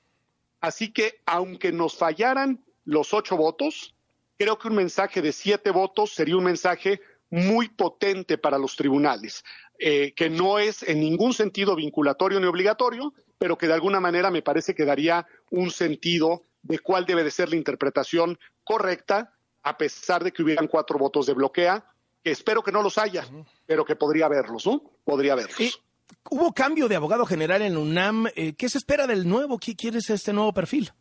Así 0.62 0.94
que, 0.94 1.22
aunque 1.26 1.72
nos 1.72 1.98
fallaran 1.98 2.64
los 2.86 3.14
ocho 3.14 3.36
votos, 3.36 3.96
creo 4.38 4.58
que 4.58 4.70
un 4.70 4.76
mensaje 4.76 5.22
de 5.22 5.34
siete 5.34 5.72
votos 5.72 6.14
sería 6.14 6.38
un 6.38 6.46
mensaje 6.46 7.02
muy 7.30 7.68
potente 7.68 8.38
para 8.38 8.58
los 8.58 8.76
tribunales, 8.76 9.44
eh, 9.86 10.14
que 10.16 10.30
no 10.30 10.60
es 10.60 10.82
en 10.84 11.02
ningún 11.02 11.34
sentido 11.34 11.76
vinculatorio 11.76 12.40
ni 12.40 12.46
obligatorio, 12.46 13.14
pero 13.38 13.58
que 13.58 13.68
de 13.68 13.74
alguna 13.74 14.00
manera 14.00 14.32
me 14.32 14.42
parece 14.42 14.74
que 14.74 14.86
daría 14.86 15.28
un 15.50 15.72
sentido 15.72 16.44
de 16.62 16.80
cuál 16.80 17.06
debe 17.06 17.22
de 17.26 17.32
ser 17.32 17.50
la 17.50 17.58
interpretación 17.58 18.40
correcta, 18.64 19.34
a 19.62 19.78
pesar 19.78 20.24
de 20.24 20.32
que 20.32 20.42
hubieran 20.42 20.70
cuatro 20.70 20.98
votos 20.98 21.26
de 21.26 21.34
bloquea, 21.34 21.84
que 22.24 22.32
espero 22.32 22.64
que 22.64 22.72
no 22.72 22.82
los 22.82 22.98
haya, 22.98 23.28
pero 23.66 23.84
que 23.84 23.98
podría 23.98 24.28
haberlos, 24.28 24.66
¿no? 24.66 24.82
Podría 25.04 25.34
haberlos. 25.34 25.82
Hubo 26.30 26.54
cambio 26.54 26.88
de 26.88 26.96
abogado 26.96 27.26
general 27.26 27.62
en 27.62 27.76
UNAM. 27.76 28.28
eh, 28.38 28.54
¿Qué 28.54 28.70
se 28.70 28.78
espera 28.78 29.06
del 29.06 29.28
nuevo? 29.28 29.58
¿Qué 29.58 29.76
quiere 29.76 30.00
ser 30.00 30.16
este 30.16 30.32
nuevo 30.32 30.54
perfil? 30.54 30.94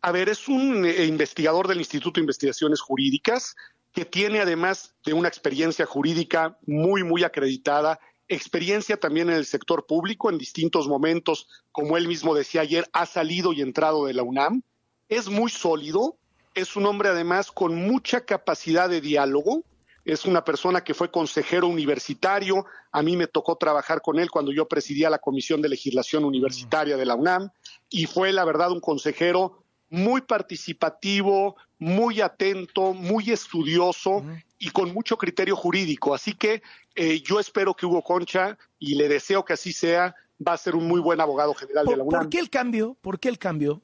A 0.00 0.12
ver, 0.12 0.30
es 0.30 0.48
un 0.48 0.86
eh, 0.86 1.04
investigador 1.04 1.68
del 1.68 1.76
Instituto 1.76 2.20
de 2.20 2.22
Investigaciones 2.22 2.80
Jurídicas 2.80 3.54
que 3.92 4.04
tiene 4.04 4.40
además 4.40 4.94
de 5.04 5.12
una 5.12 5.28
experiencia 5.28 5.86
jurídica 5.86 6.58
muy, 6.66 7.04
muy 7.04 7.24
acreditada, 7.24 7.98
experiencia 8.28 8.98
también 8.98 9.30
en 9.30 9.36
el 9.36 9.46
sector 9.46 9.86
público 9.86 10.30
en 10.30 10.38
distintos 10.38 10.86
momentos, 10.86 11.48
como 11.72 11.96
él 11.96 12.06
mismo 12.06 12.34
decía 12.34 12.60
ayer, 12.60 12.88
ha 12.92 13.06
salido 13.06 13.52
y 13.52 13.62
entrado 13.62 14.06
de 14.06 14.14
la 14.14 14.22
UNAM. 14.22 14.62
Es 15.08 15.28
muy 15.28 15.50
sólido, 15.50 16.18
es 16.54 16.76
un 16.76 16.86
hombre 16.86 17.08
además 17.08 17.50
con 17.50 17.74
mucha 17.74 18.24
capacidad 18.24 18.88
de 18.88 19.00
diálogo, 19.00 19.64
es 20.04 20.24
una 20.24 20.44
persona 20.44 20.82
que 20.82 20.94
fue 20.94 21.10
consejero 21.10 21.66
universitario, 21.66 22.66
a 22.92 23.02
mí 23.02 23.16
me 23.16 23.26
tocó 23.26 23.56
trabajar 23.56 24.00
con 24.00 24.18
él 24.18 24.30
cuando 24.30 24.52
yo 24.52 24.66
presidía 24.66 25.10
la 25.10 25.18
Comisión 25.18 25.60
de 25.60 25.68
Legislación 25.68 26.24
Universitaria 26.24 26.96
de 26.96 27.06
la 27.06 27.14
UNAM 27.14 27.50
y 27.90 28.06
fue 28.06 28.32
la 28.32 28.44
verdad 28.44 28.70
un 28.70 28.80
consejero 28.80 29.64
muy 29.90 30.20
participativo, 30.22 31.56
muy 31.78 32.20
atento, 32.20 32.92
muy 32.92 33.30
estudioso 33.30 34.24
y 34.58 34.70
con 34.70 34.92
mucho 34.92 35.16
criterio 35.16 35.56
jurídico. 35.56 36.14
Así 36.14 36.34
que 36.34 36.62
eh, 36.94 37.20
yo 37.20 37.40
espero 37.40 37.74
que 37.74 37.86
Hugo 37.86 38.02
Concha, 38.02 38.58
y 38.78 38.96
le 38.96 39.08
deseo 39.08 39.44
que 39.44 39.52
así 39.52 39.72
sea, 39.72 40.14
va 40.46 40.52
a 40.52 40.58
ser 40.58 40.74
un 40.74 40.86
muy 40.86 41.00
buen 41.00 41.20
abogado 41.20 41.54
general 41.54 41.86
de 41.86 41.96
la 41.96 42.04
¿Por, 42.04 42.08
UNAM. 42.08 42.22
por 42.22 42.30
qué 42.30 42.38
el 42.38 42.50
cambio? 42.50 42.96
¿Por 43.00 43.20
qué 43.20 43.28
el 43.28 43.38
cambio? 43.38 43.82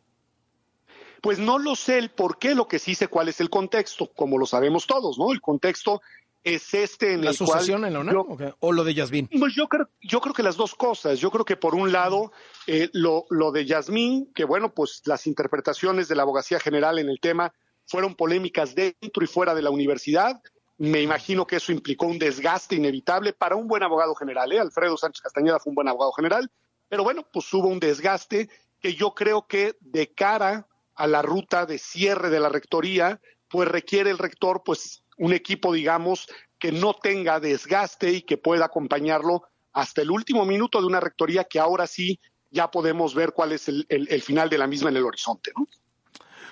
Pues 1.20 1.38
no 1.38 1.58
lo 1.58 1.74
sé 1.74 1.98
el 1.98 2.10
por 2.10 2.38
qué, 2.38 2.54
lo 2.54 2.68
que 2.68 2.78
sí 2.78 2.94
sé 2.94 3.08
cuál 3.08 3.28
es 3.28 3.40
el 3.40 3.48
contexto, 3.48 4.10
como 4.14 4.36
lo 4.36 4.46
sabemos 4.46 4.86
todos, 4.86 5.18
¿no? 5.18 5.32
El 5.32 5.40
contexto 5.40 6.02
es 6.44 6.74
este 6.74 7.14
en 7.14 7.24
¿La 7.24 7.30
el 7.30 7.38
cual 7.38 7.48
sucesión 7.48 7.84
en 7.86 7.94
la 7.94 8.00
UNAM? 8.00 8.54
¿O 8.60 8.72
lo 8.72 8.84
de 8.84 8.94
Yasmín? 8.94 9.28
pues 9.38 9.54
yo 9.54 9.66
creo, 9.66 9.88
yo 10.02 10.20
creo 10.20 10.34
que 10.34 10.42
las 10.42 10.56
dos 10.56 10.74
cosas. 10.74 11.18
Yo 11.18 11.30
creo 11.30 11.44
que 11.44 11.56
por 11.56 11.74
un 11.74 11.90
lado, 11.90 12.32
eh, 12.66 12.90
lo, 12.92 13.24
lo 13.30 13.50
de 13.50 13.64
Yasmín, 13.64 14.30
que 14.34 14.44
bueno, 14.44 14.72
pues 14.72 15.02
las 15.06 15.26
interpretaciones 15.26 16.06
de 16.06 16.14
la 16.14 16.22
abogacía 16.22 16.60
general 16.60 16.98
en 16.98 17.08
el 17.08 17.18
tema 17.18 17.52
fueron 17.86 18.14
polémicas 18.14 18.74
dentro 18.74 19.24
y 19.24 19.26
fuera 19.26 19.54
de 19.54 19.62
la 19.62 19.70
universidad. 19.70 20.40
Me 20.76 21.00
imagino 21.00 21.46
que 21.46 21.56
eso 21.56 21.72
implicó 21.72 22.06
un 22.06 22.18
desgaste 22.18 22.74
inevitable 22.76 23.32
para 23.32 23.56
un 23.56 23.66
buen 23.66 23.82
abogado 23.82 24.14
general. 24.14 24.52
¿eh? 24.52 24.60
Alfredo 24.60 24.96
Sánchez 24.96 25.22
Castañeda 25.22 25.58
fue 25.60 25.70
un 25.70 25.76
buen 25.76 25.88
abogado 25.88 26.12
general, 26.12 26.50
pero 26.88 27.04
bueno, 27.04 27.26
pues 27.32 27.52
hubo 27.54 27.68
un 27.68 27.80
desgaste 27.80 28.50
que 28.80 28.94
yo 28.94 29.14
creo 29.14 29.46
que 29.46 29.76
de 29.80 30.12
cara 30.12 30.66
a 30.94 31.06
la 31.06 31.22
ruta 31.22 31.64
de 31.64 31.78
cierre 31.78 32.28
de 32.28 32.40
la 32.40 32.50
rectoría, 32.50 33.20
pues 33.48 33.68
requiere 33.68 34.10
el 34.10 34.18
rector, 34.18 34.62
pues 34.64 35.03
un 35.18 35.32
equipo, 35.32 35.72
digamos, 35.72 36.26
que 36.58 36.72
no 36.72 36.94
tenga 36.94 37.40
desgaste 37.40 38.10
y 38.10 38.22
que 38.22 38.36
pueda 38.38 38.66
acompañarlo 38.66 39.42
hasta 39.72 40.02
el 40.02 40.10
último 40.10 40.44
minuto 40.44 40.80
de 40.80 40.86
una 40.86 41.00
rectoría 41.00 41.44
que 41.44 41.58
ahora 41.60 41.86
sí 41.86 42.20
ya 42.50 42.70
podemos 42.70 43.14
ver 43.14 43.32
cuál 43.32 43.52
es 43.52 43.68
el, 43.68 43.84
el- 43.88 44.08
el 44.08 44.22
final 44.22 44.48
de 44.48 44.58
la 44.58 44.66
misma 44.66 44.88
en 44.90 44.96
el 44.96 45.04
horizonte. 45.04 45.50
¿no? 45.56 45.66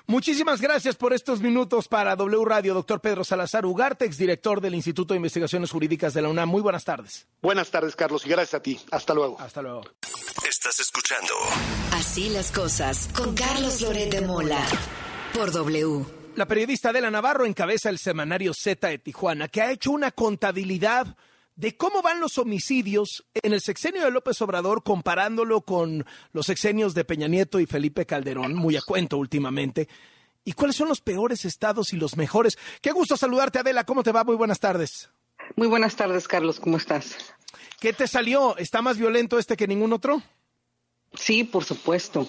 Muchísimas 0.06 0.60
gracias 0.60 0.96
por 0.96 1.12
estos 1.12 1.40
minutos 1.40 1.86
para 1.86 2.16
W 2.16 2.44
Radio, 2.44 2.74
doctor 2.74 3.00
Pedro 3.00 3.22
Salazar 3.22 3.64
Ugarte, 3.64 4.08
director 4.08 4.60
del 4.60 4.74
Instituto 4.74 5.14
de 5.14 5.18
Investigaciones 5.18 5.70
Jurídicas 5.70 6.12
de 6.12 6.22
la 6.22 6.28
UNAM. 6.28 6.48
Muy 6.48 6.60
buenas 6.60 6.84
tardes. 6.84 7.28
Buenas 7.40 7.70
tardes, 7.70 7.94
Carlos, 7.94 8.26
y 8.26 8.28
gracias 8.28 8.54
a 8.54 8.62
ti. 8.62 8.80
Hasta 8.90 9.14
luego. 9.14 9.38
Hasta 9.38 9.62
luego. 9.62 9.82
Estás 10.48 10.80
escuchando. 10.80 11.32
Así 11.92 12.28
las 12.30 12.50
cosas 12.50 13.08
con 13.16 13.34
Carlos 13.36 13.80
Loret 13.80 14.10
de 14.10 14.22
Mola 14.26 14.60
por 15.32 15.52
W. 15.52 16.21
La 16.34 16.46
periodista 16.46 16.88
Adela 16.88 17.10
Navarro 17.10 17.44
encabeza 17.44 17.90
el 17.90 17.98
semanario 17.98 18.54
Z 18.54 18.88
de 18.88 18.98
Tijuana, 18.98 19.48
que 19.48 19.60
ha 19.60 19.70
hecho 19.70 19.90
una 19.90 20.10
contabilidad 20.10 21.14
de 21.56 21.76
cómo 21.76 22.00
van 22.00 22.20
los 22.20 22.38
homicidios 22.38 23.24
en 23.34 23.52
el 23.52 23.60
sexenio 23.60 24.02
de 24.02 24.10
López 24.10 24.40
Obrador 24.40 24.82
comparándolo 24.82 25.60
con 25.60 26.06
los 26.32 26.46
sexenios 26.46 26.94
de 26.94 27.04
Peña 27.04 27.28
Nieto 27.28 27.60
y 27.60 27.66
Felipe 27.66 28.06
Calderón, 28.06 28.54
muy 28.54 28.76
a 28.76 28.80
cuento 28.80 29.18
últimamente. 29.18 29.88
¿Y 30.42 30.54
cuáles 30.54 30.76
son 30.76 30.88
los 30.88 31.02
peores 31.02 31.44
estados 31.44 31.92
y 31.92 31.96
los 31.96 32.16
mejores? 32.16 32.56
Qué 32.80 32.92
gusto 32.92 33.18
saludarte, 33.18 33.58
Adela. 33.58 33.84
¿Cómo 33.84 34.02
te 34.02 34.10
va? 34.10 34.24
Muy 34.24 34.34
buenas 34.34 34.58
tardes. 34.58 35.10
Muy 35.54 35.68
buenas 35.68 35.96
tardes, 35.96 36.26
Carlos. 36.26 36.58
¿Cómo 36.58 36.78
estás? 36.78 37.14
¿Qué 37.78 37.92
te 37.92 38.08
salió? 38.08 38.56
¿Está 38.56 38.80
más 38.80 38.96
violento 38.96 39.38
este 39.38 39.56
que 39.56 39.68
ningún 39.68 39.92
otro? 39.92 40.22
Sí, 41.14 41.44
por 41.44 41.64
supuesto. 41.64 42.26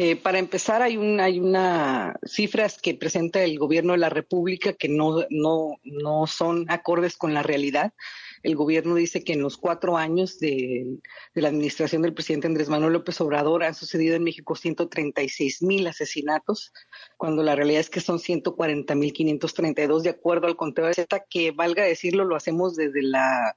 Eh, 0.00 0.14
para 0.14 0.38
empezar, 0.38 0.80
hay, 0.80 0.96
un, 0.96 1.18
hay 1.18 1.40
una 1.40 2.14
cifras 2.24 2.78
que 2.80 2.94
presenta 2.94 3.42
el 3.42 3.58
gobierno 3.58 3.94
de 3.94 3.98
la 3.98 4.08
República 4.08 4.72
que 4.72 4.88
no, 4.88 5.24
no, 5.28 5.80
no 5.82 6.28
son 6.28 6.66
acordes 6.68 7.16
con 7.16 7.34
la 7.34 7.42
realidad. 7.42 7.92
El 8.44 8.54
gobierno 8.54 8.94
dice 8.94 9.24
que 9.24 9.32
en 9.32 9.42
los 9.42 9.56
cuatro 9.56 9.96
años 9.96 10.38
de, 10.38 10.86
de, 11.34 11.42
la 11.42 11.48
administración 11.48 12.02
del 12.02 12.14
presidente 12.14 12.46
Andrés 12.46 12.68
Manuel 12.68 12.92
López 12.92 13.20
Obrador 13.20 13.64
han 13.64 13.74
sucedido 13.74 14.14
en 14.14 14.22
México 14.22 14.54
136 14.54 15.62
mil 15.62 15.84
asesinatos, 15.88 16.72
cuando 17.16 17.42
la 17.42 17.56
realidad 17.56 17.80
es 17.80 17.90
que 17.90 18.00
son 18.00 18.20
140 18.20 18.94
mil 18.94 19.12
532 19.12 20.04
de 20.04 20.10
acuerdo 20.10 20.46
al 20.46 20.54
conteo 20.54 20.86
de 20.86 20.94
Z, 20.94 21.24
que 21.28 21.50
valga 21.50 21.82
decirlo, 21.82 22.24
lo 22.24 22.36
hacemos 22.36 22.76
desde 22.76 23.02
la 23.02 23.56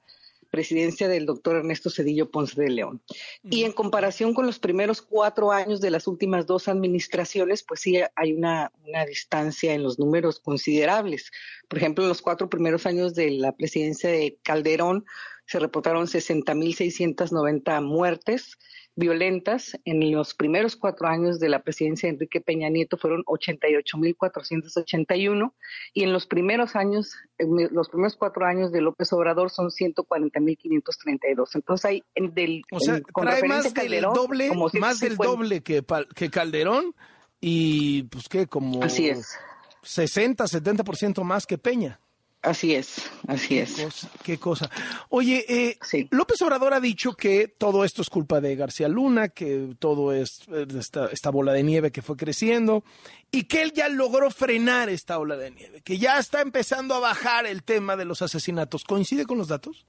presidencia 0.52 1.08
del 1.08 1.24
doctor 1.24 1.56
Ernesto 1.56 1.88
Cedillo 1.88 2.30
Ponce 2.30 2.60
de 2.60 2.68
León. 2.68 3.02
Y 3.42 3.64
en 3.64 3.72
comparación 3.72 4.34
con 4.34 4.44
los 4.44 4.58
primeros 4.58 5.00
cuatro 5.00 5.50
años 5.50 5.80
de 5.80 5.90
las 5.90 6.06
últimas 6.06 6.46
dos 6.46 6.68
administraciones, 6.68 7.64
pues 7.64 7.80
sí 7.80 7.98
hay 8.14 8.34
una, 8.34 8.70
una 8.86 9.06
distancia 9.06 9.72
en 9.72 9.82
los 9.82 9.98
números 9.98 10.38
considerables. 10.38 11.30
Por 11.68 11.78
ejemplo, 11.78 12.04
en 12.04 12.10
los 12.10 12.20
cuatro 12.20 12.50
primeros 12.50 12.84
años 12.84 13.14
de 13.14 13.30
la 13.30 13.56
presidencia 13.56 14.10
de 14.10 14.38
Calderón 14.42 15.06
se 15.46 15.58
reportaron 15.58 16.06
60.690 16.06 17.82
muertes 17.82 18.58
violentas. 18.94 19.76
En 19.84 20.12
los 20.12 20.34
primeros 20.34 20.76
cuatro 20.76 21.08
años 21.08 21.40
de 21.40 21.48
la 21.48 21.62
presidencia 21.62 22.06
de 22.08 22.14
Enrique 22.14 22.40
Peña 22.40 22.68
Nieto 22.68 22.96
fueron 22.96 23.24
88.481 23.24 25.52
y 25.94 26.04
en 26.04 26.12
los 26.12 26.26
primeros 26.26 26.76
años, 26.76 27.16
los 27.38 27.88
primeros 27.88 28.16
cuatro 28.16 28.44
años 28.44 28.70
de 28.72 28.80
López 28.80 29.12
Obrador 29.12 29.50
son 29.50 29.70
140.532. 29.70 31.48
Entonces 31.54 31.84
hay 31.84 32.04
del 32.14 32.62
o 32.70 32.78
sea, 32.80 33.00
trae 33.14 33.42
más 33.44 33.72
del 33.74 34.02
doble, 34.02 34.50
más 34.78 35.00
del 35.00 35.16
doble 35.16 35.62
que, 35.62 35.84
que 36.14 36.30
Calderón 36.30 36.94
y 37.40 38.04
pues 38.04 38.28
que 38.28 38.46
como 38.46 38.84
Así 38.84 39.08
es. 39.08 39.36
60, 39.82 40.44
70% 40.44 41.24
más 41.24 41.44
que 41.46 41.58
Peña. 41.58 41.98
Así 42.42 42.74
es, 42.74 43.08
así 43.28 43.48
qué 43.48 43.62
es. 43.62 43.80
Cosa, 43.80 44.10
qué 44.24 44.38
cosa. 44.38 44.70
Oye, 45.10 45.44
eh, 45.48 45.78
López 46.10 46.42
Obrador 46.42 46.74
ha 46.74 46.80
dicho 46.80 47.14
que 47.14 47.46
todo 47.46 47.84
esto 47.84 48.02
es 48.02 48.10
culpa 48.10 48.40
de 48.40 48.56
García 48.56 48.88
Luna, 48.88 49.28
que 49.28 49.76
todo 49.78 50.12
es 50.12 50.40
esta, 50.76 51.06
esta, 51.06 51.30
bola 51.30 51.52
de 51.52 51.62
nieve 51.62 51.92
que 51.92 52.02
fue 52.02 52.16
creciendo 52.16 52.82
y 53.30 53.44
que 53.44 53.62
él 53.62 53.72
ya 53.72 53.88
logró 53.88 54.28
frenar 54.32 54.88
esta 54.88 55.20
ola 55.20 55.36
de 55.36 55.52
nieve, 55.52 55.82
que 55.82 55.98
ya 55.98 56.18
está 56.18 56.40
empezando 56.40 56.96
a 56.96 56.98
bajar 57.00 57.46
el 57.46 57.62
tema 57.62 57.96
de 57.96 58.06
los 58.06 58.22
asesinatos. 58.22 58.82
¿Coincide 58.82 59.24
con 59.24 59.38
los 59.38 59.46
datos? 59.46 59.86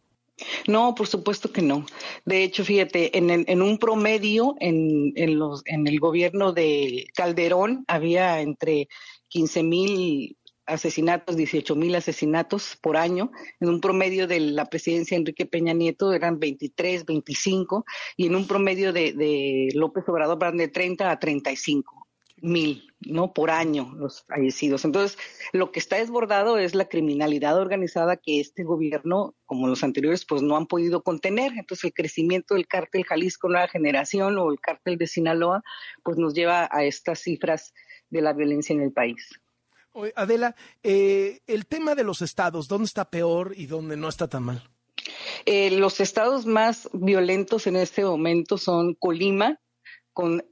No, 0.67 0.93
por 0.93 1.07
supuesto 1.07 1.51
que 1.51 1.63
no. 1.63 1.87
De 2.23 2.43
hecho, 2.43 2.63
fíjate, 2.63 3.17
en, 3.17 3.31
en 3.31 3.61
un 3.63 3.79
promedio 3.79 4.55
en, 4.59 5.13
en, 5.15 5.39
los, 5.39 5.63
en 5.65 5.87
el 5.87 5.99
gobierno 5.99 6.53
de 6.53 7.07
Calderón 7.15 7.83
había 7.87 8.41
entre 8.41 8.89
15 9.29 9.63
mil 9.63 10.37
asesinatos, 10.65 11.35
18 11.35 11.75
mil 11.75 11.95
asesinatos 11.95 12.77
por 12.81 12.97
año. 12.97 13.31
En 13.59 13.69
un 13.69 13.81
promedio 13.81 14.27
de 14.27 14.39
la 14.39 14.65
presidencia 14.65 15.15
de 15.15 15.21
Enrique 15.21 15.45
Peña 15.45 15.73
Nieto 15.73 16.13
eran 16.13 16.39
23, 16.39 17.05
25, 17.05 17.85
y 18.17 18.27
en 18.27 18.35
un 18.35 18.47
promedio 18.47 18.93
de, 18.93 19.13
de 19.13 19.69
López 19.73 20.03
Obrador 20.07 20.39
van 20.39 20.57
de 20.57 20.67
30 20.67 21.09
a 21.09 21.19
35 21.19 22.03
mil, 22.43 22.93
¿no? 22.99 23.33
Por 23.33 23.49
año 23.49 23.93
los 23.95 24.23
fallecidos. 24.25 24.83
Entonces, 24.85 25.17
lo 25.53 25.71
que 25.71 25.79
está 25.79 25.95
desbordado 25.95 26.57
es 26.57 26.75
la 26.75 26.89
criminalidad 26.89 27.57
organizada 27.57 28.17
que 28.17 28.39
este 28.39 28.63
gobierno, 28.63 29.33
como 29.45 29.67
los 29.67 29.83
anteriores, 29.83 30.25
pues 30.25 30.41
no 30.41 30.57
han 30.57 30.67
podido 30.67 31.03
contener. 31.03 31.53
Entonces, 31.53 31.85
el 31.85 31.93
crecimiento 31.93 32.55
del 32.55 32.67
cártel 32.67 33.05
Jalisco 33.05 33.47
Nueva 33.47 33.69
Generación 33.69 34.37
o 34.37 34.51
el 34.51 34.59
cártel 34.59 34.97
de 34.97 35.07
Sinaloa, 35.07 35.63
pues 36.03 36.17
nos 36.17 36.33
lleva 36.33 36.67
a 36.71 36.83
estas 36.83 37.19
cifras 37.19 37.73
de 38.09 38.21
la 38.21 38.33
violencia 38.33 38.73
en 38.73 38.81
el 38.81 38.91
país. 38.91 39.42
Adela, 40.15 40.55
eh, 40.81 41.41
el 41.47 41.65
tema 41.65 41.95
de 41.95 42.03
los 42.03 42.21
estados, 42.21 42.67
¿dónde 42.67 42.85
está 42.85 43.09
peor 43.09 43.53
y 43.55 43.67
dónde 43.67 43.97
no 43.97 44.09
está 44.09 44.27
tan 44.27 44.43
mal? 44.43 44.69
Eh, 45.45 45.71
los 45.71 45.99
estados 45.99 46.45
más 46.45 46.89
violentos 46.93 47.67
en 47.67 47.75
este 47.75 48.03
momento 48.03 48.57
son 48.57 48.95
Colima, 48.95 49.59
con 50.13 50.45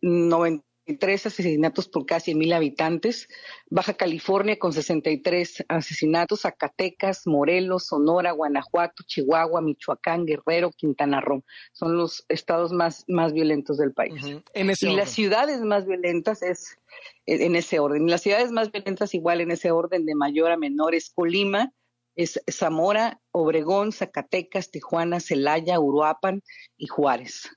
93 0.88 1.28
asesinatos 1.28 1.88
por 1.88 2.06
casi 2.06 2.34
mil 2.36 2.54
habitantes, 2.54 3.28
Baja 3.70 3.94
California 3.94 4.58
con 4.58 4.74
63 4.74 5.66
asesinatos, 5.68 6.42
Zacatecas, 6.42 7.28
Morelos, 7.28 7.88
Sonora, 7.88 8.32
Guanajuato, 8.32 9.04
Chihuahua, 9.06 9.62
Michoacán, 9.62 10.26
Guerrero, 10.26 10.72
Quintana 10.72 11.22
Roo. 11.22 11.44
Son 11.72 11.98
los 11.98 12.26
estados 12.30 12.72
más, 12.72 13.06
más 13.08 13.34
violentos 13.34 13.78
del 13.78 13.94
país. 13.94 14.24
Uh 14.24 14.28
-huh. 14.28 14.44
en 14.54 14.70
ese 14.70 14.86
y 14.86 14.90
orden. 14.90 14.98
las 14.98 15.10
ciudades 15.12 15.62
más 15.62 15.86
violentas 15.86 16.42
es 16.42 16.78
en 17.26 17.56
ese 17.56 17.80
orden. 17.80 18.08
Las 18.08 18.22
ciudades 18.22 18.52
más 18.52 18.72
violentas 18.72 19.14
igual 19.14 19.42
en 19.42 19.52
ese 19.52 19.72
orden 19.72 20.06
de 20.06 20.16
mayor 20.16 20.52
a 20.52 20.58
menor 20.58 20.96
es 20.96 21.12
Colima, 21.12 21.72
es 22.16 22.42
Zamora, 22.50 23.22
Obregón, 23.32 23.92
Zacatecas, 23.92 24.72
Tijuana, 24.72 25.20
Celaya, 25.20 25.80
Uruapan 25.80 26.42
y 26.78 26.88
Juárez. 26.88 27.50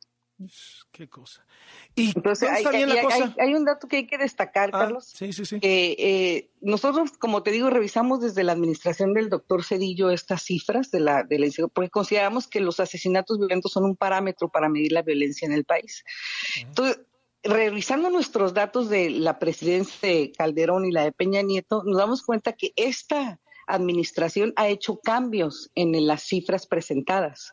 Qué 0.91 1.09
cosa. 1.09 1.47
Y 1.95 2.09
entonces 2.15 2.49
hay, 2.51 2.65
hay, 2.65 2.83
hay, 2.83 3.35
hay, 3.39 3.55
un 3.55 3.65
dato 3.65 3.87
que 3.87 3.99
hay 3.99 4.07
que 4.07 4.19
destacar, 4.19 4.71
ah, 4.73 4.81
Carlos. 4.81 5.07
Sí, 5.07 5.33
sí, 5.33 5.45
sí. 5.45 5.61
Que 5.61 5.97
eh, 5.99 6.51
nosotros, 6.61 7.13
como 7.19 7.43
te 7.45 7.53
digo, 7.53 7.71
revisamos 7.71 8.21
desde 8.21 8.43
la 8.43 8.53
administración 8.53 9.15
del 9.15 9.29
doctor 9.29 9.63
Cedillo 9.63 10.11
estas 10.11 10.43
cifras 10.43 10.91
de 10.91 11.01
la, 11.01 11.23
de 11.23 11.39
la 11.39 11.47
porque 11.73 11.91
consideramos 11.91 12.49
que 12.49 12.61
los 12.61 12.81
asesinatos 12.81 13.39
violentos 13.39 13.73
son 13.73 13.85
un 13.85 13.97
parámetro 13.97 14.49
para 14.49 14.69
medir 14.69 14.93
la 14.93 15.03
violencia 15.03 15.47
en 15.47 15.53
el 15.53 15.65
país. 15.65 16.03
Uh 16.05 16.61
-huh. 16.61 16.67
Entonces, 16.69 17.01
revisando 17.45 18.11
nuestros 18.11 18.55
datos 18.55 18.89
de 18.89 19.11
la 19.11 19.39
presidencia 19.39 20.09
de 20.09 20.33
Calderón 20.33 20.85
y 20.85 20.91
la 20.91 21.05
de 21.05 21.13
Peña 21.13 21.43
Nieto, 21.43 21.83
nos 21.85 21.99
damos 21.99 22.23
cuenta 22.23 22.55
que 22.55 22.73
esta 22.77 23.41
administración 23.67 24.53
ha 24.57 24.69
hecho 24.69 24.99
cambios 24.99 25.71
en 25.75 26.07
las 26.07 26.23
cifras 26.23 26.67
presentadas. 26.67 27.53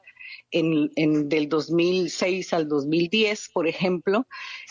En, 0.51 0.91
en, 0.95 1.29
del 1.29 1.49
2006 1.49 2.53
al 2.53 2.67
2010, 2.67 3.49
por 3.53 3.67
ejemplo, 3.67 4.27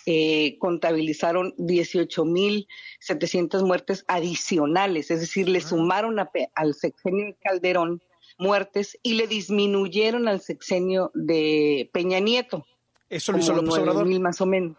eh, 0.07 0.57
contabilizaron 0.59 1.55
18.700 1.57 3.65
muertes 3.65 4.05
adicionales, 4.09 5.11
es 5.11 5.20
decir, 5.20 5.49
le 5.49 5.61
sumaron 5.61 6.19
a, 6.19 6.31
al 6.55 6.74
sexenio 6.74 7.27
de 7.27 7.37
Calderón 7.43 8.03
muertes 8.41 8.99
y 9.03 9.15
le 9.15 9.27
disminuyeron 9.27 10.27
al 10.27 10.41
sexenio 10.41 11.12
de 11.15 11.91
Peña 11.93 12.19
Nieto. 12.19 12.66
Eso 13.09 13.32
lo 13.32 13.39
hizo 13.39 13.55
López 13.55 13.78
Obrador. 13.78 14.20
más 14.20 14.41
o 14.41 14.47
menos. 14.47 14.77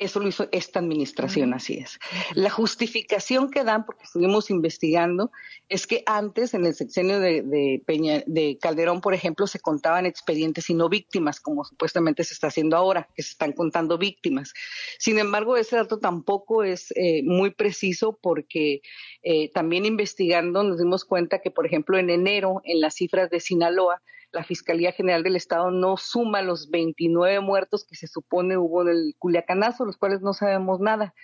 Eso 0.00 0.18
lo 0.18 0.28
hizo 0.28 0.48
esta 0.50 0.78
administración, 0.78 1.52
así 1.52 1.74
es. 1.74 1.98
La 2.34 2.48
justificación 2.48 3.50
que 3.50 3.64
dan, 3.64 3.84
porque 3.84 4.04
estuvimos 4.04 4.48
investigando, 4.48 5.30
es 5.68 5.86
que 5.86 6.02
antes, 6.06 6.54
en 6.54 6.64
el 6.64 6.74
sexenio 6.74 7.20
de, 7.20 7.42
de, 7.42 7.82
Peña, 7.86 8.22
de 8.26 8.56
Calderón, 8.58 9.02
por 9.02 9.12
ejemplo, 9.12 9.46
se 9.46 9.60
contaban 9.60 10.06
expedientes 10.06 10.70
y 10.70 10.74
no 10.74 10.88
víctimas, 10.88 11.38
como 11.38 11.64
supuestamente 11.64 12.24
se 12.24 12.32
está 12.32 12.46
haciendo 12.46 12.78
ahora, 12.78 13.10
que 13.14 13.22
se 13.22 13.32
están 13.32 13.52
contando 13.52 13.98
víctimas. 13.98 14.54
Sin 14.98 15.18
embargo, 15.18 15.58
ese 15.58 15.76
dato 15.76 15.98
tampoco 15.98 16.64
es 16.64 16.92
eh, 16.96 17.22
muy 17.22 17.50
preciso 17.50 18.18
porque 18.22 18.80
eh, 19.22 19.50
también 19.52 19.84
investigando 19.84 20.62
nos 20.62 20.78
dimos 20.78 21.04
cuenta 21.04 21.40
que, 21.40 21.50
por 21.50 21.66
ejemplo, 21.66 21.98
en 21.98 22.08
enero, 22.08 22.62
en 22.64 22.80
las 22.80 22.94
cifras 22.94 23.28
de 23.28 23.40
Sinaloa, 23.40 24.00
la 24.32 24.44
Fiscalía 24.44 24.92
General 24.92 25.22
del 25.22 25.36
Estado 25.36 25.70
no 25.70 25.96
suma 25.96 26.42
los 26.42 26.70
29 26.70 27.40
muertos 27.40 27.84
que 27.84 27.96
se 27.96 28.06
supone 28.06 28.56
hubo 28.56 28.82
en 28.82 28.88
el 28.88 29.14
Culiacanazo, 29.18 29.84
los 29.84 29.96
cuales 29.96 30.20
no 30.20 30.32
sabemos 30.32 30.80
nada, 30.80 31.14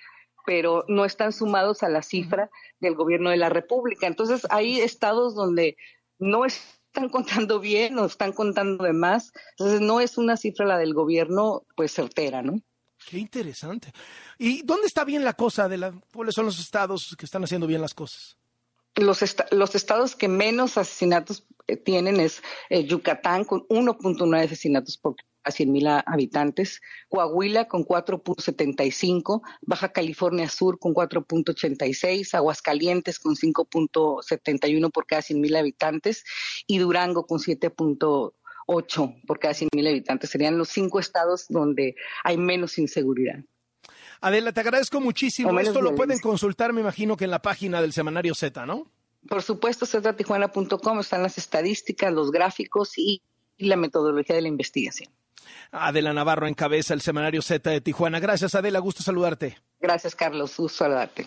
pero 0.45 0.85
no 0.89 1.05
están 1.05 1.33
sumados 1.33 1.83
a 1.83 1.89
la 1.89 2.03
cifra 2.03 2.51
del 2.81 2.95
gobierno 2.95 3.31
de 3.31 3.37
la 3.37 3.49
República. 3.49 4.07
Entonces, 4.07 4.47
hay 4.51 4.81
estados 4.81 5.35
donde 5.35 5.77
no 6.19 6.45
están 6.45 7.09
contando 7.11 7.61
bien 7.61 7.99
o 7.99 8.07
están 8.07 8.33
contando 8.33 8.85
de 8.85 8.93
más. 8.93 9.33
Entonces, 9.59 9.81
no 9.81 10.01
es 10.01 10.19
una 10.19 10.37
cifra 10.37 10.67
la 10.67 10.79
del 10.79 10.95
gobierno, 10.95 11.67
pues 11.77 11.93
certera, 11.93 12.43
¿no? 12.43 12.61
Qué 13.09 13.19
interesante. 13.19 13.93
¿Y 14.39 14.63
dónde 14.63 14.87
está 14.87 15.05
bien 15.05 15.25
la 15.25 15.35
cosa? 15.35 15.69
De 15.69 15.77
la, 15.77 15.93
¿Cuáles 16.13 16.35
son 16.35 16.47
los 16.47 16.59
estados 16.59 17.15
que 17.19 17.27
están 17.27 17.45
haciendo 17.45 17.67
bien 17.67 17.81
las 17.81 17.95
cosas? 17.95 18.39
Los, 18.97 19.23
los 19.51 19.75
estados 19.75 20.17
que 20.17 20.29
menos 20.29 20.79
asesinatos 20.79 21.47
eh, 21.67 21.77
tienen 21.77 22.19
es 22.19 22.43
eh, 22.71 22.85
Yucatán 22.85 23.45
con 23.45 23.67
1.9 23.69 24.45
asesinatos 24.45 24.97
por 24.97 25.17
a 25.47 25.53
100 25.53 25.73
mil 25.73 25.87
habitantes, 25.87 26.83
Coahuila 27.09 27.69
con 27.69 27.85
4.75, 27.85 29.43
Baja 29.63 29.93
California 29.93 30.49
Sur 30.49 30.79
con 30.81 30.93
4.86, 30.93 32.35
Aguascalientes 32.35 33.21
con 33.21 33.37
5.71 33.37 34.91
por 34.91 35.07
cada 35.07 35.23
100 35.23 35.41
mil 35.41 35.55
habitantes 35.55 36.25
y 36.67 36.79
Durango 36.79 37.27
con 37.27 37.39
7.8 37.39 39.23
por 39.25 39.39
cada 39.39 39.55
100 39.55 39.69
mil 39.73 39.87
habitantes. 39.87 40.31
Serían 40.31 40.59
los 40.59 40.69
cinco 40.69 40.99
estados 40.99 41.47
donde 41.49 41.95
hay 42.25 42.37
menos 42.37 42.77
inseguridad. 42.79 43.39
Adela, 44.21 44.53
te 44.53 44.61
agradezco 44.61 45.01
muchísimo. 45.01 45.59
Esto 45.61 45.81
lo 45.81 45.95
pueden 45.95 46.19
consultar, 46.19 46.73
me 46.73 46.81
imagino 46.81 47.17
que 47.17 47.25
en 47.25 47.31
la 47.31 47.43
página 47.43 47.81
del 47.81 47.93
semanario 47.93 48.35
Z, 48.35 48.67
¿no? 48.67 48.91
Por 49.29 49.43
supuesto, 49.43 49.87
ztijuana.com 49.87 51.01
están 51.01 51.23
las 51.23 51.39
estadísticas, 51.39 52.13
los 52.13 52.31
gráficos 52.31 52.97
y 52.97 53.23
la 53.59 53.77
metodología 53.77 54.37
de 54.37 54.43
la 54.43 54.49
investigación. 54.49 55.13
Adela 55.73 56.13
Navarro 56.13 56.47
encabeza 56.47 56.95
el 56.95 57.01
semanario 57.01 57.43
Z 57.43 57.71
de 57.71 57.81
Tijuana. 57.81 58.21
Gracias, 58.21 58.55
Adela. 58.55 58.79
Gusto 58.79 59.03
saludarte. 59.03 59.59
Gracias, 59.81 60.15
Carlos. 60.15 60.57
Gusto 60.57 60.79
saludarte. 60.79 61.27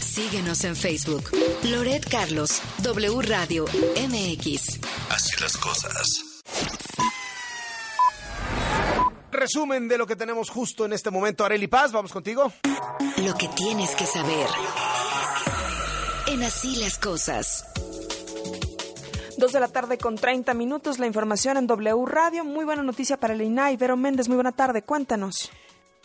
Síguenos 0.00 0.64
en 0.64 0.74
Facebook. 0.76 1.30
Loret 1.64 2.08
Carlos, 2.08 2.62
W 2.82 3.22
Radio 3.22 3.66
MX. 4.08 4.80
Así 5.10 5.40
las 5.42 5.56
cosas. 5.56 6.42
Resumen 9.32 9.88
de 9.88 9.98
lo 9.98 10.06
que 10.06 10.16
tenemos 10.16 10.50
justo 10.50 10.84
en 10.84 10.92
este 10.92 11.10
momento. 11.10 11.44
Areli 11.44 11.66
Paz, 11.66 11.92
vamos 11.92 12.12
contigo. 12.12 12.52
Lo 13.18 13.34
que 13.34 13.48
tienes 13.48 13.94
que 13.94 14.06
saber. 14.06 14.46
En 16.26 16.42
Así 16.42 16.76
las 16.76 16.98
cosas. 16.98 17.64
Dos 19.38 19.52
de 19.52 19.60
la 19.60 19.68
tarde 19.68 19.98
con 19.98 20.16
30 20.16 20.54
minutos, 20.54 20.98
la 20.98 21.06
información 21.06 21.58
en 21.58 21.66
W 21.66 22.06
Radio. 22.06 22.44
Muy 22.44 22.64
buena 22.64 22.82
noticia 22.82 23.18
para 23.18 23.34
el 23.34 23.42
INAI. 23.42 23.76
Vero 23.76 23.96
Méndez, 23.96 24.28
muy 24.28 24.36
buena 24.36 24.52
tarde. 24.52 24.82
Cuéntanos. 24.82 25.50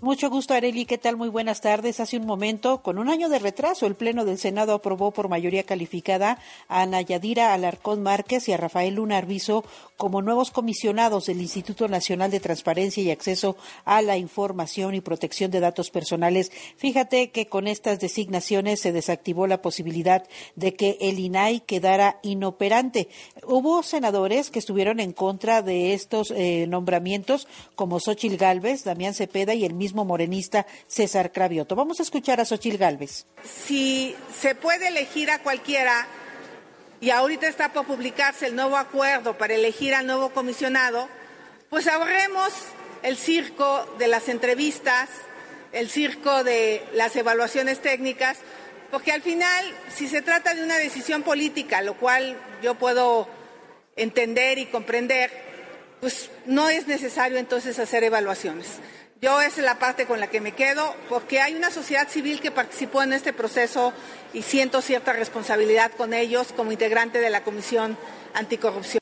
Mucho 0.01 0.31
gusto, 0.31 0.55
Areli. 0.55 0.85
¿Qué 0.85 0.97
tal? 0.97 1.15
Muy 1.15 1.29
buenas 1.29 1.61
tardes. 1.61 1.99
Hace 1.99 2.17
un 2.17 2.25
momento, 2.25 2.81
con 2.81 2.97
un 2.97 3.07
año 3.07 3.29
de 3.29 3.37
retraso, 3.37 3.85
el 3.85 3.93
Pleno 3.93 4.25
del 4.25 4.39
Senado 4.39 4.73
aprobó 4.73 5.11
por 5.11 5.29
mayoría 5.29 5.61
calificada 5.61 6.39
a 6.67 6.81
Ana 6.81 7.01
Yadira 7.01 7.53
Alarcón 7.53 8.01
Márquez 8.01 8.49
y 8.49 8.51
a 8.51 8.57
Rafael 8.57 8.95
Luna 8.95 9.19
Arbizo 9.19 9.63
como 9.97 10.23
nuevos 10.23 10.49
comisionados 10.49 11.27
del 11.27 11.39
Instituto 11.39 11.87
Nacional 11.87 12.31
de 12.31 12.39
Transparencia 12.39 13.03
y 13.03 13.11
Acceso 13.11 13.57
a 13.85 14.01
la 14.01 14.17
Información 14.17 14.95
y 14.95 15.01
Protección 15.01 15.51
de 15.51 15.59
Datos 15.59 15.91
Personales. 15.91 16.51
Fíjate 16.77 17.29
que 17.29 17.45
con 17.45 17.67
estas 17.67 17.99
designaciones 17.99 18.79
se 18.79 18.93
desactivó 18.93 19.45
la 19.45 19.61
posibilidad 19.61 20.23
de 20.55 20.73
que 20.73 20.97
el 20.99 21.19
INAI 21.19 21.59
quedara 21.59 22.17
inoperante. 22.23 23.07
Hubo 23.45 23.83
senadores 23.83 24.49
que 24.49 24.57
estuvieron 24.57 24.99
en 24.99 25.13
contra 25.13 25.61
de 25.61 25.93
estos 25.93 26.31
eh, 26.31 26.65
nombramientos, 26.67 27.47
como 27.75 27.99
Xochil 27.99 28.37
Gálvez, 28.37 28.83
Damián 28.83 29.13
Cepeda 29.13 29.53
y 29.53 29.63
el 29.63 29.75
mismo 29.75 29.90
morenista 29.93 30.65
César 30.87 31.31
Cravioto. 31.31 31.75
Vamos 31.75 31.99
a 31.99 32.03
escuchar 32.03 32.39
a 32.39 32.45
Xochil 32.45 32.77
Gálvez. 32.77 33.25
Si 33.43 34.15
se 34.39 34.55
puede 34.55 34.87
elegir 34.87 35.31
a 35.31 35.39
cualquiera, 35.39 36.07
y 37.01 37.09
ahorita 37.09 37.47
está 37.47 37.73
por 37.73 37.85
publicarse 37.85 38.45
el 38.45 38.55
nuevo 38.55 38.77
acuerdo 38.77 39.37
para 39.37 39.55
elegir 39.55 39.95
al 39.95 40.05
nuevo 40.05 40.29
comisionado, 40.29 41.09
pues 41.69 41.87
ahorremos 41.87 42.53
el 43.01 43.17
circo 43.17 43.85
de 43.97 44.07
las 44.07 44.29
entrevistas, 44.29 45.09
el 45.71 45.89
circo 45.89 46.43
de 46.43 46.83
las 46.93 47.15
evaluaciones 47.15 47.81
técnicas, 47.81 48.37
porque 48.91 49.11
al 49.11 49.21
final, 49.21 49.65
si 49.95 50.07
se 50.07 50.21
trata 50.21 50.53
de 50.53 50.63
una 50.63 50.77
decisión 50.77 51.23
política, 51.23 51.81
lo 51.81 51.97
cual 51.97 52.37
yo 52.61 52.75
puedo 52.75 53.27
entender 53.95 54.59
y 54.59 54.67
comprender, 54.67 55.31
pues 56.01 56.29
no 56.45 56.69
es 56.69 56.87
necesario 56.87 57.37
entonces 57.37 57.79
hacer 57.79 58.03
evaluaciones. 58.03 58.67
Yo 59.21 59.39
esa 59.39 59.61
es 59.61 59.65
la 59.65 59.77
parte 59.77 60.07
con 60.07 60.19
la 60.19 60.31
que 60.31 60.41
me 60.41 60.53
quedo, 60.53 60.95
porque 61.07 61.39
hay 61.41 61.53
una 61.53 61.69
sociedad 61.69 62.09
civil 62.09 62.41
que 62.41 62.49
participó 62.49 63.03
en 63.03 63.13
este 63.13 63.33
proceso 63.33 63.93
y 64.33 64.41
siento 64.41 64.81
cierta 64.81 65.13
responsabilidad 65.13 65.91
con 65.91 66.15
ellos 66.15 66.51
como 66.53 66.71
integrante 66.71 67.19
de 67.19 67.29
la 67.29 67.43
Comisión 67.43 67.99
Anticorrupción. 68.33 68.99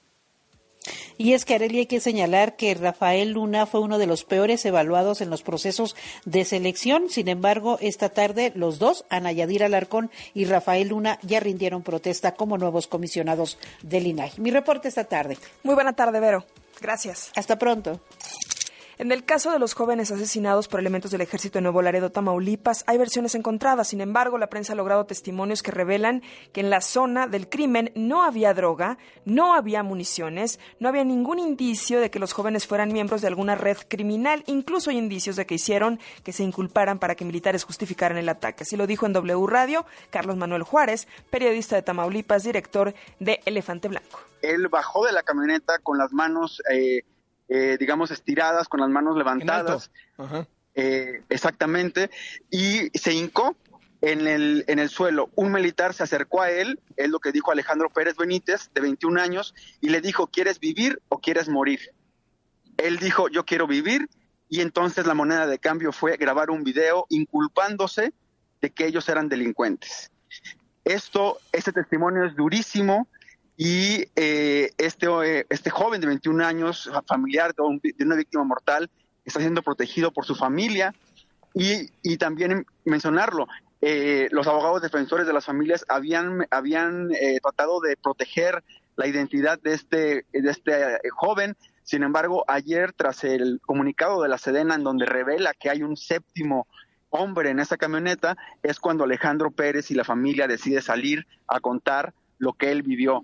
Y 1.18 1.34
es 1.34 1.46
que, 1.46 1.56
Arely, 1.56 1.80
hay 1.80 1.86
que 1.86 2.02
señalar 2.02 2.58
que 2.58 2.74
Rafael 2.74 3.32
Luna 3.32 3.66
fue 3.66 3.80
uno 3.80 3.98
de 3.98 4.08
los 4.08 4.26
peores 4.26 4.66
evaluados 4.66 5.22
en 5.22 5.30
los 5.30 5.42
procesos 5.42 5.96
de 6.26 6.44
selección. 6.44 7.10
Sin 7.10 7.30
embargo, 7.30 7.78
esta 7.80 8.10
tarde 8.10 8.52
los 8.56 8.78
dos, 8.78 9.06
Ana 9.10 9.32
Yadira 9.32 9.68
Alarcón 9.68 10.12
y 10.34 10.44
Rafael 10.46 10.90
Luna, 10.90 11.18
ya 11.22 11.40
rindieron 11.40 11.82
protesta 11.82 12.36
como 12.36 12.58
nuevos 12.58 12.88
comisionados 12.88 13.58
del 13.84 14.08
INAI. 14.08 14.34
Mi 14.36 14.52
reporte 14.52 14.90
esta 14.90 15.06
tarde. 15.06 15.38
Muy 15.64 15.76
buena 15.76 15.94
tarde, 15.94 16.20
Vero. 16.20 16.46
Gracias. 16.82 17.32
Hasta 17.36 17.58
pronto. 17.58 18.02
En 19.00 19.14
el 19.14 19.24
caso 19.24 19.54
de 19.54 19.60
los 19.60 19.76
jóvenes 19.76 20.12
asesinados 20.12 20.68
por 20.68 20.82
elementos 20.82 21.10
del 21.10 21.22
ejército 21.22 21.58
de 21.58 21.62
Nuevo 21.62 21.82
Laredo, 21.82 22.12
Tamaulipas, 22.12 22.84
hay 22.86 22.98
versiones 22.98 23.34
encontradas. 23.34 23.88
Sin 23.88 24.02
embargo, 24.02 24.38
la 24.38 24.50
prensa 24.50 24.74
ha 24.74 24.76
logrado 24.76 25.06
testimonios 25.06 25.64
que 25.64 25.72
revelan 25.72 26.22
que 26.52 26.60
en 26.60 26.70
la 26.70 26.82
zona 26.82 27.26
del 27.26 27.48
crimen 27.48 27.94
no 27.96 28.24
había 28.24 28.54
droga, 28.54 28.98
no 29.24 29.54
había 29.54 29.84
municiones, 29.84 30.60
no 30.82 30.90
había 30.90 31.06
ningún 31.06 31.40
indicio 31.40 32.02
de 32.02 32.12
que 32.12 32.20
los 32.20 32.34
jóvenes 32.34 32.68
fueran 32.68 32.92
miembros 32.92 33.22
de 33.22 33.30
alguna 33.30 33.56
red 33.56 33.78
criminal. 33.88 34.44
Incluso 34.48 34.90
hay 34.90 34.98
indicios 34.98 35.38
de 35.38 35.46
que 35.46 35.56
hicieron 35.56 36.02
que 36.26 36.34
se 36.34 36.44
inculparan 36.44 37.00
para 37.00 37.16
que 37.16 37.24
militares 37.24 37.64
justificaran 37.64 38.18
el 38.18 38.28
ataque. 38.28 38.64
Así 38.64 38.76
lo 38.76 38.86
dijo 38.86 39.06
en 39.06 39.14
W 39.14 39.48
Radio 39.48 39.86
Carlos 40.10 40.36
Manuel 40.36 40.64
Juárez, 40.64 41.08
periodista 41.30 41.78
de 41.78 41.84
Tamaulipas, 41.84 42.44
director 42.44 42.94
de 43.22 43.40
Elefante 43.46 43.88
Blanco. 43.88 44.20
Él 44.42 44.68
bajó 44.68 45.06
de 45.06 45.14
la 45.14 45.24
camioneta 45.24 45.78
con 45.82 45.98
las 45.98 46.12
manos 46.12 46.62
eh, 46.70 47.04
eh, 47.50 47.78
digamos, 47.80 48.12
estiradas, 48.12 48.70
con 48.70 48.80
las 48.80 48.90
manos 48.90 49.18
levantadas. 49.18 49.92
Eh, 50.76 51.24
exactamente. 51.30 52.10
Y 52.50 52.90
se 52.98 53.14
hincó 53.14 53.58
en 54.02 54.28
el, 54.28 54.64
en 54.68 54.80
el 54.80 54.90
suelo. 54.90 55.30
Un 55.36 55.52
militar 55.52 55.94
se 55.94 56.04
acercó 56.04 56.42
a 56.42 56.52
él, 56.52 56.80
es 56.96 57.10
lo 57.10 57.20
que 57.20 57.32
dijo 57.32 57.52
Alejandro 57.52 57.90
Pérez 57.90 58.16
Benítez, 58.16 58.70
de 58.74 58.82
21 58.82 59.20
años, 59.20 59.54
y 59.82 59.90
le 59.90 60.02
dijo, 60.02 60.28
¿quieres 60.28 60.60
vivir 60.60 61.02
o 61.10 61.20
quieres 61.20 61.50
morir? 61.50 61.92
Él 62.78 62.98
dijo, 62.98 63.28
yo 63.30 63.46
quiero 63.46 63.68
vivir, 63.68 64.08
y 64.48 64.62
entonces 64.62 65.06
la 65.06 65.14
moneda 65.14 65.48
de 65.48 65.60
cambio 65.60 65.92
fue 65.92 66.18
grabar 66.18 66.50
un 66.50 66.64
video 66.64 67.06
inculpándose 67.10 68.14
de 68.62 68.70
que 68.72 68.86
ellos 68.86 69.08
eran 69.10 69.30
delincuentes. 69.30 70.12
Esto, 70.84 71.38
este 71.52 71.72
testimonio 71.72 72.26
es 72.26 72.36
durísimo, 72.36 73.08
y 73.62 74.08
eh, 74.16 74.72
este, 74.78 75.08
eh, 75.26 75.46
este 75.50 75.70
joven 75.70 76.00
de 76.00 76.08
21 76.08 76.46
años, 76.46 76.90
familiar 77.06 77.54
de, 77.54 78.06
una 78.06 78.16
víctima 78.16 78.46
mortal, 78.46 78.90
está 79.26 79.42
siendo 79.42 79.62
protegido 79.62 80.12
por 80.12 80.24
su 80.24 80.34
familia. 80.34 80.96
Y, 81.54 81.90
y 82.02 82.16
también 82.16 82.66
mencionarlo, 82.86 83.48
eh, 83.82 84.30
los 84.32 84.48
abogados 84.48 84.82
defensores 84.82 85.28
de 85.28 85.34
las 85.34 85.44
familias 85.44 85.84
habían, 85.90 86.48
habían 86.52 87.10
tratado 87.42 87.82
de 87.82 87.98
proteger 87.98 88.64
la 88.96 89.08
identidad 89.08 89.60
de 89.60 89.74
este, 89.74 90.26
de 90.32 90.50
este 90.50 90.98
joven. 91.12 91.58
Sin 91.84 92.04
embargo, 92.04 92.46
ayer, 92.48 92.94
tras 92.94 93.26
el 93.26 93.60
comunicado 93.66 94.24
de 94.24 94.30
la 94.30 94.38
Sedena, 94.38 94.76
en 94.76 94.86
donde 94.86 95.06
revela 95.06 95.54
que 95.54 95.70
hay 95.70 95.84
un 95.84 95.98
séptimo 95.98 96.66
hombre 97.10 97.50
en 97.50 97.60
esa 97.60 97.76
camioneta, 97.76 98.38
es 98.64 98.80
cuando 98.80 99.04
Alejandro 99.04 99.52
Pérez 99.52 99.92
y 99.92 99.96
la 99.96 100.06
familia 100.06 100.48
decide 100.48 100.82
salir 100.82 101.28
a 101.46 101.60
contar 101.60 102.14
lo 102.40 102.54
que 102.54 102.72
él 102.72 102.82
vivió. 102.82 103.24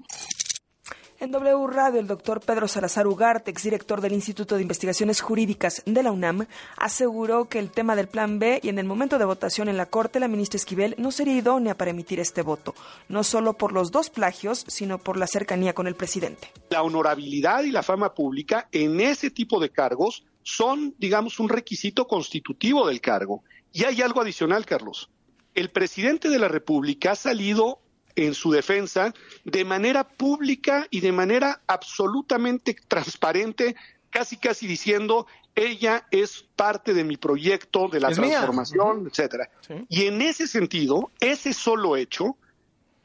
En 1.18 1.32
W 1.32 1.68
Radio, 1.68 2.02
el 2.02 2.08
doctor 2.08 2.42
Pedro 2.42 2.68
Salazar 2.68 3.08
Ugarte, 3.08 3.50
exdirector 3.50 4.02
del 4.02 4.12
Instituto 4.12 4.56
de 4.56 4.62
Investigaciones 4.62 5.22
Jurídicas 5.22 5.82
de 5.86 6.04
la 6.04 6.12
UNAM, 6.12 6.46
aseguró 6.76 7.46
que 7.46 7.58
el 7.58 7.72
tema 7.72 7.96
del 7.96 8.10
Plan 8.10 8.38
B 8.38 8.60
y 8.62 8.68
en 8.68 8.80
el 8.80 8.86
momento 8.86 9.18
de 9.18 9.24
votación 9.24 9.70
en 9.70 9.78
la 9.78 9.86
Corte, 9.86 10.20
la 10.20 10.28
ministra 10.28 10.58
Esquivel 10.58 10.94
no 10.98 11.12
sería 11.12 11.38
idónea 11.38 11.76
para 11.76 11.92
emitir 11.92 12.20
este 12.20 12.42
voto, 12.42 12.76
no 13.08 13.24
solo 13.24 13.54
por 13.54 13.72
los 13.72 13.92
dos 13.92 14.10
plagios, 14.10 14.66
sino 14.68 14.98
por 14.98 15.16
la 15.16 15.26
cercanía 15.26 15.74
con 15.74 15.88
el 15.88 15.96
presidente. 15.96 16.52
La 16.70 16.84
honorabilidad 16.84 17.64
y 17.64 17.72
la 17.72 17.82
fama 17.82 18.14
pública 18.14 18.68
en 18.74 19.00
ese 19.00 19.32
tipo 19.32 19.62
de 19.62 19.70
cargos 19.70 20.26
son, 20.44 20.96
digamos, 20.98 21.40
un 21.40 21.48
requisito 21.48 22.08
constitutivo 22.08 22.88
del 22.88 23.00
cargo. 23.00 23.42
Y 23.72 23.86
hay 23.86 24.02
algo 24.02 24.22
adicional, 24.22 24.66
Carlos. 24.66 25.10
El 25.54 25.72
presidente 25.72 26.28
de 26.28 26.40
la 26.40 26.50
República 26.50 27.14
ha 27.14 27.16
salido 27.16 27.80
en 28.16 28.34
su 28.34 28.52
defensa 28.52 29.14
de 29.44 29.66
manera 29.66 30.08
pública 30.08 30.88
y 30.90 31.02
de 31.02 31.12
manera 31.12 31.62
absolutamente 31.68 32.76
transparente, 32.88 33.76
casi 34.10 34.38
casi 34.38 34.68
diciendo 34.68 35.28
ella 35.56 36.06
es 36.12 36.46
parte 36.56 36.94
de 36.94 37.04
mi 37.04 37.18
proyecto 37.18 37.88
de 37.88 38.00
la 38.00 38.12
transformación, 38.12 39.08
etcétera. 39.08 39.50
Y 39.90 40.06
en 40.06 40.22
ese 40.22 40.48
sentido, 40.48 41.12
ese 41.20 41.54
solo 41.54 41.96
hecho, 41.96 42.38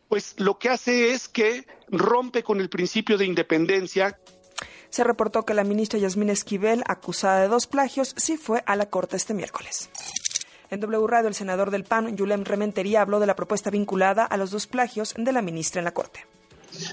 pues 0.08 0.34
lo 0.38 0.58
que 0.58 0.68
hace 0.68 1.12
es 1.12 1.28
que 1.28 1.66
rompe 1.88 2.42
con 2.42 2.60
el 2.60 2.68
principio 2.68 3.16
de 3.16 3.26
independencia 3.26 4.18
Se 4.90 5.04
reportó 5.04 5.44
que 5.44 5.54
la 5.54 5.62
ministra 5.62 6.00
Yasmín 6.00 6.30
Esquivel, 6.30 6.82
acusada 6.86 7.42
de 7.42 7.48
dos 7.48 7.68
plagios, 7.68 8.12
sí 8.16 8.36
fue 8.36 8.64
a 8.66 8.74
la 8.74 8.86
Corte 8.86 9.16
este 9.16 9.34
miércoles. 9.34 9.88
En 10.70 10.78
W 10.78 11.04
Radio, 11.08 11.26
el 11.26 11.34
senador 11.34 11.72
del 11.72 11.82
PAN, 11.82 12.16
Yulem 12.16 12.44
Rementería, 12.44 13.02
habló 13.02 13.18
de 13.18 13.26
la 13.26 13.34
propuesta 13.34 13.70
vinculada 13.70 14.24
a 14.24 14.36
los 14.36 14.52
dos 14.52 14.68
plagios 14.68 15.14
de 15.16 15.32
la 15.32 15.42
ministra 15.42 15.80
en 15.80 15.84
la 15.84 15.92
Corte. 15.92 16.24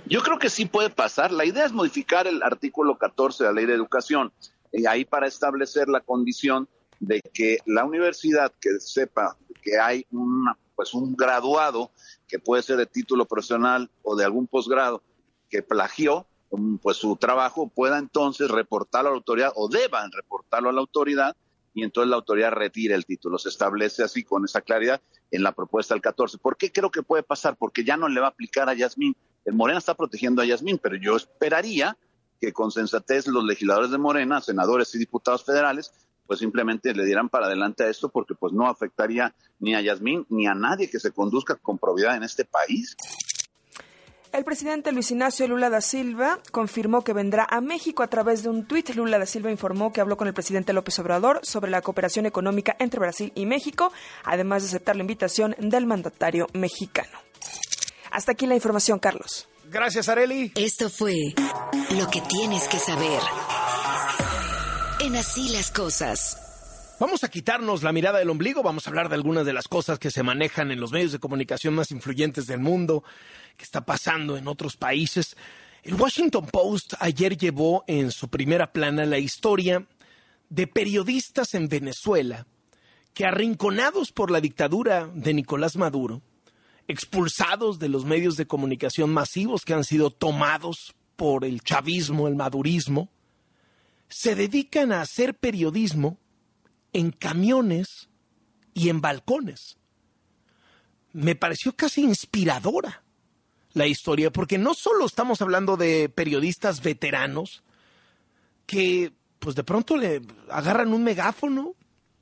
Yo 0.07 0.23
creo 0.23 0.39
que 0.39 0.49
sí 0.49 0.65
puede 0.65 0.89
pasar. 0.89 1.31
La 1.31 1.45
idea 1.45 1.63
es 1.63 1.71
modificar 1.71 2.25
el 2.25 2.41
artículo 2.41 2.97
14 2.97 3.43
de 3.43 3.49
la 3.49 3.53
Ley 3.53 3.65
de 3.67 3.75
Educación, 3.75 4.33
y 4.71 4.87
ahí 4.87 5.05
para 5.05 5.27
establecer 5.27 5.89
la 5.89 6.01
condición 6.01 6.67
de 6.99 7.21
que 7.21 7.59
la 7.67 7.85
universidad 7.85 8.51
que 8.59 8.79
sepa 8.79 9.37
que 9.61 9.79
hay 9.79 10.07
una, 10.11 10.57
pues 10.75 10.95
un 10.95 11.15
graduado 11.15 11.91
que 12.27 12.39
puede 12.39 12.63
ser 12.63 12.77
de 12.77 12.87
título 12.87 13.25
profesional 13.25 13.91
o 14.01 14.15
de 14.15 14.25
algún 14.25 14.47
posgrado 14.47 15.03
que 15.49 15.61
plagió 15.61 16.25
pues 16.81 16.97
su 16.97 17.15
trabajo 17.17 17.67
pueda 17.67 17.97
entonces 17.97 18.49
reportarlo 18.49 19.09
a 19.09 19.11
la 19.11 19.17
autoridad 19.17 19.51
o 19.55 19.67
deban 19.67 20.11
reportarlo 20.11 20.69
a 20.69 20.73
la 20.73 20.79
autoridad 20.79 21.35
y 21.77 21.83
entonces 21.83 22.09
la 22.09 22.15
autoridad 22.15 22.53
retira 22.53 22.95
el 22.95 23.05
título. 23.05 23.37
Se 23.37 23.49
establece 23.49 24.01
así 24.01 24.23
con 24.23 24.43
esa 24.43 24.61
claridad 24.61 24.99
en 25.29 25.43
la 25.43 25.51
propuesta 25.51 25.93
del 25.93 26.01
14. 26.01 26.39
¿Por 26.39 26.57
qué 26.57 26.71
creo 26.71 26.89
que 26.89 27.03
puede 27.03 27.21
pasar? 27.21 27.55
Porque 27.55 27.83
ya 27.83 27.97
no 27.97 28.09
le 28.09 28.19
va 28.19 28.25
a 28.25 28.29
aplicar 28.31 28.67
a 28.67 28.73
Yasmín. 28.73 29.15
El 29.45 29.53
Morena 29.53 29.77
está 29.77 29.93
protegiendo 29.93 30.41
a 30.41 30.45
Yasmín, 30.45 30.79
pero 30.81 30.95
yo 30.95 31.15
esperaría 31.15 31.95
que 32.41 32.51
con 32.51 32.71
sensatez 32.71 33.27
los 33.27 33.43
legisladores 33.43 33.91
de 33.91 33.99
Morena, 33.99 34.41
senadores 34.41 34.95
y 34.95 34.97
diputados 34.97 35.45
federales, 35.45 35.93
pues 36.25 36.39
simplemente 36.39 36.95
le 36.95 37.05
dieran 37.05 37.29
para 37.29 37.45
adelante 37.45 37.83
a 37.83 37.89
esto 37.89 38.09
porque 38.09 38.33
pues 38.33 38.53
no 38.53 38.67
afectaría 38.67 39.35
ni 39.59 39.75
a 39.75 39.81
Yasmín 39.81 40.25
ni 40.29 40.47
a 40.47 40.55
nadie 40.55 40.89
que 40.89 40.99
se 40.99 41.11
conduzca 41.11 41.57
con 41.57 41.77
probidad 41.77 42.15
en 42.15 42.23
este 42.23 42.43
país. 42.43 42.95
El 44.37 44.45
presidente 44.45 44.91
Luis 44.91 45.09
Ignacio 45.09 45.47
Lula 45.47 45.71
da 45.71 45.81
Silva 45.81 46.39
confirmó 46.51 47.03
que 47.03 47.11
vendrá 47.11 47.47
a 47.49 47.59
México 47.59 48.03
a 48.03 48.07
través 48.07 48.43
de 48.43 48.49
un 48.49 48.67
tuit. 48.67 48.87
Lula 48.93 49.17
da 49.17 49.25
Silva 49.25 49.49
informó 49.49 49.91
que 49.91 49.99
habló 49.99 50.15
con 50.15 50.27
el 50.27 50.35
presidente 50.35 50.73
López 50.73 50.99
Obrador 50.99 51.39
sobre 51.41 51.71
la 51.71 51.81
cooperación 51.81 52.27
económica 52.27 52.75
entre 52.77 52.99
Brasil 52.99 53.31
y 53.33 53.47
México, 53.47 53.91
además 54.23 54.61
de 54.61 54.67
aceptar 54.67 54.95
la 54.95 55.01
invitación 55.01 55.55
del 55.57 55.87
mandatario 55.87 56.45
mexicano. 56.53 57.17
Hasta 58.11 58.33
aquí 58.33 58.45
la 58.45 58.53
información, 58.53 58.99
Carlos. 58.99 59.49
Gracias, 59.71 60.07
Areli. 60.07 60.51
Esto 60.53 60.91
fue 60.91 61.33
lo 61.97 62.07
que 62.07 62.21
tienes 62.21 62.67
que 62.67 62.77
saber. 62.77 63.21
En 64.99 65.15
así 65.15 65.49
las 65.49 65.71
cosas. 65.71 66.46
Vamos 66.99 67.23
a 67.23 67.29
quitarnos 67.29 67.83
la 67.83 67.91
mirada 67.91 68.17
del 68.17 68.31
ombligo, 68.31 68.63
vamos 68.63 68.87
a 68.87 68.89
hablar 68.89 69.07
de 69.07 69.13
algunas 69.13 69.45
de 69.45 69.53
las 69.53 69.67
cosas 69.67 69.99
que 69.99 70.09
se 70.09 70.23
manejan 70.23 70.71
en 70.71 70.79
los 70.79 70.91
medios 70.91 71.11
de 71.11 71.19
comunicación 71.19 71.75
más 71.75 71.91
influyentes 71.91 72.47
del 72.47 72.59
mundo, 72.59 73.03
que 73.55 73.65
está 73.65 73.85
pasando 73.85 74.35
en 74.35 74.47
otros 74.47 74.77
países. 74.77 75.37
El 75.83 75.93
Washington 75.93 76.47
Post 76.47 76.95
ayer 76.99 77.37
llevó 77.37 77.83
en 77.85 78.09
su 78.09 78.29
primera 78.29 78.71
plana 78.71 79.05
la 79.05 79.19
historia 79.19 79.85
de 80.49 80.65
periodistas 80.65 81.53
en 81.53 81.67
Venezuela 81.67 82.47
que 83.13 83.25
arrinconados 83.25 84.11
por 84.11 84.31
la 84.31 84.41
dictadura 84.41 85.07
de 85.13 85.35
Nicolás 85.35 85.75
Maduro, 85.75 86.23
expulsados 86.87 87.77
de 87.77 87.89
los 87.89 88.05
medios 88.05 88.37
de 88.37 88.47
comunicación 88.47 89.11
masivos 89.11 89.65
que 89.65 89.75
han 89.75 89.83
sido 89.83 90.09
tomados 90.09 90.95
por 91.15 91.45
el 91.45 91.61
chavismo, 91.61 92.27
el 92.27 92.35
madurismo, 92.35 93.09
se 94.09 94.33
dedican 94.33 94.91
a 94.91 95.01
hacer 95.01 95.35
periodismo 95.35 96.17
en 96.97 97.11
camiones 97.11 98.09
y 98.73 98.89
en 98.89 99.01
balcones. 99.01 99.77
Me 101.13 101.35
pareció 101.35 101.75
casi 101.75 102.01
inspiradora 102.01 103.03
la 103.73 103.85
historia, 103.85 104.31
porque 104.31 104.57
no 104.57 104.73
solo 104.73 105.05
estamos 105.05 105.39
hablando 105.43 105.77
de 105.77 106.09
periodistas 106.09 106.81
veteranos 106.81 107.61
que 108.65 109.13
pues 109.37 109.55
de 109.55 109.63
pronto 109.63 109.95
le 109.95 110.23
agarran 110.49 110.91
un 110.91 111.03
megáfono, 111.03 111.75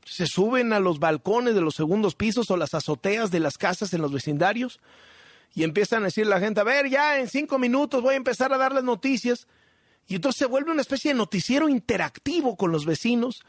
se 0.03 0.27
suben 0.27 0.73
a 0.73 0.81
los 0.81 0.99
balcones 0.99 1.56
de 1.56 1.61
los 1.61 1.76
segundos 1.76 2.14
pisos 2.14 2.52
o 2.52 2.57
las 2.57 2.73
azoteas 2.73 3.31
de 3.31 3.39
las 3.39 3.57
casas 3.57 3.93
en 3.93 4.02
los 4.02 4.11
vecindarios 4.11 4.81
y 5.56 5.64
empiezan 5.64 6.02
a 6.02 6.07
decir 6.07 6.26
a 6.26 6.31
la 6.31 6.41
gente, 6.41 6.60
a 6.60 6.65
ver, 6.65 6.89
ya 6.89 7.18
en 7.18 7.30
cinco 7.30 7.57
minutos 7.57 8.02
voy 8.02 8.15
a 8.15 8.18
empezar 8.18 8.52
a 8.52 8.57
dar 8.57 8.73
las 8.73 8.84
noticias. 8.84 9.47
Y 10.06 10.15
entonces 10.15 10.38
se 10.38 10.45
vuelve 10.45 10.72
una 10.72 10.81
especie 10.81 11.11
de 11.11 11.18
noticiero 11.18 11.69
interactivo 11.69 12.57
con 12.57 12.73
los 12.73 12.85
vecinos, 12.85 13.41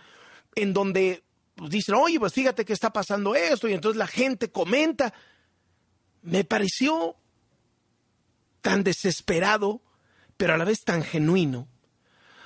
en 0.57 0.73
donde 0.73 1.23
dicen, 1.69 1.95
oye, 1.95 2.19
pues 2.19 2.33
fíjate 2.33 2.65
que 2.65 2.73
está 2.73 2.93
pasando 2.93 3.35
esto, 3.37 3.69
y 3.69 3.75
entonces 3.75 3.97
la 3.97 4.09
gente 4.09 4.51
comenta. 4.51 5.15
Me 6.23 6.43
pareció 6.45 7.15
tan 8.61 8.83
desesperado, 8.83 9.81
pero 10.37 10.55
a 10.55 10.57
la 10.57 10.65
vez 10.65 10.83
tan 10.83 11.05
genuino. 11.05 11.69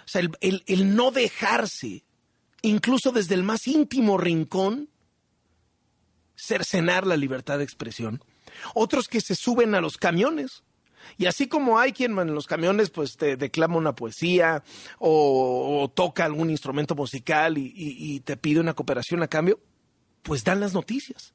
O 0.04 0.08
sea, 0.08 0.22
el, 0.40 0.64
el 0.66 0.94
no 0.94 1.12
dejarse, 1.12 2.04
incluso 2.62 3.12
desde 3.12 3.34
el 3.34 3.42
más 3.42 3.66
íntimo 3.66 4.18
rincón, 4.18 4.90
cercenar 6.36 7.06
la 7.06 7.16
libertad 7.16 7.58
de 7.58 7.64
expresión. 7.64 8.22
Otros 8.74 9.08
que 9.08 9.20
se 9.20 9.34
suben 9.34 9.74
a 9.74 9.80
los 9.80 9.96
camiones 9.96 10.62
y 11.16 11.26
así 11.26 11.48
como 11.48 11.78
hay 11.78 11.92
quien 11.92 12.18
en 12.18 12.34
los 12.34 12.46
camiones 12.46 12.90
pues 12.90 13.16
te 13.16 13.36
declama 13.36 13.76
una 13.76 13.94
poesía 13.94 14.62
o, 14.98 15.90
toca 15.94 16.24
algún 16.24 16.50
instrumento 16.50 16.94
musical 16.94 17.58
y, 17.58 18.20
te 18.20 18.36
pide 18.36 18.60
una 18.60 18.74
cooperación 18.74 19.22
a 19.22 19.28
cambio, 19.28 19.60
pues 20.22 20.44
dan 20.44 20.60
las 20.60 20.74
noticias. 20.74 21.34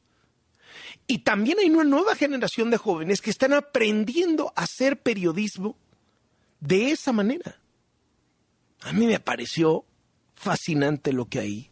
Y 1.08 1.20
también 1.20 1.60
hay 1.60 1.70
una 1.70 1.84
nueva 1.84 2.16
generación 2.16 2.70
de 2.70 2.78
jóvenes 2.78 3.22
que 3.22 3.30
están 3.30 3.54
aprendiendo 3.54 4.52
a 4.56 4.64
hacer 4.64 5.02
periodismo 5.02 5.78
de 6.60 6.92
esa 6.92 7.12
manera. 7.12 7.60
A 8.82 8.94
mí 8.94 9.06
me 9.06 9.20
pareció 9.20 9.86
fascinante 10.36 11.14
lo 11.14 11.26
que 11.26 11.40
ahí 11.40 11.72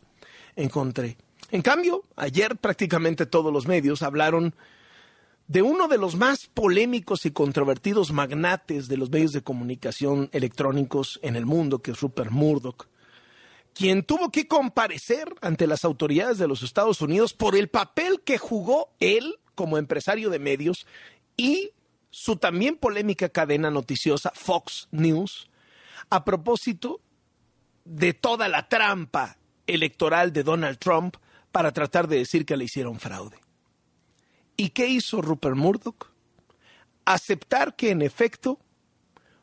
encontré. 0.55 1.17
En 1.51 1.61
cambio, 1.61 2.03
ayer 2.15 2.57
prácticamente 2.57 3.25
todos 3.25 3.53
los 3.53 3.67
medios 3.67 4.01
hablaron 4.01 4.55
de 5.47 5.61
uno 5.61 5.87
de 5.87 5.97
los 5.97 6.15
más 6.15 6.47
polémicos 6.47 7.25
y 7.25 7.31
controvertidos 7.31 8.11
magnates 8.11 8.87
de 8.87 8.97
los 8.97 9.09
medios 9.09 9.33
de 9.33 9.43
comunicación 9.43 10.29
electrónicos 10.31 11.19
en 11.21 11.35
el 11.35 11.45
mundo, 11.45 11.81
que 11.81 11.91
es 11.91 12.01
Rupert 12.01 12.31
Murdoch, 12.31 12.87
quien 13.73 14.03
tuvo 14.03 14.31
que 14.31 14.47
comparecer 14.47 15.33
ante 15.41 15.67
las 15.67 15.83
autoridades 15.83 16.37
de 16.37 16.47
los 16.47 16.63
Estados 16.63 17.01
Unidos 17.01 17.33
por 17.33 17.55
el 17.55 17.69
papel 17.69 18.21
que 18.21 18.37
jugó 18.37 18.93
él 18.99 19.39
como 19.55 19.77
empresario 19.77 20.29
de 20.29 20.39
medios 20.39 20.85
y 21.35 21.71
su 22.09 22.35
también 22.35 22.77
polémica 22.77 23.29
cadena 23.29 23.71
noticiosa 23.71 24.31
Fox 24.35 24.87
News 24.91 25.49
a 26.09 26.23
propósito 26.23 27.01
de 27.85 28.13
toda 28.13 28.47
la 28.47 28.69
trampa 28.69 29.37
electoral 29.65 30.31
de 30.31 30.43
Donald 30.43 30.77
Trump 30.77 31.17
para 31.51 31.71
tratar 31.71 32.07
de 32.07 32.17
decir 32.17 32.45
que 32.45 32.57
le 32.57 32.65
hicieron 32.65 32.99
fraude. 32.99 33.42
¿Y 34.55 34.69
qué 34.69 34.88
hizo 34.88 35.21
Rupert 35.21 35.55
Murdoch? 35.55 36.07
Aceptar 37.05 37.75
que 37.75 37.89
en 37.89 38.01
efecto 38.01 38.59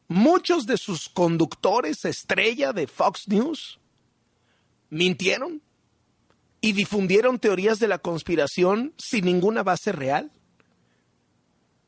muchos 0.09 0.67
de 0.67 0.77
sus 0.77 1.09
conductores 1.09 2.05
estrella 2.05 2.73
de 2.73 2.87
Fox 2.87 3.29
News 3.29 3.79
mintieron 4.89 5.63
y 6.61 6.73
difundieron 6.73 7.39
teorías 7.39 7.79
de 7.79 7.89
la 7.89 7.99
conspiración 7.99 8.95
sin 8.99 9.25
ninguna 9.25 9.63
base 9.63 9.93
real 9.93 10.31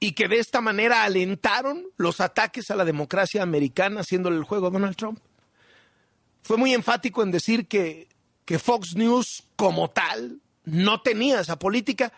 y 0.01 0.13
que 0.13 0.27
de 0.27 0.39
esta 0.39 0.61
manera 0.61 1.05
alentaron 1.05 1.87
los 1.97 2.21
ataques 2.21 2.71
a 2.71 2.77
la 2.77 2.85
democracia 2.85 3.43
americana 3.43 4.01
haciéndole 4.01 4.37
el 4.37 4.45
juego 4.45 4.67
a 4.67 4.71
Donald 4.71 4.97
Trump. 4.97 5.21
Fue 6.43 6.57
muy 6.57 6.75
enfático 6.75 7.23
en 7.23 7.31
decir 7.31 7.69
que, 7.69 8.09
que 8.45 8.59
Fox 8.59 8.97
News 8.97 9.45
como 9.55 9.91
tal 9.91 10.41
no 10.65 11.03
tenía 11.03 11.41
esa 11.41 11.59
política, 11.59 12.13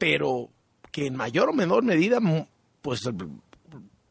pero 0.00 0.48
que 0.90 1.08
en 1.08 1.14
mayor 1.14 1.50
o 1.50 1.52
menor 1.52 1.84
medida, 1.84 2.20
pues 2.80 3.02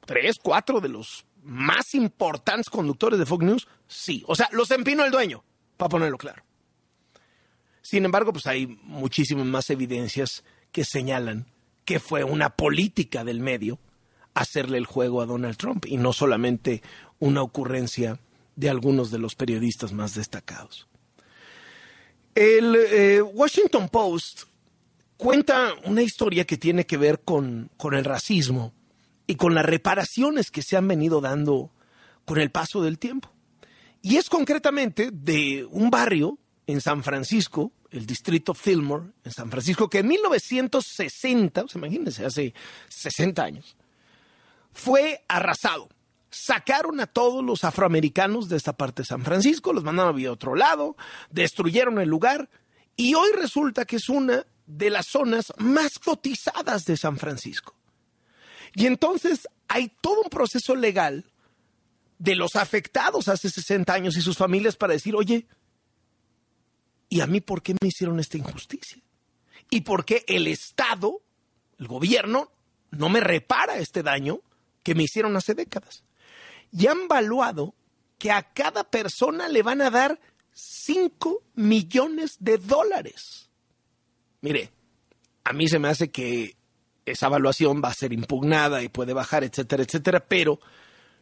tres, 0.06 0.38
cuatro 0.40 0.80
de 0.80 0.88
los 0.88 1.26
más 1.42 1.96
importantes 1.96 2.70
conductores 2.70 3.18
de 3.18 3.26
Fox 3.26 3.44
News, 3.44 3.68
sí. 3.88 4.24
O 4.28 4.36
sea, 4.36 4.48
los 4.52 4.70
empinó 4.70 5.04
el 5.04 5.12
dueño, 5.12 5.44
para 5.78 5.90
ponerlo 5.90 6.20
claro. 6.20 6.44
Sin 7.82 8.06
embargo, 8.06 8.32
pues 8.32 8.46
hay 8.46 8.68
muchísimas 8.84 9.48
más 9.48 9.72
evidencias 9.72 10.44
que 10.72 10.86
señalan 10.86 11.48
que 11.86 12.00
fue 12.00 12.24
una 12.24 12.52
política 12.52 13.24
del 13.24 13.40
medio 13.40 13.80
hacerle 14.36 14.78
el 14.78 14.86
juego 14.86 15.24
a 15.24 15.26
Donald 15.26 15.58
Trump 15.58 15.88
y 15.88 15.98
no 15.98 16.14
solamente 16.14 16.84
una 17.18 17.42
ocurrencia 17.42 18.20
de 18.56 18.70
algunos 18.70 19.10
de 19.10 19.18
los 19.18 19.34
periodistas 19.34 19.92
más 19.92 20.14
destacados. 20.14 20.88
El 22.36 22.76
eh, 22.76 23.24
Washington 23.24 23.90
Post 23.90 24.49
cuenta 25.20 25.74
una 25.84 26.02
historia 26.02 26.46
que 26.46 26.58
tiene 26.58 26.86
que 26.86 26.96
ver 26.96 27.20
con, 27.20 27.70
con 27.76 27.94
el 27.94 28.06
racismo 28.06 28.74
y 29.28 29.36
con 29.36 29.54
las 29.54 29.66
reparaciones 29.66 30.50
que 30.50 30.62
se 30.62 30.78
han 30.78 30.88
venido 30.88 31.20
dando 31.20 31.72
con 32.24 32.40
el 32.40 32.52
paso 32.52 32.82
del 32.82 32.98
tiempo. 32.98 33.30
Y 34.02 34.16
es 34.16 34.30
concretamente 34.30 35.12
de 35.12 35.68
un 35.70 35.90
barrio 35.90 36.40
en 36.68 36.80
San 36.80 37.04
Francisco, 37.04 37.74
el 37.92 38.06
distrito 38.06 38.54
Fillmore, 38.54 39.12
en 39.26 39.34
San 39.34 39.52
Francisco, 39.52 39.90
que 39.90 40.00
en 40.00 40.08
1960, 40.08 41.64
o 41.64 41.68
sea, 41.68 41.80
imagínense, 41.80 42.26
hace 42.26 42.54
60 42.88 43.44
años, 43.44 43.76
fue 44.72 45.26
arrasado. 45.28 45.90
sacaron 46.32 47.02
a 47.02 47.08
todos 47.08 47.44
los 47.44 47.66
afroamericanos 47.66 48.48
de 48.48 48.56
esta 48.56 48.72
parte 48.72 49.02
de 49.02 49.08
San 49.08 49.26
Francisco, 49.26 49.74
los 49.74 49.84
mandaron 49.84 50.26
a 50.26 50.32
otro 50.32 50.56
lado, 50.56 50.96
destruyeron 51.30 52.00
el 52.00 52.08
lugar 52.08 52.50
y 52.96 53.16
hoy 53.16 53.32
resulta 53.34 53.84
que 53.84 53.98
es 53.98 54.08
una 54.08 54.46
de 54.70 54.92
las 54.92 55.08
zonas 55.08 55.52
más 55.58 55.98
cotizadas 55.98 56.86
de 56.86 56.96
San 56.96 57.18
Francisco. 57.18 57.76
Y 58.76 58.86
entonces 58.86 59.48
hay 59.68 59.92
todo 60.00 60.22
un 60.22 60.30
proceso 60.30 60.76
legal 60.76 61.26
de 62.20 62.36
los 62.36 62.56
afectados 62.56 63.28
hace 63.30 63.50
60 63.50 63.92
años 63.92 64.16
y 64.16 64.22
sus 64.22 64.38
familias 64.38 64.76
para 64.76 64.94
decir, 64.94 65.16
oye, 65.16 65.48
¿y 67.10 67.22
a 67.22 67.28
mí 67.28 67.42
por 67.42 67.64
qué 67.64 67.74
me 67.82 67.88
hicieron 67.88 68.20
esta 68.20 68.38
injusticia? 68.38 69.02
¿Y 69.72 69.82
por 69.82 70.06
qué 70.06 70.24
el 70.28 70.46
Estado, 70.46 71.20
el 71.80 71.88
gobierno, 71.88 72.52
no 72.92 73.10
me 73.10 73.22
repara 73.22 73.78
este 73.78 74.04
daño 74.04 74.42
que 74.84 74.94
me 74.94 75.04
hicieron 75.04 75.36
hace 75.36 75.56
décadas? 75.56 76.04
Y 76.72 76.86
han 76.86 77.08
valuado 77.08 77.74
que 78.20 78.32
a 78.32 78.44
cada 78.44 78.84
persona 78.84 79.48
le 79.48 79.64
van 79.64 79.82
a 79.82 79.90
dar 79.90 80.20
5 80.54 81.42
millones 81.56 82.38
de 82.40 82.60
dólares. 82.60 83.49
Mire, 84.42 84.72
a 85.44 85.54
mí 85.54 85.68
se 85.68 85.80
me 85.80 85.90
hace 85.90 86.10
que 86.12 86.56
esa 87.06 87.28
evaluación 87.28 87.82
va 87.84 87.90
a 87.90 87.94
ser 87.94 88.14
impugnada 88.14 88.84
y 88.84 88.90
puede 88.90 89.14
bajar, 89.14 89.44
etcétera, 89.44 89.84
etcétera, 89.84 90.20
pero 90.20 90.60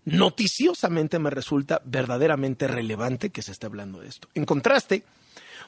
noticiosamente 0.06 1.20
me 1.20 1.30
resulta 1.30 1.82
verdaderamente 1.86 2.68
relevante 2.68 3.30
que 3.30 3.42
se 3.42 3.52
esté 3.52 3.66
hablando 3.66 4.00
de 4.00 4.08
esto. 4.08 4.28
En 4.34 4.46
contraste, 4.46 5.04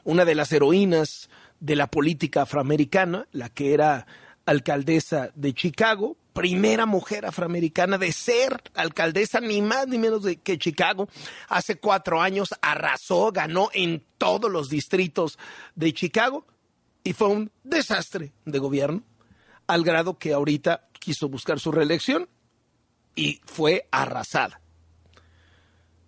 una 0.03 0.25
de 0.25 0.35
las 0.35 0.51
heroínas 0.51 1.29
de 1.59 1.75
la 1.75 1.87
política 1.87 2.43
afroamericana, 2.43 3.27
la 3.31 3.49
que 3.49 3.73
era 3.73 4.05
alcaldesa 4.45 5.31
de 5.35 5.53
Chicago, 5.53 6.17
primera 6.33 6.85
mujer 6.85 7.25
afroamericana 7.25 7.97
de 7.97 8.11
ser 8.11 8.61
alcaldesa, 8.75 9.41
ni 9.41 9.61
más 9.61 9.87
ni 9.87 9.97
menos 9.97 10.23
de 10.23 10.37
que 10.37 10.57
Chicago. 10.57 11.09
Hace 11.49 11.75
cuatro 11.75 12.21
años 12.21 12.49
arrasó, 12.61 13.31
ganó 13.31 13.69
en 13.73 14.03
todos 14.17 14.49
los 14.49 14.69
distritos 14.69 15.37
de 15.75 15.93
Chicago 15.93 16.45
y 17.03 17.13
fue 17.13 17.27
un 17.29 17.51
desastre 17.63 18.33
de 18.45 18.59
gobierno, 18.59 19.03
al 19.67 19.83
grado 19.83 20.17
que 20.17 20.33
ahorita 20.33 20.87
quiso 20.99 21.29
buscar 21.29 21.59
su 21.59 21.71
reelección 21.71 22.27
y 23.15 23.41
fue 23.45 23.87
arrasada. 23.91 24.61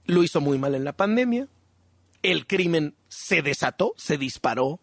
Lo 0.05 0.23
hizo 0.23 0.41
muy 0.41 0.57
mal 0.57 0.75
en 0.75 0.83
la 0.83 0.95
pandemia, 0.95 1.47
el 2.23 2.45
crimen 2.47 2.95
se 3.07 3.41
desató, 3.41 3.93
se 3.97 4.17
disparó 4.17 4.79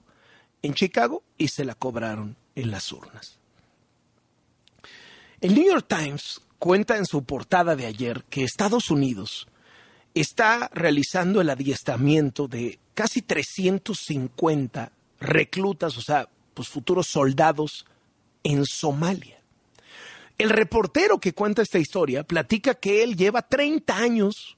en 0.63 0.75
Chicago 0.75 1.23
y 1.37 1.49
se 1.49 1.65
la 1.65 1.75
cobraron 1.75 2.37
en 2.55 2.71
las 2.71 2.91
urnas. 2.93 3.39
El 5.41 5.55
New 5.55 5.65
York 5.65 5.87
Times 5.89 6.41
cuenta 6.59 6.97
en 6.97 7.07
su 7.07 7.25
portada 7.25 7.77
de 7.77 7.87
ayer 7.87 8.25
que 8.25 8.43
Estados 8.43 8.91
Unidos 8.91 9.47
está 10.15 10.69
realizando 10.73 11.41
el 11.41 11.51
adiestramiento 11.51 12.49
de 12.49 12.81
casi 12.95 13.23
350 13.23 14.93
reclutas, 15.21 15.97
o 15.97 16.01
sea, 16.01 16.29
pues 16.55 16.69
futuros 16.69 17.07
soldados 17.07 17.87
en 18.43 18.65
Somalia. 18.65 19.41
El 20.39 20.51
reportero 20.51 21.19
que 21.19 21.35
cuenta 21.35 21.63
esta 21.63 21.79
historia 21.79 22.23
platica 22.23 22.75
que 22.75 23.03
él 23.03 23.17
lleva 23.17 23.43
30 23.43 23.97
años 23.97 24.57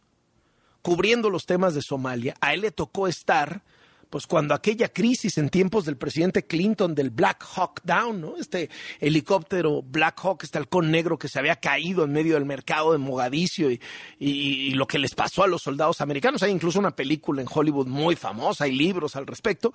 cubriendo 0.82 1.30
los 1.30 1.46
temas 1.46 1.74
de 1.74 1.82
Somalia. 1.82 2.34
A 2.40 2.54
él 2.54 2.62
le 2.62 2.70
tocó 2.70 3.08
estar 3.08 3.62
pues 4.10 4.26
cuando 4.26 4.54
aquella 4.54 4.88
crisis 4.88 5.38
en 5.38 5.48
tiempos 5.48 5.84
del 5.84 5.96
presidente 5.96 6.44
Clinton 6.44 6.94
del 6.96 7.10
Black 7.10 7.46
Hawk 7.54 7.80
Down, 7.84 8.20
¿no? 8.20 8.36
Este 8.36 8.68
helicóptero 8.98 9.82
Black 9.82 10.20
Hawk, 10.22 10.42
este 10.42 10.58
halcón 10.58 10.90
negro 10.90 11.16
que 11.16 11.28
se 11.28 11.38
había 11.38 11.56
caído 11.56 12.04
en 12.04 12.12
medio 12.12 12.34
del 12.34 12.44
mercado 12.44 12.90
de 12.90 12.98
Mogadiscio 12.98 13.70
y, 13.70 14.70
lo 14.74 14.86
que 14.86 14.98
les 14.98 15.14
pasó 15.14 15.44
a 15.44 15.46
los 15.46 15.62
soldados 15.62 16.00
americanos. 16.00 16.42
Hay 16.42 16.50
incluso 16.50 16.78
una 16.78 16.94
película 16.94 17.40
en 17.40 17.48
Hollywood 17.50 17.86
muy 17.86 18.16
famosa, 18.16 18.64
hay 18.64 18.72
libros 18.72 19.14
al 19.14 19.26
respecto. 19.26 19.72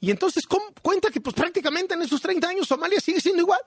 Y 0.00 0.10
entonces 0.10 0.44
cuenta 0.46 1.10
que 1.10 1.20
pues 1.20 1.34
prácticamente 1.34 1.94
en 1.94 2.02
esos 2.02 2.20
30 2.20 2.48
años 2.48 2.68
Somalia 2.68 3.00
sigue 3.00 3.20
siendo 3.20 3.42
igual. 3.42 3.60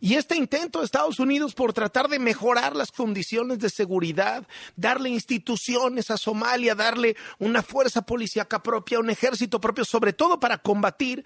Y 0.00 0.14
este 0.14 0.36
intento 0.36 0.80
de 0.80 0.84
Estados 0.84 1.18
Unidos 1.18 1.54
por 1.54 1.72
tratar 1.72 2.08
de 2.08 2.18
mejorar 2.18 2.76
las 2.76 2.92
condiciones 2.92 3.58
de 3.58 3.70
seguridad, 3.70 4.46
darle 4.76 5.08
instituciones 5.10 6.10
a 6.10 6.18
Somalia, 6.18 6.74
darle 6.74 7.16
una 7.38 7.62
fuerza 7.62 8.02
policíaca 8.02 8.62
propia, 8.62 8.98
un 8.98 9.10
ejército 9.10 9.60
propio, 9.60 9.84
sobre 9.84 10.12
todo 10.12 10.40
para 10.40 10.58
combatir 10.58 11.24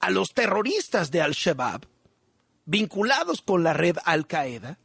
a 0.00 0.10
los 0.10 0.34
terroristas 0.34 1.10
de 1.10 1.22
Al-Shabaab, 1.22 1.86
vinculados 2.64 3.40
con 3.40 3.62
la 3.62 3.72
red 3.72 3.96
Al-Qaeda, 4.04 4.78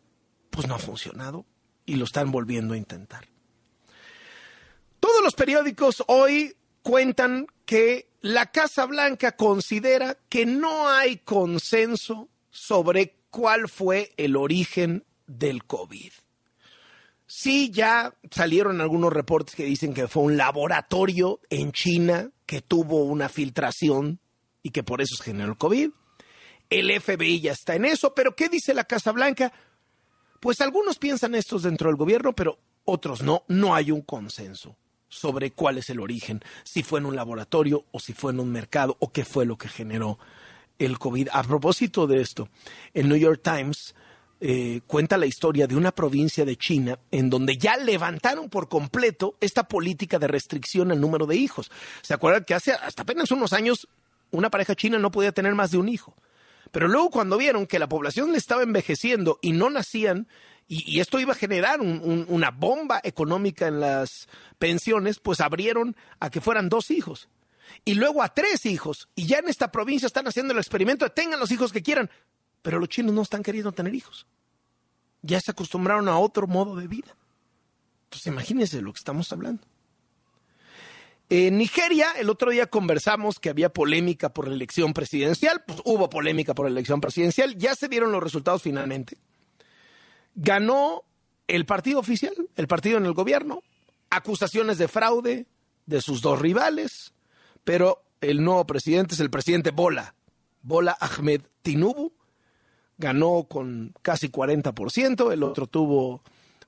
pues 0.49 0.67
no 0.67 0.75
ha 0.75 0.79
funcionado 0.79 1.45
y 1.85 1.95
lo 1.95 2.05
están 2.05 2.31
volviendo 2.31 2.75
a 2.75 2.77
intentar. 2.77 3.27
Todos 4.99 5.23
los 5.23 5.35
periódicos 5.35 6.03
hoy 6.07 6.55
cuentan 6.81 7.47
que 7.65 8.09
la 8.21 8.47
Casa 8.47 8.85
Blanca 8.85 9.35
considera 9.35 10.17
que 10.29 10.45
no 10.45 10.89
hay 10.89 11.17
consenso 11.17 12.29
sobre 12.57 13.15
cuál 13.29 13.69
fue 13.69 14.13
el 14.17 14.35
origen 14.35 15.05
del 15.27 15.65
COVID. 15.65 16.11
Sí, 17.27 17.69
ya 17.71 18.15
salieron 18.31 18.81
algunos 18.81 19.13
reportes 19.13 19.53
que 19.53 19.65
dicen 19.65 19.93
que 19.93 20.07
fue 20.07 20.23
un 20.23 20.37
laboratorio 20.37 21.39
en 21.49 21.71
China 21.71 22.31
que 22.45 22.61
tuvo 22.61 23.03
una 23.03 23.29
filtración 23.29 24.19
y 24.63 24.71
que 24.71 24.81
por 24.81 25.01
eso 25.01 25.15
se 25.17 25.25
generó 25.25 25.51
el 25.51 25.57
COVID. 25.57 25.91
El 26.69 26.99
FBI 26.99 27.41
ya 27.41 27.51
está 27.51 27.75
en 27.75 27.85
eso, 27.85 28.15
pero 28.15 28.35
¿qué 28.35 28.49
dice 28.49 28.73
la 28.73 28.85
Casa 28.85 29.11
Blanca? 29.11 29.53
Pues 30.39 30.59
algunos 30.61 30.97
piensan 30.97 31.35
estos 31.35 31.63
dentro 31.63 31.89
del 31.89 31.97
gobierno, 31.97 32.33
pero 32.33 32.59
otros 32.85 33.21
no. 33.21 33.43
No 33.47 33.75
hay 33.75 33.91
un 33.91 34.01
consenso 34.01 34.77
sobre 35.09 35.51
cuál 35.51 35.77
es 35.77 35.89
el 35.89 35.99
origen, 35.99 36.41
si 36.63 36.81
fue 36.81 36.99
en 36.99 37.05
un 37.05 37.15
laboratorio 37.15 37.85
o 37.91 37.99
si 37.99 38.13
fue 38.13 38.31
en 38.31 38.39
un 38.39 38.51
mercado 38.51 38.97
o 38.99 39.11
qué 39.11 39.25
fue 39.25 39.45
lo 39.45 39.57
que 39.57 39.69
generó 39.69 40.17
el 40.79 40.99
COVID. 40.99 41.29
A 41.31 41.43
propósito 41.43 42.07
de 42.07 42.21
esto, 42.21 42.49
el 42.93 43.09
New 43.09 43.17
York 43.17 43.41
Times 43.43 43.95
eh, 44.39 44.81
cuenta 44.85 45.17
la 45.17 45.25
historia 45.25 45.65
de 45.65 45.75
una 45.75 45.91
provincia 45.91 46.45
de 46.45 46.57
China 46.57 46.99
en 47.09 47.29
donde 47.29 47.57
ya 47.57 47.75
levantaron 47.77 48.49
por 48.49 48.69
completo 48.69 49.35
esta 49.41 49.67
política 49.67 50.19
de 50.19 50.27
restricción 50.27 50.91
al 50.91 51.01
número 51.01 51.25
de 51.25 51.35
hijos. 51.35 51.71
¿Se 52.01 52.13
acuerdan 52.13 52.43
que 52.43 52.53
hace 52.53 52.73
hasta 52.73 53.01
apenas 53.01 53.31
unos 53.31 53.53
años 53.53 53.87
una 54.29 54.51
pareja 54.51 54.75
china 54.75 54.99
no 54.99 55.09
podía 55.09 55.31
tener 55.31 55.55
más 55.55 55.71
de 55.71 55.79
un 55.79 55.89
hijo? 55.89 56.15
Pero 56.71 56.87
luego 56.87 57.09
cuando 57.09 57.37
vieron 57.37 57.65
que 57.65 57.79
la 57.79 57.89
población 57.89 58.31
le 58.31 58.37
estaba 58.37 58.61
envejeciendo 58.61 59.39
y 59.41 59.53
no 59.53 59.71
nacían, 59.71 60.27
y, 60.67 60.99
esto 60.99 61.19
iba 61.19 61.31
a 61.31 61.37
generar 61.37 61.79
una 61.79 62.51
bomba 62.51 62.99
económica 63.03 63.67
en 63.67 63.79
las 63.79 64.27
pensiones, 64.59 65.17
pues 65.17 65.39
abrieron 65.39 65.95
a 66.19 66.29
que 66.29 66.41
fueran 66.41 66.67
dos 66.67 66.91
hijos 66.91 67.29
y 67.85 67.95
luego 67.95 68.21
a 68.23 68.33
tres 68.33 68.65
hijos. 68.65 69.09
Y 69.15 69.25
ya 69.27 69.39
en 69.39 69.49
esta 69.49 69.71
provincia 69.71 70.07
están 70.07 70.27
haciendo 70.27 70.53
el 70.53 70.59
experimento 70.59 71.05
de 71.05 71.11
tengan 71.11 71.39
los 71.39 71.51
hijos 71.51 71.71
que 71.71 71.83
quieran. 71.83 72.09
Pero 72.61 72.79
los 72.79 72.89
chinos 72.89 73.13
no 73.13 73.21
están 73.21 73.43
queriendo 73.43 73.71
tener 73.71 73.93
hijos. 73.95 74.27
Ya 75.21 75.39
se 75.39 75.51
acostumbraron 75.51 76.07
a 76.09 76.17
otro 76.17 76.47
modo 76.47 76.75
de 76.75 76.87
vida. 76.87 77.15
Entonces 78.05 78.27
imagínense 78.27 78.81
lo 78.81 78.93
que 78.93 78.99
estamos 78.99 79.31
hablando. 79.31 79.63
En 81.29 81.57
Nigeria, 81.57 82.11
el 82.17 82.29
otro 82.29 82.51
día 82.51 82.67
conversamos 82.67 83.39
que 83.39 83.49
había 83.49 83.69
polémica 83.69 84.33
por 84.33 84.47
la 84.47 84.53
elección 84.53 84.93
presidencial. 84.93 85.63
Pues 85.65 85.79
hubo 85.83 86.09
polémica 86.09 86.55
por 86.55 86.65
la 86.65 86.71
elección 86.71 87.01
presidencial. 87.01 87.57
Ya 87.57 87.75
se 87.75 87.89
dieron 87.89 88.13
los 88.13 88.23
resultados 88.23 88.61
finalmente. 88.61 89.17
Ganó 90.35 91.03
el 91.47 91.65
partido 91.65 91.99
oficial, 91.99 92.33
el 92.55 92.67
partido 92.67 92.97
en 92.97 93.05
el 93.05 93.13
gobierno. 93.13 93.61
Acusaciones 94.09 94.77
de 94.77 94.87
fraude 94.87 95.47
de 95.85 96.01
sus 96.01 96.21
dos 96.21 96.39
rivales 96.39 97.13
pero 97.67 98.01
el 98.21 98.45
nuevo 98.45 98.65
presidente 98.65 99.13
es 99.13 99.19
el 99.19 99.29
presidente 99.29 99.71
Bola. 99.71 100.15
Bola 100.61 100.97
Ahmed 101.01 101.41
Tinubu 101.61 102.13
ganó 102.97 103.43
con 103.43 103.93
casi 104.01 104.29
40%, 104.29 105.33
el 105.33 105.43
otro 105.43 105.67
tuvo 105.67 106.23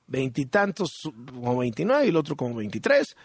veintitantos, 0.08 1.10
como 1.32 1.56
29, 1.56 2.04
y 2.04 2.08
el 2.10 2.16
otro 2.16 2.36
como 2.36 2.54
23. 2.56 3.16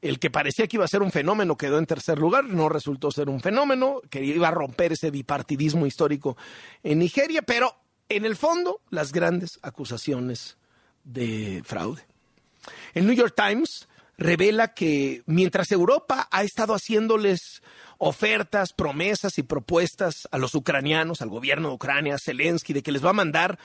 El 0.00 0.20
que 0.20 0.30
parecía 0.30 0.68
que 0.68 0.76
iba 0.76 0.84
a 0.84 0.88
ser 0.88 1.02
un 1.02 1.10
fenómeno 1.10 1.56
quedó 1.56 1.80
en 1.80 1.86
tercer 1.86 2.20
lugar, 2.20 2.44
no 2.44 2.68
resultó 2.68 3.10
ser 3.10 3.28
un 3.28 3.40
fenómeno, 3.40 4.00
que 4.08 4.24
iba 4.24 4.46
a 4.46 4.52
romper 4.52 4.92
ese 4.92 5.10
bipartidismo 5.10 5.86
histórico 5.86 6.36
en 6.84 7.00
Nigeria, 7.00 7.42
pero 7.42 7.74
en 8.08 8.26
el 8.26 8.36
fondo 8.36 8.80
las 8.90 9.10
grandes 9.10 9.58
acusaciones 9.60 10.56
de 11.02 11.62
fraude. 11.64 12.02
El 12.94 13.06
New 13.08 13.16
York 13.16 13.34
Times 13.34 13.88
revela 14.16 14.74
que 14.74 15.22
mientras 15.26 15.72
Europa 15.72 16.28
ha 16.30 16.42
estado 16.42 16.74
haciéndoles 16.74 17.62
ofertas, 17.98 18.72
promesas 18.72 19.38
y 19.38 19.42
propuestas 19.42 20.28
a 20.30 20.38
los 20.38 20.54
ucranianos, 20.54 21.22
al 21.22 21.28
gobierno 21.28 21.68
de 21.68 21.74
Ucrania, 21.74 22.14
a 22.14 22.18
Zelensky, 22.18 22.72
de 22.72 22.82
que 22.82 22.92
les 22.92 23.04
va 23.04 23.10
a 23.10 23.14
mandar 23.14 23.58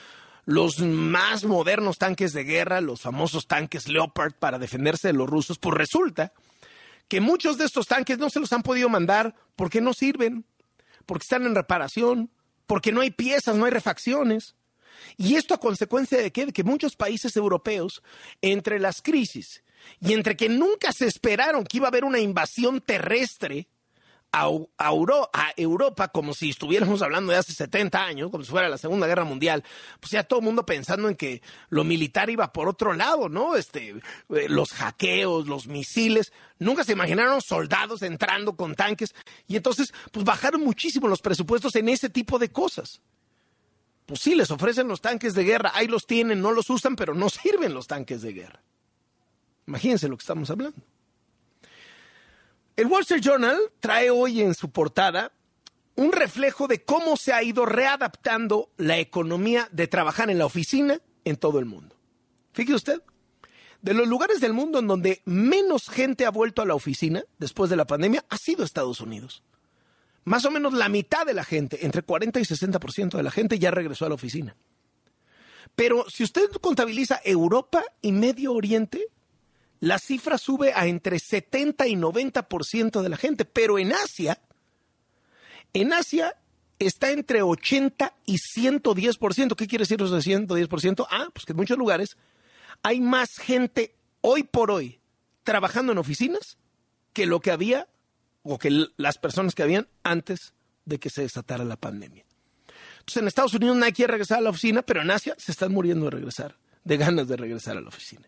los 0.45 0.79
más 0.79 1.43
modernos 1.45 1.97
tanques 1.97 2.33
de 2.33 2.43
guerra, 2.43 2.81
los 2.81 3.01
famosos 3.01 3.47
tanques 3.47 3.87
Leopard 3.87 4.33
para 4.33 4.57
defenderse 4.57 5.09
de 5.09 5.13
los 5.13 5.29
rusos, 5.29 5.59
pues 5.59 5.75
resulta 5.75 6.33
que 7.07 7.21
muchos 7.21 7.57
de 7.57 7.65
estos 7.65 7.87
tanques 7.87 8.17
no 8.17 8.29
se 8.29 8.39
los 8.39 8.53
han 8.53 8.63
podido 8.63 8.89
mandar 8.89 9.35
porque 9.55 9.81
no 9.81 9.93
sirven, 9.93 10.45
porque 11.05 11.23
están 11.23 11.45
en 11.45 11.55
reparación, 11.55 12.31
porque 12.67 12.91
no 12.91 13.01
hay 13.01 13.11
piezas, 13.11 13.55
no 13.55 13.65
hay 13.65 13.71
refacciones. 13.71 14.55
Y 15.17 15.35
esto 15.35 15.53
a 15.53 15.59
consecuencia 15.59 16.19
de 16.19 16.31
que, 16.31 16.47
de 16.47 16.53
que 16.53 16.63
muchos 16.63 16.95
países 16.95 17.35
europeos, 17.35 18.03
entre 18.41 18.79
las 18.79 19.01
crisis 19.01 19.63
y 19.99 20.13
entre 20.13 20.35
que 20.37 20.49
nunca 20.49 20.91
se 20.91 21.05
esperaron 21.07 21.63
que 21.63 21.77
iba 21.77 21.87
a 21.87 21.89
haber 21.89 22.03
una 22.05 22.19
invasión 22.19 22.81
terrestre 22.81 23.67
a, 24.31 24.47
a, 24.77 24.89
Euro- 24.91 25.29
a 25.33 25.51
Europa 25.57 26.09
como 26.09 26.35
si 26.35 26.51
estuviéramos 26.51 27.01
hablando 27.01 27.31
de 27.31 27.39
hace 27.39 27.51
70 27.51 28.03
años, 28.05 28.29
como 28.29 28.43
si 28.43 28.51
fuera 28.51 28.69
la 28.69 28.77
Segunda 28.77 29.07
Guerra 29.07 29.23
Mundial, 29.23 29.63
pues 29.99 30.11
ya 30.11 30.23
todo 30.23 30.39
el 30.39 30.45
mundo 30.45 30.65
pensando 30.67 31.09
en 31.09 31.15
que 31.15 31.41
lo 31.69 31.83
militar 31.83 32.29
iba 32.29 32.53
por 32.53 32.69
otro 32.69 32.93
lado, 32.93 33.27
¿no? 33.27 33.55
Este, 33.55 33.89
eh, 34.29 34.47
los 34.47 34.71
hackeos, 34.73 35.47
los 35.47 35.65
misiles, 35.65 36.31
nunca 36.59 36.83
se 36.83 36.91
imaginaron 36.91 37.41
soldados 37.41 38.03
entrando 38.03 38.55
con 38.55 38.75
tanques 38.75 39.15
y 39.47 39.55
entonces 39.55 39.91
pues 40.11 40.23
bajaron 40.23 40.61
muchísimo 40.61 41.07
los 41.07 41.21
presupuestos 41.23 41.75
en 41.75 41.89
ese 41.89 42.09
tipo 42.11 42.37
de 42.37 42.51
cosas. 42.51 43.01
Pues 44.05 44.21
sí, 44.21 44.35
les 44.35 44.51
ofrecen 44.51 44.87
los 44.87 45.01
tanques 45.01 45.33
de 45.33 45.43
guerra, 45.43 45.71
ahí 45.73 45.87
los 45.87 46.05
tienen, 46.05 46.39
no 46.41 46.51
los 46.51 46.69
usan, 46.69 46.95
pero 46.95 47.15
no 47.15 47.29
sirven 47.29 47.73
los 47.73 47.87
tanques 47.87 48.21
de 48.21 48.33
guerra. 48.33 48.61
Imagínense 49.69 50.07
lo 50.07 50.17
que 50.17 50.23
estamos 50.23 50.49
hablando. 50.49 50.81
El 52.75 52.87
Wall 52.87 53.01
Street 53.01 53.21
Journal 53.21 53.57
trae 53.79 54.09
hoy 54.09 54.41
en 54.41 54.55
su 54.55 54.71
portada 54.71 55.31
un 55.95 56.11
reflejo 56.11 56.67
de 56.67 56.83
cómo 56.83 57.17
se 57.17 57.33
ha 57.33 57.43
ido 57.43 57.67
readaptando 57.67 58.71
la 58.77 58.97
economía 58.97 59.69
de 59.71 59.87
trabajar 59.87 60.31
en 60.31 60.39
la 60.39 60.47
oficina 60.47 60.99
en 61.23 61.35
todo 61.35 61.59
el 61.59 61.65
mundo. 61.65 61.95
Fíjese 62.51 62.75
usted, 62.75 63.01
de 63.83 63.93
los 63.93 64.07
lugares 64.07 64.41
del 64.41 64.53
mundo 64.53 64.79
en 64.79 64.87
donde 64.87 65.21
menos 65.25 65.87
gente 65.87 66.25
ha 66.25 66.31
vuelto 66.31 66.63
a 66.63 66.65
la 66.65 66.73
oficina 66.73 67.23
después 67.37 67.69
de 67.69 67.75
la 67.75 67.85
pandemia 67.85 68.25
ha 68.27 68.37
sido 68.37 68.63
Estados 68.63 69.01
Unidos. 69.01 69.43
Más 70.23 70.45
o 70.45 70.51
menos 70.51 70.73
la 70.73 70.89
mitad 70.89 71.27
de 71.27 71.35
la 71.35 71.43
gente, 71.43 71.85
entre 71.85 72.01
40 72.01 72.39
y 72.39 72.43
60% 72.43 73.17
de 73.17 73.23
la 73.23 73.31
gente 73.31 73.59
ya 73.59 73.69
regresó 73.69 74.05
a 74.05 74.09
la 74.09 74.15
oficina. 74.15 74.55
Pero 75.75 76.09
si 76.09 76.23
usted 76.23 76.49
contabiliza 76.59 77.21
Europa 77.23 77.83
y 78.01 78.11
Medio 78.11 78.53
Oriente, 78.53 79.09
la 79.79 79.99
cifra 79.99 80.37
sube 80.37 80.73
a 80.73 80.87
entre 80.87 81.19
70 81.19 81.87
y 81.87 81.95
90% 81.95 83.01
de 83.01 83.09
la 83.09 83.17
gente, 83.17 83.45
pero 83.45 83.79
en 83.79 83.93
Asia, 83.93 84.41
en 85.73 85.93
Asia 85.93 86.35
está 86.79 87.11
entre 87.11 87.41
80 87.41 88.13
y 88.25 88.37
110%. 88.37 89.55
¿Qué 89.55 89.67
quiere 89.67 89.83
decir 89.83 90.01
eso 90.01 90.15
de 90.15 90.21
110%? 90.21 91.07
Ah, 91.09 91.27
pues 91.33 91.45
que 91.45 91.53
en 91.53 91.57
muchos 91.57 91.77
lugares 91.77 92.17
hay 92.83 93.01
más 93.01 93.37
gente 93.37 93.95
hoy 94.21 94.43
por 94.43 94.71
hoy 94.71 94.99
trabajando 95.43 95.91
en 95.91 95.97
oficinas 95.97 96.57
que 97.13 97.25
lo 97.25 97.39
que 97.39 97.51
había 97.51 97.87
o 98.43 98.57
que 98.57 98.87
las 98.97 99.17
personas 99.17 99.55
que 99.55 99.63
habían 99.63 99.87
antes 100.03 100.53
de 100.85 100.99
que 100.99 101.09
se 101.09 101.21
desatara 101.21 101.63
la 101.63 101.75
pandemia. 101.75 102.25
Entonces 102.99 103.21
en 103.21 103.27
Estados 103.27 103.53
Unidos 103.53 103.77
nadie 103.77 103.93
quiere 103.93 104.11
regresar 104.11 104.39
a 104.39 104.41
la 104.41 104.49
oficina, 104.49 104.81
pero 104.81 105.01
en 105.01 105.11
Asia 105.11 105.35
se 105.37 105.51
están 105.51 105.71
muriendo 105.71 106.05
de 106.05 106.11
regresar, 106.11 106.57
de 106.83 106.97
ganas 106.97 107.27
de 107.27 107.37
regresar 107.37 107.77
a 107.77 107.81
la 107.81 107.89
oficina. 107.89 108.27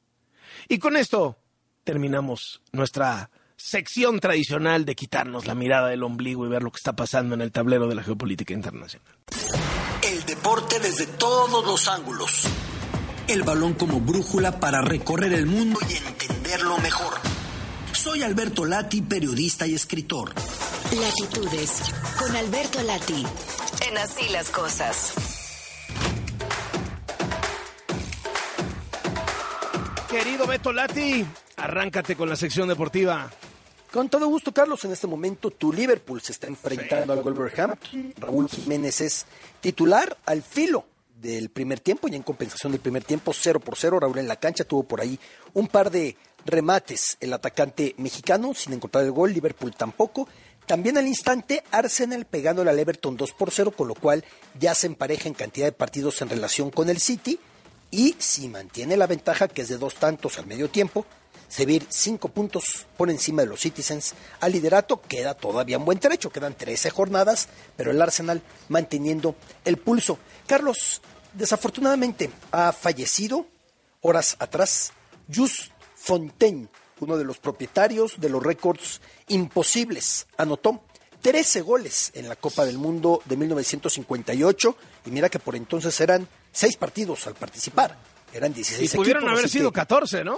Y 0.68 0.80
con 0.80 0.98
esto 0.98 1.38
terminamos 1.84 2.62
nuestra 2.72 3.30
sección 3.56 4.20
tradicional 4.20 4.86
de 4.86 4.96
quitarnos 4.96 5.46
la 5.46 5.56
mirada 5.56 5.90
del 5.90 6.04
ombligo 6.04 6.46
y 6.46 6.50
ver 6.50 6.64
lo 6.64 6.72
que 6.72 6.78
está 6.78 6.94
pasando 6.94 7.36
en 7.36 7.42
el 7.42 7.52
tablero 7.52 7.88
de 7.88 7.96
la 7.96 8.04
geopolítica 8.04 8.54
internacional. 8.54 9.14
El 10.02 10.26
deporte 10.26 10.80
desde 10.80 11.06
todos 11.06 11.66
los 11.66 11.88
ángulos. 11.88 12.44
El 13.28 13.44
balón 13.44 13.76
como 13.76 14.02
brújula 14.02 14.60
para 14.60 14.82
recorrer 14.82 15.34
el 15.34 15.46
mundo 15.46 15.80
y 15.90 15.96
entenderlo 15.96 16.78
mejor. 16.80 17.14
Soy 17.94 18.24
Alberto 18.24 18.66
Lati, 18.66 19.04
periodista 19.04 19.68
y 19.68 19.76
escritor. 19.76 20.34
Latitudes 21.00 21.84
con 22.18 22.36
Alberto 22.36 22.82
Lati. 22.82 23.26
En 23.88 23.98
así 23.98 24.28
las 24.30 24.50
cosas. 24.50 25.41
Querido 30.12 30.46
Beto 30.46 30.74
Lati, 30.74 31.26
arráncate 31.56 32.18
con 32.18 32.28
la 32.28 32.36
sección 32.36 32.68
deportiva. 32.68 33.32
Con 33.94 34.10
todo 34.10 34.28
gusto, 34.28 34.52
Carlos. 34.52 34.84
En 34.84 34.92
este 34.92 35.08
momento 35.08 35.52
tu 35.52 35.72
Liverpool 35.72 36.22
se 36.22 36.34
está 36.34 36.48
enfrentando 36.48 37.14
al 37.14 37.22
Wolverhampton. 37.22 38.14
Raúl 38.18 38.50
Jiménez 38.50 39.00
es 39.00 39.26
titular 39.62 40.18
al 40.26 40.42
filo 40.42 40.84
del 41.16 41.50
primer 41.50 41.80
tiempo 41.80 42.10
y 42.10 42.16
en 42.16 42.24
compensación 42.24 42.74
del 42.74 42.82
primer 42.82 43.06
tiempo 43.06 43.32
0 43.32 43.62
por 43.62 43.78
0. 43.78 44.02
Raúl 44.02 44.18
en 44.18 44.28
la 44.28 44.36
cancha 44.36 44.66
tuvo 44.66 44.84
por 44.84 45.00
ahí 45.00 45.18
un 45.54 45.70
par 45.70 45.90
de 45.90 46.18
remates 46.46 47.16
el 47.22 47.32
atacante 47.32 47.96
mexicano 47.98 48.54
sin 48.54 48.74
encontrar 48.74 49.06
el 49.06 49.14
gol. 49.14 49.32
Liverpool 49.32 49.74
tampoco. 49.74 50.28
También 50.66 50.98
al 50.98 51.08
instante 51.08 51.64
Arsenal 51.72 52.26
pegándole 52.26 52.70
al 52.70 52.80
Everton 52.80 53.16
2 53.16 53.32
por 53.32 53.52
0, 53.52 53.72
con 53.72 53.88
lo 53.88 53.96
cual 53.96 54.26
ya 54.60 54.76
se 54.76 54.88
empareja 54.88 55.30
en 55.30 55.36
cantidad 55.36 55.68
de 55.68 55.72
partidos 55.72 56.22
en 56.22 56.28
relación 56.28 56.70
con 56.70 56.90
el 56.90 57.00
City. 57.00 57.40
Y 57.92 58.16
si 58.20 58.48
mantiene 58.48 58.96
la 58.96 59.06
ventaja, 59.06 59.50
que 59.50 59.62
es 59.64 59.68
de 59.68 59.78
dos 59.78 59.96
tantos 59.96 60.40
al 60.40 60.48
medio 60.48 60.70
tiempo, 60.70 61.06
Sevilla 61.50 61.86
cinco 61.90 62.30
puntos 62.30 62.88
por 62.96 63.10
encima 63.10 63.42
de 63.42 63.50
los 63.50 63.60
Citizens 63.60 64.14
al 64.40 64.54
liderato, 64.54 65.02
queda 65.02 65.34
todavía 65.34 65.78
un 65.78 65.84
buen 65.84 66.00
trecho, 66.00 66.30
quedan 66.30 66.56
13 66.56 66.90
jornadas, 66.92 67.50
pero 67.76 67.92
el 67.92 68.02
Arsenal 68.02 68.42
manteniendo 68.70 69.36
el 69.66 69.76
pulso. 69.76 70.18
Carlos, 70.48 71.02
desafortunadamente 71.34 72.30
ha 72.52 72.72
fallecido 72.72 73.46
horas 74.00 74.38
atrás 74.40 74.94
Just 75.34 75.72
Fontaine, 75.96 76.70
uno 77.02 77.18
de 77.18 77.26
los 77.26 77.40
propietarios 77.40 78.22
de 78.22 78.30
los 78.30 78.42
récords 78.42 79.02
imposibles, 79.28 80.28
anotó 80.38 80.86
13 81.22 81.62
goles 81.62 82.12
en 82.16 82.30
la 82.30 82.38
Copa 82.38 82.66
del 82.66 82.78
Mundo 82.78 83.22
de 83.26 83.36
1958 83.36 84.78
y 85.06 85.12
mira 85.12 85.28
que 85.28 85.40
por 85.40 85.58
entonces 85.58 86.00
eran 86.00 86.30
seis 86.52 86.76
partidos 86.78 87.26
al 87.28 87.36
participar, 87.36 87.98
eran 88.34 88.54
16 88.54 88.94
Y 88.94 88.96
pudieron 88.98 89.24
equipos, 89.24 89.40
haber 89.40 89.50
sido 89.50 89.72
que- 89.72 89.76
14, 89.76 90.24
¿no? 90.24 90.38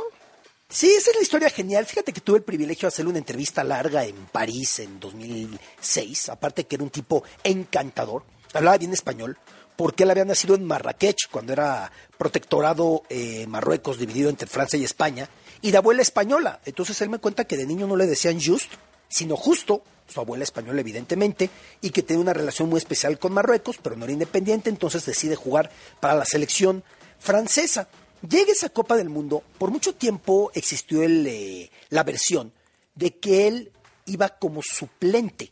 Sí, 0.70 0.90
esa 0.92 1.12
es 1.12 1.18
la 1.18 1.22
historia 1.22 1.50
genial. 1.52 1.86
Fíjate 1.86 2.12
que 2.14 2.22
tuve 2.22 2.38
el 2.38 2.44
privilegio 2.44 2.88
de 2.88 2.88
hacerle 2.88 3.10
una 3.12 3.20
entrevista 3.20 3.64
larga 3.64 4.06
en 4.06 4.16
París 4.32 4.80
en 4.80 5.00
2006. 5.00 6.30
Aparte 6.30 6.66
que 6.66 6.76
era 6.76 6.84
un 6.84 6.90
tipo 6.90 7.24
encantador. 7.44 8.24
Hablaba 8.54 8.78
bien 8.78 8.94
español 8.94 9.38
porque 9.76 10.04
él 10.04 10.12
había 10.12 10.26
nacido 10.26 10.56
en 10.56 10.66
Marrakech 10.66 11.30
cuando 11.32 11.54
era 11.54 11.92
protectorado 12.18 13.04
eh, 13.10 13.46
Marruecos 13.48 13.98
dividido 14.00 14.30
entre 14.30 14.48
Francia 14.48 14.78
y 14.80 14.84
España 14.84 15.30
y 15.62 15.72
de 15.72 15.78
abuela 15.78 16.02
española. 16.02 16.60
Entonces 16.66 17.00
él 17.02 17.10
me 17.10 17.20
cuenta 17.20 17.46
que 17.46 17.58
de 17.58 17.66
niño 17.68 17.86
no 17.88 17.96
le 17.96 18.06
decían 18.08 18.40
just, 18.44 18.72
sino 19.10 19.36
justo, 19.36 19.84
su 20.14 20.20
abuela 20.22 20.44
española 20.44 20.80
evidentemente, 20.80 21.50
y 21.82 21.90
que 21.90 22.04
tenía 22.04 22.22
una 22.22 22.34
relación 22.34 22.70
muy 22.70 22.78
especial 22.78 23.20
con 23.20 23.34
Marruecos, 23.34 23.78
pero 23.82 23.96
no 23.96 24.06
era 24.06 24.14
independiente, 24.14 24.70
entonces 24.70 25.06
decide 25.06 25.36
jugar 25.36 25.72
para 26.00 26.16
la 26.16 26.26
selección 26.26 26.84
francesa. 27.20 27.88
Llega 28.28 28.52
esa 28.52 28.70
Copa 28.70 28.96
del 28.96 29.10
Mundo, 29.10 29.44
por 29.58 29.72
mucho 29.72 29.96
tiempo 29.96 30.52
existió 30.54 31.04
el, 31.04 31.28
eh, 31.28 31.72
la 31.90 32.04
versión 32.04 32.54
de 32.96 33.18
que 33.18 33.48
él 33.48 33.72
iba 34.06 34.30
como 34.30 34.62
suplente. 34.62 35.52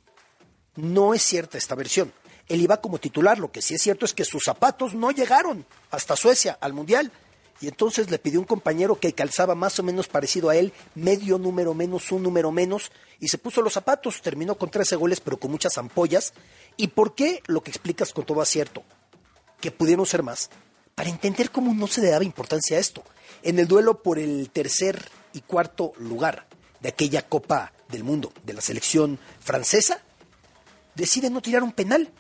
No 0.76 1.14
es 1.14 1.22
cierta 1.22 1.58
esta 1.58 1.76
versión. 1.76 2.14
Él 2.48 2.62
iba 2.62 2.82
como 2.82 2.98
titular, 2.98 3.40
lo 3.40 3.52
que 3.52 3.62
sí 3.62 3.76
es 3.76 3.82
cierto 3.82 4.06
es 4.06 4.14
que 4.14 4.26
sus 4.26 4.44
zapatos 4.44 4.94
no 4.94 5.12
llegaron 5.12 5.66
hasta 5.90 6.16
Suecia, 6.16 6.58
al 6.62 6.74
Mundial. 6.74 7.12
Y 7.62 7.68
entonces 7.68 8.10
le 8.10 8.18
pidió 8.18 8.40
un 8.40 8.46
compañero 8.46 9.00
que 9.00 9.14
calzaba 9.14 9.54
más 9.54 9.78
o 9.80 9.84
menos 9.84 10.08
parecido 10.08 10.50
a 10.50 10.56
él, 10.56 10.74
medio 10.96 11.38
número 11.38 11.76
menos, 11.76 12.12
un 12.12 12.24
número 12.24 12.52
menos, 12.52 12.92
y 13.20 13.28
se 13.28 13.38
puso 13.38 13.62
los 13.62 13.74
zapatos, 13.74 14.22
terminó 14.22 14.56
con 14.56 14.72
13 14.72 14.96
goles, 14.96 15.22
pero 15.22 15.38
con 15.38 15.52
muchas 15.52 15.78
ampollas. 15.78 16.34
¿Y 16.76 16.88
por 16.88 17.14
qué? 17.14 17.44
Lo 17.46 17.62
que 17.62 17.70
explicas 17.70 18.14
con 18.14 18.26
todo 18.26 18.42
acierto, 18.42 18.84
que 19.60 19.70
pudieron 19.70 20.08
ser 20.08 20.24
más, 20.24 20.50
para 20.96 21.10
entender 21.10 21.52
cómo 21.52 21.74
no 21.74 21.86
se 21.86 22.02
le 22.02 22.10
daba 22.10 22.24
importancia 22.24 22.78
a 22.78 22.80
esto. 22.80 23.04
En 23.44 23.60
el 23.60 23.68
duelo 23.68 24.02
por 24.02 24.18
el 24.18 24.50
tercer 24.50 25.08
y 25.34 25.42
cuarto 25.42 25.94
lugar 25.98 26.48
de 26.80 26.90
aquella 26.90 27.28
Copa 27.28 27.74
del 27.90 28.04
Mundo 28.04 28.34
de 28.44 28.54
la 28.54 28.62
selección 28.62 29.20
francesa, 29.40 30.02
decide 30.96 31.30
no 31.30 31.42
tirar 31.42 31.64
un 31.64 31.72
penal. 31.72 32.12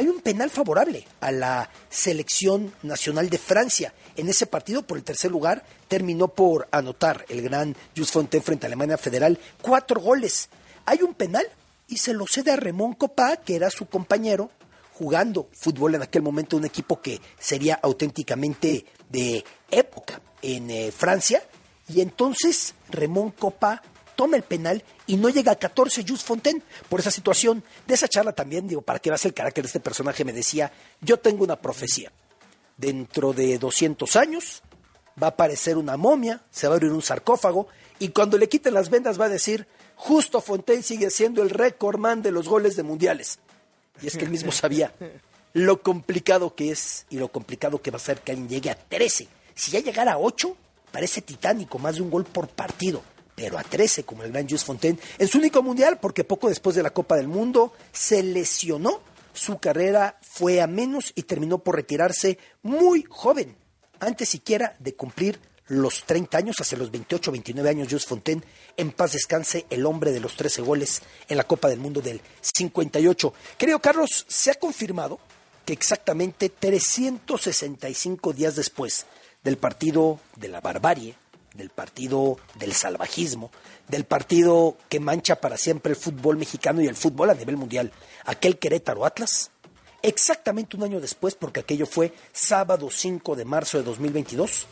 Hay 0.00 0.08
un 0.08 0.22
penal 0.22 0.48
favorable 0.48 1.06
a 1.20 1.30
la 1.30 1.68
selección 1.90 2.72
nacional 2.82 3.28
de 3.28 3.36
Francia. 3.36 3.92
En 4.16 4.30
ese 4.30 4.46
partido, 4.46 4.80
por 4.80 4.96
el 4.96 5.04
tercer 5.04 5.30
lugar, 5.30 5.62
terminó 5.88 6.28
por 6.28 6.68
anotar 6.72 7.26
el 7.28 7.42
gran 7.42 7.76
Just 7.94 8.14
Fontaine 8.14 8.42
frente 8.42 8.64
a 8.64 8.68
Alemania 8.68 8.96
Federal 8.96 9.38
cuatro 9.60 10.00
goles. 10.00 10.48
Hay 10.86 11.02
un 11.02 11.12
penal 11.12 11.44
y 11.86 11.98
se 11.98 12.14
lo 12.14 12.26
cede 12.26 12.50
a 12.50 12.56
Ramón 12.56 12.94
Copá, 12.94 13.36
que 13.36 13.56
era 13.56 13.68
su 13.68 13.90
compañero, 13.90 14.50
jugando 14.94 15.50
fútbol 15.52 15.96
en 15.96 16.00
aquel 16.00 16.22
momento, 16.22 16.56
un 16.56 16.64
equipo 16.64 17.02
que 17.02 17.20
sería 17.38 17.78
auténticamente 17.82 18.86
de 19.10 19.44
época 19.70 20.22
en 20.40 20.70
eh, 20.70 20.92
Francia. 20.92 21.42
Y 21.88 22.00
entonces 22.00 22.72
Ramón 22.88 23.32
Copá 23.32 23.82
toma 24.20 24.36
el 24.36 24.42
penal 24.42 24.84
y 25.06 25.16
no 25.16 25.30
llega 25.30 25.52
a 25.52 25.56
14 25.56 26.04
Just 26.06 26.26
Fontaine 26.26 26.60
por 26.90 27.00
esa 27.00 27.10
situación. 27.10 27.64
De 27.86 27.94
esa 27.94 28.06
charla 28.06 28.34
también, 28.34 28.68
digo, 28.68 28.82
para 28.82 28.98
que 28.98 29.08
veas 29.08 29.24
el 29.24 29.32
carácter 29.32 29.64
de 29.64 29.68
este 29.68 29.80
personaje, 29.80 30.26
me 30.26 30.34
decía, 30.34 30.70
yo 31.00 31.16
tengo 31.16 31.42
una 31.42 31.56
profecía. 31.56 32.12
Dentro 32.76 33.32
de 33.32 33.56
200 33.56 34.16
años 34.16 34.62
va 35.20 35.28
a 35.28 35.30
aparecer 35.30 35.78
una 35.78 35.96
momia, 35.96 36.42
se 36.50 36.66
va 36.66 36.74
a 36.74 36.76
abrir 36.76 36.92
un 36.92 37.00
sarcófago 37.00 37.68
y 37.98 38.08
cuando 38.08 38.36
le 38.36 38.50
quiten 38.50 38.74
las 38.74 38.90
vendas 38.90 39.18
va 39.18 39.24
a 39.24 39.30
decir, 39.30 39.66
justo 39.96 40.42
Fontaine 40.42 40.82
sigue 40.82 41.08
siendo 41.08 41.42
el 41.42 41.48
récord 41.48 41.98
man 41.98 42.20
de 42.20 42.30
los 42.30 42.46
goles 42.46 42.76
de 42.76 42.82
mundiales. 42.82 43.38
Y 44.02 44.06
es 44.06 44.18
que 44.18 44.24
él 44.26 44.30
mismo 44.30 44.52
sabía 44.52 44.92
lo 45.54 45.80
complicado 45.80 46.54
que 46.54 46.72
es 46.72 47.06
y 47.08 47.16
lo 47.16 47.28
complicado 47.28 47.80
que 47.80 47.90
va 47.90 47.96
a 47.96 48.00
ser 48.00 48.20
que 48.20 48.32
alguien 48.32 48.50
llegue 48.50 48.68
a 48.68 48.74
13. 48.74 49.28
Si 49.54 49.70
ya 49.70 49.80
llegara 49.80 50.12
a 50.12 50.18
8, 50.18 50.54
parece 50.92 51.22
titánico, 51.22 51.78
más 51.78 51.94
de 51.94 52.02
un 52.02 52.10
gol 52.10 52.26
por 52.26 52.48
partido. 52.48 53.02
Pero 53.40 53.58
a 53.58 53.62
13, 53.62 54.04
como 54.04 54.22
el 54.22 54.32
gran 54.32 54.44
Jules 54.44 54.64
Fontaine, 54.64 54.98
en 55.16 55.26
su 55.26 55.38
único 55.38 55.62
mundial, 55.62 55.98
porque 55.98 56.24
poco 56.24 56.50
después 56.50 56.76
de 56.76 56.82
la 56.82 56.90
Copa 56.90 57.16
del 57.16 57.26
Mundo 57.26 57.72
se 57.90 58.22
lesionó, 58.22 59.00
su 59.32 59.58
carrera 59.58 60.18
fue 60.20 60.60
a 60.60 60.66
menos 60.66 61.10
y 61.14 61.22
terminó 61.22 61.56
por 61.60 61.76
retirarse 61.76 62.36
muy 62.60 63.02
joven, 63.08 63.56
antes 63.98 64.28
siquiera 64.28 64.76
de 64.78 64.94
cumplir 64.94 65.40
los 65.68 66.04
30 66.04 66.36
años, 66.36 66.56
hacia 66.60 66.76
los 66.76 66.90
28, 66.90 67.32
29 67.32 67.70
años, 67.70 67.88
Jules 67.88 68.04
Fontaine, 68.04 68.42
en 68.76 68.92
paz 68.92 69.12
descanse 69.12 69.64
el 69.70 69.86
hombre 69.86 70.12
de 70.12 70.20
los 70.20 70.36
13 70.36 70.60
goles 70.60 71.00
en 71.26 71.38
la 71.38 71.44
Copa 71.44 71.70
del 71.70 71.80
Mundo 71.80 72.02
del 72.02 72.20
58. 72.42 73.32
Creo, 73.56 73.80
Carlos, 73.80 74.26
se 74.28 74.50
ha 74.50 74.54
confirmado 74.56 75.18
que 75.64 75.72
exactamente 75.72 76.50
365 76.50 78.34
días 78.34 78.54
después 78.54 79.06
del 79.42 79.56
partido 79.56 80.20
de 80.36 80.48
la 80.48 80.60
barbarie, 80.60 81.16
del 81.54 81.70
partido 81.70 82.38
del 82.54 82.72
salvajismo, 82.72 83.50
del 83.88 84.04
partido 84.04 84.76
que 84.88 85.00
mancha 85.00 85.36
para 85.36 85.56
siempre 85.56 85.92
el 85.92 85.96
fútbol 85.96 86.36
mexicano 86.36 86.80
y 86.80 86.86
el 86.86 86.96
fútbol 86.96 87.30
a 87.30 87.34
nivel 87.34 87.56
mundial, 87.56 87.92
aquel 88.24 88.58
Querétaro 88.58 89.04
Atlas, 89.04 89.50
exactamente 90.02 90.76
un 90.76 90.84
año 90.84 91.00
después, 91.00 91.34
porque 91.34 91.60
aquello 91.60 91.86
fue 91.86 92.12
sábado 92.32 92.88
5 92.90 93.36
de 93.36 93.44
marzo 93.44 93.78
de 93.78 93.84
2022, 93.84 94.66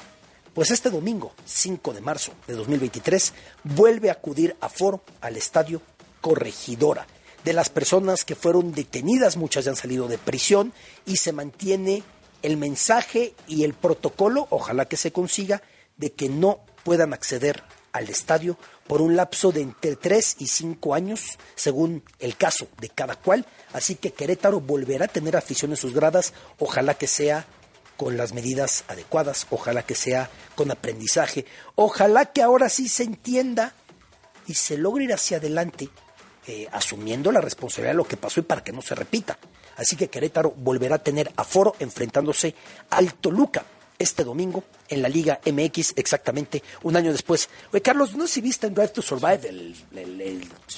pues 0.54 0.70
este 0.70 0.90
domingo, 0.90 1.32
5 1.44 1.92
de 1.92 2.00
marzo 2.00 2.32
de 2.46 2.54
2023, 2.54 3.32
vuelve 3.64 4.08
a 4.08 4.14
acudir 4.14 4.56
a 4.60 4.68
foro 4.68 5.02
al 5.20 5.36
estadio 5.36 5.82
Corregidora. 6.20 7.06
De 7.44 7.52
las 7.52 7.70
personas 7.70 8.24
que 8.24 8.34
fueron 8.34 8.72
detenidas, 8.72 9.36
muchas 9.36 9.64
ya 9.64 9.70
han 9.70 9.76
salido 9.76 10.08
de 10.08 10.18
prisión 10.18 10.72
y 11.06 11.18
se 11.18 11.32
mantiene 11.32 12.02
el 12.42 12.56
mensaje 12.56 13.34
y 13.46 13.64
el 13.64 13.74
protocolo, 13.74 14.46
ojalá 14.50 14.86
que 14.86 14.96
se 14.96 15.12
consiga, 15.12 15.62
de 15.96 16.12
que 16.12 16.28
no 16.28 16.60
puedan 16.88 17.12
acceder 17.12 17.62
al 17.92 18.08
estadio 18.08 18.56
por 18.86 19.02
un 19.02 19.14
lapso 19.14 19.52
de 19.52 19.60
entre 19.60 19.94
3 19.94 20.36
y 20.38 20.46
5 20.46 20.94
años, 20.94 21.38
según 21.54 22.02
el 22.18 22.34
caso 22.38 22.66
de 22.80 22.88
cada 22.88 23.14
cual. 23.14 23.44
Así 23.74 23.96
que 23.96 24.12
Querétaro 24.12 24.62
volverá 24.62 25.04
a 25.04 25.08
tener 25.08 25.36
afición 25.36 25.72
en 25.72 25.76
sus 25.76 25.92
gradas, 25.92 26.32
ojalá 26.58 26.94
que 26.94 27.06
sea 27.06 27.44
con 27.98 28.16
las 28.16 28.32
medidas 28.32 28.84
adecuadas, 28.88 29.46
ojalá 29.50 29.82
que 29.82 29.94
sea 29.94 30.30
con 30.54 30.70
aprendizaje, 30.70 31.44
ojalá 31.74 32.24
que 32.24 32.40
ahora 32.40 32.70
sí 32.70 32.88
se 32.88 33.02
entienda 33.02 33.74
y 34.46 34.54
se 34.54 34.78
logre 34.78 35.04
ir 35.04 35.12
hacia 35.12 35.36
adelante 35.36 35.90
eh, 36.46 36.68
asumiendo 36.72 37.30
la 37.30 37.42
responsabilidad 37.42 37.92
de 37.92 37.98
lo 37.98 38.08
que 38.08 38.16
pasó 38.16 38.40
y 38.40 38.44
para 38.44 38.64
que 38.64 38.72
no 38.72 38.80
se 38.80 38.94
repita. 38.94 39.38
Así 39.76 39.94
que 39.94 40.08
Querétaro 40.08 40.52
volverá 40.52 40.94
a 40.94 41.04
tener 41.04 41.30
aforo 41.36 41.76
enfrentándose 41.80 42.54
al 42.88 43.12
Toluca 43.12 43.66
este 43.98 44.24
domingo 44.24 44.64
en 44.88 45.02
la 45.02 45.08
Liga 45.08 45.40
MX, 45.44 45.94
exactamente 45.96 46.62
un 46.82 46.96
año 46.96 47.12
después. 47.12 47.48
Oye, 47.72 47.82
Carlos, 47.82 48.14
¿no 48.14 48.26
sé 48.26 48.34
si 48.34 48.40
viste 48.40 48.66
en 48.66 48.74
Drive 48.74 48.88
to 48.88 49.02
Survive 49.02 49.48
el, 49.48 49.74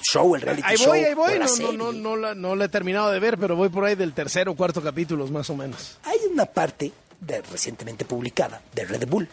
show, 0.03 0.35
el 0.35 0.41
reality 0.41 0.67
ahí 0.67 0.77
show? 0.77 0.93
Ahí 0.93 1.15
voy, 1.15 1.33
ahí 1.33 1.39
voy. 1.39 1.63
No, 1.63 1.73
no, 1.73 1.93
no, 1.93 2.17
no, 2.17 2.35
no 2.35 2.57
la 2.57 2.65
he 2.65 2.69
terminado 2.69 3.11
de 3.11 3.21
ver, 3.21 3.39
pero 3.39 3.57
voy 3.57 3.69
por 3.69 3.85
ahí 3.85 3.95
del 3.95 4.15
tercer 4.15 4.49
o 4.49 4.57
cuarto 4.57 4.83
capítulo, 4.83 5.27
más 5.29 5.51
o 5.51 5.57
menos. 5.57 5.99
Hay 6.05 6.19
una 6.31 6.47
parte 6.47 6.93
recientemente 7.51 8.05
publicada 8.05 8.63
de 8.75 8.85
Red 8.85 9.07
Bull, 9.07 9.29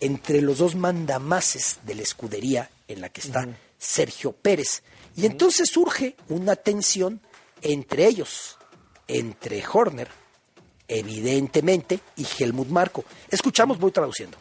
entre 0.00 0.40
los 0.40 0.58
dos 0.58 0.74
mandamases 0.74 1.78
de 1.84 1.94
la 1.94 2.02
escudería 2.02 2.70
en 2.88 3.00
la 3.00 3.08
que 3.08 3.20
está 3.20 3.46
Sergio 3.78 4.32
Pérez. 4.32 4.82
Y 5.16 5.26
entonces 5.26 5.70
surge 5.70 6.16
una 6.28 6.56
tensión 6.56 7.20
entre 7.62 8.06
ellos, 8.06 8.58
entre 9.08 9.62
Horner, 9.66 10.08
evidentemente, 10.88 12.00
y 12.16 12.26
Helmut 12.38 12.68
Marco. 12.68 13.04
Escuchamos, 13.30 13.78
voy 13.78 13.90
traduciendo. 13.92 14.36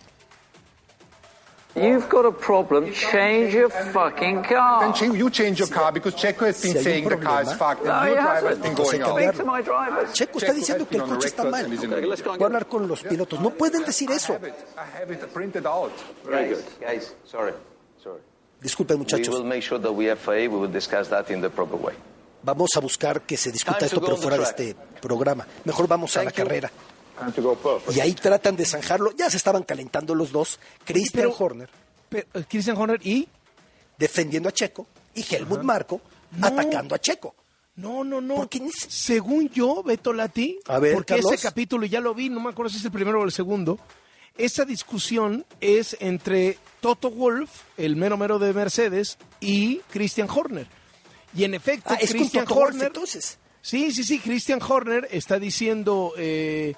You've 1.76 2.08
got 2.08 2.26
a 2.26 2.32
problem. 2.32 2.90
Change 2.94 3.54
your 3.54 3.70
fucking 3.70 4.44
car. 4.44 4.80
Then 4.80 4.94
change, 4.94 5.18
you 5.18 5.30
change 5.30 5.60
your 5.60 5.68
car 5.68 5.92
because 5.92 6.16
Checo 6.16 6.46
has 6.46 6.62
been 6.62 6.72
Si 6.72 6.84
saying 6.84 7.04
the 7.04 7.18
car 7.18 7.42
is 7.44 7.50
problema, 7.50 7.58
fucked 7.58 7.84
No, 7.84 7.92
and 7.92 8.08
he 8.08 8.14
your 8.14 8.24
driver 8.24 8.48
has 8.48 8.60
been 8.60 8.76
going 8.76 9.46
my 9.46 9.62
drivers. 9.62 10.14
Checo 10.14 10.38
está 10.40 10.54
diciendo 10.54 10.88
que 10.88 10.96
el 10.96 11.04
coche 11.04 11.28
está 11.28 11.44
mal. 11.44 11.68
Voy 11.68 12.42
a 12.42 12.46
hablar 12.46 12.68
con 12.68 12.88
los 12.88 13.04
pilotos. 13.04 13.42
No 13.42 13.50
pueden 13.50 13.84
decir 13.84 14.10
eso. 14.10 14.36
I 14.36 15.02
have 15.02 15.12
it 15.12 15.34
printed 15.34 15.66
out. 15.66 15.92
Very 16.24 16.54
good. 16.54 16.64
Guys, 16.80 17.14
sorry, 17.26 17.52
sorry. 18.02 18.22
Disculpen, 18.62 18.96
We 18.96 19.00
muchachos. 19.04 19.36
will 19.36 19.44
make 19.44 19.62
sure 19.62 19.78
that 19.78 19.92
we 19.92 20.08
FAA, 20.16 20.48
we 20.48 20.58
will 20.58 20.72
discuss 20.72 21.10
that 21.10 21.30
in 21.30 21.42
the 21.42 21.50
proper 21.50 21.76
way. 21.76 21.94
Vamos 22.46 22.70
a 22.76 22.80
buscar 22.80 23.22
que 23.24 23.36
se 23.38 23.52
discuta 23.52 23.86
esto, 23.86 24.00
pero 24.02 24.16
fuera 24.18 24.38
de 24.38 24.44
este 24.44 24.76
programa. 25.02 25.46
Mejor 25.66 25.88
vamos 25.88 26.16
a 26.18 26.24
la 26.24 26.32
carrera. 26.32 26.72
Y 27.94 28.00
ahí 28.00 28.14
tratan 28.14 28.56
de 28.56 28.66
zanjarlo. 28.66 29.12
Ya 29.18 29.30
se 29.30 29.38
estaban 29.38 29.64
calentando 29.64 30.14
los 30.14 30.32
dos. 30.32 30.60
Christian 30.84 31.24
Pero- 31.32 31.36
Horner 31.38 31.70
Pero, 32.10 32.28
eh, 32.34 32.44
Christian 32.48 32.78
Horner 32.78 33.00
y... 33.06 33.28
defendiendo 33.98 34.50
a 34.50 34.52
Checo 34.52 34.86
y 35.16 35.26
Helmut 35.34 35.62
Marco 35.64 36.02
No. 36.32 36.48
atacando 36.48 36.94
a 36.96 37.00
Checo. 37.00 37.34
No, 37.78 38.04
no, 38.04 38.22
no. 38.22 38.36
Porque 38.36 38.62
Según 38.88 39.50
yo, 39.50 39.82
Beto 39.84 40.14
Lati, 40.14 40.60
A 40.68 40.80
ver, 40.80 40.94
porque 40.94 41.16
Carlos. 41.16 41.34
ese 41.34 41.42
capítulo 41.44 41.86
ya 41.86 42.00
lo 42.00 42.14
vi, 42.14 42.30
no 42.30 42.40
me 42.42 42.50
acuerdo 42.52 42.70
si 42.70 42.78
es 42.78 42.86
el 42.86 42.92
primero 42.92 43.20
o 43.22 43.24
el 43.26 43.32
segundo, 43.32 43.80
esa 44.38 44.64
discusión 44.66 45.46
es 45.62 45.96
entre 46.00 46.58
Toto 46.80 47.10
Wolf, 47.10 47.50
el 47.78 47.96
mero 47.96 48.18
mero 48.18 48.40
de 48.40 48.54
Mercedes, 48.54 49.18
y 49.42 49.78
Christian 49.90 50.30
Horner. 50.30 50.68
Y 51.36 51.44
en 51.44 51.53
efecto, 51.53 51.90
Ah, 51.94 51.98
es 51.99 52.12
Christian 52.12 52.45
Wolff, 52.45 52.57
Horner... 52.57 52.88
entonces. 52.88 53.38
Sí, 53.62 53.91
sí, 53.91 54.03
sí, 54.03 54.20
Christian 54.20 54.60
Horner 54.62 55.07
está 55.12 55.40
diciendo... 55.40 56.14
eh, 56.18 56.74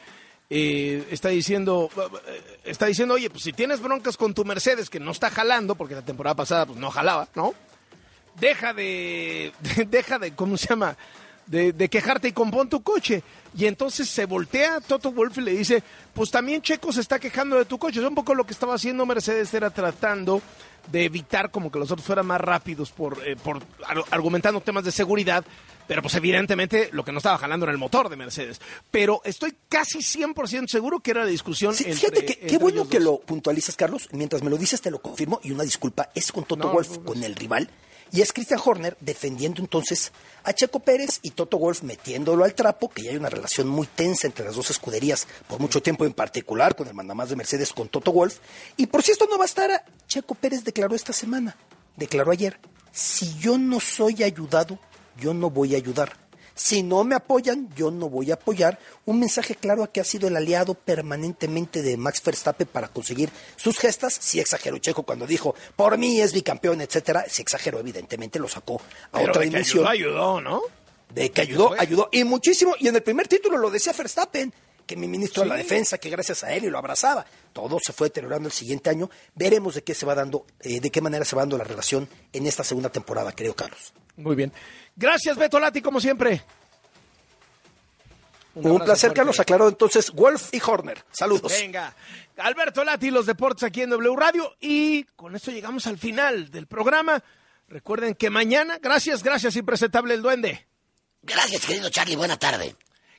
eh, 0.49 1.05
está 1.11 1.27
diciendo 1.27 1.89
eh, 1.97 2.41
está 2.63 2.85
diciendo 2.85 3.15
oye 3.15 3.29
pues 3.29 3.43
si 3.43 3.51
tienes 3.51 3.81
broncas 3.81 4.15
con 4.15 4.34
tu 4.34 4.45
Mercedes 4.45 4.89
que 4.89 4.97
no 4.97 5.11
está 5.11 5.29
jalando 5.29 5.75
porque 5.75 5.93
la 5.93 6.05
temporada 6.05 6.35
pasada 6.35 6.65
pues 6.65 6.79
no 6.79 6.89
jalaba 6.89 7.27
no 7.35 7.53
deja 8.39 8.73
de, 8.73 9.51
deja 9.89 10.19
de, 10.19 10.34
¿cómo 10.35 10.57
se 10.57 10.67
llama? 10.67 10.95
De, 11.45 11.71
de 11.73 11.89
quejarte 11.89 12.27
y 12.27 12.31
compón 12.34 12.69
tu 12.69 12.84
coche. 12.84 13.23
Y 13.57 13.65
entonces 13.65 14.09
se 14.09 14.25
voltea 14.25 14.81
Toto 14.81 15.11
Wolf 15.11 15.38
y 15.38 15.41
le 15.41 15.51
dice, 15.53 15.81
pues 16.13 16.29
también 16.29 16.61
Checo 16.61 16.91
se 16.91 17.01
está 17.01 17.19
quejando 17.19 17.55
de 17.57 17.65
tu 17.65 17.77
coche. 17.77 17.99
Es 17.99 18.05
un 18.05 18.15
poco 18.15 18.35
lo 18.35 18.45
que 18.45 18.53
estaba 18.53 18.75
haciendo 18.75 19.05
Mercedes, 19.05 19.53
era 19.53 19.69
tratando 19.69 20.41
de 20.91 21.05
evitar 21.05 21.51
como 21.51 21.72
que 21.72 21.80
los 21.80 21.91
otros 21.91 22.05
fueran 22.05 22.26
más 22.26 22.39
rápidos 22.41 22.91
por, 22.91 23.26
eh, 23.27 23.35
por 23.35 23.61
ar- 23.85 24.03
argumentando 24.11 24.61
temas 24.61 24.84
de 24.84 24.91
seguridad. 24.91 25.45
Pero 25.88 26.01
pues 26.01 26.15
evidentemente 26.15 26.89
lo 26.91 27.05
que 27.05 27.14
no 27.14 27.19
estaba 27.19 27.38
jalando 27.38 27.65
era 27.65 27.72
el 27.72 27.77
motor 27.77 28.09
de 28.09 28.18
Mercedes. 28.18 28.59
Pero 28.91 29.22
estoy 29.23 29.55
casi 29.69 29.99
100% 29.99 30.68
seguro 30.68 30.99
que 30.99 31.11
era 31.11 31.22
la 31.23 31.30
discusión 31.30 31.73
Sí, 31.73 31.85
entre 31.85 31.99
fíjate 31.99 32.26
que 32.26 32.39
qué 32.45 32.57
bueno 32.57 32.89
que 32.89 32.99
lo 32.99 33.19
puntualizas, 33.19 33.77
Carlos. 33.77 34.09
Mientras 34.11 34.43
me 34.43 34.49
lo 34.49 34.57
dices, 34.57 34.81
te 34.81 34.91
lo 34.91 34.99
confirmo. 35.01 35.39
Y 35.43 35.51
una 35.51 35.64
disculpa, 35.64 36.09
es 36.14 36.30
con 36.34 36.43
Toto 36.43 36.65
No, 36.68 36.73
Wolf, 36.73 36.89
no, 36.89 36.95
no. 36.97 37.03
con 37.05 37.23
el 37.23 37.35
rival. 37.35 37.69
Y 38.11 38.21
es 38.21 38.34
Christian 38.34 38.59
Horner 38.63 38.97
defendiendo 38.99 39.61
entonces 39.61 40.11
a 40.43 40.53
Checo 40.53 40.79
Pérez 40.79 41.19
y 41.21 41.31
Toto 41.31 41.57
Wolf 41.57 41.84
metiéndolo 41.84 42.43
al 42.43 42.53
trapo, 42.53 42.89
que 42.89 43.03
ya 43.03 43.11
hay 43.11 43.17
una 43.17 43.29
relación 43.29 43.67
muy 43.67 43.88
tensa 43.88 44.27
entre 44.27 44.45
las 44.45 44.55
dos 44.55 44.69
escuderías 44.69 45.27
por 45.47 45.59
mucho 45.59 45.81
tiempo, 45.81 46.05
en 46.05 46.13
particular 46.13 46.75
con 46.75 46.88
el 46.88 46.93
mandamás 46.93 47.29
de 47.29 47.35
Mercedes, 47.35 47.73
con 47.73 47.89
Toto 47.89 48.11
Wolf. 48.11 48.38
Y 48.77 48.88
por 48.88 49.03
si 49.03 49.11
esto 49.11 49.27
no 49.29 49.38
bastara, 49.38 49.84
Checo 50.07 50.35
Pérez 50.35 50.63
declaró 50.63 50.95
esta 50.95 51.13
semana, 51.13 51.57
declaró 51.95 52.31
ayer, 52.31 52.59
si 52.91 53.38
yo 53.38 53.57
no 53.57 53.79
soy 53.79 54.23
ayudado, 54.23 54.79
yo 55.19 55.34
no 55.34 55.49
voy 55.49 55.75
a 55.75 55.77
ayudar. 55.77 56.26
Si 56.57 56.81
no 56.81 57.03
me 57.03 57.13
apoyan, 57.13 57.69
yo 57.75 57.91
no 57.91 58.09
voy 58.09 58.31
a 58.31 58.34
apoyar. 58.34 58.79
Un 59.05 59.19
mensaje 59.19 59.53
claro 59.53 59.84
a 59.84 59.91
que 59.91 60.01
ha 60.01 60.03
sido 60.03 60.27
el 60.27 60.35
aliado 60.35 60.73
permanentemente 60.73 61.84
de 61.84 61.97
Max 61.97 62.21
Verstappen 62.25 62.67
para 62.67 62.88
conseguir 62.88 63.29
sus 63.55 63.77
gestas. 63.77 64.17
Si 64.19 64.39
exageró 64.39 64.79
Checo 64.79 65.03
cuando 65.03 65.27
dijo, 65.27 65.53
por 65.75 65.97
mí 65.99 66.19
es 66.19 66.34
bicampeón, 66.34 66.81
etcétera. 66.81 67.25
Si 67.29 67.43
exageró, 67.43 67.79
evidentemente 67.79 68.39
lo 68.39 68.47
sacó 68.47 68.81
a 69.11 69.19
Pero 69.19 69.29
otra 69.29 69.41
de 69.41 69.45
que 69.45 69.49
dimensión. 69.51 69.85
ayudó, 69.88 70.17
ayudó, 70.17 70.41
¿no? 70.41 70.61
De 71.13 71.31
que 71.31 71.41
ayudó, 71.41 71.73
ayudó. 71.77 72.09
Y 72.11 72.23
muchísimo. 72.23 72.75
Y 72.79 72.88
en 72.88 72.95
el 72.95 73.03
primer 73.03 73.27
título 73.27 73.57
lo 73.57 73.69
decía 73.69 73.93
Verstappen, 73.93 74.51
que 74.88 74.95
mi 74.95 75.07
ministro 75.07 75.43
de 75.43 75.49
la 75.49 75.55
Defensa, 75.55 75.99
que 75.99 76.09
gracias 76.09 76.43
a 76.43 76.53
él 76.53 76.64
y 76.64 76.69
lo 76.69 76.80
abrazaba. 76.80 77.26
Todo 77.53 77.77
se 77.80 77.93
fue 77.93 78.07
deteriorando 78.07 78.47
el 78.47 78.53
siguiente 78.53 78.89
año. 78.89 79.09
Veremos 79.35 79.76
de 79.76 79.84
qué 79.84 79.93
se 79.93 80.05
va 80.05 80.15
dando, 80.15 80.47
eh, 80.61 80.80
de 80.80 80.89
qué 80.89 81.01
manera 81.01 81.26
se 81.26 81.35
va 81.35 81.43
dando 81.43 81.57
la 81.57 81.65
relación 81.65 82.09
en 82.34 82.47
esta 82.47 82.64
segunda 82.64 82.89
temporada, 82.89 83.31
creo, 83.34 83.53
Carlos. 83.55 83.93
Muy 84.15 84.35
bien. 84.35 84.51
Gracias, 84.95 85.38
Beto 85.38 85.59
Lati, 85.59 85.81
como 85.81 86.01
siempre. 86.01 86.41
Un, 88.55 88.65
abrazo 88.65 88.85
placer, 88.85 89.09
fuerte. 89.09 89.15
Carlos. 89.19 89.39
Aclarado 89.39 89.69
entonces, 89.69 90.11
Wolf 90.11 90.53
y 90.53 90.61
Horner. 90.65 91.03
Saludos. 91.11 91.51
Venga, 91.51 91.93
Alberto 92.38 92.84
Lati, 92.84 93.11
los 93.11 93.27
deportes 93.27 93.64
aquí 93.64 93.84
en 93.84 93.91
W 93.91 94.15
Radio. 94.15 94.55
Y 94.59 95.03
con 95.15 95.35
esto 95.35 95.51
llegamos 95.51 95.85
al 95.85 95.99
final 95.99 96.49
del 96.49 96.65
programa. 96.65 97.23
Recuerden 97.68 98.15
que 98.15 98.30
mañana, 98.30 98.80
gracias, 98.81 99.22
gracias, 99.22 99.55
impresentable 99.57 100.14
el 100.14 100.22
duende. 100.22 100.65
Gracias, 101.22 101.65
querido 101.65 101.89
Charlie. 101.89 102.15
Buena 102.15 102.39
tarde. 102.39 102.76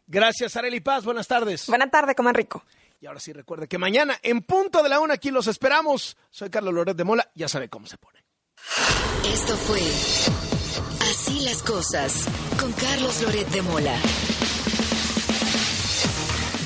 Gracias, 0.08 0.56
Areli 0.56 0.80
Paz. 0.80 1.04
Buenas 1.04 1.28
tardes. 1.28 1.66
Buenas 1.66 1.90
tardes, 1.90 2.16
coman 2.16 2.34
rico. 2.34 2.64
Y 3.00 3.06
ahora 3.06 3.20
sí, 3.20 3.32
recuerde 3.32 3.68
que 3.68 3.78
mañana, 3.78 4.18
en 4.22 4.40
punto 4.42 4.82
de 4.82 4.88
la 4.88 4.98
una, 4.98 5.14
aquí 5.14 5.30
los 5.30 5.46
esperamos. 5.46 6.16
Soy 6.30 6.50
Carlos 6.50 6.74
Loret 6.74 6.96
de 6.96 7.04
Mola, 7.04 7.30
ya 7.34 7.46
sabe 7.46 7.68
cómo 7.68 7.86
se 7.86 7.98
pone. 7.98 8.24
Esto 9.32 9.56
fue 9.56 9.80
Así 11.10 11.40
las 11.40 11.62
cosas 11.62 12.26
con 12.58 12.72
Carlos 12.72 13.22
Loret 13.22 13.48
de 13.48 13.62
Mola. 13.62 13.96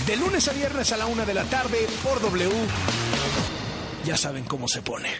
De 0.06 0.16
lunes 0.16 0.48
a 0.48 0.52
viernes 0.52 0.92
a 0.92 0.96
la 0.96 1.06
una 1.06 1.24
de 1.26 1.34
la 1.34 1.44
tarde 1.44 1.86
por 2.02 2.20
W. 2.20 2.50
Ya 4.04 4.16
saben 4.16 4.44
cómo 4.44 4.68
se 4.68 4.82
pone. 4.82 5.10